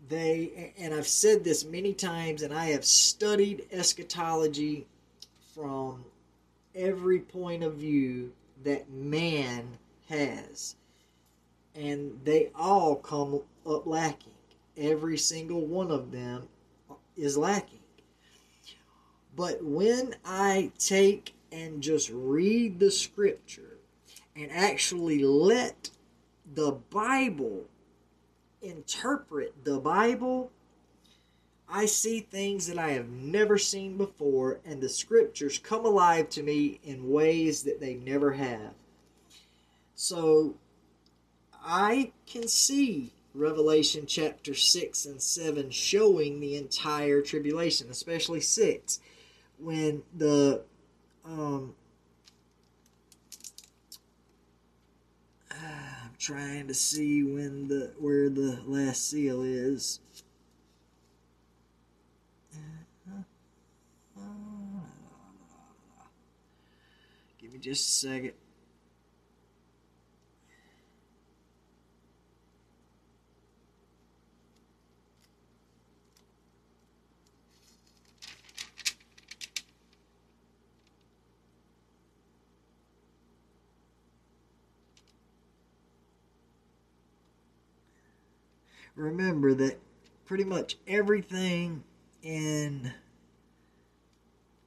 they, 0.08 0.72
and 0.78 0.94
I've 0.94 1.08
said 1.08 1.44
this 1.44 1.64
many 1.64 1.92
times, 1.92 2.42
and 2.42 2.54
I 2.54 2.66
have 2.66 2.84
studied 2.84 3.66
eschatology 3.70 4.86
from 5.54 6.04
every 6.74 7.20
point 7.20 7.62
of 7.62 7.74
view 7.74 8.32
that 8.64 8.90
man 8.90 9.78
has. 10.08 10.76
And 11.74 12.20
they 12.24 12.50
all 12.54 12.96
come 12.96 13.40
up 13.66 13.86
lacking. 13.86 14.32
Every 14.76 15.18
single 15.18 15.66
one 15.66 15.90
of 15.90 16.10
them 16.12 16.48
is 17.16 17.36
lacking. 17.36 17.80
But 19.36 19.62
when 19.64 20.14
I 20.24 20.70
take 20.78 21.34
and 21.50 21.82
just 21.82 22.10
read 22.10 22.78
the 22.78 22.90
scripture 22.90 23.78
and 24.36 24.50
actually 24.50 25.24
let 25.24 25.90
the 26.54 26.72
Bible 26.90 27.64
interpret 28.62 29.64
the 29.64 29.78
Bible, 29.78 30.50
I 31.68 31.86
see 31.86 32.20
things 32.20 32.66
that 32.66 32.78
I 32.78 32.90
have 32.90 33.08
never 33.08 33.58
seen 33.58 33.96
before, 33.96 34.60
and 34.64 34.80
the 34.80 34.88
scriptures 34.88 35.58
come 35.58 35.84
alive 35.84 36.28
to 36.30 36.42
me 36.42 36.80
in 36.84 37.10
ways 37.10 37.62
that 37.62 37.80
they 37.80 37.94
never 37.94 38.32
have. 38.32 38.74
So 39.94 40.56
I 41.62 42.12
can 42.26 42.46
see 42.48 43.12
Revelation 43.34 44.06
chapter 44.06 44.54
6 44.54 45.06
and 45.06 45.20
7 45.20 45.70
showing 45.70 46.40
the 46.40 46.56
entire 46.56 47.20
tribulation, 47.22 47.90
especially 47.90 48.40
6, 48.40 49.00
when 49.58 50.02
the 50.14 50.62
um, 51.24 51.74
I'm 55.50 56.14
trying 56.18 56.68
to 56.68 56.74
see 56.74 57.22
when 57.22 57.68
the 57.68 57.92
where 57.98 58.28
the 58.28 58.60
last 58.66 59.08
seal 59.08 59.42
is. 59.42 60.00
Just 67.64 67.88
a 67.88 68.08
second. 68.08 68.32
remember 88.94 89.54
that 89.54 89.80
pretty 90.24 90.44
much 90.44 90.76
everything 90.86 91.82
in 92.22 92.92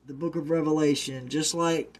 the 0.06 0.14
book 0.14 0.36
of 0.36 0.50
Revelation, 0.50 1.30
just 1.30 1.54
like 1.54 2.00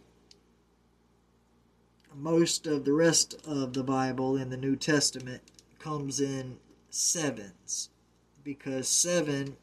most 2.18 2.66
of 2.66 2.84
the 2.84 2.92
rest 2.92 3.46
of 3.46 3.72
the 3.72 3.84
Bible 3.84 4.36
in 4.36 4.50
the 4.50 4.56
New 4.56 4.76
Testament, 4.76 5.42
comes 5.78 6.20
in 6.20 6.58
sevens 6.90 7.90
because 8.42 8.88
seven 8.88 9.56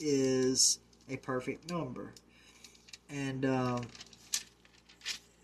is 0.00 0.80
a 1.08 1.16
perfect 1.16 1.70
number. 1.70 2.12
And 3.08 3.44
um, 3.44 3.82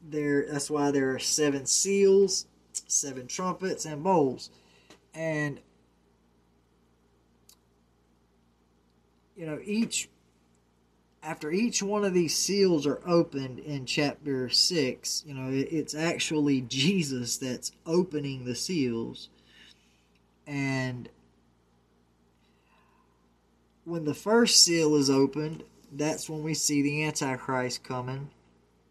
there 0.02 0.46
that's 0.50 0.70
why 0.70 0.90
there 0.90 1.14
are 1.14 1.18
seven 1.18 1.66
seals, 1.66 2.46
seven 2.72 3.26
trumpets, 3.26 3.84
and 3.84 4.02
bowls. 4.02 4.50
And 5.14 5.60
you 9.36 9.46
know, 9.46 9.60
each 9.64 10.08
after 11.22 11.50
each 11.50 11.82
one 11.82 12.04
of 12.04 12.14
these 12.14 12.34
seals 12.34 12.86
are 12.86 13.00
opened 13.06 13.58
in 13.58 13.84
chapter 13.84 14.48
6, 14.48 15.24
you 15.26 15.34
know, 15.34 15.50
it's 15.52 15.94
actually 15.94 16.62
Jesus 16.62 17.36
that's 17.36 17.72
opening 17.84 18.44
the 18.44 18.54
seals. 18.54 19.28
And 20.46 21.08
when 23.84 24.04
the 24.04 24.14
first 24.14 24.64
seal 24.64 24.96
is 24.96 25.10
opened, 25.10 25.64
that's 25.92 26.30
when 26.30 26.42
we 26.42 26.54
see 26.54 26.80
the 26.80 27.04
Antichrist 27.04 27.82
coming, 27.82 28.30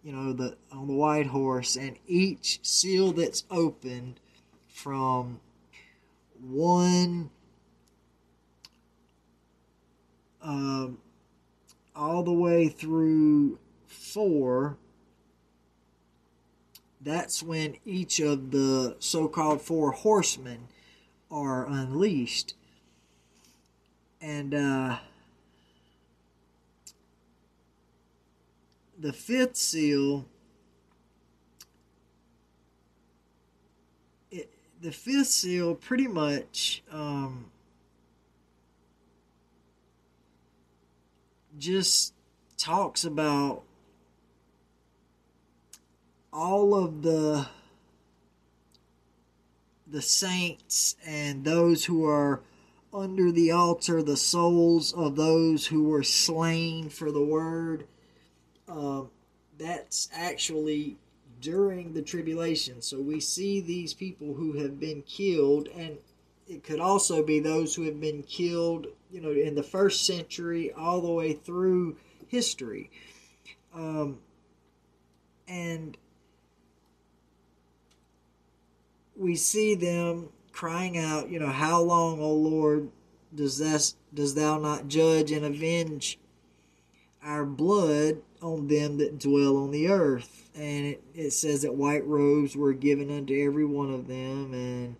you 0.03 0.11
know, 0.11 0.33
the 0.33 0.55
on 0.71 0.87
the 0.87 0.93
white 0.93 1.27
horse, 1.27 1.75
and 1.75 1.97
each 2.07 2.59
seal 2.61 3.11
that's 3.11 3.43
opened 3.49 4.19
from 4.67 5.39
one 6.39 7.29
um, 10.41 10.97
all 11.99 12.23
the 12.23 12.31
way 12.31 12.69
through 12.69 13.59
four, 13.87 14.77
that's 17.01 17.43
when 17.43 17.75
each 17.85 18.19
of 18.21 18.51
the 18.51 18.95
so 18.99 19.27
called 19.27 19.61
four 19.61 19.91
horsemen 19.91 20.69
are 21.29 21.67
unleashed. 21.67 22.55
And 24.21 24.53
uh, 24.53 24.97
the 28.97 29.13
fifth 29.13 29.57
seal, 29.57 30.25
it, 34.31 34.49
the 34.81 34.91
fifth 34.91 35.27
seal 35.27 35.75
pretty 35.75 36.07
much. 36.07 36.81
Um, 36.91 37.51
just 41.59 42.13
talks 42.57 43.03
about 43.03 43.63
all 46.31 46.75
of 46.75 47.01
the 47.01 47.47
the 49.87 50.01
saints 50.01 50.95
and 51.05 51.43
those 51.43 51.85
who 51.85 52.05
are 52.05 52.41
under 52.93 53.31
the 53.31 53.51
altar, 53.51 54.01
the 54.03 54.17
souls 54.17 54.93
of 54.93 55.15
those 55.15 55.67
who 55.67 55.83
were 55.83 56.03
slain 56.03 56.89
for 56.89 57.11
the 57.11 57.23
word. 57.23 57.87
Um, 58.67 59.09
that's 59.57 60.09
actually 60.13 60.97
during 61.41 61.93
the 61.93 62.01
tribulation. 62.01 62.81
So 62.81 62.99
we 62.99 63.19
see 63.19 63.61
these 63.61 63.93
people 63.93 64.33
who 64.33 64.53
have 64.59 64.79
been 64.79 65.01
killed, 65.03 65.67
and 65.75 65.97
it 66.49 66.63
could 66.63 66.79
also 66.79 67.23
be 67.23 67.39
those 67.39 67.75
who 67.75 67.83
have 67.83 68.01
been 68.01 68.23
killed, 68.23 68.87
you 69.11 69.21
know, 69.21 69.31
in 69.31 69.53
the 69.53 69.63
first 69.63 70.05
century 70.05 70.73
all 70.73 70.99
the 70.99 71.11
way 71.11 71.33
through 71.33 71.95
history. 72.27 72.89
Um, 73.73 74.17
and 75.47 75.95
we 79.15 79.35
see 79.35 79.75
them 79.75 80.29
crying 80.51 80.97
out, 80.97 81.29
you 81.29 81.39
know, 81.39 81.47
how 81.47 81.81
long, 81.81 82.19
O 82.19 82.33
Lord, 82.33 82.89
does 83.35 83.59
this 83.59 83.95
does 84.11 84.33
thou 84.33 84.57
not 84.57 84.87
judge 84.87 85.31
and 85.31 85.45
avenge 85.45 86.17
our 87.23 87.45
blood 87.45 88.23
on 88.41 88.67
them 88.67 88.97
that 88.97 89.19
dwell 89.19 89.57
on 89.57 89.69
the 89.69 89.87
earth? 89.87 90.49
And 90.55 90.87
it, 90.87 91.03
it 91.13 91.31
says 91.31 91.61
that 91.61 91.75
white 91.75 92.05
robes 92.07 92.55
were 92.55 92.73
given 92.73 93.15
unto 93.15 93.39
every 93.39 93.65
one 93.65 93.93
of 93.93 94.07
them 94.07 94.51
and 94.53 94.95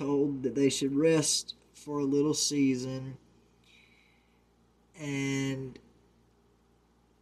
told 0.00 0.42
that 0.42 0.54
they 0.54 0.70
should 0.70 0.96
rest 0.96 1.54
for 1.74 1.98
a 1.98 2.04
little 2.04 2.34
season. 2.34 3.18
And 4.98 5.78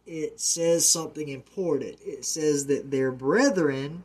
it 0.05 0.39
says 0.39 0.87
something 0.87 1.27
important. 1.27 1.97
It 2.05 2.23
says 2.23 2.67
that 2.67 2.89
their 2.89 3.11
brethren 3.11 4.03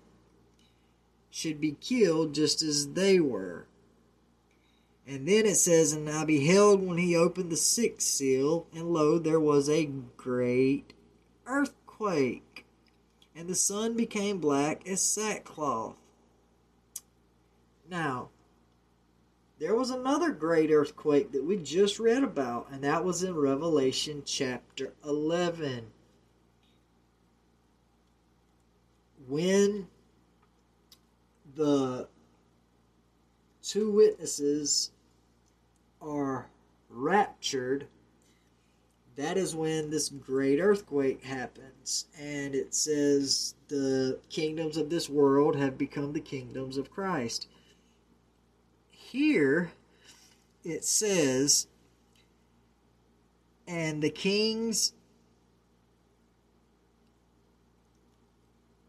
should 1.30 1.60
be 1.60 1.76
killed 1.80 2.34
just 2.34 2.62
as 2.62 2.88
they 2.88 3.20
were. 3.20 3.66
And 5.06 5.28
then 5.28 5.46
it 5.46 5.56
says, 5.56 5.92
And 5.92 6.08
I 6.10 6.24
beheld 6.24 6.84
when 6.84 6.98
he 6.98 7.14
opened 7.14 7.50
the 7.50 7.56
sixth 7.56 8.08
seal, 8.08 8.66
and 8.74 8.92
lo, 8.92 9.18
there 9.18 9.40
was 9.40 9.68
a 9.68 9.90
great 10.16 10.94
earthquake, 11.46 12.64
and 13.36 13.48
the 13.48 13.54
sun 13.54 13.96
became 13.96 14.38
black 14.38 14.88
as 14.88 15.00
sackcloth. 15.00 15.96
Now, 17.88 18.30
there 19.64 19.74
was 19.74 19.88
another 19.88 20.30
great 20.30 20.70
earthquake 20.70 21.32
that 21.32 21.42
we 21.42 21.56
just 21.56 21.98
read 21.98 22.22
about, 22.22 22.68
and 22.70 22.84
that 22.84 23.02
was 23.02 23.22
in 23.22 23.34
Revelation 23.34 24.22
chapter 24.26 24.92
11. 25.06 25.86
When 29.26 29.88
the 31.54 32.08
two 33.62 33.90
witnesses 33.90 34.90
are 36.02 36.50
raptured, 36.90 37.86
that 39.16 39.38
is 39.38 39.56
when 39.56 39.88
this 39.88 40.10
great 40.10 40.60
earthquake 40.60 41.22
happens. 41.22 42.04
And 42.20 42.54
it 42.54 42.74
says 42.74 43.54
the 43.68 44.20
kingdoms 44.28 44.76
of 44.76 44.90
this 44.90 45.08
world 45.08 45.56
have 45.56 45.78
become 45.78 46.12
the 46.12 46.20
kingdoms 46.20 46.76
of 46.76 46.90
Christ. 46.90 47.48
Here 49.14 49.70
it 50.64 50.84
says, 50.84 51.68
and 53.64 54.02
the 54.02 54.10
kings 54.10 54.92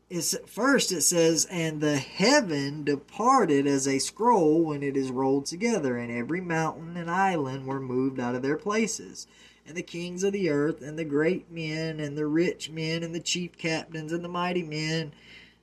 is 0.09 0.35
first 0.47 0.91
it 0.91 1.01
says 1.01 1.45
and 1.51 1.79
the 1.79 1.97
heaven 1.97 2.83
departed 2.83 3.67
as 3.67 3.87
a 3.87 3.99
scroll 3.99 4.63
when 4.63 4.81
it 4.81 4.97
is 4.97 5.11
rolled 5.11 5.45
together 5.45 5.95
and 5.95 6.11
every 6.11 6.41
mountain 6.41 6.97
and 6.97 7.11
island 7.11 7.67
were 7.67 7.79
moved 7.79 8.19
out 8.19 8.33
of 8.33 8.41
their 8.41 8.57
places. 8.57 9.27
And 9.67 9.77
the 9.77 9.83
kings 9.83 10.23
of 10.23 10.33
the 10.33 10.49
earth 10.49 10.81
and 10.81 10.97
the 10.97 11.05
great 11.05 11.51
men 11.51 11.99
and 11.99 12.17
the 12.17 12.25
rich 12.25 12.71
men 12.71 13.03
and 13.03 13.13
the 13.13 13.19
chief 13.19 13.59
captains 13.59 14.11
and 14.11 14.23
the 14.23 14.29
mighty 14.29 14.63
men 14.63 15.13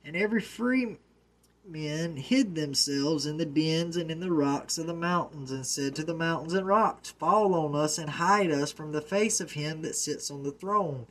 and 0.05 0.15
every 0.15 0.39
free 0.39 0.99
men 1.65 2.17
hid 2.17 2.55
themselves 2.55 3.25
in 3.25 3.37
the 3.37 3.45
dens 3.45 3.95
and 3.95 4.11
in 4.11 4.19
the 4.19 4.31
rocks 4.31 4.77
of 4.77 4.87
the 4.87 4.93
mountains 4.93 5.51
and 5.51 5.65
said 5.65 5.95
to 5.95 6.03
the 6.03 6.13
mountains 6.13 6.53
and 6.53 6.67
rocks 6.67 7.09
fall 7.11 7.53
on 7.53 7.75
us 7.75 7.97
and 7.97 8.09
hide 8.11 8.51
us 8.51 8.71
from 8.71 8.91
the 8.91 9.01
face 9.01 9.39
of 9.39 9.53
him 9.53 9.81
that 9.81 9.95
sits 9.95 10.29
on 10.29 10.43
the 10.43 10.51
throne 10.51 11.07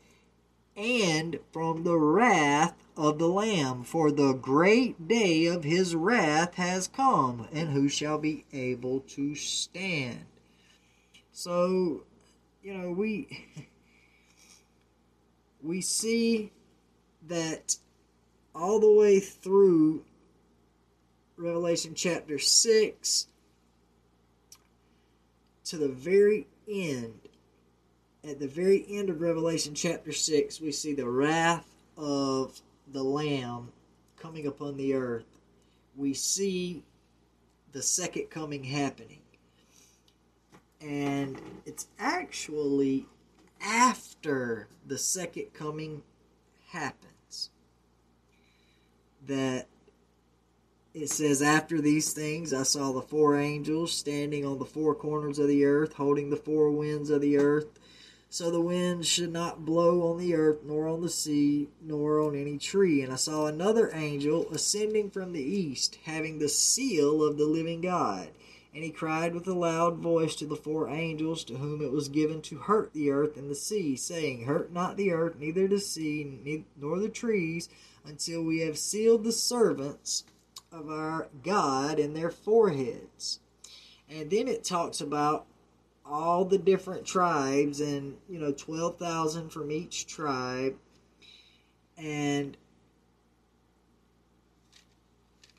and 0.77 1.39
from 1.53 1.85
the 1.85 1.99
wrath 1.99 2.74
of 2.97 3.19
the 3.19 3.29
Lamb, 3.29 3.85
for 3.85 4.11
the 4.11 4.33
great 4.33 5.07
day 5.07 5.47
of 5.47 5.65
his 5.65 5.95
wrath 5.95 6.55
has 6.55 6.89
come, 6.89 7.47
and 7.53 7.70
who 7.70 7.89
shall 7.89 8.19
be 8.19 8.45
able 8.53 9.01
to 9.01 9.35
stand? 9.35 10.24
So, 11.33 12.05
you 12.62 12.74
know, 12.74 12.91
we 12.91 13.47
we 15.62 15.81
see 15.81 16.53
that 17.29 17.77
all 18.55 18.81
the 18.81 18.93
way 18.93 19.20
through 19.20 20.05
Revelation 21.36 21.94
chapter 21.94 22.38
6 22.38 23.26
to 25.64 25.76
the 25.76 25.88
very 25.88 26.46
end 26.68 27.20
at 28.24 28.38
the 28.38 28.46
very 28.46 28.84
end 28.88 29.10
of 29.10 29.20
Revelation 29.20 29.74
chapter 29.74 30.12
6, 30.12 30.60
we 30.60 30.70
see 30.70 30.94
the 30.94 31.09
wrath 31.09 31.66
of 31.96 32.60
the 32.92 33.02
Lamb 33.02 33.72
coming 34.16 34.46
upon 34.46 34.76
the 34.76 34.94
earth. 34.94 35.26
We 35.96 36.14
see 36.14 36.84
the 37.72 37.82
second 37.82 38.30
coming 38.30 38.62
happening. 38.64 39.22
And 40.80 41.40
it's 41.66 41.88
actually 41.98 43.06
after 43.60 44.68
the 44.86 44.98
second 44.98 45.52
coming 45.52 46.02
happens 46.68 47.50
that 49.26 49.66
it 50.94 51.09
says, 51.09 51.43
After 51.43 51.81
these 51.81 52.12
things 52.12 52.52
I 52.52 52.64
saw 52.64 52.93
the 52.93 53.02
four 53.02 53.36
angels 53.36 53.93
standing 53.93 54.44
on 54.44 54.59
the 54.59 54.64
four 54.64 54.94
corners 54.94 55.39
of 55.39 55.48
the 55.48 55.64
earth, 55.64 55.94
holding 55.94 56.31
the 56.31 56.36
four 56.36 56.70
winds 56.70 57.10
of 57.10 57.20
the 57.20 57.39
earth 57.39 57.78
so 58.32 58.51
the 58.51 58.62
wind 58.62 59.05
should 59.05 59.31
not 59.31 59.66
blow 59.66 60.10
on 60.10 60.19
the 60.19 60.35
earth, 60.35 60.60
nor 60.64 60.89
on 60.89 61.02
the 61.02 61.10
sea, 61.10 61.69
nor 61.82 62.19
on 62.19 62.35
any 62.35 62.56
tree. 62.56 63.02
And 63.02 63.12
I 63.12 63.16
saw 63.16 63.44
another 63.44 63.90
angel 63.93 64.51
ascending 64.51 65.10
from 65.10 65.35
the 65.35 65.43
east, 65.43 65.98
having 66.05 66.39
the 66.39 66.48
seal 66.48 67.23
of 67.23 67.36
the 67.36 67.44
living 67.44 67.82
God. 67.82 68.31
And 68.74 68.82
he 68.82 68.90
cried 68.90 69.35
with 69.35 69.47
a 69.48 69.52
loud 69.52 69.98
voice 69.98 70.35
to 70.36 70.47
the 70.47 70.56
four 70.56 70.89
angels 70.89 71.44
to 71.44 71.59
whom 71.59 71.82
it 71.82 71.93
was 71.93 72.09
given 72.09 72.40
to 72.40 72.56
hurt 72.56 72.94
the 72.94 73.10
earth 73.10 73.36
and 73.36 73.51
the 73.51 73.55
sea, 73.55 73.97
saying, 73.97 74.44
Hurt 74.44 74.73
not 74.73 74.97
the 74.97 75.12
earth, 75.12 75.39
neither 75.39 75.69
the 75.69 75.78
sea, 75.78 76.64
nor 76.81 77.01
the 77.01 77.10
trees, 77.10 77.69
until 78.06 78.43
we 78.43 78.60
have 78.60 78.78
sealed 78.78 79.24
the 79.24 79.32
servants 79.32 80.24
of 80.73 80.89
our 80.89 81.28
God 81.43 81.99
in 81.99 82.15
their 82.15 82.31
foreheads. 82.31 83.40
And 84.09 84.31
then 84.31 84.49
it 84.49 84.65
talks 84.65 85.01
about 85.01 85.47
all 86.05 86.44
the 86.44 86.59
different 86.59 87.07
tribes 87.07 87.81
and 87.81 88.16
you 88.28 88.39
know 88.39 88.53
12,000 88.53 89.51
from 89.51 89.70
each 89.70 90.07
tribe 90.07 90.74
and 91.97 92.57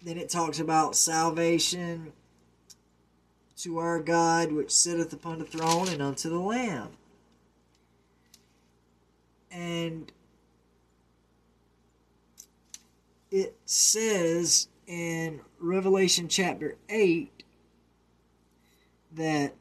then 0.03 0.18
it 0.18 0.30
talks 0.30 0.60
about 0.60 0.95
salvation 0.95 2.11
to 3.56 3.77
our 3.77 4.02
God 4.02 4.52
which 4.52 4.72
sitteth 4.72 5.14
upon 5.14 5.40
the 5.40 5.45
throne 5.45 5.88
and 5.88 6.02
unto 6.02 6.30
the 6.30 6.40
lamb 6.40 6.90
and 9.49 10.11
it 13.31 13.56
says 13.65 14.68
in 14.88 15.41
Revelation 15.60 16.27
chapter 16.27 16.76
8 16.89 17.43
that 19.15 19.53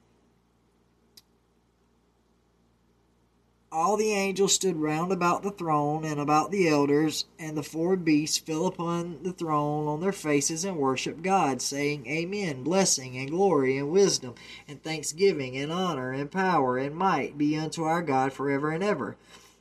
all 3.73 3.97
the 3.97 4.13
angels 4.13 4.55
stood 4.55 4.77
round 4.77 5.11
about 5.11 5.43
the 5.43 5.51
throne 5.51 6.05
and 6.05 6.21
about 6.21 6.51
the 6.51 6.69
elders, 6.69 7.25
and 7.39 7.57
the 7.57 7.63
four 7.63 7.97
beasts 7.97 8.37
fell 8.37 8.67
upon 8.67 9.23
the 9.23 9.33
throne 9.33 9.89
on 9.89 10.01
their 10.01 10.13
faces 10.13 10.65
and 10.65 10.77
worshipped 10.77 11.23
God, 11.23 11.63
saying, 11.63 12.07
Amen. 12.07 12.63
Blessing 12.63 13.17
and 13.17 13.31
glory 13.31 13.79
and 13.79 13.91
wisdom 13.91 14.35
and 14.69 14.83
thanksgiving 14.83 15.57
and 15.57 15.73
honor 15.73 16.13
and 16.13 16.31
power 16.31 16.77
and 16.77 16.95
might 16.95 17.39
be 17.39 17.57
unto 17.57 17.85
our 17.85 18.03
God 18.03 18.35
forever 18.35 18.71
and 18.71 18.85
ever. 18.85 19.17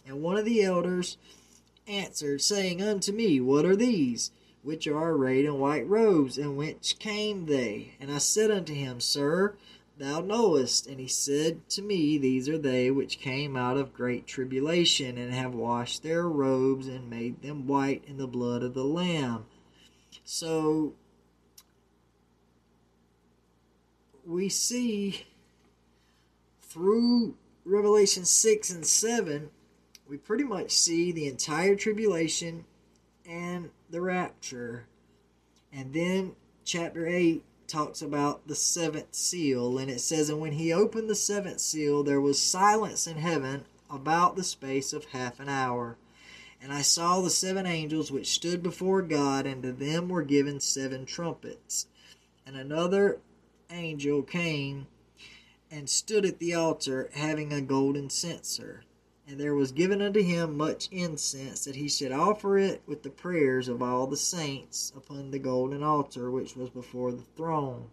And 0.06 0.22
one 0.22 0.36
of 0.36 0.44
the 0.44 0.62
elders 0.62 1.16
answered, 1.88 2.42
saying 2.42 2.82
unto 2.82 3.14
me, 3.14 3.40
What 3.40 3.66
are 3.66 3.78
these? 3.78 4.32
Which 4.64 4.88
are 4.88 5.12
arrayed 5.12 5.46
in 5.46 5.60
white 5.60 5.88
robes, 5.88 6.38
and 6.38 6.56
whence 6.56 6.94
came 6.94 7.48
they? 7.48 7.96
And 8.00 8.12
I 8.12 8.20
said 8.20 8.52
unto 8.52 8.74
him, 8.74 9.00
Sir, 9.00 9.56
thou 9.98 10.22
knowest. 10.22 10.86
And 10.86 11.00
he 11.00 11.08
said 11.08 11.68
to 11.70 11.82
me, 11.82 12.18
These 12.18 12.48
are 12.48 12.60
they 12.60 12.92
which 12.92 13.20
came 13.20 13.56
out 13.56 13.78
of 13.78 13.94
great 13.94 14.28
tribulation, 14.28 15.18
and 15.18 15.34
have 15.34 15.56
washed 15.56 16.04
their 16.04 16.28
robes 16.28 16.88
and 16.88 17.10
made 17.10 17.42
them 17.42 17.68
white 17.68 18.04
in 18.06 18.18
the 18.18 18.28
blood 18.28 18.62
of 18.62 18.76
the 18.76 18.84
Lamb. 18.84 19.46
So 20.24 20.94
we 24.26 24.48
see 24.50 25.26
through 26.62 27.36
Revelation 27.66 28.26
6 28.26 28.70
and 28.70 28.86
7, 28.86 29.50
we 30.08 30.18
pretty 30.18 30.44
much 30.44 30.72
see 30.72 31.12
the 31.12 31.28
entire 31.28 31.76
tribulation 31.76 32.66
and 33.26 33.70
the 33.90 34.02
rapture. 34.02 34.88
And 35.72 35.94
then 35.94 36.36
chapter 36.64 37.08
8 37.08 37.44
talks 37.68 38.02
about 38.02 38.48
the 38.48 38.56
seventh 38.56 39.16
seal, 39.16 39.78
and 39.78 39.90
it 39.90 40.02
says, 40.02 40.30
And 40.30 40.42
when 40.42 40.54
he 40.54 40.74
opened 40.74 41.10
the 41.10 41.16
seventh 41.16 41.62
seal, 41.62 42.04
there 42.04 42.22
was 42.22 42.40
silence 42.42 43.08
in 43.08 43.18
heaven 43.18 43.66
about 43.90 44.36
the 44.36 44.44
space 44.44 44.94
of 44.94 45.06
half 45.06 45.40
an 45.40 45.50
hour. 45.50 45.98
And 46.62 46.72
I 46.72 46.82
saw 46.82 47.22
the 47.22 47.30
seven 47.30 47.66
angels 47.66 48.12
which 48.12 48.30
stood 48.30 48.62
before 48.62 49.02
God, 49.02 49.46
and 49.46 49.64
to 49.64 49.72
them 49.72 50.10
were 50.10 50.22
given 50.22 50.60
seven 50.60 51.06
trumpets. 51.06 51.88
And 52.46 52.56
another 52.56 53.20
angel 53.70 54.22
came 54.22 54.88
and 55.72 55.90
stood 55.90 56.26
at 56.26 56.40
the 56.40 56.54
altar, 56.54 57.10
having 57.14 57.54
a 57.54 57.62
golden 57.62 58.10
censer. 58.10 58.84
And 59.28 59.40
there 59.40 59.56
was 59.56 59.72
given 59.72 60.02
unto 60.02 60.22
him 60.22 60.58
much 60.58 60.90
incense, 60.92 61.66
that 61.66 61.76
he 61.76 61.88
should 61.88 62.12
offer 62.12 62.58
it 62.58 62.82
with 62.86 63.04
the 63.04 63.10
prayers 63.10 63.68
of 63.68 63.82
all 63.82 64.08
the 64.08 64.18
saints 64.18 64.92
upon 64.96 65.32
the 65.32 65.40
golden 65.40 65.84
altar 65.84 66.30
which 66.30 66.56
was 66.56 66.70
before 66.70 67.12
the 67.12 67.22
throne. 67.22 67.90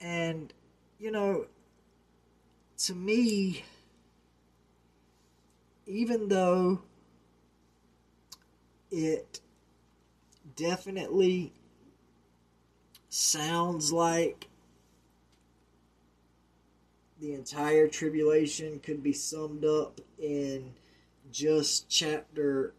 And, 0.00 0.52
you 0.98 1.10
know, 1.10 1.46
to 2.78 2.94
me, 2.94 3.64
even 5.86 6.28
though 6.28 6.82
it 8.90 9.40
definitely 10.56 11.52
sounds 13.08 13.92
like 13.92 14.48
the 17.20 17.32
entire 17.32 17.88
tribulation 17.88 18.78
could 18.80 19.02
be 19.02 19.12
summed 19.12 19.64
up 19.64 20.00
in 20.18 20.72
just 21.32 21.88
chapter 21.88 22.74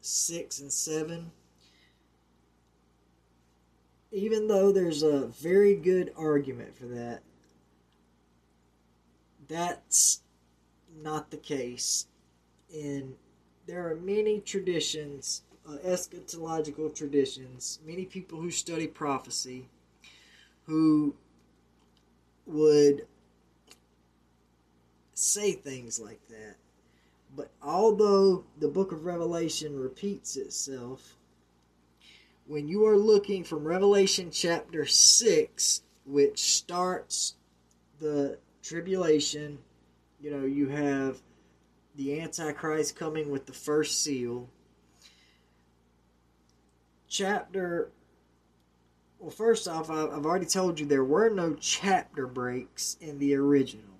6 0.00 0.60
and 0.60 0.72
7. 0.72 1.30
Even 4.12 4.48
though 4.48 4.72
there's 4.72 5.02
a 5.02 5.26
very 5.26 5.74
good 5.74 6.12
argument 6.16 6.76
for 6.76 6.86
that, 6.86 7.22
that's 9.48 10.22
not 11.02 11.30
the 11.30 11.36
case. 11.36 12.06
And 12.74 13.14
there 13.66 13.88
are 13.88 13.96
many 13.96 14.40
traditions, 14.40 15.42
uh, 15.68 15.76
eschatological 15.84 16.94
traditions, 16.94 17.78
many 17.84 18.04
people 18.04 18.40
who 18.40 18.50
study 18.50 18.86
prophecy 18.86 19.68
who 20.66 21.14
would 22.46 23.06
say 25.16 25.52
things 25.52 25.98
like 25.98 26.20
that. 26.28 26.56
But 27.34 27.50
although 27.62 28.44
the 28.58 28.68
book 28.68 28.92
of 28.92 29.04
Revelation 29.04 29.78
repeats 29.78 30.36
itself, 30.36 31.16
when 32.46 32.68
you 32.68 32.86
are 32.86 32.96
looking 32.96 33.42
from 33.42 33.66
Revelation 33.66 34.30
chapter 34.30 34.86
6, 34.86 35.82
which 36.04 36.54
starts 36.54 37.34
the 37.98 38.38
tribulation, 38.62 39.58
you 40.20 40.30
know, 40.30 40.44
you 40.44 40.68
have 40.68 41.18
the 41.96 42.20
Antichrist 42.20 42.96
coming 42.96 43.30
with 43.30 43.46
the 43.46 43.52
first 43.52 44.02
seal. 44.04 44.48
Chapter, 47.08 47.90
well, 49.18 49.30
first 49.30 49.66
off, 49.66 49.90
I've 49.90 50.26
already 50.26 50.46
told 50.46 50.78
you 50.78 50.86
there 50.86 51.04
were 51.04 51.30
no 51.30 51.54
chapter 51.54 52.26
breaks 52.26 52.96
in 53.00 53.18
the 53.18 53.34
original. 53.34 53.95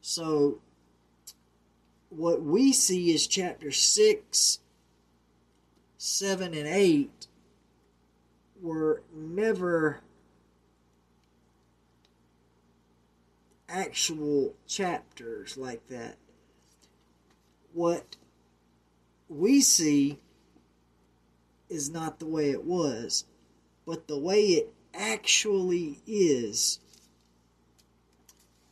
So, 0.00 0.60
what 2.08 2.42
we 2.42 2.72
see 2.72 3.12
is 3.12 3.26
chapter 3.26 3.70
6, 3.70 4.60
7, 5.98 6.54
and 6.54 6.66
8 6.66 7.26
were 8.60 9.02
never 9.14 10.00
actual 13.68 14.54
chapters 14.66 15.56
like 15.56 15.86
that. 15.88 16.16
What 17.72 18.16
we 19.28 19.60
see 19.60 20.18
is 21.68 21.90
not 21.90 22.18
the 22.18 22.26
way 22.26 22.50
it 22.50 22.64
was, 22.64 23.24
but 23.86 24.08
the 24.08 24.18
way 24.18 24.40
it 24.40 24.72
actually 24.94 26.00
is 26.06 26.80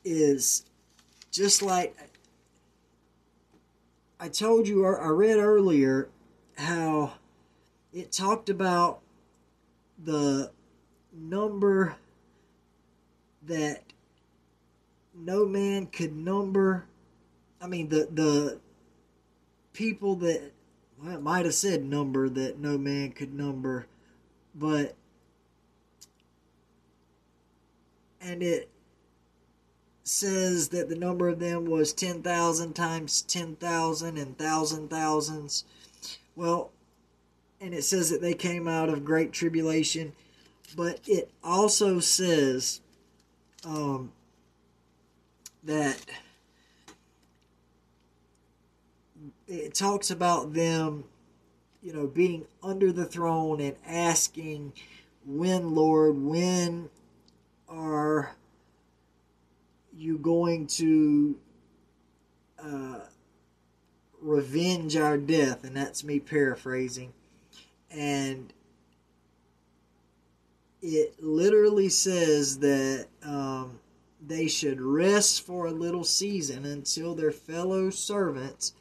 is 0.04 0.64
just 1.36 1.60
like 1.60 1.94
I 4.18 4.28
told 4.28 4.66
you, 4.66 4.84
er, 4.84 5.00
I 5.00 5.08
read 5.08 5.36
earlier 5.36 6.08
how 6.56 7.12
it 7.92 8.10
talked 8.10 8.48
about 8.48 9.00
the 10.02 10.50
number 11.12 11.96
that 13.42 13.82
no 15.14 15.44
man 15.44 15.86
could 15.86 16.16
number. 16.16 16.86
I 17.60 17.66
mean, 17.66 17.90
the 17.90 18.08
the 18.10 18.58
people 19.74 20.16
that 20.16 20.52
well, 21.02 21.14
it 21.16 21.22
might 21.22 21.44
have 21.44 21.54
said 21.54 21.84
number 21.84 22.30
that 22.30 22.58
no 22.58 22.78
man 22.78 23.12
could 23.12 23.34
number, 23.34 23.86
but 24.54 24.94
and 28.22 28.42
it 28.42 28.70
says 30.06 30.68
that 30.68 30.88
the 30.88 30.94
number 30.94 31.28
of 31.28 31.40
them 31.40 31.66
was 31.66 31.92
10,000 31.92 32.74
times 32.74 33.22
10,000 33.22 34.16
and 34.16 34.38
thousand 34.38 34.88
thousands. 34.88 35.64
Well, 36.36 36.70
and 37.60 37.74
it 37.74 37.82
says 37.82 38.10
that 38.10 38.20
they 38.20 38.34
came 38.34 38.68
out 38.68 38.88
of 38.88 39.04
great 39.04 39.32
tribulation, 39.32 40.12
but 40.76 41.00
it 41.08 41.30
also 41.42 41.98
says 41.98 42.80
um, 43.64 44.12
that 45.64 46.00
it 49.48 49.74
talks 49.74 50.10
about 50.12 50.52
them, 50.52 51.02
you 51.82 51.92
know, 51.92 52.06
being 52.06 52.46
under 52.62 52.92
the 52.92 53.06
throne 53.06 53.60
and 53.60 53.74
asking, 53.84 54.72
when, 55.24 55.74
Lord, 55.74 56.16
when 56.16 56.90
are 57.68 58.36
you 59.96 60.18
going 60.18 60.66
to 60.66 61.38
uh, 62.62 63.00
revenge 64.20 64.96
our 64.96 65.16
death? 65.16 65.64
And 65.64 65.76
that's 65.76 66.04
me 66.04 66.20
paraphrasing. 66.20 67.12
And 67.90 68.52
it 70.82 71.22
literally 71.22 71.88
says 71.88 72.58
that 72.58 73.06
um, 73.22 73.80
they 74.24 74.48
should 74.48 74.80
rest 74.80 75.42
for 75.42 75.66
a 75.66 75.72
little 75.72 76.04
season 76.04 76.64
until 76.64 77.14
their 77.14 77.32
fellow 77.32 77.90
servants 77.90 78.72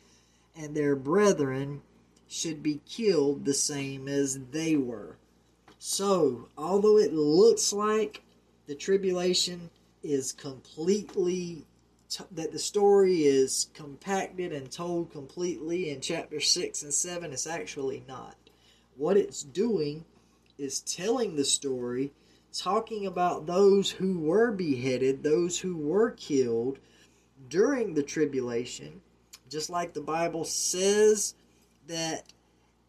and 0.56 0.76
their 0.76 0.96
brethren 0.96 1.82
should 2.28 2.64
be 2.64 2.82
killed 2.86 3.46
the 3.46 3.54
same 3.54 4.08
as 4.08 4.40
they 4.52 4.76
were. 4.76 5.18
So, 5.78 6.50
although 6.58 6.98
it 6.98 7.14
looks 7.14 7.72
like 7.72 8.24
the 8.66 8.76
tribulation 8.76 9.70
is 10.06 10.32
completely 10.32 11.66
that 12.32 12.52
the 12.52 12.60
story 12.60 13.24
is 13.24 13.70
compacted 13.74 14.54
and 14.54 14.72
told 14.72 15.12
completely 15.12 15.90
in 15.90 16.00
chapter 16.00 16.40
6 16.40 16.84
and 16.84 16.94
7 16.94 17.34
it's 17.34 17.48
actually 17.48 18.04
not. 18.08 18.36
What 18.96 19.18
it's 19.18 19.44
doing 19.44 20.06
is 20.58 20.82
telling 20.82 21.36
the 21.36 21.44
story 21.44 22.14
talking 22.54 23.08
about 23.08 23.48
those 23.48 23.90
who 23.92 24.20
were 24.20 24.52
beheaded 24.52 25.24
those 25.24 25.60
who 25.60 25.76
were 25.76 26.12
killed 26.12 26.80
during 27.50 27.94
the 27.94 28.04
tribulation. 28.04 29.02
Just 29.50 29.70
like 29.70 29.94
the 29.94 30.02
bible 30.02 30.46
says 30.46 31.36
that 31.88 32.24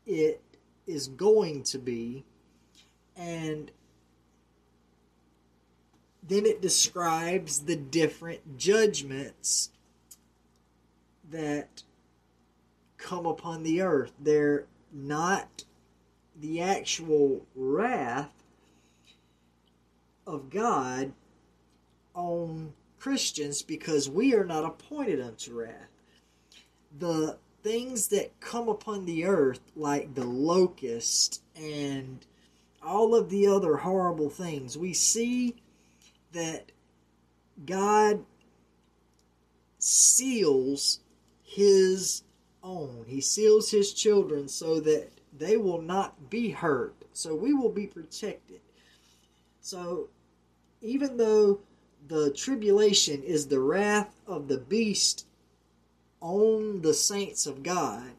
it 0.07 0.41
is 0.87 1.09
going 1.09 1.63
to 1.65 1.79
be. 1.79 2.25
And 3.17 3.71
then 6.29 6.47
it 6.47 6.61
describes 6.61 7.61
the 7.61 7.77
different 7.77 8.59
judgments 8.59 9.71
that 11.31 11.83
come 12.99 13.27
upon 13.27 13.63
the 13.63 13.81
earth. 13.81 14.13
They're 14.21 14.67
not 14.93 15.65
the 16.41 16.61
actual 16.61 17.47
wrath 17.55 18.31
of 20.27 20.51
God, 20.51 21.13
on 22.17 22.73
Christians 22.99 23.63
because 23.63 24.09
we 24.09 24.35
are 24.35 24.45
not 24.45 24.65
appointed 24.65 25.21
unto 25.21 25.55
wrath. 25.55 25.91
The 26.99 27.37
things 27.63 28.09
that 28.09 28.41
come 28.41 28.69
upon 28.69 29.05
the 29.05 29.27
earth, 29.27 29.61
like 29.77 30.15
the 30.15 30.25
locust 30.25 31.43
and 31.55 32.25
all 32.83 33.15
of 33.15 33.29
the 33.29 33.47
other 33.47 33.77
horrible 33.77 34.31
things, 34.31 34.79
we 34.79 34.95
see 34.95 35.57
that 36.37 36.71
God 37.65 38.25
seals 39.79 41.01
his 41.43 42.23
own. 42.63 43.05
He 43.09 43.23
seals 43.23 43.71
his 43.71 43.95
children 43.95 44.47
so 44.49 44.79
that 44.81 45.11
they 45.37 45.57
will 45.57 45.81
not 45.81 46.29
be 46.29 46.51
hurt. 46.51 46.95
So 47.15 47.35
we 47.35 47.55
will 47.55 47.71
be 47.71 47.87
protected. 47.87 48.61
So 49.61 50.09
even 50.83 51.17
though 51.17 51.61
the 52.07 52.31
tribulation 52.33 53.23
is 53.23 53.47
the 53.47 53.61
wrath 53.61 54.21
of 54.27 54.49
the 54.49 54.59
beast 54.59 55.27
on 56.21 56.83
the 56.83 56.95
saints 56.95 57.47
of 57.47 57.63
God, 57.63 58.13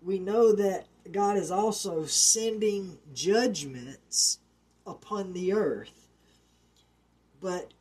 we 0.00 0.18
know 0.18 0.52
that 0.52 0.86
God 1.12 1.36
is 1.36 1.50
also 1.50 2.06
sending 2.06 2.98
judgments 3.12 4.38
upon 4.86 5.34
the 5.34 5.52
earth. 5.52 5.97
But 7.40 7.72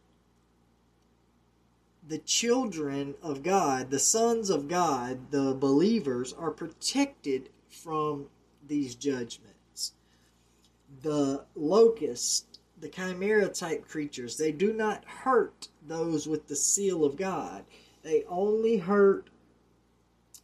the 2.07 2.19
children 2.19 3.15
of 3.21 3.43
God, 3.43 3.89
the 3.89 3.99
sons 3.99 4.49
of 4.49 4.67
God, 4.67 5.31
the 5.31 5.53
believers, 5.53 6.34
are 6.34 6.51
protected 6.51 7.49
from 7.69 8.27
these 8.67 8.95
judgments. 8.95 9.93
The 11.01 11.45
locust, 11.55 12.59
the 12.79 12.89
chimera 12.89 13.49
type 13.49 13.88
creatures, 13.88 14.38
they 14.38 14.51
do 14.51 14.73
not 14.73 15.03
hurt 15.05 15.67
those 15.85 16.27
with 16.27 16.47
the 16.47 16.55
seal 16.55 17.03
of 17.03 17.17
God, 17.17 17.65
they 18.03 18.23
only 18.29 18.77
hurt 18.77 19.29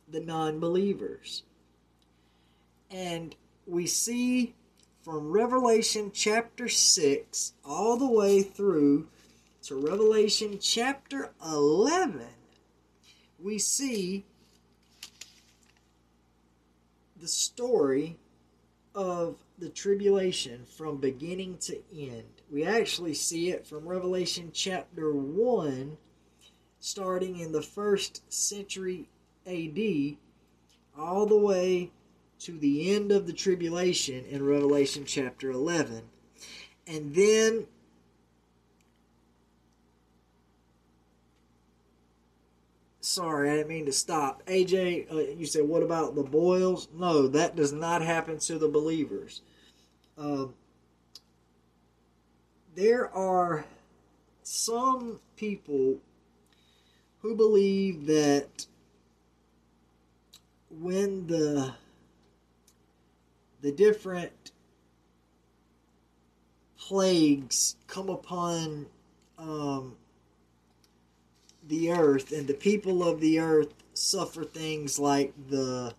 the 0.09 0.19
non 0.19 0.59
believers. 0.59 1.43
And 2.91 3.35
we 3.65 3.87
see 3.87 4.53
from 5.03 5.31
Revelation 5.31 6.11
chapter 6.13 6.69
6 6.69 7.53
all 7.65 7.97
the 7.97 8.09
way 8.09 8.41
through 8.41 9.09
to 9.63 9.75
Revelation 9.75 10.59
chapter 10.61 11.31
11, 11.45 12.25
we 13.37 13.59
see 13.59 14.23
the 17.19 17.27
story 17.27 18.17
of 18.95 19.35
the 19.57 19.67
tribulation 19.67 20.65
from 20.65 20.97
beginning 20.97 21.57
to 21.57 21.81
end. 21.93 22.41
We 22.49 22.63
actually 22.63 23.13
see 23.13 23.49
it 23.49 23.67
from 23.67 23.85
Revelation 23.85 24.51
chapter 24.53 25.11
1, 25.11 25.97
starting 26.79 27.39
in 27.39 27.51
the 27.51 27.61
first 27.61 28.21
century 28.31 29.09
AD, 29.45 30.17
all 30.97 31.25
the 31.25 31.37
way 31.37 31.91
to 32.43 32.57
the 32.57 32.93
end 32.93 33.11
of 33.11 33.25
the 33.25 33.33
tribulation 33.33 34.25
in 34.25 34.45
Revelation 34.45 35.05
chapter 35.05 35.49
11. 35.49 36.01
And 36.85 37.15
then 37.15 37.67
sorry, 42.99 43.49
I 43.49 43.55
didn't 43.55 43.69
mean 43.69 43.85
to 43.85 43.93
stop. 43.93 44.45
AJ, 44.47 45.11
uh, 45.11 45.19
you 45.37 45.45
said, 45.45 45.67
what 45.67 45.83
about 45.83 46.15
the 46.15 46.23
boils? 46.23 46.89
No, 46.93 47.27
that 47.27 47.55
does 47.55 47.71
not 47.71 48.01
happen 48.01 48.39
to 48.39 48.57
the 48.57 48.67
believers. 48.67 49.41
Um, 50.17 50.53
there 52.75 53.09
are 53.15 53.63
some 54.41 55.21
people 55.37 55.99
who 57.21 57.35
believe 57.35 58.05
that 58.07 58.65
when 60.69 61.27
the 61.27 61.73
the 63.63 63.71
different 63.71 64.51
plagues 66.77 67.77
come 67.87 68.09
upon 68.09 68.85
um, 69.39 69.95
the 71.69 71.91
earth, 71.91 72.33
and 72.33 72.45
the 72.45 72.53
people 72.53 73.07
of 73.07 73.21
the 73.21 73.39
earth 73.39 73.73
suffer 73.93 74.43
things 74.43 74.99
like 74.99 75.33
the 75.49 75.95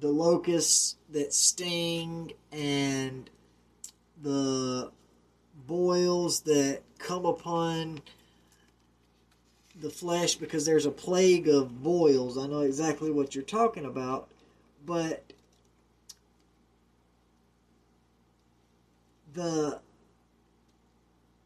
the 0.00 0.08
locusts 0.08 0.96
that 1.10 1.32
sting 1.32 2.32
and 2.50 3.30
the 4.22 4.90
boils 5.66 6.40
that 6.40 6.80
come 6.98 7.26
upon 7.26 8.00
the 9.80 9.90
flesh 9.90 10.36
because 10.36 10.64
there's 10.64 10.86
a 10.86 10.90
plague 10.90 11.48
of 11.48 11.82
boils. 11.82 12.38
I 12.38 12.46
know 12.46 12.60
exactly 12.60 13.10
what 13.10 13.34
you're 13.34 13.44
talking 13.44 13.84
about, 13.84 14.28
but 14.86 15.32
the 19.34 19.80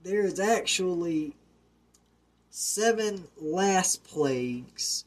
there 0.02 0.22
is 0.22 0.38
actually 0.38 1.34
seven 2.50 3.24
last 3.40 4.04
plagues. 4.04 5.04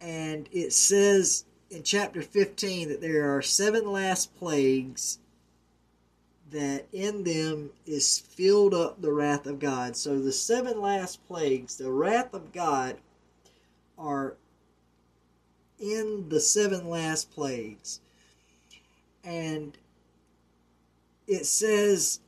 And 0.00 0.48
it 0.52 0.72
says 0.72 1.44
in 1.70 1.82
chapter 1.82 2.22
15 2.22 2.88
that 2.88 3.00
there 3.00 3.36
are 3.36 3.42
seven 3.42 3.92
last 3.92 4.34
plagues 4.38 5.18
that 6.50 6.86
in 6.92 7.24
them 7.24 7.70
is 7.86 8.18
filled 8.18 8.72
up 8.72 9.02
the 9.02 9.12
wrath 9.12 9.46
of 9.46 9.58
God. 9.58 9.96
So 9.96 10.18
the 10.18 10.32
seven 10.32 10.80
last 10.80 11.26
plagues, 11.28 11.76
the 11.76 11.90
wrath 11.90 12.32
of 12.32 12.52
God, 12.52 12.96
are 13.98 14.34
in 15.78 16.28
the 16.30 16.40
seven 16.40 16.88
last 16.88 17.30
plagues. 17.30 18.00
And 19.24 19.76
it 21.26 21.46
says 21.46 22.20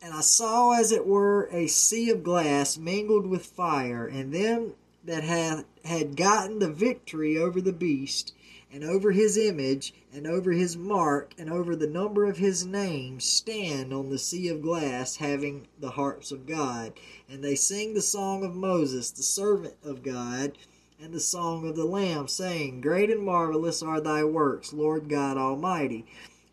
and 0.00 0.14
I 0.14 0.20
saw 0.20 0.78
as 0.78 0.92
it 0.92 1.06
were 1.08 1.48
a 1.50 1.66
sea 1.66 2.10
of 2.10 2.22
glass 2.22 2.78
mingled 2.78 3.26
with 3.26 3.44
fire, 3.44 4.06
and 4.06 4.32
them 4.32 4.74
that 5.04 5.24
had, 5.24 5.64
had 5.84 6.16
gotten 6.16 6.60
the 6.60 6.70
victory 6.70 7.36
over 7.36 7.60
the 7.60 7.72
beast, 7.72 8.32
and 8.70 8.84
over 8.84 9.10
his 9.10 9.36
image, 9.36 9.92
and 10.12 10.24
over 10.24 10.52
his 10.52 10.76
mark, 10.76 11.34
and 11.36 11.50
over 11.50 11.74
the 11.74 11.88
number 11.88 12.26
of 12.26 12.38
his 12.38 12.64
name, 12.64 13.18
stand 13.18 13.92
on 13.92 14.08
the 14.08 14.18
sea 14.18 14.46
of 14.48 14.62
glass, 14.62 15.16
having 15.16 15.66
the 15.80 15.90
harps 15.90 16.30
of 16.30 16.46
God. 16.46 16.92
And 17.28 17.42
they 17.42 17.56
sing 17.56 17.94
the 17.94 18.00
song 18.00 18.44
of 18.44 18.54
Moses, 18.54 19.10
the 19.10 19.24
servant 19.24 19.74
of 19.82 20.04
God, 20.04 20.56
and 21.00 21.12
the 21.12 21.18
song 21.18 21.66
of 21.66 21.74
the 21.74 21.86
Lamb, 21.86 22.28
saying, 22.28 22.82
Great 22.82 23.10
and 23.10 23.24
marvelous 23.24 23.82
are 23.82 24.00
thy 24.00 24.22
works, 24.22 24.72
Lord 24.72 25.08
God 25.08 25.36
Almighty. 25.36 26.06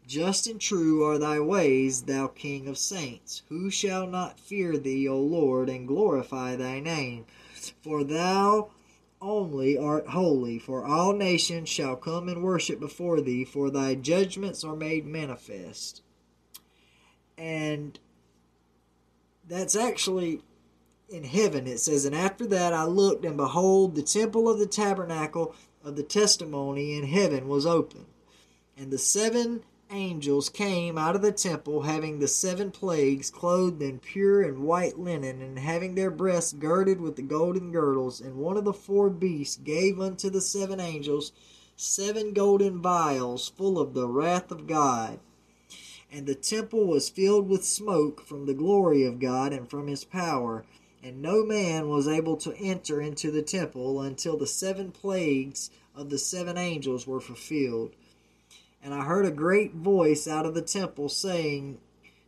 Just 0.07 0.45
and 0.45 0.61
true 0.61 1.03
are 1.03 1.17
thy 1.17 1.39
ways, 1.39 2.03
thou 2.03 2.27
King 2.27 2.67
of 2.67 2.77
saints. 2.77 3.41
Who 3.49 3.71
shall 3.71 4.05
not 4.05 4.39
fear 4.39 4.77
thee, 4.77 5.07
O 5.07 5.19
Lord, 5.19 5.67
and 5.67 5.87
glorify 5.87 6.55
thy 6.55 6.79
name? 6.79 7.25
For 7.81 8.03
thou 8.03 8.69
only 9.19 9.75
art 9.77 10.09
holy, 10.09 10.59
for 10.59 10.85
all 10.85 11.13
nations 11.13 11.69
shall 11.69 11.95
come 11.95 12.29
and 12.29 12.43
worship 12.43 12.79
before 12.79 13.19
thee, 13.19 13.43
for 13.43 13.71
thy 13.71 13.95
judgments 13.95 14.63
are 14.63 14.75
made 14.75 15.07
manifest. 15.07 16.03
And 17.35 17.99
that's 19.47 19.75
actually 19.75 20.41
in 21.09 21.23
heaven. 21.23 21.65
It 21.65 21.79
says, 21.79 22.05
And 22.05 22.15
after 22.15 22.45
that 22.47 22.73
I 22.73 22.83
looked, 22.83 23.25
and 23.25 23.37
behold, 23.37 23.95
the 23.95 24.03
temple 24.03 24.47
of 24.49 24.59
the 24.59 24.67
tabernacle 24.67 25.55
of 25.83 25.95
the 25.95 26.03
testimony 26.03 26.95
in 26.95 27.05
heaven 27.05 27.47
was 27.47 27.65
open. 27.65 28.05
And 28.77 28.91
the 28.91 28.97
seven 28.97 29.63
angels 29.95 30.49
came 30.49 30.97
out 30.97 31.15
of 31.15 31.21
the 31.21 31.31
temple, 31.31 31.83
having 31.83 32.19
the 32.19 32.27
seven 32.27 32.69
plagues, 32.69 33.31
clothed 33.31 33.81
in 33.81 33.99
pure 33.99 34.41
and 34.41 34.59
white 34.59 34.99
linen, 34.99 35.41
and 35.41 35.57
having 35.57 35.95
their 35.95 36.11
breasts 36.11 36.53
girded 36.53 36.99
with 36.99 37.15
the 37.15 37.21
golden 37.21 37.71
girdles. 37.71 38.19
And 38.19 38.35
one 38.35 38.57
of 38.57 38.65
the 38.65 38.73
four 38.73 39.09
beasts 39.09 39.55
gave 39.55 39.99
unto 39.99 40.29
the 40.29 40.41
seven 40.41 40.79
angels 40.79 41.31
seven 41.77 42.33
golden 42.33 42.81
vials 42.81 43.49
full 43.49 43.79
of 43.79 43.93
the 43.93 44.07
wrath 44.07 44.51
of 44.51 44.67
God. 44.67 45.19
And 46.11 46.25
the 46.25 46.35
temple 46.35 46.85
was 46.85 47.09
filled 47.09 47.49
with 47.49 47.65
smoke 47.65 48.21
from 48.21 48.45
the 48.45 48.53
glory 48.53 49.03
of 49.03 49.19
God 49.19 49.51
and 49.51 49.69
from 49.69 49.87
his 49.87 50.03
power. 50.03 50.65
And 51.01 51.21
no 51.21 51.45
man 51.45 51.89
was 51.89 52.07
able 52.07 52.37
to 52.37 52.55
enter 52.57 53.01
into 53.01 53.31
the 53.31 53.41
temple 53.41 54.01
until 54.01 54.37
the 54.37 54.47
seven 54.47 54.91
plagues 54.91 55.69
of 55.95 56.09
the 56.09 56.17
seven 56.17 56.57
angels 56.57 57.07
were 57.07 57.21
fulfilled. 57.21 57.91
And 58.85 58.93
I 58.93 59.01
heard 59.01 59.25
a 59.25 59.31
great 59.31 59.73
voice 59.73 60.27
out 60.27 60.45
of 60.45 60.53
the 60.53 60.61
temple 60.61 61.09
saying 61.09 61.79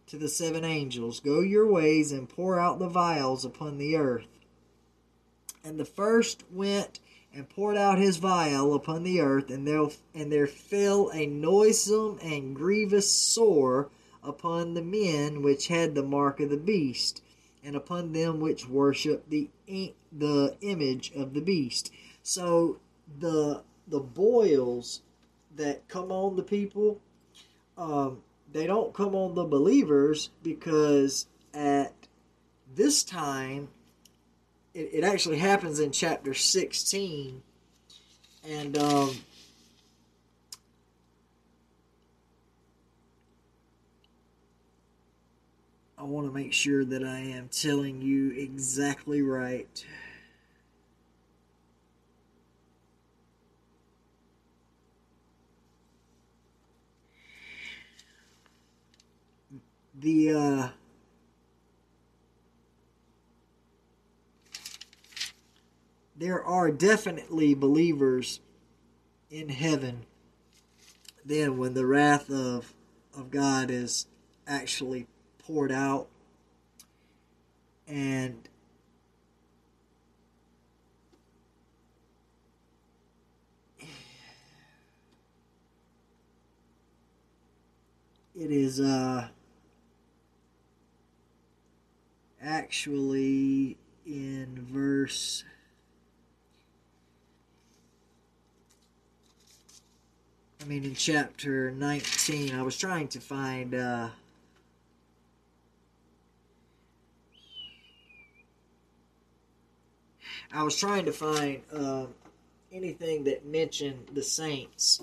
to 0.07 0.17
the 0.17 0.27
seven 0.27 0.65
angels, 0.65 1.19
Go 1.19 1.41
your 1.41 1.67
ways 1.67 2.11
and 2.11 2.27
pour 2.27 2.59
out 2.59 2.79
the 2.79 2.89
vials 2.89 3.45
upon 3.45 3.77
the 3.77 3.95
earth. 3.95 4.25
And 5.63 5.79
the 5.79 5.85
first 5.85 6.45
went 6.51 6.99
and 7.31 7.47
poured 7.47 7.77
out 7.77 7.99
his 7.99 8.17
vial 8.17 8.73
upon 8.73 9.03
the 9.03 9.21
earth, 9.21 9.51
and 9.51 9.67
there, 9.67 9.85
and 10.15 10.31
there 10.31 10.47
fell 10.47 11.11
a 11.13 11.27
noisome 11.27 12.17
and 12.23 12.55
grievous 12.55 13.11
sore 13.11 13.91
upon 14.23 14.73
the 14.73 14.81
men 14.81 15.43
which 15.43 15.67
had 15.67 15.93
the 15.93 16.01
mark 16.01 16.39
of 16.39 16.49
the 16.49 16.57
beast, 16.57 17.21
and 17.63 17.75
upon 17.75 18.13
them 18.13 18.39
which 18.39 18.67
worship 18.67 19.29
the 19.29 19.51
the 20.11 20.57
image 20.61 21.11
of 21.11 21.35
the 21.35 21.41
beast. 21.41 21.91
So 22.23 22.79
the 23.19 23.61
the 23.87 23.99
boils 23.99 25.01
that 25.57 25.87
come 25.87 26.11
on 26.11 26.35
the 26.35 26.43
people, 26.43 26.99
um, 27.77 28.19
they 28.51 28.65
don't 28.65 28.93
come 28.93 29.13
on 29.15 29.35
the 29.35 29.43
believers 29.43 30.29
because 30.41 31.27
at 31.53 31.93
this 32.75 33.03
time 33.03 33.67
it, 34.73 34.89
it 34.93 35.03
actually 35.03 35.37
happens 35.37 35.79
in 35.79 35.91
chapter 35.91 36.33
16 36.33 37.41
and 38.47 38.77
um, 38.77 39.11
I 45.97 46.03
want 46.03 46.27
to 46.27 46.33
make 46.33 46.53
sure 46.53 46.85
that 46.85 47.03
I 47.03 47.19
am 47.19 47.49
telling 47.49 48.01
you 48.01 48.31
exactly 48.31 49.21
right. 49.21 49.85
The 59.99 60.31
uh, 60.31 60.69
there 66.15 66.43
are 66.43 66.71
definitely 66.71 67.55
believers 67.55 68.39
in 69.29 69.49
heaven 69.49 70.05
then 71.27 71.57
when 71.57 71.73
the 71.73 71.85
wrath 71.85 72.29
of 72.29 72.73
of 73.15 73.31
God 73.31 73.69
is 73.69 74.07
actually 74.47 75.07
poured 75.39 75.71
out. 75.71 76.07
And 77.87 78.47
it 88.35 88.51
is 88.51 88.79
uh 88.79 89.29
actually 92.41 93.77
in 94.05 94.65
verse 94.71 95.43
I 100.61 100.65
mean 100.65 100.83
in 100.83 100.95
chapter 100.95 101.71
19 101.71 102.55
I 102.55 102.61
was 102.61 102.77
trying 102.77 103.07
to 103.09 103.19
find 103.19 103.73
uh 103.73 104.09
I 110.51 110.63
was 110.63 110.77
trying 110.77 111.05
to 111.05 111.11
find 111.11 111.61
uh, 111.73 112.05
anything 112.71 113.25
that 113.25 113.45
mentioned 113.45 114.09
the 114.13 114.23
saints 114.23 115.01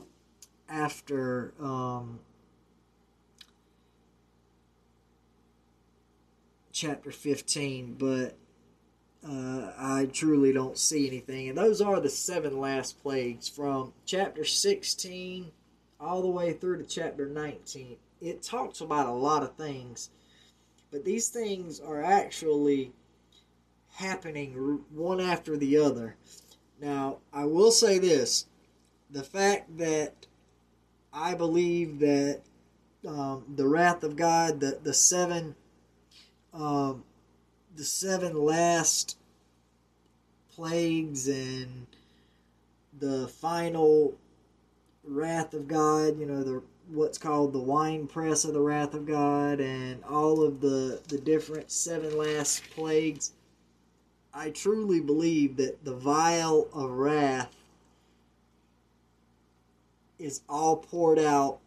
after 0.69 1.53
um, 1.61 2.19
chapter 6.85 7.11
15, 7.11 7.95
but 7.95 8.37
uh, 9.27 9.73
I 9.79 10.07
truly 10.13 10.53
don't 10.53 10.77
see 10.77 11.07
anything. 11.09 11.49
And 11.49 11.57
those 11.57 11.81
are 11.81 11.99
the 11.99 12.11
seven 12.11 12.61
last 12.61 13.03
plagues 13.03 13.49
from 13.49 13.95
chapter 14.05 14.45
16 14.45 15.51
all 15.99 16.21
the 16.21 16.29
way 16.29 16.53
through 16.53 16.79
to 16.79 16.85
chapter 16.85 17.27
19. 17.27 17.97
It 18.21 18.43
talks 18.43 18.83
about 18.83 19.09
a 19.09 19.13
lot 19.13 19.43
of 19.43 19.57
things, 19.57 20.11
but 20.93 21.07
these 21.07 21.29
things 21.29 21.81
are 21.81 22.03
actually 22.03 22.93
happening 23.95 24.85
one 24.91 25.21
after 25.21 25.57
the 25.57 25.79
other. 25.79 26.17
Now, 26.79 27.19
I 27.33 27.47
will 27.47 27.71
say 27.71 27.99
this 27.99 28.47
the 29.11 29.23
fact 29.23 29.79
that 29.79 30.27
I 31.15 31.35
believe 31.35 32.01
that 32.01 32.43
um, 33.09 33.45
the 33.57 33.69
wrath 33.69 34.03
of 34.03 34.17
God, 34.17 34.61
the, 34.61 34.81
the 34.83 34.93
seven, 34.93 35.55
um, 36.55 37.05
the 37.77 37.85
seven 37.85 38.37
last 38.37 39.19
plagues 40.55 41.29
and 41.29 41.87
the 42.99 43.29
final 43.29 44.15
wrath 45.03 45.53
of 45.53 45.67
God, 45.67 46.19
you 46.19 46.27
know, 46.27 46.43
the 46.43 46.63
what's 46.91 47.19
called 47.19 47.53
the 47.53 47.59
wine 47.59 48.07
press 48.07 48.45
of 48.45 48.53
the 48.53 48.61
wrath 48.61 48.93
of 48.95 49.07
God 49.07 49.59
and 49.59 50.05
all 50.05 50.43
of 50.43 50.61
the 50.61 51.01
the 51.09 51.19
different 51.19 51.71
seven 51.71 52.17
last 52.17 52.63
plagues 52.71 53.33
I 54.37 54.51
truly 54.51 54.99
believe 54.99 55.57
that 55.59 55.85
the 55.85 55.95
vial 55.95 56.69
of 56.73 56.91
wrath 56.91 57.55
is 60.19 60.41
all 60.49 60.77
poured 60.77 61.21
out 61.21 61.61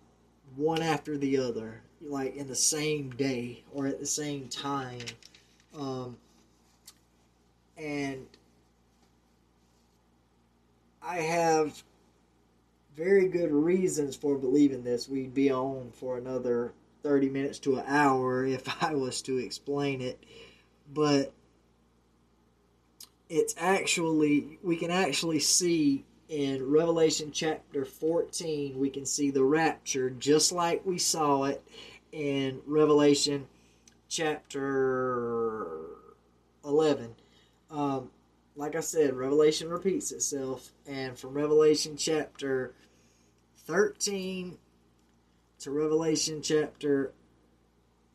one 0.58 0.82
after 0.82 1.18
the 1.18 1.38
other, 1.38 1.82
like 2.10 2.36
in 2.36 2.48
the 2.48 2.56
same 2.56 3.10
day 3.12 3.64
or 3.74 3.88
at 3.88 4.00
the 4.00 4.06
same 4.06 4.48
time. 4.48 5.02
Um, 5.78 6.18
and 7.78 8.26
I 11.02 11.18
have 11.18 11.84
very 12.96 13.28
good 13.28 13.52
reasons 13.52 14.16
for 14.16 14.38
believing 14.38 14.84
this. 14.84 15.08
We'd 15.08 15.34
be 15.34 15.52
on 15.52 15.92
for 15.92 16.18
another 16.18 16.74
30 17.04 17.30
minutes 17.30 17.60
to 17.60 17.78
an 17.78 17.86
hour 17.88 18.46
if 18.46 18.84
I 18.84 18.94
was 18.94 19.22
to 19.24 19.38
explain 19.38 20.02
it. 20.02 20.22
But 20.94 21.34
it's 23.30 23.54
actually 23.58 24.58
we 24.64 24.78
can 24.78 24.90
actually 24.90 25.40
see 25.40 26.06
in 26.30 26.70
Revelation 26.70 27.32
chapter 27.32 27.86
14 27.86 28.78
we 28.78 28.90
can 28.90 29.06
see 29.06 29.32
the 29.32 29.44
rapture 29.44 30.10
just 30.10 30.52
like 30.52 30.86
we 30.86 30.98
saw 30.98 31.44
it 31.44 31.62
in 32.12 32.62
Revelation 32.66 33.48
chapter 34.10 35.68
11 36.64 37.16
um, 37.70 38.10
like 38.56 38.76
I 38.76 38.80
said 38.80 39.14
Revelation 39.14 39.70
repeats 39.70 40.12
itself 40.12 40.72
and 40.86 41.18
from 41.18 41.34
Revelation 41.34 41.98
chapter 41.98 42.74
13 43.66 44.58
to 45.60 45.72
Revelation 45.72 46.42
chapter 46.42 47.12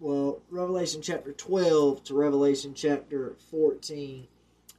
well 0.01 0.41
Revelation 0.51 1.03
chapter 1.03 1.33
12 1.33 2.05
to 2.05 2.15
Revelation 2.15 2.73
chapter 2.75 3.35
14 3.51 4.27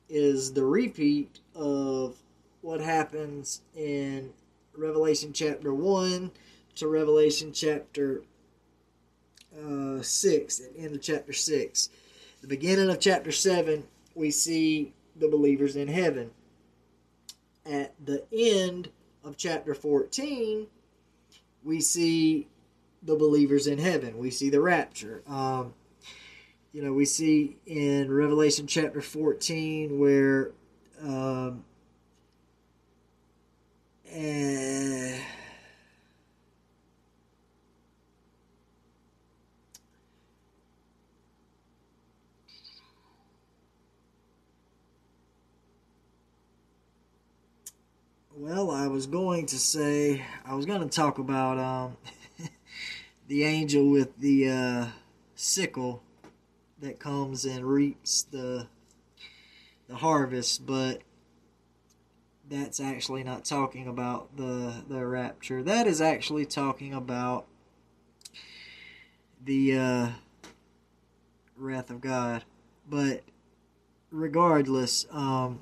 is 0.09 0.53
the 0.53 0.65
repeat 0.65 1.39
of 1.55 2.17
what 2.61 2.81
happens 2.81 3.61
in 3.75 4.31
Revelation 4.75 5.33
chapter 5.33 5.73
1 5.73 6.31
to 6.75 6.87
Revelation 6.87 7.51
chapter 7.53 8.23
uh, 9.57 10.01
6, 10.01 10.59
at 10.59 10.73
the 10.73 10.79
end 10.79 10.95
of 10.95 11.01
chapter 11.01 11.33
6. 11.33 11.89
The 12.41 12.47
beginning 12.47 12.89
of 12.89 12.99
chapter 12.99 13.31
7, 13.31 13.83
we 14.15 14.31
see 14.31 14.93
the 15.15 15.27
believers 15.27 15.75
in 15.75 15.87
heaven. 15.87 16.31
At 17.65 17.93
the 18.03 18.23
end 18.33 18.89
of 19.23 19.37
chapter 19.37 19.73
14, 19.73 20.67
we 21.63 21.79
see 21.79 22.47
the 23.01 23.15
believers 23.15 23.67
in 23.67 23.79
heaven. 23.79 24.17
We 24.17 24.31
see 24.31 24.49
the 24.49 24.61
rapture. 24.61 25.23
Um, 25.27 25.73
you 26.73 26.81
know, 26.81 26.93
we 26.93 27.05
see 27.05 27.57
in 27.65 28.11
Revelation 28.11 28.65
chapter 28.67 29.01
14 29.01 29.99
where 29.99 30.51
um, 31.01 31.63
uh, 34.11 35.17
well, 48.35 48.71
I 48.71 48.87
was 48.87 49.05
going 49.05 49.45
to 49.47 49.59
say, 49.59 50.25
I 50.45 50.55
was 50.55 50.65
going 50.65 50.81
to 50.81 50.89
talk 50.89 51.19
about 51.19 51.57
um, 51.57 51.97
the 53.27 53.43
angel 53.43 53.89
with 53.89 54.17
the 54.19 54.49
uh, 54.49 54.85
sickle 55.35 56.01
that 56.79 56.99
comes 56.99 57.45
and 57.45 57.65
reaps 57.65 58.23
the 58.23 58.67
the 59.87 59.95
harvest, 59.95 60.65
but 60.65 61.01
that's 62.49 62.79
actually 62.79 63.23
not 63.23 63.45
talking 63.45 63.87
about 63.87 64.35
the 64.35 64.73
the 64.87 65.05
rapture. 65.05 65.61
That 65.61 65.87
is 65.87 66.01
actually 66.01 66.45
talking 66.45 66.93
about 66.93 67.45
the 69.43 69.77
uh, 69.77 70.09
wrath 71.55 71.89
of 71.89 72.01
God. 72.01 72.43
But 72.89 73.23
regardless, 74.11 75.05
um, 75.11 75.61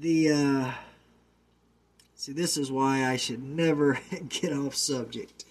the 0.00 0.32
uh, 0.32 0.72
see, 2.14 2.32
this 2.32 2.56
is 2.56 2.72
why 2.72 3.06
I 3.06 3.16
should 3.16 3.42
never 3.42 4.00
get 4.28 4.52
off 4.52 4.74
subject. 4.74 5.44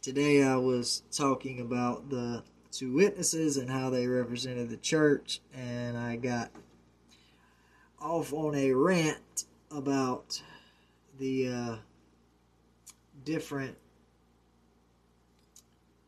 Today 0.00 0.44
I 0.44 0.56
was 0.56 1.02
talking 1.10 1.60
about 1.60 2.08
the 2.08 2.44
two 2.70 2.92
witnesses 2.92 3.56
and 3.56 3.68
how 3.68 3.90
they 3.90 4.06
represented 4.06 4.70
the 4.70 4.76
church, 4.76 5.40
and 5.52 5.98
I 5.98 6.14
got 6.16 6.50
off 8.00 8.32
on 8.32 8.54
a 8.54 8.72
rant 8.72 9.44
about 9.72 10.40
the 11.18 11.48
uh, 11.48 11.76
different 13.24 13.76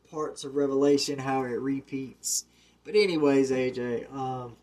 parts 0.09 0.45
of 0.45 0.55
Revelation, 0.55 1.19
how 1.19 1.43
it 1.43 1.59
repeats. 1.59 2.45
But 2.85 2.95
anyways, 2.95 3.51
AJ, 3.51 4.11
um, 4.13 4.55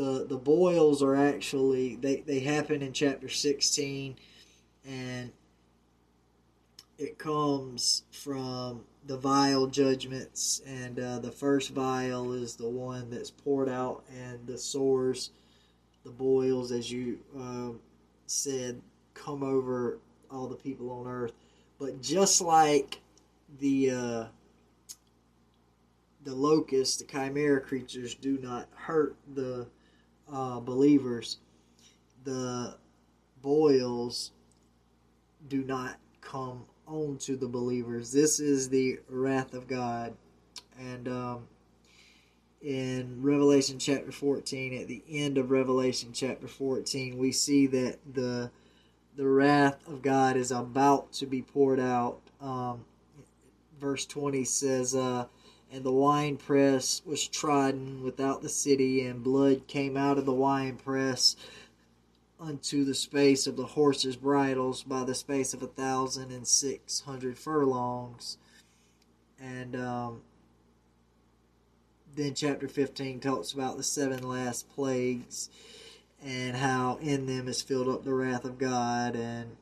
the 0.00 0.24
the 0.26 0.36
boils 0.36 1.02
are 1.02 1.14
actually 1.14 1.96
they 1.96 2.22
they 2.22 2.40
happen 2.40 2.80
in 2.80 2.90
chapter 2.90 3.28
sixteen, 3.28 4.16
and 4.86 5.30
it 6.98 7.18
comes 7.18 8.04
from 8.10 8.84
the 9.06 9.18
vial 9.18 9.66
judgments, 9.66 10.62
and 10.66 10.98
uh, 10.98 11.18
the 11.18 11.30
first 11.30 11.70
vial 11.70 12.32
is 12.32 12.56
the 12.56 12.68
one 12.68 13.10
that's 13.10 13.30
poured 13.30 13.68
out, 13.68 14.02
and 14.18 14.46
the 14.46 14.56
sores, 14.56 15.32
the 16.04 16.10
boils, 16.10 16.72
as 16.72 16.90
you 16.90 17.18
uh, 17.38 17.68
said, 18.26 18.80
come 19.12 19.42
over 19.42 19.98
all 20.30 20.46
the 20.46 20.56
people 20.56 20.90
on 20.90 21.06
earth. 21.06 21.32
But 21.78 22.00
just 22.00 22.40
like 22.40 23.00
the 23.58 23.90
uh, 23.90 24.24
the 26.24 26.34
locusts, 26.34 26.96
the 26.96 27.04
chimera 27.04 27.60
creatures, 27.60 28.14
do 28.14 28.38
not 28.38 28.66
hurt 28.74 29.14
the 29.34 29.66
uh, 30.32 30.60
believers, 30.60 31.38
the 32.24 32.76
boils 33.42 34.32
do 35.48 35.62
not 35.64 35.96
come 36.20 36.64
on 36.86 37.16
to 37.18 37.36
the 37.36 37.48
believers. 37.48 38.12
This 38.12 38.40
is 38.40 38.68
the 38.68 39.00
wrath 39.08 39.54
of 39.54 39.66
God. 39.68 40.14
And 40.78 41.08
um, 41.08 41.48
in 42.62 43.22
Revelation 43.22 43.78
chapter 43.78 44.12
14, 44.12 44.74
at 44.74 44.88
the 44.88 45.02
end 45.08 45.38
of 45.38 45.50
Revelation 45.50 46.10
chapter 46.12 46.48
14, 46.48 47.16
we 47.16 47.32
see 47.32 47.66
that 47.68 47.98
the 48.12 48.50
the 49.16 49.26
wrath 49.26 49.76
of 49.88 50.02
God 50.02 50.36
is 50.36 50.50
about 50.52 51.12
to 51.14 51.26
be 51.26 51.42
poured 51.42 51.80
out. 51.80 52.20
Um, 52.40 52.84
verse 53.78 54.06
20 54.06 54.44
says, 54.44 54.94
uh, 54.94 55.26
And 55.72 55.84
the 55.84 55.92
winepress 55.92 57.02
was 57.06 57.28
trodden 57.28 58.02
without 58.02 58.42
the 58.42 58.48
city, 58.48 59.02
and 59.06 59.22
blood 59.22 59.68
came 59.68 59.96
out 59.96 60.18
of 60.18 60.26
the 60.26 60.32
winepress 60.32 61.36
unto 62.40 62.84
the 62.84 62.94
space 62.94 63.46
of 63.46 63.56
the 63.56 63.66
horses' 63.66 64.16
bridles 64.16 64.82
by 64.82 65.04
the 65.04 65.14
space 65.14 65.54
of 65.54 65.62
a 65.62 65.68
thousand 65.68 66.32
and 66.32 66.46
six 66.46 67.00
hundred 67.00 67.38
furlongs. 67.38 68.38
And 69.38 69.76
um, 69.76 70.22
then 72.14 72.34
chapter 72.34 72.68
15 72.68 73.20
talks 73.20 73.52
about 73.52 73.76
the 73.76 73.82
seven 73.82 74.28
last 74.28 74.68
plagues 74.74 75.48
and 76.22 76.56
how 76.56 76.98
in 77.00 77.26
them 77.26 77.48
is 77.48 77.62
filled 77.62 77.88
up 77.88 78.04
the 78.04 78.12
wrath 78.12 78.44
of 78.44 78.58
God. 78.58 79.16
And 79.16 79.56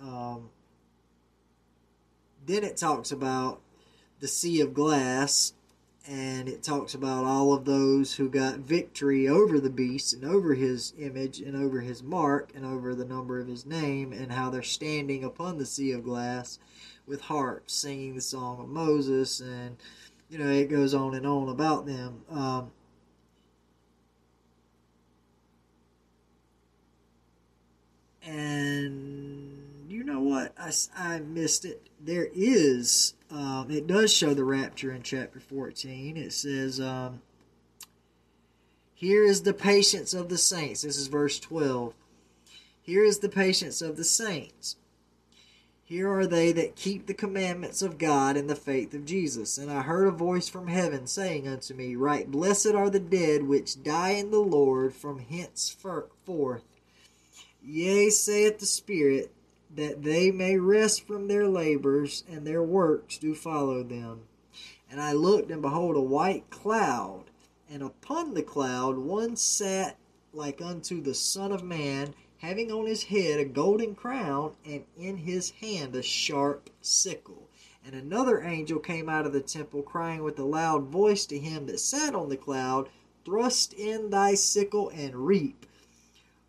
um, 0.00 0.50
then 2.44 2.64
it 2.64 2.76
talks 2.76 3.12
about 3.12 3.60
the 4.22 4.28
sea 4.28 4.60
of 4.60 4.72
glass 4.72 5.52
and 6.06 6.48
it 6.48 6.62
talks 6.62 6.94
about 6.94 7.24
all 7.24 7.52
of 7.52 7.64
those 7.64 8.14
who 8.14 8.28
got 8.28 8.58
victory 8.58 9.28
over 9.28 9.58
the 9.58 9.68
beast 9.68 10.12
and 10.14 10.24
over 10.24 10.54
his 10.54 10.94
image 10.96 11.40
and 11.40 11.56
over 11.56 11.80
his 11.80 12.04
mark 12.04 12.52
and 12.54 12.64
over 12.64 12.94
the 12.94 13.04
number 13.04 13.40
of 13.40 13.48
his 13.48 13.66
name 13.66 14.12
and 14.12 14.30
how 14.30 14.48
they're 14.48 14.62
standing 14.62 15.24
upon 15.24 15.58
the 15.58 15.66
sea 15.66 15.90
of 15.90 16.04
glass 16.04 16.60
with 17.04 17.20
harps 17.22 17.74
singing 17.74 18.14
the 18.14 18.20
song 18.20 18.60
of 18.60 18.68
Moses 18.68 19.40
and 19.40 19.76
you 20.30 20.38
know 20.38 20.48
it 20.48 20.70
goes 20.70 20.94
on 20.94 21.14
and 21.14 21.26
on 21.26 21.48
about 21.48 21.84
them. 21.84 22.22
Um, 22.30 22.70
and 28.24 29.82
you 29.88 30.04
know 30.04 30.20
what? 30.20 30.54
I, 30.56 30.70
I 30.96 31.18
missed 31.18 31.64
it. 31.64 31.88
There 32.00 32.28
is 32.32 33.14
um, 33.32 33.70
it 33.70 33.86
does 33.86 34.12
show 34.12 34.34
the 34.34 34.44
rapture 34.44 34.92
in 34.92 35.02
chapter 35.02 35.40
14. 35.40 36.16
It 36.16 36.32
says, 36.32 36.80
um, 36.80 37.22
Here 38.94 39.24
is 39.24 39.42
the 39.42 39.54
patience 39.54 40.12
of 40.12 40.28
the 40.28 40.38
saints. 40.38 40.82
This 40.82 40.98
is 40.98 41.06
verse 41.06 41.40
12. 41.40 41.94
Here 42.82 43.04
is 43.04 43.20
the 43.20 43.28
patience 43.28 43.80
of 43.80 43.96
the 43.96 44.04
saints. 44.04 44.76
Here 45.84 46.10
are 46.10 46.26
they 46.26 46.52
that 46.52 46.76
keep 46.76 47.06
the 47.06 47.14
commandments 47.14 47.80
of 47.82 47.98
God 47.98 48.36
and 48.36 48.48
the 48.50 48.56
faith 48.56 48.92
of 48.94 49.04
Jesus. 49.04 49.56
And 49.56 49.70
I 49.70 49.82
heard 49.82 50.08
a 50.08 50.12
voice 50.12 50.48
from 50.48 50.68
heaven 50.68 51.06
saying 51.06 51.48
unto 51.48 51.74
me, 51.74 51.96
Right, 51.96 52.30
blessed 52.30 52.74
are 52.74 52.90
the 52.90 53.00
dead 53.00 53.44
which 53.44 53.82
die 53.82 54.12
in 54.12 54.30
the 54.30 54.40
Lord 54.40 54.94
from 54.94 55.18
henceforth. 55.18 56.64
Yea, 57.62 58.10
saith 58.10 58.58
the 58.58 58.66
Spirit, 58.66 59.32
that 59.74 60.02
they 60.02 60.30
may 60.30 60.58
rest 60.58 61.06
from 61.06 61.28
their 61.28 61.48
labors, 61.48 62.24
and 62.28 62.46
their 62.46 62.62
works 62.62 63.16
do 63.16 63.34
follow 63.34 63.82
them. 63.82 64.20
And 64.90 65.00
I 65.00 65.12
looked, 65.12 65.50
and 65.50 65.62
behold, 65.62 65.96
a 65.96 66.00
white 66.00 66.50
cloud, 66.50 67.24
and 67.70 67.82
upon 67.82 68.34
the 68.34 68.42
cloud 68.42 68.98
one 68.98 69.36
sat 69.36 69.96
like 70.34 70.60
unto 70.60 71.00
the 71.00 71.14
Son 71.14 71.52
of 71.52 71.64
Man, 71.64 72.14
having 72.38 72.70
on 72.70 72.86
his 72.86 73.04
head 73.04 73.40
a 73.40 73.46
golden 73.46 73.94
crown, 73.94 74.56
and 74.64 74.84
in 74.98 75.16
his 75.16 75.50
hand 75.50 75.94
a 75.96 76.02
sharp 76.02 76.68
sickle. 76.82 77.48
And 77.84 77.94
another 77.94 78.42
angel 78.42 78.78
came 78.78 79.08
out 79.08 79.24
of 79.24 79.32
the 79.32 79.40
temple, 79.40 79.82
crying 79.82 80.22
with 80.22 80.38
a 80.38 80.44
loud 80.44 80.84
voice 80.84 81.24
to 81.26 81.38
him 81.38 81.66
that 81.66 81.80
sat 81.80 82.14
on 82.14 82.28
the 82.28 82.36
cloud, 82.36 82.90
Thrust 83.24 83.72
in 83.72 84.10
thy 84.10 84.34
sickle 84.34 84.90
and 84.90 85.14
reap, 85.14 85.64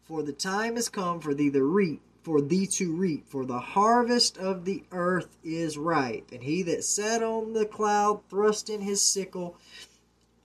for 0.04 0.24
the 0.24 0.34
time 0.34 0.76
is 0.76 0.90
come 0.90 1.22
for 1.22 1.34
thee 1.34 1.52
to 1.52 1.64
reap 1.64 2.02
for 2.24 2.42
thee 2.42 2.66
to 2.68 2.94
reap, 2.94 3.28
for 3.28 3.46
the 3.46 3.60
harvest 3.60 4.38
of 4.38 4.66
the 4.66 4.84
earth 4.92 5.38
is 5.44 5.78
ripe. 5.78 6.32
And 6.32 6.42
he 6.42 6.64
that 6.64 6.84
sat 6.84 7.22
on 7.22 7.54
the 7.54 7.66
cloud 7.66 8.22
thrust 8.30 8.70
in 8.70 8.82
his 8.82 9.02
sickle 9.02 9.58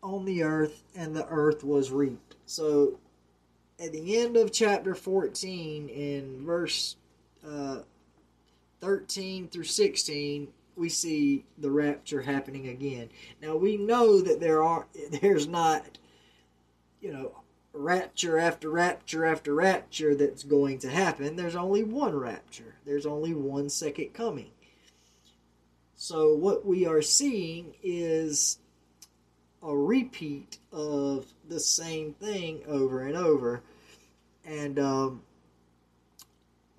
on 0.02 0.24
the 0.24 0.42
earth, 0.42 0.82
and 0.94 1.14
the 1.14 1.26
earth 1.28 1.64
was 1.64 1.90
reaped. 1.90 2.36
So, 2.46 2.98
at 3.80 3.92
the 3.92 4.18
end 4.18 4.36
of 4.36 4.52
chapter 4.52 4.94
14, 4.94 5.88
in 5.88 6.44
verse 6.44 6.96
uh, 7.46 7.78
13 8.80 9.48
through 9.48 9.64
16, 9.64 10.48
we 10.78 10.88
see 10.88 11.44
the 11.58 11.70
rapture 11.70 12.22
happening 12.22 12.68
again. 12.68 13.10
Now 13.42 13.56
we 13.56 13.76
know 13.76 14.20
that 14.20 14.40
there 14.40 14.62
are 14.62 14.86
there's 15.20 15.48
not 15.48 15.98
you 17.00 17.12
know 17.12 17.32
rapture 17.78 18.38
after 18.38 18.70
rapture 18.70 19.24
after 19.24 19.54
rapture 19.54 20.14
that's 20.14 20.42
going 20.42 20.78
to 20.80 20.90
happen. 20.90 21.36
There's 21.36 21.56
only 21.56 21.84
one 21.84 22.16
rapture, 22.16 22.76
there's 22.84 23.06
only 23.06 23.34
one 23.34 23.68
second 23.68 24.12
coming. 24.12 24.50
So, 25.94 26.34
what 26.34 26.64
we 26.64 26.86
are 26.86 27.02
seeing 27.02 27.74
is 27.82 28.58
a 29.62 29.76
repeat 29.76 30.58
of 30.72 31.26
the 31.48 31.60
same 31.60 32.14
thing 32.14 32.62
over 32.68 33.00
and 33.02 33.16
over. 33.16 33.62
And 34.44 34.78
um, 34.78 35.22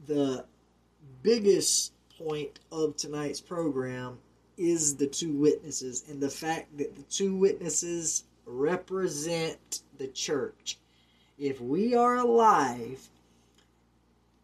the 0.05 0.45
biggest 1.21 1.93
point 2.17 2.59
of 2.71 2.95
tonight's 2.95 3.41
program 3.41 4.17
is 4.57 4.95
the 4.95 5.07
two 5.07 5.33
witnesses 5.33 6.05
and 6.09 6.21
the 6.21 6.29
fact 6.29 6.77
that 6.77 6.95
the 6.95 7.03
two 7.03 7.35
witnesses 7.35 8.25
represent 8.45 9.81
the 9.97 10.07
church 10.07 10.77
if 11.39 11.61
we 11.61 11.95
are 11.95 12.17
alive 12.17 13.09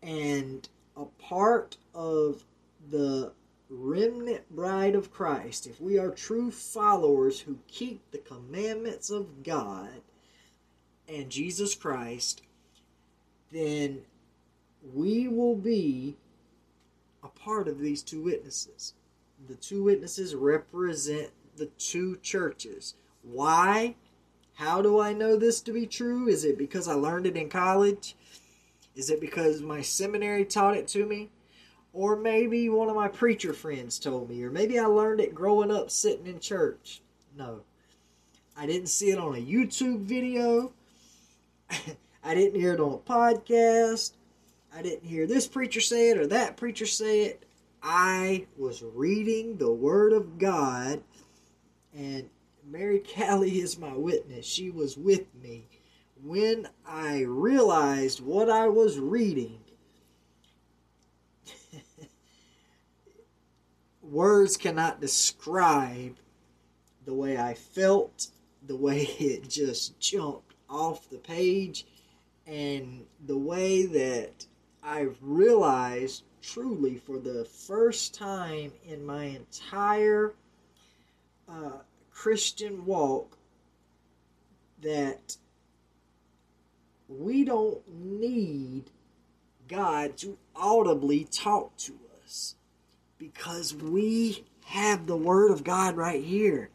and 0.01 0.67
a 0.95 1.05
part 1.05 1.77
of 1.93 2.43
the 2.89 3.34
remnant 3.69 4.49
bride 4.55 4.95
of 4.95 5.11
Christ, 5.11 5.67
if 5.67 5.81
we 5.81 5.99
are 5.99 6.09
true 6.09 6.51
followers 6.51 7.41
who 7.41 7.57
keep 7.67 7.99
the 8.11 8.19
commandments 8.19 9.09
of 9.09 9.43
God 9.43 10.01
and 11.09 11.30
Jesus 11.30 11.76
Christ, 11.76 12.41
then 13.51 14.01
we 14.93 15.27
will 15.27 15.55
be 15.55 16.15
a 17.23 17.27
part 17.27 17.67
of 17.67 17.80
these 17.80 18.03
two 18.03 18.22
witnesses. 18.23 18.93
The 19.47 19.55
two 19.55 19.84
witnesses 19.84 20.34
represent 20.34 21.31
the 21.57 21.67
two 21.77 22.17
churches. 22.22 22.95
Why? 23.23 23.95
How 24.56 24.82
do 24.82 24.99
I 24.99 25.14
know 25.14 25.38
this 25.38 25.61
to 25.61 25.73
be 25.73 25.86
true? 25.86 26.27
Is 26.27 26.45
it 26.45 26.57
because 26.57 26.88
I 26.88 26.94
learned 26.94 27.27
it 27.27 27.38
in 27.38 27.49
college? 27.49 28.15
Is 28.95 29.10
it 29.10 29.19
because 29.19 29.61
my 29.61 29.82
seminary 29.82 30.45
taught 30.45 30.77
it 30.77 30.88
to 30.90 31.06
me? 31.06 31.30
Or 31.94 32.15
maybe 32.15 32.69
one 32.69 32.90
of 32.90 32.95
my 32.95 33.07
preacher 33.07 33.53
friends 33.53 33.99
told 33.99 34.30
me, 34.30 34.44
or 34.44 34.49
maybe 34.49 34.80
I 34.80 34.86
learned 34.86 35.19
it 35.19 35.36
growing 35.36 35.72
up 35.72 35.91
sitting 35.91 36.27
in 36.27 36.40
church. 36.40 37.02
No. 37.38 37.61
I 38.57 38.65
didn't 38.65 38.88
see 38.88 39.11
it 39.11 39.19
on 39.19 39.36
a 39.36 39.40
YouTube 39.40 40.02
video. 40.02 40.72
I 42.23 42.34
didn't 42.34 42.60
hear 42.60 42.73
it 42.73 42.80
on 42.80 42.94
a 42.94 42.98
podcast. 42.98 44.14
I 44.73 44.82
didn't 44.82 45.07
hear 45.07 45.27
this 45.27 45.48
preacher 45.48 45.82
say 45.82 46.10
it 46.10 46.18
or 46.18 46.27
that 46.27 46.57
preacher 46.57 46.86
say 46.86 47.26
it. 47.26 47.45
I 47.84 48.48
was 48.57 48.84
reading 48.84 49.57
the 49.57 49.72
Word 49.72 50.11
of 50.11 50.40
God, 50.40 51.03
and 51.95 52.30
Mary 52.67 52.99
Callie 53.15 53.59
is 53.59 53.77
my 53.77 53.95
witness. 53.95 54.45
She 54.45 54.69
was 54.69 54.97
with 54.97 55.33
me 55.41 55.67
when 56.23 56.67
I 56.85 57.21
realized 57.21 58.21
what 58.21 58.49
I 58.49 58.67
was 58.67 58.99
reading. 58.99 59.59
Words 64.01 64.57
cannot 64.57 65.01
describe 65.01 66.17
the 67.05 67.13
way 67.13 67.37
I 67.37 67.53
felt, 67.53 68.27
the 68.65 68.75
way 68.75 69.01
it 69.19 69.49
just 69.49 69.99
jumped 69.99 70.55
off 70.69 71.09
the 71.09 71.17
page, 71.17 71.85
and 72.47 73.05
the 73.25 73.37
way 73.37 73.85
that 73.85 74.45
I 74.83 75.07
realized 75.21 76.23
truly 76.41 76.97
for 76.97 77.19
the 77.19 77.45
first 77.45 78.13
time 78.13 78.71
in 78.87 79.03
my 79.05 79.25
entire 79.25 80.33
uh, 81.49 81.79
Christian 82.15 82.85
walk 82.85 83.37
that 84.81 85.37
we 87.07 87.43
don't 87.43 87.81
need 87.87 88.85
God 89.67 90.17
to 90.17 90.37
audibly 90.55 91.25
talk 91.25 91.77
to 91.77 91.93
us 92.23 92.55
because 93.19 93.75
we 93.75 94.43
have 94.65 95.05
the 95.05 95.17
Word 95.17 95.51
of 95.51 95.63
God 95.63 95.97
right 95.97 96.23
here. 96.23 96.69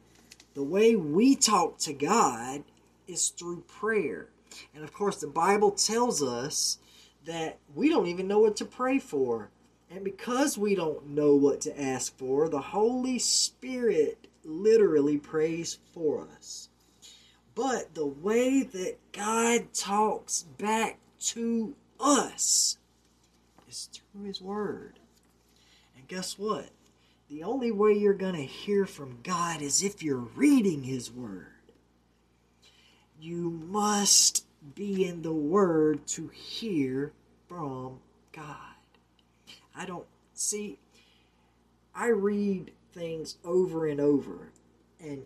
The 0.55 0.63
way 0.63 0.95
we 0.95 1.35
talk 1.35 1.79
to 1.79 1.93
God 1.93 2.63
is 3.09 3.31
through 3.31 3.65
prayer. 3.67 4.29
And 4.75 4.85
of 4.85 4.93
course, 4.93 5.17
the 5.17 5.27
Bible 5.27 5.73
tells 5.73 6.23
us 6.23 6.79
that 7.25 7.59
we 7.75 7.89
don't 7.89 8.07
even 8.07 8.29
know 8.29 8.41
what 8.41 8.57
to 8.57 8.65
pray 8.65 8.99
for. 8.99 9.51
And 9.91 10.05
because 10.05 10.57
we 10.57 10.75
don't 10.75 11.09
know 11.09 11.35
what 11.35 11.61
to 11.63 11.81
ask 11.81 12.17
for, 12.17 12.49
the 12.49 12.61
Holy 12.61 13.19
Spirit 13.19 14.29
literally 14.45 15.19
prays 15.19 15.79
for 15.93 16.29
us. 16.37 16.69
But 17.55 17.95
the 17.95 18.07
way 18.07 18.63
that 18.63 18.97
God 19.13 19.73
talks 19.75 20.43
back 20.43 20.99
to 21.21 21.75
us 21.99 22.79
is 23.69 23.89
through 23.93 24.25
His 24.25 24.41
Word. 24.41 24.99
And 25.97 26.07
guess 26.09 26.39
what? 26.39 26.71
The 27.29 27.43
only 27.45 27.71
way 27.71 27.93
you're 27.93 28.15
going 28.15 28.35
to 28.35 28.43
hear 28.43 28.87
from 28.87 29.19
God 29.23 29.63
is 29.63 29.83
if 29.83 30.03
you're 30.03 30.17
reading 30.17 30.83
His 30.83 31.13
Word. 31.13 31.47
You 33.21 33.51
must 33.51 34.47
be 34.75 35.07
in 35.07 35.23
the 35.23 35.33
Word 35.33 36.07
to 36.09 36.29
hear 36.29 37.13
from 37.49 38.01
God. 38.33 38.57
I 39.77 39.87
don't 39.87 40.07
see, 40.35 40.79
I 41.95 42.09
read 42.09 42.73
things 42.93 43.37
over 43.45 43.87
and 43.87 44.01
over, 44.01 44.53
and 45.01 45.25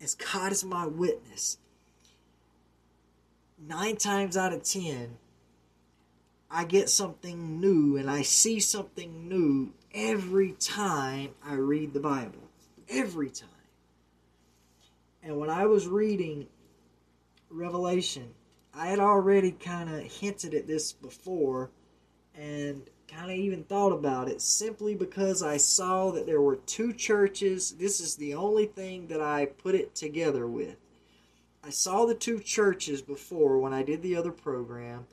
as 0.00 0.14
God 0.14 0.52
is 0.52 0.64
my 0.64 0.86
witness, 0.86 1.58
nine 3.58 3.96
times 3.96 4.36
out 4.36 4.52
of 4.52 4.62
ten, 4.62 5.18
I 6.50 6.64
get 6.64 6.88
something 6.88 7.60
new 7.60 7.96
and 7.96 8.10
I 8.10 8.22
see 8.22 8.58
something 8.58 9.28
new 9.28 9.72
every 9.94 10.52
time 10.52 11.30
I 11.44 11.54
read 11.54 11.92
the 11.92 12.00
Bible. 12.00 12.48
Every 12.88 13.30
time. 13.30 13.48
And 15.22 15.38
when 15.38 15.50
I 15.50 15.66
was 15.66 15.86
reading 15.86 16.48
Revelation, 17.50 18.30
I 18.74 18.86
had 18.88 18.98
already 18.98 19.52
kind 19.52 19.90
of 19.90 20.00
hinted 20.02 20.54
at 20.54 20.66
this 20.66 20.92
before 20.92 21.70
and 22.34 22.88
kind 23.10 23.30
of 23.30 23.36
even 23.36 23.64
thought 23.64 23.92
about 23.92 24.28
it 24.28 24.40
simply 24.40 24.94
because 24.94 25.42
I 25.42 25.56
saw 25.56 26.10
that 26.12 26.26
there 26.26 26.40
were 26.40 26.56
two 26.56 26.92
churches. 26.92 27.72
This 27.72 28.00
is 28.00 28.16
the 28.16 28.34
only 28.34 28.66
thing 28.66 29.08
that 29.08 29.20
I 29.20 29.46
put 29.46 29.74
it 29.74 29.94
together 29.94 30.46
with. 30.46 30.76
I 31.64 31.70
saw 31.70 32.06
the 32.06 32.14
two 32.14 32.40
churches 32.40 33.02
before 33.02 33.58
when 33.58 33.72
I 33.72 33.82
did 33.82 34.02
the 34.02 34.16
other 34.16 34.32
program 34.32 35.06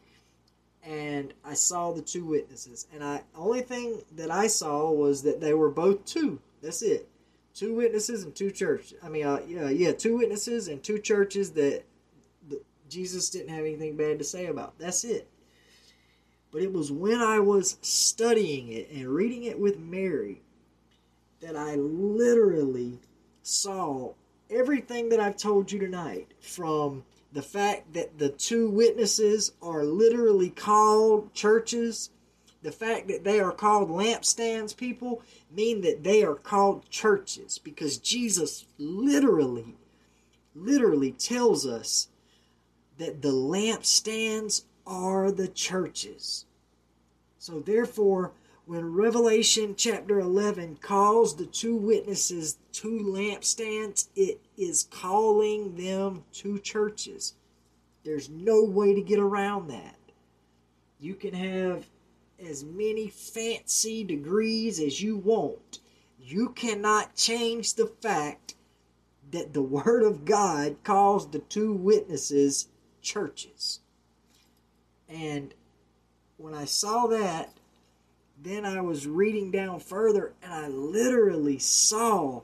and 0.83 1.33
I 1.43 1.53
saw 1.53 1.91
the 1.91 2.01
two 2.01 2.25
witnesses. 2.25 2.87
And 2.93 3.03
I 3.03 3.23
only 3.35 3.61
thing 3.61 4.01
that 4.15 4.31
I 4.31 4.47
saw 4.47 4.89
was 4.91 5.23
that 5.23 5.41
they 5.41 5.53
were 5.53 5.69
both 5.69 6.05
two. 6.05 6.39
That's 6.61 6.81
it. 6.81 7.09
Two 7.53 7.73
witnesses 7.73 8.23
and 8.23 8.33
two 8.33 8.51
churches. 8.51 8.97
I 9.03 9.09
mean, 9.09 9.25
uh, 9.25 9.41
yeah, 9.47 9.69
yeah, 9.69 9.91
two 9.91 10.17
witnesses 10.17 10.67
and 10.67 10.81
two 10.81 10.99
churches 10.99 11.51
that 11.53 11.83
Jesus 12.89 13.29
didn't 13.29 13.49
have 13.49 13.65
anything 13.65 13.97
bad 13.97 14.19
to 14.19 14.23
say 14.23 14.45
about. 14.45 14.77
That's 14.79 15.03
it. 15.03 15.27
But 16.51 16.61
it 16.61 16.71
was 16.71 16.91
when 16.91 17.21
I 17.21 17.39
was 17.39 17.77
studying 17.81 18.71
it 18.71 18.89
and 18.89 19.07
reading 19.07 19.43
it 19.43 19.59
with 19.59 19.79
Mary 19.79 20.41
that 21.41 21.55
I 21.55 21.75
literally 21.75 22.99
saw 23.43 24.13
everything 24.49 25.09
that 25.09 25.19
I've 25.19 25.37
told 25.37 25.71
you 25.71 25.79
tonight 25.79 26.33
from 26.39 27.03
the 27.33 27.41
fact 27.41 27.93
that 27.93 28.17
the 28.17 28.29
two 28.29 28.69
witnesses 28.69 29.51
are 29.61 29.83
literally 29.83 30.49
called 30.49 31.33
churches, 31.33 32.09
the 32.63 32.71
fact 32.71 33.07
that 33.09 33.23
they 33.23 33.39
are 33.39 33.51
called 33.51 33.89
lampstands, 33.89 34.75
people, 34.75 35.21
mean 35.51 35.81
that 35.81 36.03
they 36.03 36.23
are 36.23 36.35
called 36.35 36.89
churches 36.89 37.59
because 37.59 37.97
Jesus 37.97 38.65
literally, 38.77 39.75
literally 40.55 41.11
tells 41.11 41.67
us 41.67 42.07
that 42.97 43.21
the 43.21 43.31
lampstands 43.31 44.63
are 44.87 45.31
the 45.31 45.49
churches. 45.49 46.45
So, 47.37 47.59
therefore, 47.59 48.31
when 48.65 48.93
Revelation 48.93 49.75
chapter 49.77 50.19
11 50.19 50.77
calls 50.81 51.35
the 51.35 51.45
two 51.45 51.75
witnesses 51.75 52.57
two 52.71 52.99
lampstands, 52.99 54.07
it 54.15 54.41
is 54.57 54.87
calling 54.89 55.75
them 55.75 56.23
two 56.33 56.59
churches. 56.59 57.33
There's 58.03 58.29
no 58.29 58.63
way 58.63 58.93
to 58.93 59.01
get 59.01 59.19
around 59.19 59.69
that. 59.69 59.97
You 60.99 61.15
can 61.15 61.33
have 61.33 61.87
as 62.39 62.63
many 62.63 63.07
fancy 63.07 64.03
degrees 64.03 64.79
as 64.79 65.01
you 65.01 65.17
want. 65.17 65.79
You 66.19 66.49
cannot 66.49 67.15
change 67.15 67.73
the 67.73 67.87
fact 67.87 68.55
that 69.31 69.53
the 69.53 69.61
Word 69.61 70.03
of 70.03 70.25
God 70.25 70.77
calls 70.83 71.29
the 71.29 71.39
two 71.39 71.73
witnesses 71.73 72.67
churches. 73.01 73.79
And 75.09 75.53
when 76.37 76.53
I 76.53 76.65
saw 76.65 77.07
that, 77.07 77.53
then 78.41 78.65
I 78.65 78.81
was 78.81 79.07
reading 79.07 79.51
down 79.51 79.79
further 79.79 80.33
and 80.43 80.53
I 80.53 80.67
literally 80.67 81.57
saw 81.57 82.41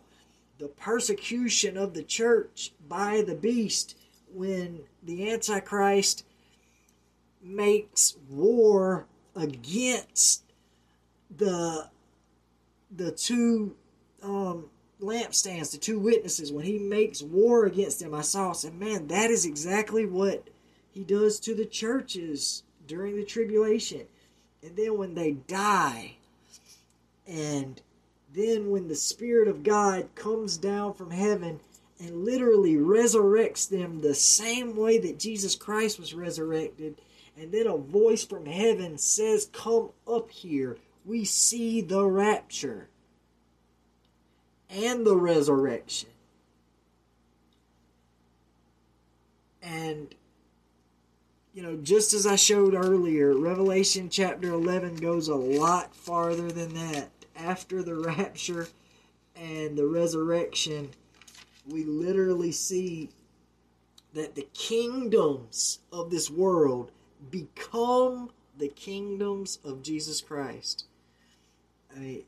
the 0.57 0.67
persecution 0.67 1.77
of 1.77 1.93
the 1.93 2.03
church 2.03 2.71
by 2.87 3.21
the 3.21 3.35
beast 3.35 3.95
when 4.33 4.81
the 5.03 5.31
Antichrist 5.31 6.25
makes 7.41 8.15
war 8.29 9.05
against 9.35 10.43
the 11.35 11.89
the 12.95 13.11
two 13.11 13.75
um, 14.21 14.65
lampstands, 15.01 15.71
the 15.71 15.77
two 15.77 15.99
witnesses, 15.99 16.51
when 16.51 16.65
he 16.65 16.77
makes 16.77 17.21
war 17.21 17.65
against 17.65 17.99
them, 17.99 18.13
I 18.13 18.21
saw, 18.21 18.51
I 18.51 18.53
said, 18.53 18.75
man, 18.75 19.07
that 19.07 19.31
is 19.31 19.45
exactly 19.45 20.05
what 20.05 20.47
he 20.93 21.03
does 21.03 21.39
to 21.41 21.55
the 21.55 21.65
churches 21.65 22.63
during 22.87 23.15
the 23.15 23.25
tribulation. 23.25 24.03
And 24.61 24.75
then 24.75 24.97
when 24.97 25.15
they 25.15 25.31
die, 25.31 26.17
and 27.27 27.81
then 28.33 28.69
when 28.69 28.87
the 28.87 28.95
Spirit 28.95 29.47
of 29.47 29.63
God 29.63 30.09
comes 30.15 30.57
down 30.57 30.93
from 30.93 31.11
heaven 31.11 31.59
and 31.99 32.23
literally 32.23 32.75
resurrects 32.75 33.67
them 33.67 33.99
the 33.99 34.13
same 34.13 34.75
way 34.75 34.99
that 34.99 35.19
Jesus 35.19 35.55
Christ 35.55 35.99
was 35.99 36.13
resurrected, 36.13 36.95
and 37.37 37.51
then 37.51 37.67
a 37.67 37.77
voice 37.77 38.23
from 38.23 38.45
heaven 38.45 38.97
says, 38.97 39.49
Come 39.51 39.89
up 40.07 40.29
here. 40.29 40.77
We 41.05 41.25
see 41.25 41.81
the 41.81 42.05
rapture 42.05 42.87
and 44.69 45.05
the 45.05 45.17
resurrection. 45.17 46.09
And 49.61 50.13
you 51.53 51.61
know, 51.61 51.77
just 51.77 52.13
as 52.13 52.25
I 52.25 52.35
showed 52.35 52.73
earlier, 52.73 53.37
Revelation 53.37 54.09
chapter 54.09 54.49
11 54.49 54.95
goes 54.95 55.27
a 55.27 55.35
lot 55.35 55.95
farther 55.95 56.51
than 56.51 56.73
that. 56.73 57.09
After 57.35 57.83
the 57.83 57.95
rapture 57.95 58.67
and 59.35 59.77
the 59.77 59.85
resurrection, 59.85 60.89
we 61.67 61.83
literally 61.83 62.51
see 62.51 63.09
that 64.13 64.35
the 64.35 64.47
kingdoms 64.53 65.79
of 65.91 66.09
this 66.09 66.29
world 66.29 66.91
become 67.29 68.31
the 68.57 68.69
kingdoms 68.69 69.59
of 69.63 69.83
Jesus 69.83 70.21
Christ. 70.21 70.85
I, 71.95 72.23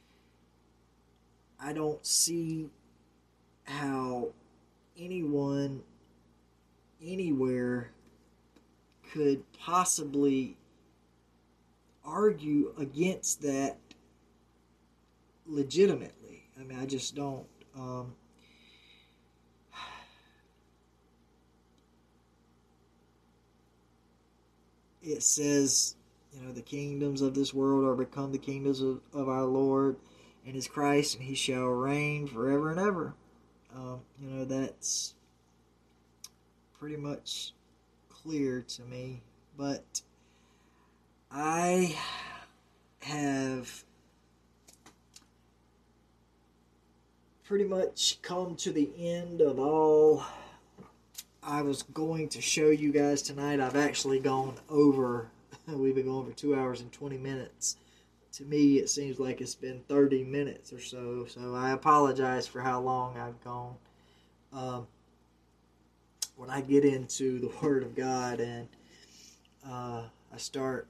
I 1.60 1.72
don't 1.72 2.04
see 2.04 2.68
how 3.64 4.28
anyone 4.98 5.82
anywhere 7.02 7.90
could 9.12 9.42
possibly 9.58 10.56
argue 12.04 12.72
against 12.78 13.42
that 13.42 13.78
legitimately. 15.46 16.48
I 16.58 16.64
mean, 16.64 16.78
I 16.78 16.86
just 16.86 17.14
don't. 17.14 17.46
Um, 17.76 18.14
it 25.02 25.22
says, 25.22 25.94
you 26.32 26.42
know, 26.42 26.52
the 26.52 26.62
kingdoms 26.62 27.22
of 27.22 27.34
this 27.34 27.54
world 27.54 27.84
are 27.84 27.94
become 27.94 28.32
the 28.32 28.38
kingdoms 28.38 28.80
of, 28.80 29.00
of 29.12 29.28
our 29.28 29.44
Lord 29.44 29.96
and 30.44 30.54
his 30.54 30.66
Christ, 30.66 31.16
and 31.16 31.24
he 31.24 31.34
shall 31.34 31.66
reign 31.66 32.26
forever 32.26 32.70
and 32.70 32.80
ever. 32.80 33.14
Um, 33.74 34.00
you 34.20 34.30
know, 34.30 34.44
that's 34.44 35.14
pretty 36.78 36.96
much 36.96 37.52
clear 38.28 38.60
to 38.60 38.82
me. 38.82 39.22
But 39.56 40.02
I 41.30 41.96
have 43.00 43.84
pretty 47.44 47.64
much 47.64 48.18
come 48.20 48.54
to 48.56 48.70
the 48.70 48.90
end 48.98 49.40
of 49.40 49.58
all 49.58 50.22
I 51.42 51.62
was 51.62 51.82
going 51.82 52.28
to 52.30 52.42
show 52.42 52.68
you 52.68 52.92
guys 52.92 53.22
tonight. 53.22 53.60
I've 53.60 53.76
actually 53.76 54.18
gone 54.18 54.56
over, 54.68 55.30
we've 55.66 55.94
been 55.94 56.04
going 56.04 56.30
for 56.30 56.36
two 56.36 56.54
hours 56.54 56.82
and 56.82 56.92
20 56.92 57.16
minutes. 57.16 57.76
To 58.32 58.44
me, 58.44 58.76
it 58.76 58.90
seems 58.90 59.18
like 59.18 59.40
it's 59.40 59.54
been 59.54 59.80
30 59.88 60.24
minutes 60.24 60.70
or 60.70 60.80
so, 60.80 61.24
so 61.26 61.54
I 61.54 61.70
apologize 61.70 62.46
for 62.46 62.60
how 62.60 62.78
long 62.80 63.16
I've 63.16 63.42
gone. 63.42 63.76
Um, 64.52 64.86
when 66.38 66.50
I 66.50 66.60
get 66.60 66.84
into 66.84 67.40
the 67.40 67.50
Word 67.62 67.82
of 67.82 67.94
God 67.94 68.40
and 68.40 68.68
uh, 69.68 70.04
I 70.32 70.36
start, 70.36 70.86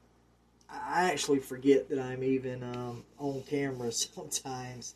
I 0.70 1.10
actually 1.10 1.41
forget 1.41 1.89
that 1.89 1.99
I'm 1.99 2.23
even 2.23 2.62
um, 2.62 3.05
on 3.18 3.43
camera 3.49 3.91
sometimes. 3.93 4.94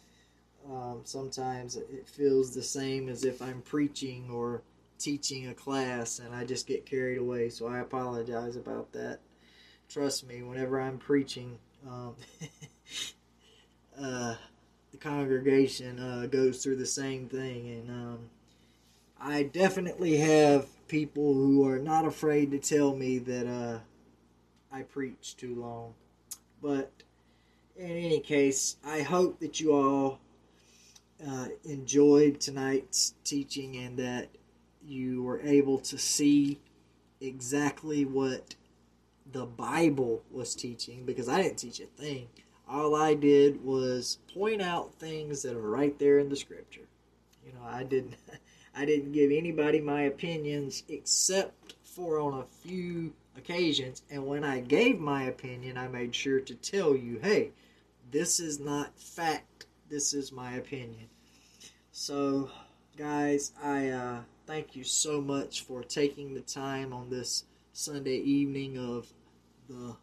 Um, 0.70 1.00
sometimes 1.02 1.74
it 1.76 2.06
feels 2.06 2.54
the 2.54 2.62
same 2.62 3.08
as 3.08 3.24
if 3.24 3.42
I'm 3.42 3.62
preaching 3.62 4.30
or 4.30 4.62
teaching 4.98 5.48
a 5.48 5.54
class 5.54 6.20
and 6.20 6.32
I 6.32 6.44
just 6.44 6.68
get 6.68 6.86
carried 6.86 7.18
away. 7.18 7.48
So 7.48 7.66
I 7.66 7.80
apologize 7.80 8.54
about 8.54 8.92
that. 8.92 9.18
Trust 9.88 10.26
me, 10.28 10.42
whenever 10.42 10.80
I'm 10.80 10.98
preaching, 10.98 11.58
um, 11.88 12.14
uh, 14.00 14.36
the 14.92 14.98
congregation 14.98 15.98
uh, 15.98 16.26
goes 16.26 16.62
through 16.62 16.76
the 16.76 16.86
same 16.86 17.28
thing. 17.28 17.68
And 17.68 17.90
um, 17.90 18.18
I 19.24 19.44
definitely 19.44 20.16
have 20.16 20.66
people 20.88 21.32
who 21.32 21.66
are 21.68 21.78
not 21.78 22.04
afraid 22.04 22.50
to 22.50 22.58
tell 22.58 22.96
me 22.96 23.18
that 23.18 23.46
uh, 23.46 23.78
I 24.72 24.82
preach 24.82 25.36
too 25.36 25.54
long. 25.54 25.94
But 26.60 26.90
in 27.76 27.90
any 27.90 28.18
case, 28.18 28.76
I 28.84 29.02
hope 29.02 29.38
that 29.38 29.60
you 29.60 29.74
all 29.74 30.18
uh, 31.24 31.48
enjoyed 31.64 32.40
tonight's 32.40 33.14
teaching 33.22 33.76
and 33.76 33.96
that 33.98 34.28
you 34.84 35.22
were 35.22 35.40
able 35.42 35.78
to 35.78 35.98
see 35.98 36.58
exactly 37.20 38.04
what 38.04 38.56
the 39.30 39.46
Bible 39.46 40.22
was 40.32 40.56
teaching 40.56 41.04
because 41.04 41.28
I 41.28 41.40
didn't 41.40 41.58
teach 41.58 41.78
a 41.78 41.86
thing. 41.86 42.26
All 42.68 42.96
I 42.96 43.14
did 43.14 43.64
was 43.64 44.18
point 44.34 44.60
out 44.60 44.94
things 44.94 45.42
that 45.42 45.54
are 45.54 45.60
right 45.60 45.96
there 46.00 46.18
in 46.18 46.28
the 46.28 46.36
scripture. 46.36 46.88
You 47.46 47.52
know, 47.52 47.64
I 47.64 47.84
didn't 47.84 48.16
I 48.74 48.84
didn't 48.84 49.12
give 49.12 49.30
anybody 49.30 49.80
my 49.80 50.02
opinions 50.02 50.82
except 50.88 51.74
for 51.84 52.18
on 52.18 52.34
a 52.34 52.44
few 52.44 53.12
occasions 53.36 54.02
and 54.10 54.26
when 54.26 54.44
I 54.44 54.60
gave 54.60 54.98
my 54.98 55.24
opinion, 55.24 55.76
I 55.76 55.88
made 55.88 56.14
sure 56.14 56.40
to 56.40 56.54
tell 56.54 56.94
you, 56.96 57.18
"Hey, 57.18 57.52
this 58.10 58.40
is 58.40 58.58
not 58.58 58.98
fact. 58.98 59.66
This 59.88 60.14
is 60.14 60.32
my 60.32 60.54
opinion." 60.54 61.08
So, 61.90 62.50
guys, 62.96 63.52
I 63.62 63.90
uh 63.90 64.22
thank 64.46 64.74
you 64.76 64.84
so 64.84 65.20
much 65.20 65.62
for 65.62 65.82
taking 65.82 66.34
the 66.34 66.40
time 66.40 66.92
on 66.92 67.10
this 67.10 67.44
Sunday 67.72 68.18
evening 68.18 68.78
of 68.78 69.12
the 69.68 69.96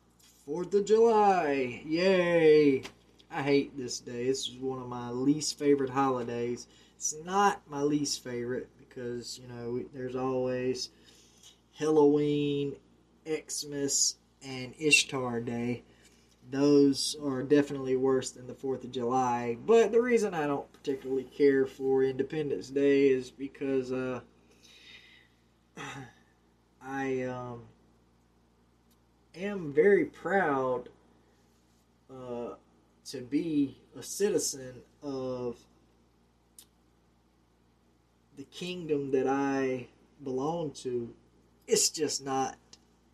4th 0.48 0.74
of 0.74 0.86
July. 0.86 1.84
Yay! 1.86 2.84
I 3.32 3.44
hate 3.44 3.78
this 3.78 4.00
day. 4.00 4.26
This 4.26 4.48
is 4.48 4.56
one 4.58 4.80
of 4.82 4.88
my 4.88 5.12
least 5.12 5.60
favorite 5.60 5.92
holidays. 5.92 6.68
It's 7.00 7.16
not 7.24 7.62
my 7.70 7.82
least 7.82 8.24
favorite 8.24 8.68
because, 8.78 9.40
you 9.40 9.48
know, 9.48 9.82
there's 9.94 10.18
always 10.18 10.90
Halloween, 11.78 12.76
Xmas, 13.26 14.16
and 14.44 14.76
Ishtar 14.78 15.40
Day 15.40 15.84
those 16.52 17.16
are 17.24 17.44
definitely 17.44 17.96
worse 17.96 18.32
than 18.32 18.48
the 18.48 18.54
4th 18.54 18.84
of 18.84 18.92
July. 18.92 19.58
But 19.66 19.92
the 19.92 20.02
reason 20.02 20.34
I 20.34 20.48
don't 20.48 20.72
particularly 20.74 21.24
care 21.24 21.66
for 21.66 22.04
Independence 22.04 22.70
Day 22.70 23.10
is 23.10 23.30
because 23.30 23.92
uh, 23.92 24.22
I 26.82 27.24
um, 27.24 27.64
am 29.36 29.72
very 29.72 30.06
proud 30.06 30.90
uh, 32.10 32.56
to 33.06 33.22
be 33.22 33.78
a 33.98 34.02
citizen 34.02 34.82
of 35.04 35.58
the 38.40 38.46
kingdom 38.46 39.12
that 39.12 39.28
I 39.28 39.88
belong 40.24 40.72
to. 40.72 41.14
It's 41.68 41.90
just 41.90 42.24
not 42.24 42.56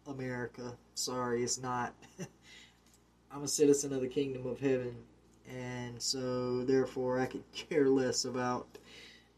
America. 0.05 0.77
Sorry, 0.93 1.43
it's 1.43 1.59
not. 1.59 1.95
I'm 3.31 3.41
a 3.41 3.47
citizen 3.47 3.91
of 3.91 4.01
the 4.01 4.07
kingdom 4.07 4.45
of 4.45 4.59
heaven, 4.59 4.95
and 5.49 5.99
so 5.99 6.63
therefore 6.63 7.19
I 7.19 7.25
could 7.25 7.43
care 7.53 7.89
less 7.89 8.25
about 8.25 8.67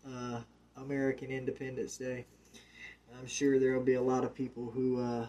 uh, 0.05 0.41
American 0.75 1.31
Independence 1.31 1.95
Day. 1.95 2.25
I'm 3.17 3.25
sure 3.25 3.57
there 3.57 3.71
will 3.71 3.85
be 3.85 3.93
a 3.93 4.01
lot 4.01 4.25
of 4.25 4.35
people 4.35 4.69
who 4.69 5.01
uh, 5.01 5.27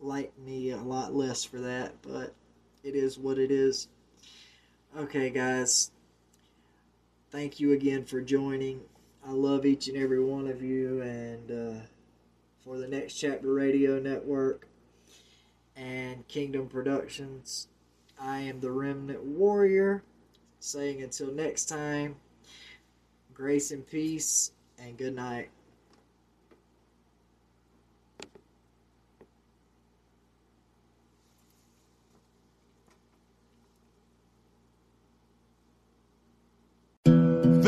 like 0.00 0.32
me 0.38 0.70
a 0.70 0.78
lot 0.78 1.14
less 1.14 1.44
for 1.44 1.58
that, 1.58 1.92
but 2.00 2.34
it 2.82 2.94
is 2.94 3.18
what 3.18 3.38
it 3.38 3.50
is. 3.50 3.88
Okay, 4.96 5.28
guys, 5.28 5.90
thank 7.30 7.60
you 7.60 7.72
again 7.72 8.06
for 8.06 8.22
joining. 8.22 8.80
I 9.24 9.30
love 9.30 9.64
each 9.64 9.86
and 9.86 9.96
every 9.96 10.22
one 10.22 10.48
of 10.48 10.62
you, 10.62 11.00
and 11.00 11.50
uh, 11.50 11.80
for 12.64 12.78
the 12.78 12.88
Next 12.88 13.14
Chapter 13.14 13.52
Radio 13.52 14.00
Network 14.00 14.66
and 15.76 16.26
Kingdom 16.26 16.68
Productions. 16.68 17.68
I 18.20 18.40
am 18.40 18.58
the 18.58 18.72
Remnant 18.72 19.22
Warrior, 19.22 20.02
saying 20.58 21.02
until 21.02 21.32
next 21.32 21.66
time, 21.66 22.16
grace 23.32 23.70
and 23.70 23.86
peace, 23.86 24.50
and 24.76 24.98
good 24.98 25.14
night. 25.14 25.50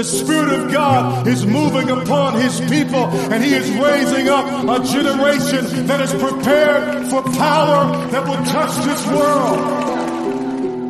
The 0.04 0.10
Spirit 0.10 0.52
of 0.60 0.70
God 0.70 1.26
is 1.26 1.46
moving 1.46 1.88
upon 1.88 2.38
His 2.38 2.60
people, 2.60 3.06
and 3.32 3.42
He 3.42 3.54
is 3.54 3.70
raising 3.70 4.28
up 4.28 4.44
a 4.68 4.84
generation 4.84 5.86
that 5.86 5.98
is 6.02 6.12
prepared 6.12 7.06
for 7.08 7.22
power 7.22 8.10
that 8.10 8.28
will 8.28 8.44
touch 8.44 8.84
this 8.84 9.06
world. 9.06 9.93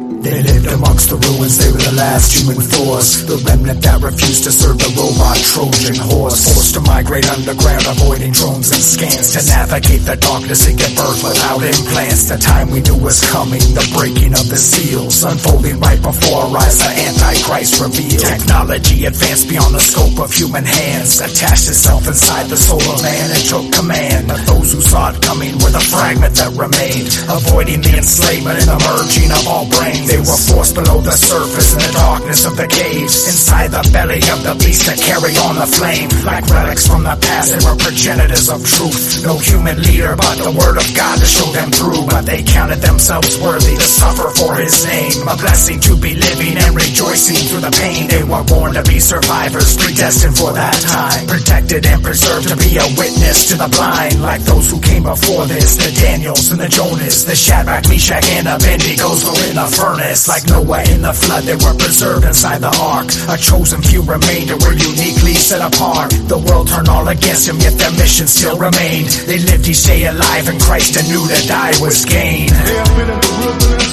They 0.05 0.41
lived 0.41 0.68
amongst 0.73 1.12
the 1.12 1.20
ruins, 1.20 1.60
they 1.60 1.68
were 1.68 1.84
the 1.84 1.97
last 2.00 2.33
human 2.33 2.57
force. 2.57 3.24
The 3.28 3.36
remnant 3.44 3.84
that 3.84 4.00
refused 4.00 4.44
to 4.44 4.52
serve 4.52 4.81
the 4.81 4.89
robot 4.97 5.36
Trojan 5.36 6.00
horse. 6.00 6.49
Forced 6.49 6.74
to 6.76 6.83
migrate 6.84 7.28
underground, 7.28 7.84
avoiding 7.84 8.33
drones 8.33 8.73
and 8.73 8.81
scans. 8.81 9.36
To 9.36 9.41
navigate 9.44 10.08
the 10.08 10.16
darkness 10.16 10.65
and 10.65 10.81
get 10.81 10.97
birth 10.97 11.20
without 11.20 11.60
implants. 11.60 12.33
The 12.33 12.41
time 12.41 12.73
we 12.73 12.81
knew 12.81 12.97
was 12.97 13.20
coming, 13.28 13.60
the 13.76 13.84
breaking 13.92 14.33
of 14.33 14.49
the 14.49 14.57
seals. 14.57 15.24
Unfolding 15.24 15.76
right 15.81 16.00
before 16.00 16.49
our 16.49 16.57
eyes, 16.57 16.81
the 16.81 16.89
Antichrist 16.89 17.81
revealed. 17.84 18.24
Technology 18.24 19.05
advanced 19.05 19.52
beyond 19.52 19.76
the 19.76 19.84
scope 19.84 20.16
of 20.20 20.33
human 20.33 20.65
hands. 20.65 21.20
Attached 21.20 21.68
itself 21.68 22.08
inside 22.08 22.49
the 22.49 22.57
soul 22.57 22.81
of 22.81 23.00
man 23.05 23.28
and 23.28 23.44
took 23.44 23.68
command. 23.76 24.28
But 24.28 24.41
those 24.49 24.73
who 24.73 24.81
saw 24.81 25.12
it 25.12 25.20
coming 25.20 25.52
were 25.60 25.73
the 25.73 25.84
fragment 25.84 26.33
that 26.41 26.52
remained. 26.57 27.12
Avoiding 27.28 27.84
the 27.84 28.00
enslavement 28.00 28.65
and 28.65 28.73
the 28.73 28.81
merging 28.89 29.28
of 29.28 29.44
all 29.44 29.68
They 30.02 30.18
were 30.18 30.40
forced 30.50 30.74
below 30.74 30.98
the 31.00 31.14
surface 31.14 31.73
in 31.73 31.78
the 31.78 31.92
darkness 31.94 32.44
of 32.44 32.56
the 32.56 32.66
caves. 32.66 33.14
Inside 33.31 33.70
the 33.70 33.84
belly 33.94 34.18
of 34.34 34.40
the 34.42 34.55
beast 34.58 34.90
to 34.90 34.94
carry 34.98 35.34
on 35.47 35.55
the 35.55 35.68
flame. 35.70 36.10
Like 36.26 36.47
relics 36.50 36.86
from 36.86 37.06
the 37.06 37.14
past, 37.14 37.55
they 37.55 37.62
were 37.62 37.78
progenitors 37.78 38.50
of 38.50 38.60
truth. 38.66 39.23
No 39.23 39.39
human 39.39 39.78
leader 39.82 40.16
but 40.16 40.36
the 40.42 40.50
word 40.50 40.76
of 40.76 40.89
God 40.94 41.18
to 41.23 41.26
show 41.26 41.47
them 41.55 41.70
through. 41.70 42.06
But 42.10 42.26
they 42.26 42.42
counted 42.42 42.82
themselves 42.82 43.39
worthy 43.39 43.74
to 43.78 43.89
suffer 43.89 44.28
for 44.34 44.55
his 44.58 44.84
name. 44.84 45.28
A 45.31 45.36
blessing 45.39 45.78
to 45.86 45.97
be 45.97 46.14
living 46.18 46.58
and 46.58 46.74
rejoicing 46.74 47.40
through 47.47 47.62
the 47.62 47.74
pain. 47.74 48.10
They 48.10 48.24
were 48.24 48.44
born 48.44 48.74
to 48.74 48.82
be 48.82 48.98
survivors, 48.98 49.76
predestined 49.78 50.36
for 50.36 50.52
that 50.52 50.74
time. 50.82 51.26
Protected 51.26 51.86
and 51.86 52.02
preserved 52.02 52.48
to 52.50 52.56
be 52.56 52.76
a 52.76 52.86
witness 52.98 53.48
to 53.50 53.55
the 53.55 53.68
blind, 53.70 54.20
like 54.20 54.42
those 54.42 54.70
who 54.70 54.81
came 54.81 55.05
before 55.05 55.47
this. 55.47 55.76
The 55.76 55.92
Daniels 56.00 56.50
and 56.50 56.60
the 56.60 56.68
Jonas, 56.68 57.24
the 57.24 57.36
Shadrach, 57.36 57.89
Meshach, 57.89 58.24
and 58.34 58.48
Abednego 58.48 59.14
were 59.23 59.44
in 59.47 59.56
the 59.56 59.68
furnace. 59.84 60.28
Like 60.28 60.44
Noah 60.48 60.82
in 60.88 61.02
the 61.02 61.12
flood, 61.12 61.44
they 61.44 61.58
were 61.60 61.76
preserved 61.76 62.24
inside 62.24 62.60
the 62.64 62.72
ark. 62.80 63.08
A 63.28 63.36
chosen 63.36 63.82
few 63.82 64.00
remained 64.02 64.48
and 64.50 64.60
were 64.64 64.72
uniquely 64.72 65.36
set 65.36 65.60
apart. 65.60 66.10
The 66.32 66.40
world 66.40 66.68
turned 66.68 66.88
all 66.88 67.06
against 67.08 67.46
them, 67.46 67.58
yet 67.60 67.76
their 67.76 67.92
mission 67.92 68.26
still 68.26 68.56
remained. 68.56 69.12
They 69.28 69.38
lived 69.38 69.68
each 69.68 69.84
day 69.84 70.06
alive 70.06 70.48
in 70.48 70.58
Christ 70.58 70.96
and 70.96 71.06
knew 71.08 71.24
to 71.28 71.38
die 71.46 71.76
was 71.84 72.04
gain. 72.04 72.48
They 72.48 72.78
have 72.80 72.94
been 72.96 73.10
in 73.12 73.20
the 73.20 73.32
wilderness. 73.40 73.92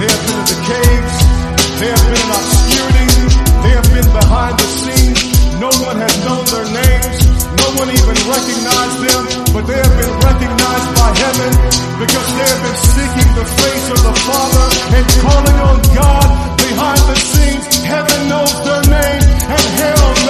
They 0.00 0.08
have 0.08 0.22
been 0.24 0.40
in 0.40 0.48
the 0.48 0.58
caves. 0.70 1.16
They 1.80 1.90
have 1.92 2.04
been 2.08 2.20
in 2.24 2.30
obscurity. 2.40 3.08
They 3.60 3.72
have 3.76 3.90
been 3.92 4.10
behind 4.16 4.54
the 4.56 4.68
scenes. 4.80 5.20
No 5.60 5.70
one 5.84 5.98
has 6.00 6.14
known 6.24 6.44
their 6.48 6.68
one 7.76 7.90
even 7.90 8.16
recognized 8.26 8.98
them, 9.04 9.22
but 9.54 9.62
they 9.66 9.78
have 9.78 9.96
been 10.00 10.14
recognized 10.24 10.90
by 10.96 11.10
heaven 11.12 11.50
because 12.00 12.28
they 12.34 12.46
have 12.50 12.62
been 12.66 12.80
seeking 12.94 13.30
the 13.36 13.46
face 13.46 13.86
of 13.90 14.00
the 14.00 14.14
Father 14.26 14.66
and 14.96 15.04
calling 15.22 15.58
on 15.68 15.78
God 15.94 16.28
behind 16.56 17.02
the 17.10 17.18
scenes. 17.18 17.66
Heaven 17.84 18.28
knows 18.28 18.54
their 18.64 18.82
name 18.88 19.22
and 19.54 19.64
hell 19.78 20.08
knows. 20.24 20.29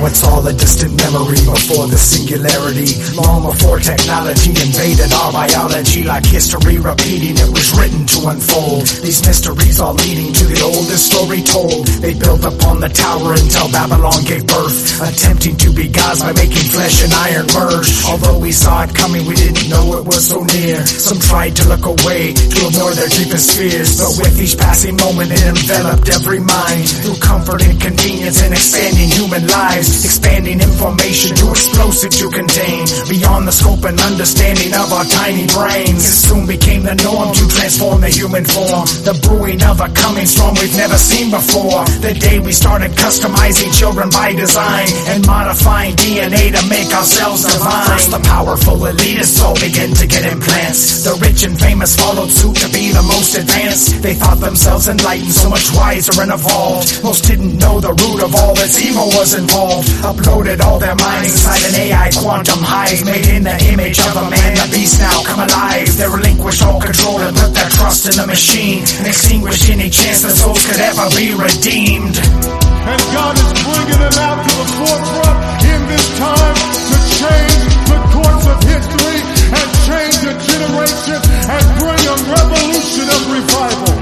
Now 0.00 0.06
it's 0.06 0.24
all 0.24 0.40
a 0.48 0.52
distant 0.54 0.96
memory 0.96 1.44
before 1.44 1.84
the 1.84 2.00
singularity. 2.00 2.88
Long 3.20 3.44
before 3.44 3.84
technology 3.84 4.56
invaded 4.56 5.12
our 5.12 5.28
biology, 5.28 6.08
like 6.08 6.24
history 6.24 6.80
repeating, 6.80 7.36
it 7.36 7.52
was 7.52 7.68
written 7.76 8.08
to 8.08 8.32
unfold. 8.32 8.88
These 9.04 9.20
mysteries 9.28 9.76
all 9.76 9.92
leading 9.92 10.32
to 10.32 10.44
the 10.48 10.64
oldest 10.64 11.12
story 11.12 11.44
told. 11.44 11.84
They 12.00 12.16
built 12.16 12.40
upon 12.48 12.80
the 12.80 12.88
tower 12.88 13.36
until 13.36 13.68
Babylon 13.68 14.24
gave 14.24 14.48
birth, 14.48 15.04
attempting 15.04 15.60
to 15.60 15.68
be 15.68 15.92
gods 15.92 16.24
by 16.24 16.32
making 16.32 16.64
flesh 16.72 17.04
and 17.04 17.12
iron 17.12 17.44
merge. 17.52 17.92
Although 18.08 18.40
we 18.40 18.56
saw 18.56 18.88
it 18.88 18.96
coming, 18.96 19.28
we 19.28 19.36
didn't 19.36 19.68
know 19.68 20.00
it 20.00 20.08
was 20.08 20.24
so 20.32 20.40
near. 20.48 20.80
Some 20.88 21.20
tried 21.20 21.52
to 21.60 21.68
look 21.68 21.84
away 21.84 22.32
to 22.32 22.58
ignore 22.72 22.96
their 22.96 23.12
deepest 23.12 23.52
fears, 23.52 24.00
but 24.00 24.16
with 24.16 24.32
each 24.40 24.56
passing 24.56 24.96
moment, 24.96 25.28
it 25.28 25.44
enveloped 25.44 26.08
every 26.08 26.40
mind 26.40 26.88
through 26.88 27.20
comfort 27.20 27.60
and 27.68 27.76
convenience 27.76 28.40
and 28.40 28.56
expanding 28.56 29.12
human 29.12 29.44
lives, 29.44 29.89
expanding 30.04 30.60
information 30.60 31.36
too 31.36 31.50
explosive 31.50 32.12
to 32.20 32.26
contain. 32.30 32.86
Beyond 33.08 33.48
the 33.48 33.52
scope 33.52 33.84
and 33.84 33.98
understanding 34.00 34.72
of 34.74 34.92
our 34.92 35.04
tiny 35.04 35.46
brains, 35.50 36.02
it 36.06 36.18
soon 36.18 36.46
became 36.46 36.82
the 36.82 36.94
norm 37.02 37.34
to 37.34 37.44
transform 37.48 38.00
the 38.00 38.10
human 38.10 38.44
form. 38.44 38.86
The 39.04 39.16
brewing 39.26 39.62
of 39.62 39.80
a 39.80 39.88
coming 39.90 40.26
storm 40.26 40.54
we've 40.60 40.76
never 40.76 40.98
seen 40.98 41.30
before. 41.30 41.84
The 42.00 42.14
day 42.14 42.38
we 42.38 42.52
started 42.52 42.92
customizing 42.92 43.70
children 43.74 44.10
by 44.10 44.32
design 44.32 44.88
and 45.10 45.26
modifying 45.26 45.94
DNA 45.96 46.54
to 46.54 46.62
make 46.68 46.90
ourselves 46.94 47.44
divine. 47.44 47.86
First, 47.86 48.10
the 48.10 48.22
powerful 48.22 48.76
elitists 48.76 49.42
all 49.42 49.54
begin 49.58 49.94
to 49.94 50.06
get 50.06 50.24
implants. 50.30 51.04
The 51.04 51.14
rich 51.20 51.42
and 51.42 51.58
famous 51.58 51.96
followed 51.96 52.30
suit 52.30 52.56
to 52.62 52.68
be 52.70 52.92
the 52.92 53.02
most 53.02 53.36
advanced. 53.36 54.02
They 54.02 54.14
thought 54.14 54.40
themselves 54.40 54.88
enlightened, 54.88 55.32
so 55.32 55.48
much 55.50 55.66
wiser 55.74 56.14
and 56.22 56.32
evolved. 56.32 57.02
Most 57.02 57.24
didn't 57.24 57.56
know 57.58 57.80
the 57.80 57.92
root 57.92 58.22
of 58.22 58.34
all 58.34 58.54
this 58.54 58.78
evil 58.84 59.06
was 59.18 59.34
involved 59.34 59.79
uploaded 60.02 60.60
all 60.60 60.78
their 60.78 60.94
minds 60.94 61.32
inside 61.32 61.62
an 61.68 61.74
AI 61.80 62.10
quantum 62.16 62.60
hive, 62.60 63.04
made 63.04 63.28
in 63.28 63.42
the 63.44 63.56
image 63.72 63.98
of 64.00 64.16
a 64.16 64.26
man, 64.30 64.54
the 64.56 64.68
beast 64.72 65.00
now 65.00 65.22
come 65.24 65.40
alive. 65.40 65.88
They 65.96 66.08
relinquished 66.08 66.62
all 66.62 66.80
control 66.80 67.20
and 67.20 67.36
put 67.36 67.54
their 67.54 67.70
trust 67.70 68.06
in 68.10 68.16
the 68.20 68.26
machine, 68.26 68.82
and 68.98 69.06
extinguished 69.06 69.70
any 69.70 69.90
chance 69.90 70.22
that 70.22 70.36
souls 70.36 70.64
could 70.66 70.80
ever 70.80 71.06
be 71.16 71.32
redeemed. 71.34 72.16
And 72.16 73.00
God 73.12 73.34
is 73.36 73.50
bringing 73.60 74.00
them 74.00 74.16
out 74.24 74.40
to 74.40 74.52
the 74.56 74.68
forefront 74.80 75.38
in 75.68 75.80
this 75.86 76.06
time 76.18 76.56
to 76.56 76.96
change 77.20 77.62
the 77.86 77.98
course 78.10 78.46
of 78.48 78.58
history 78.64 79.18
and 79.52 79.68
change 79.86 80.18
a 80.26 80.34
generation 80.34 81.20
and 81.20 81.64
bring 81.78 82.02
a 82.08 82.16
revolution 82.34 83.06
of 83.06 83.22
revival. 83.30 83.94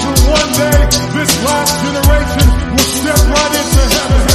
To 0.00 0.10
so 0.16 0.30
one 0.32 0.50
day, 0.56 0.80
this 1.14 1.32
last 1.44 1.72
generation 1.84 2.46
will 2.72 2.90
step 2.96 3.20
right 3.28 3.54
into 3.60 3.82
heaven. 3.94 4.29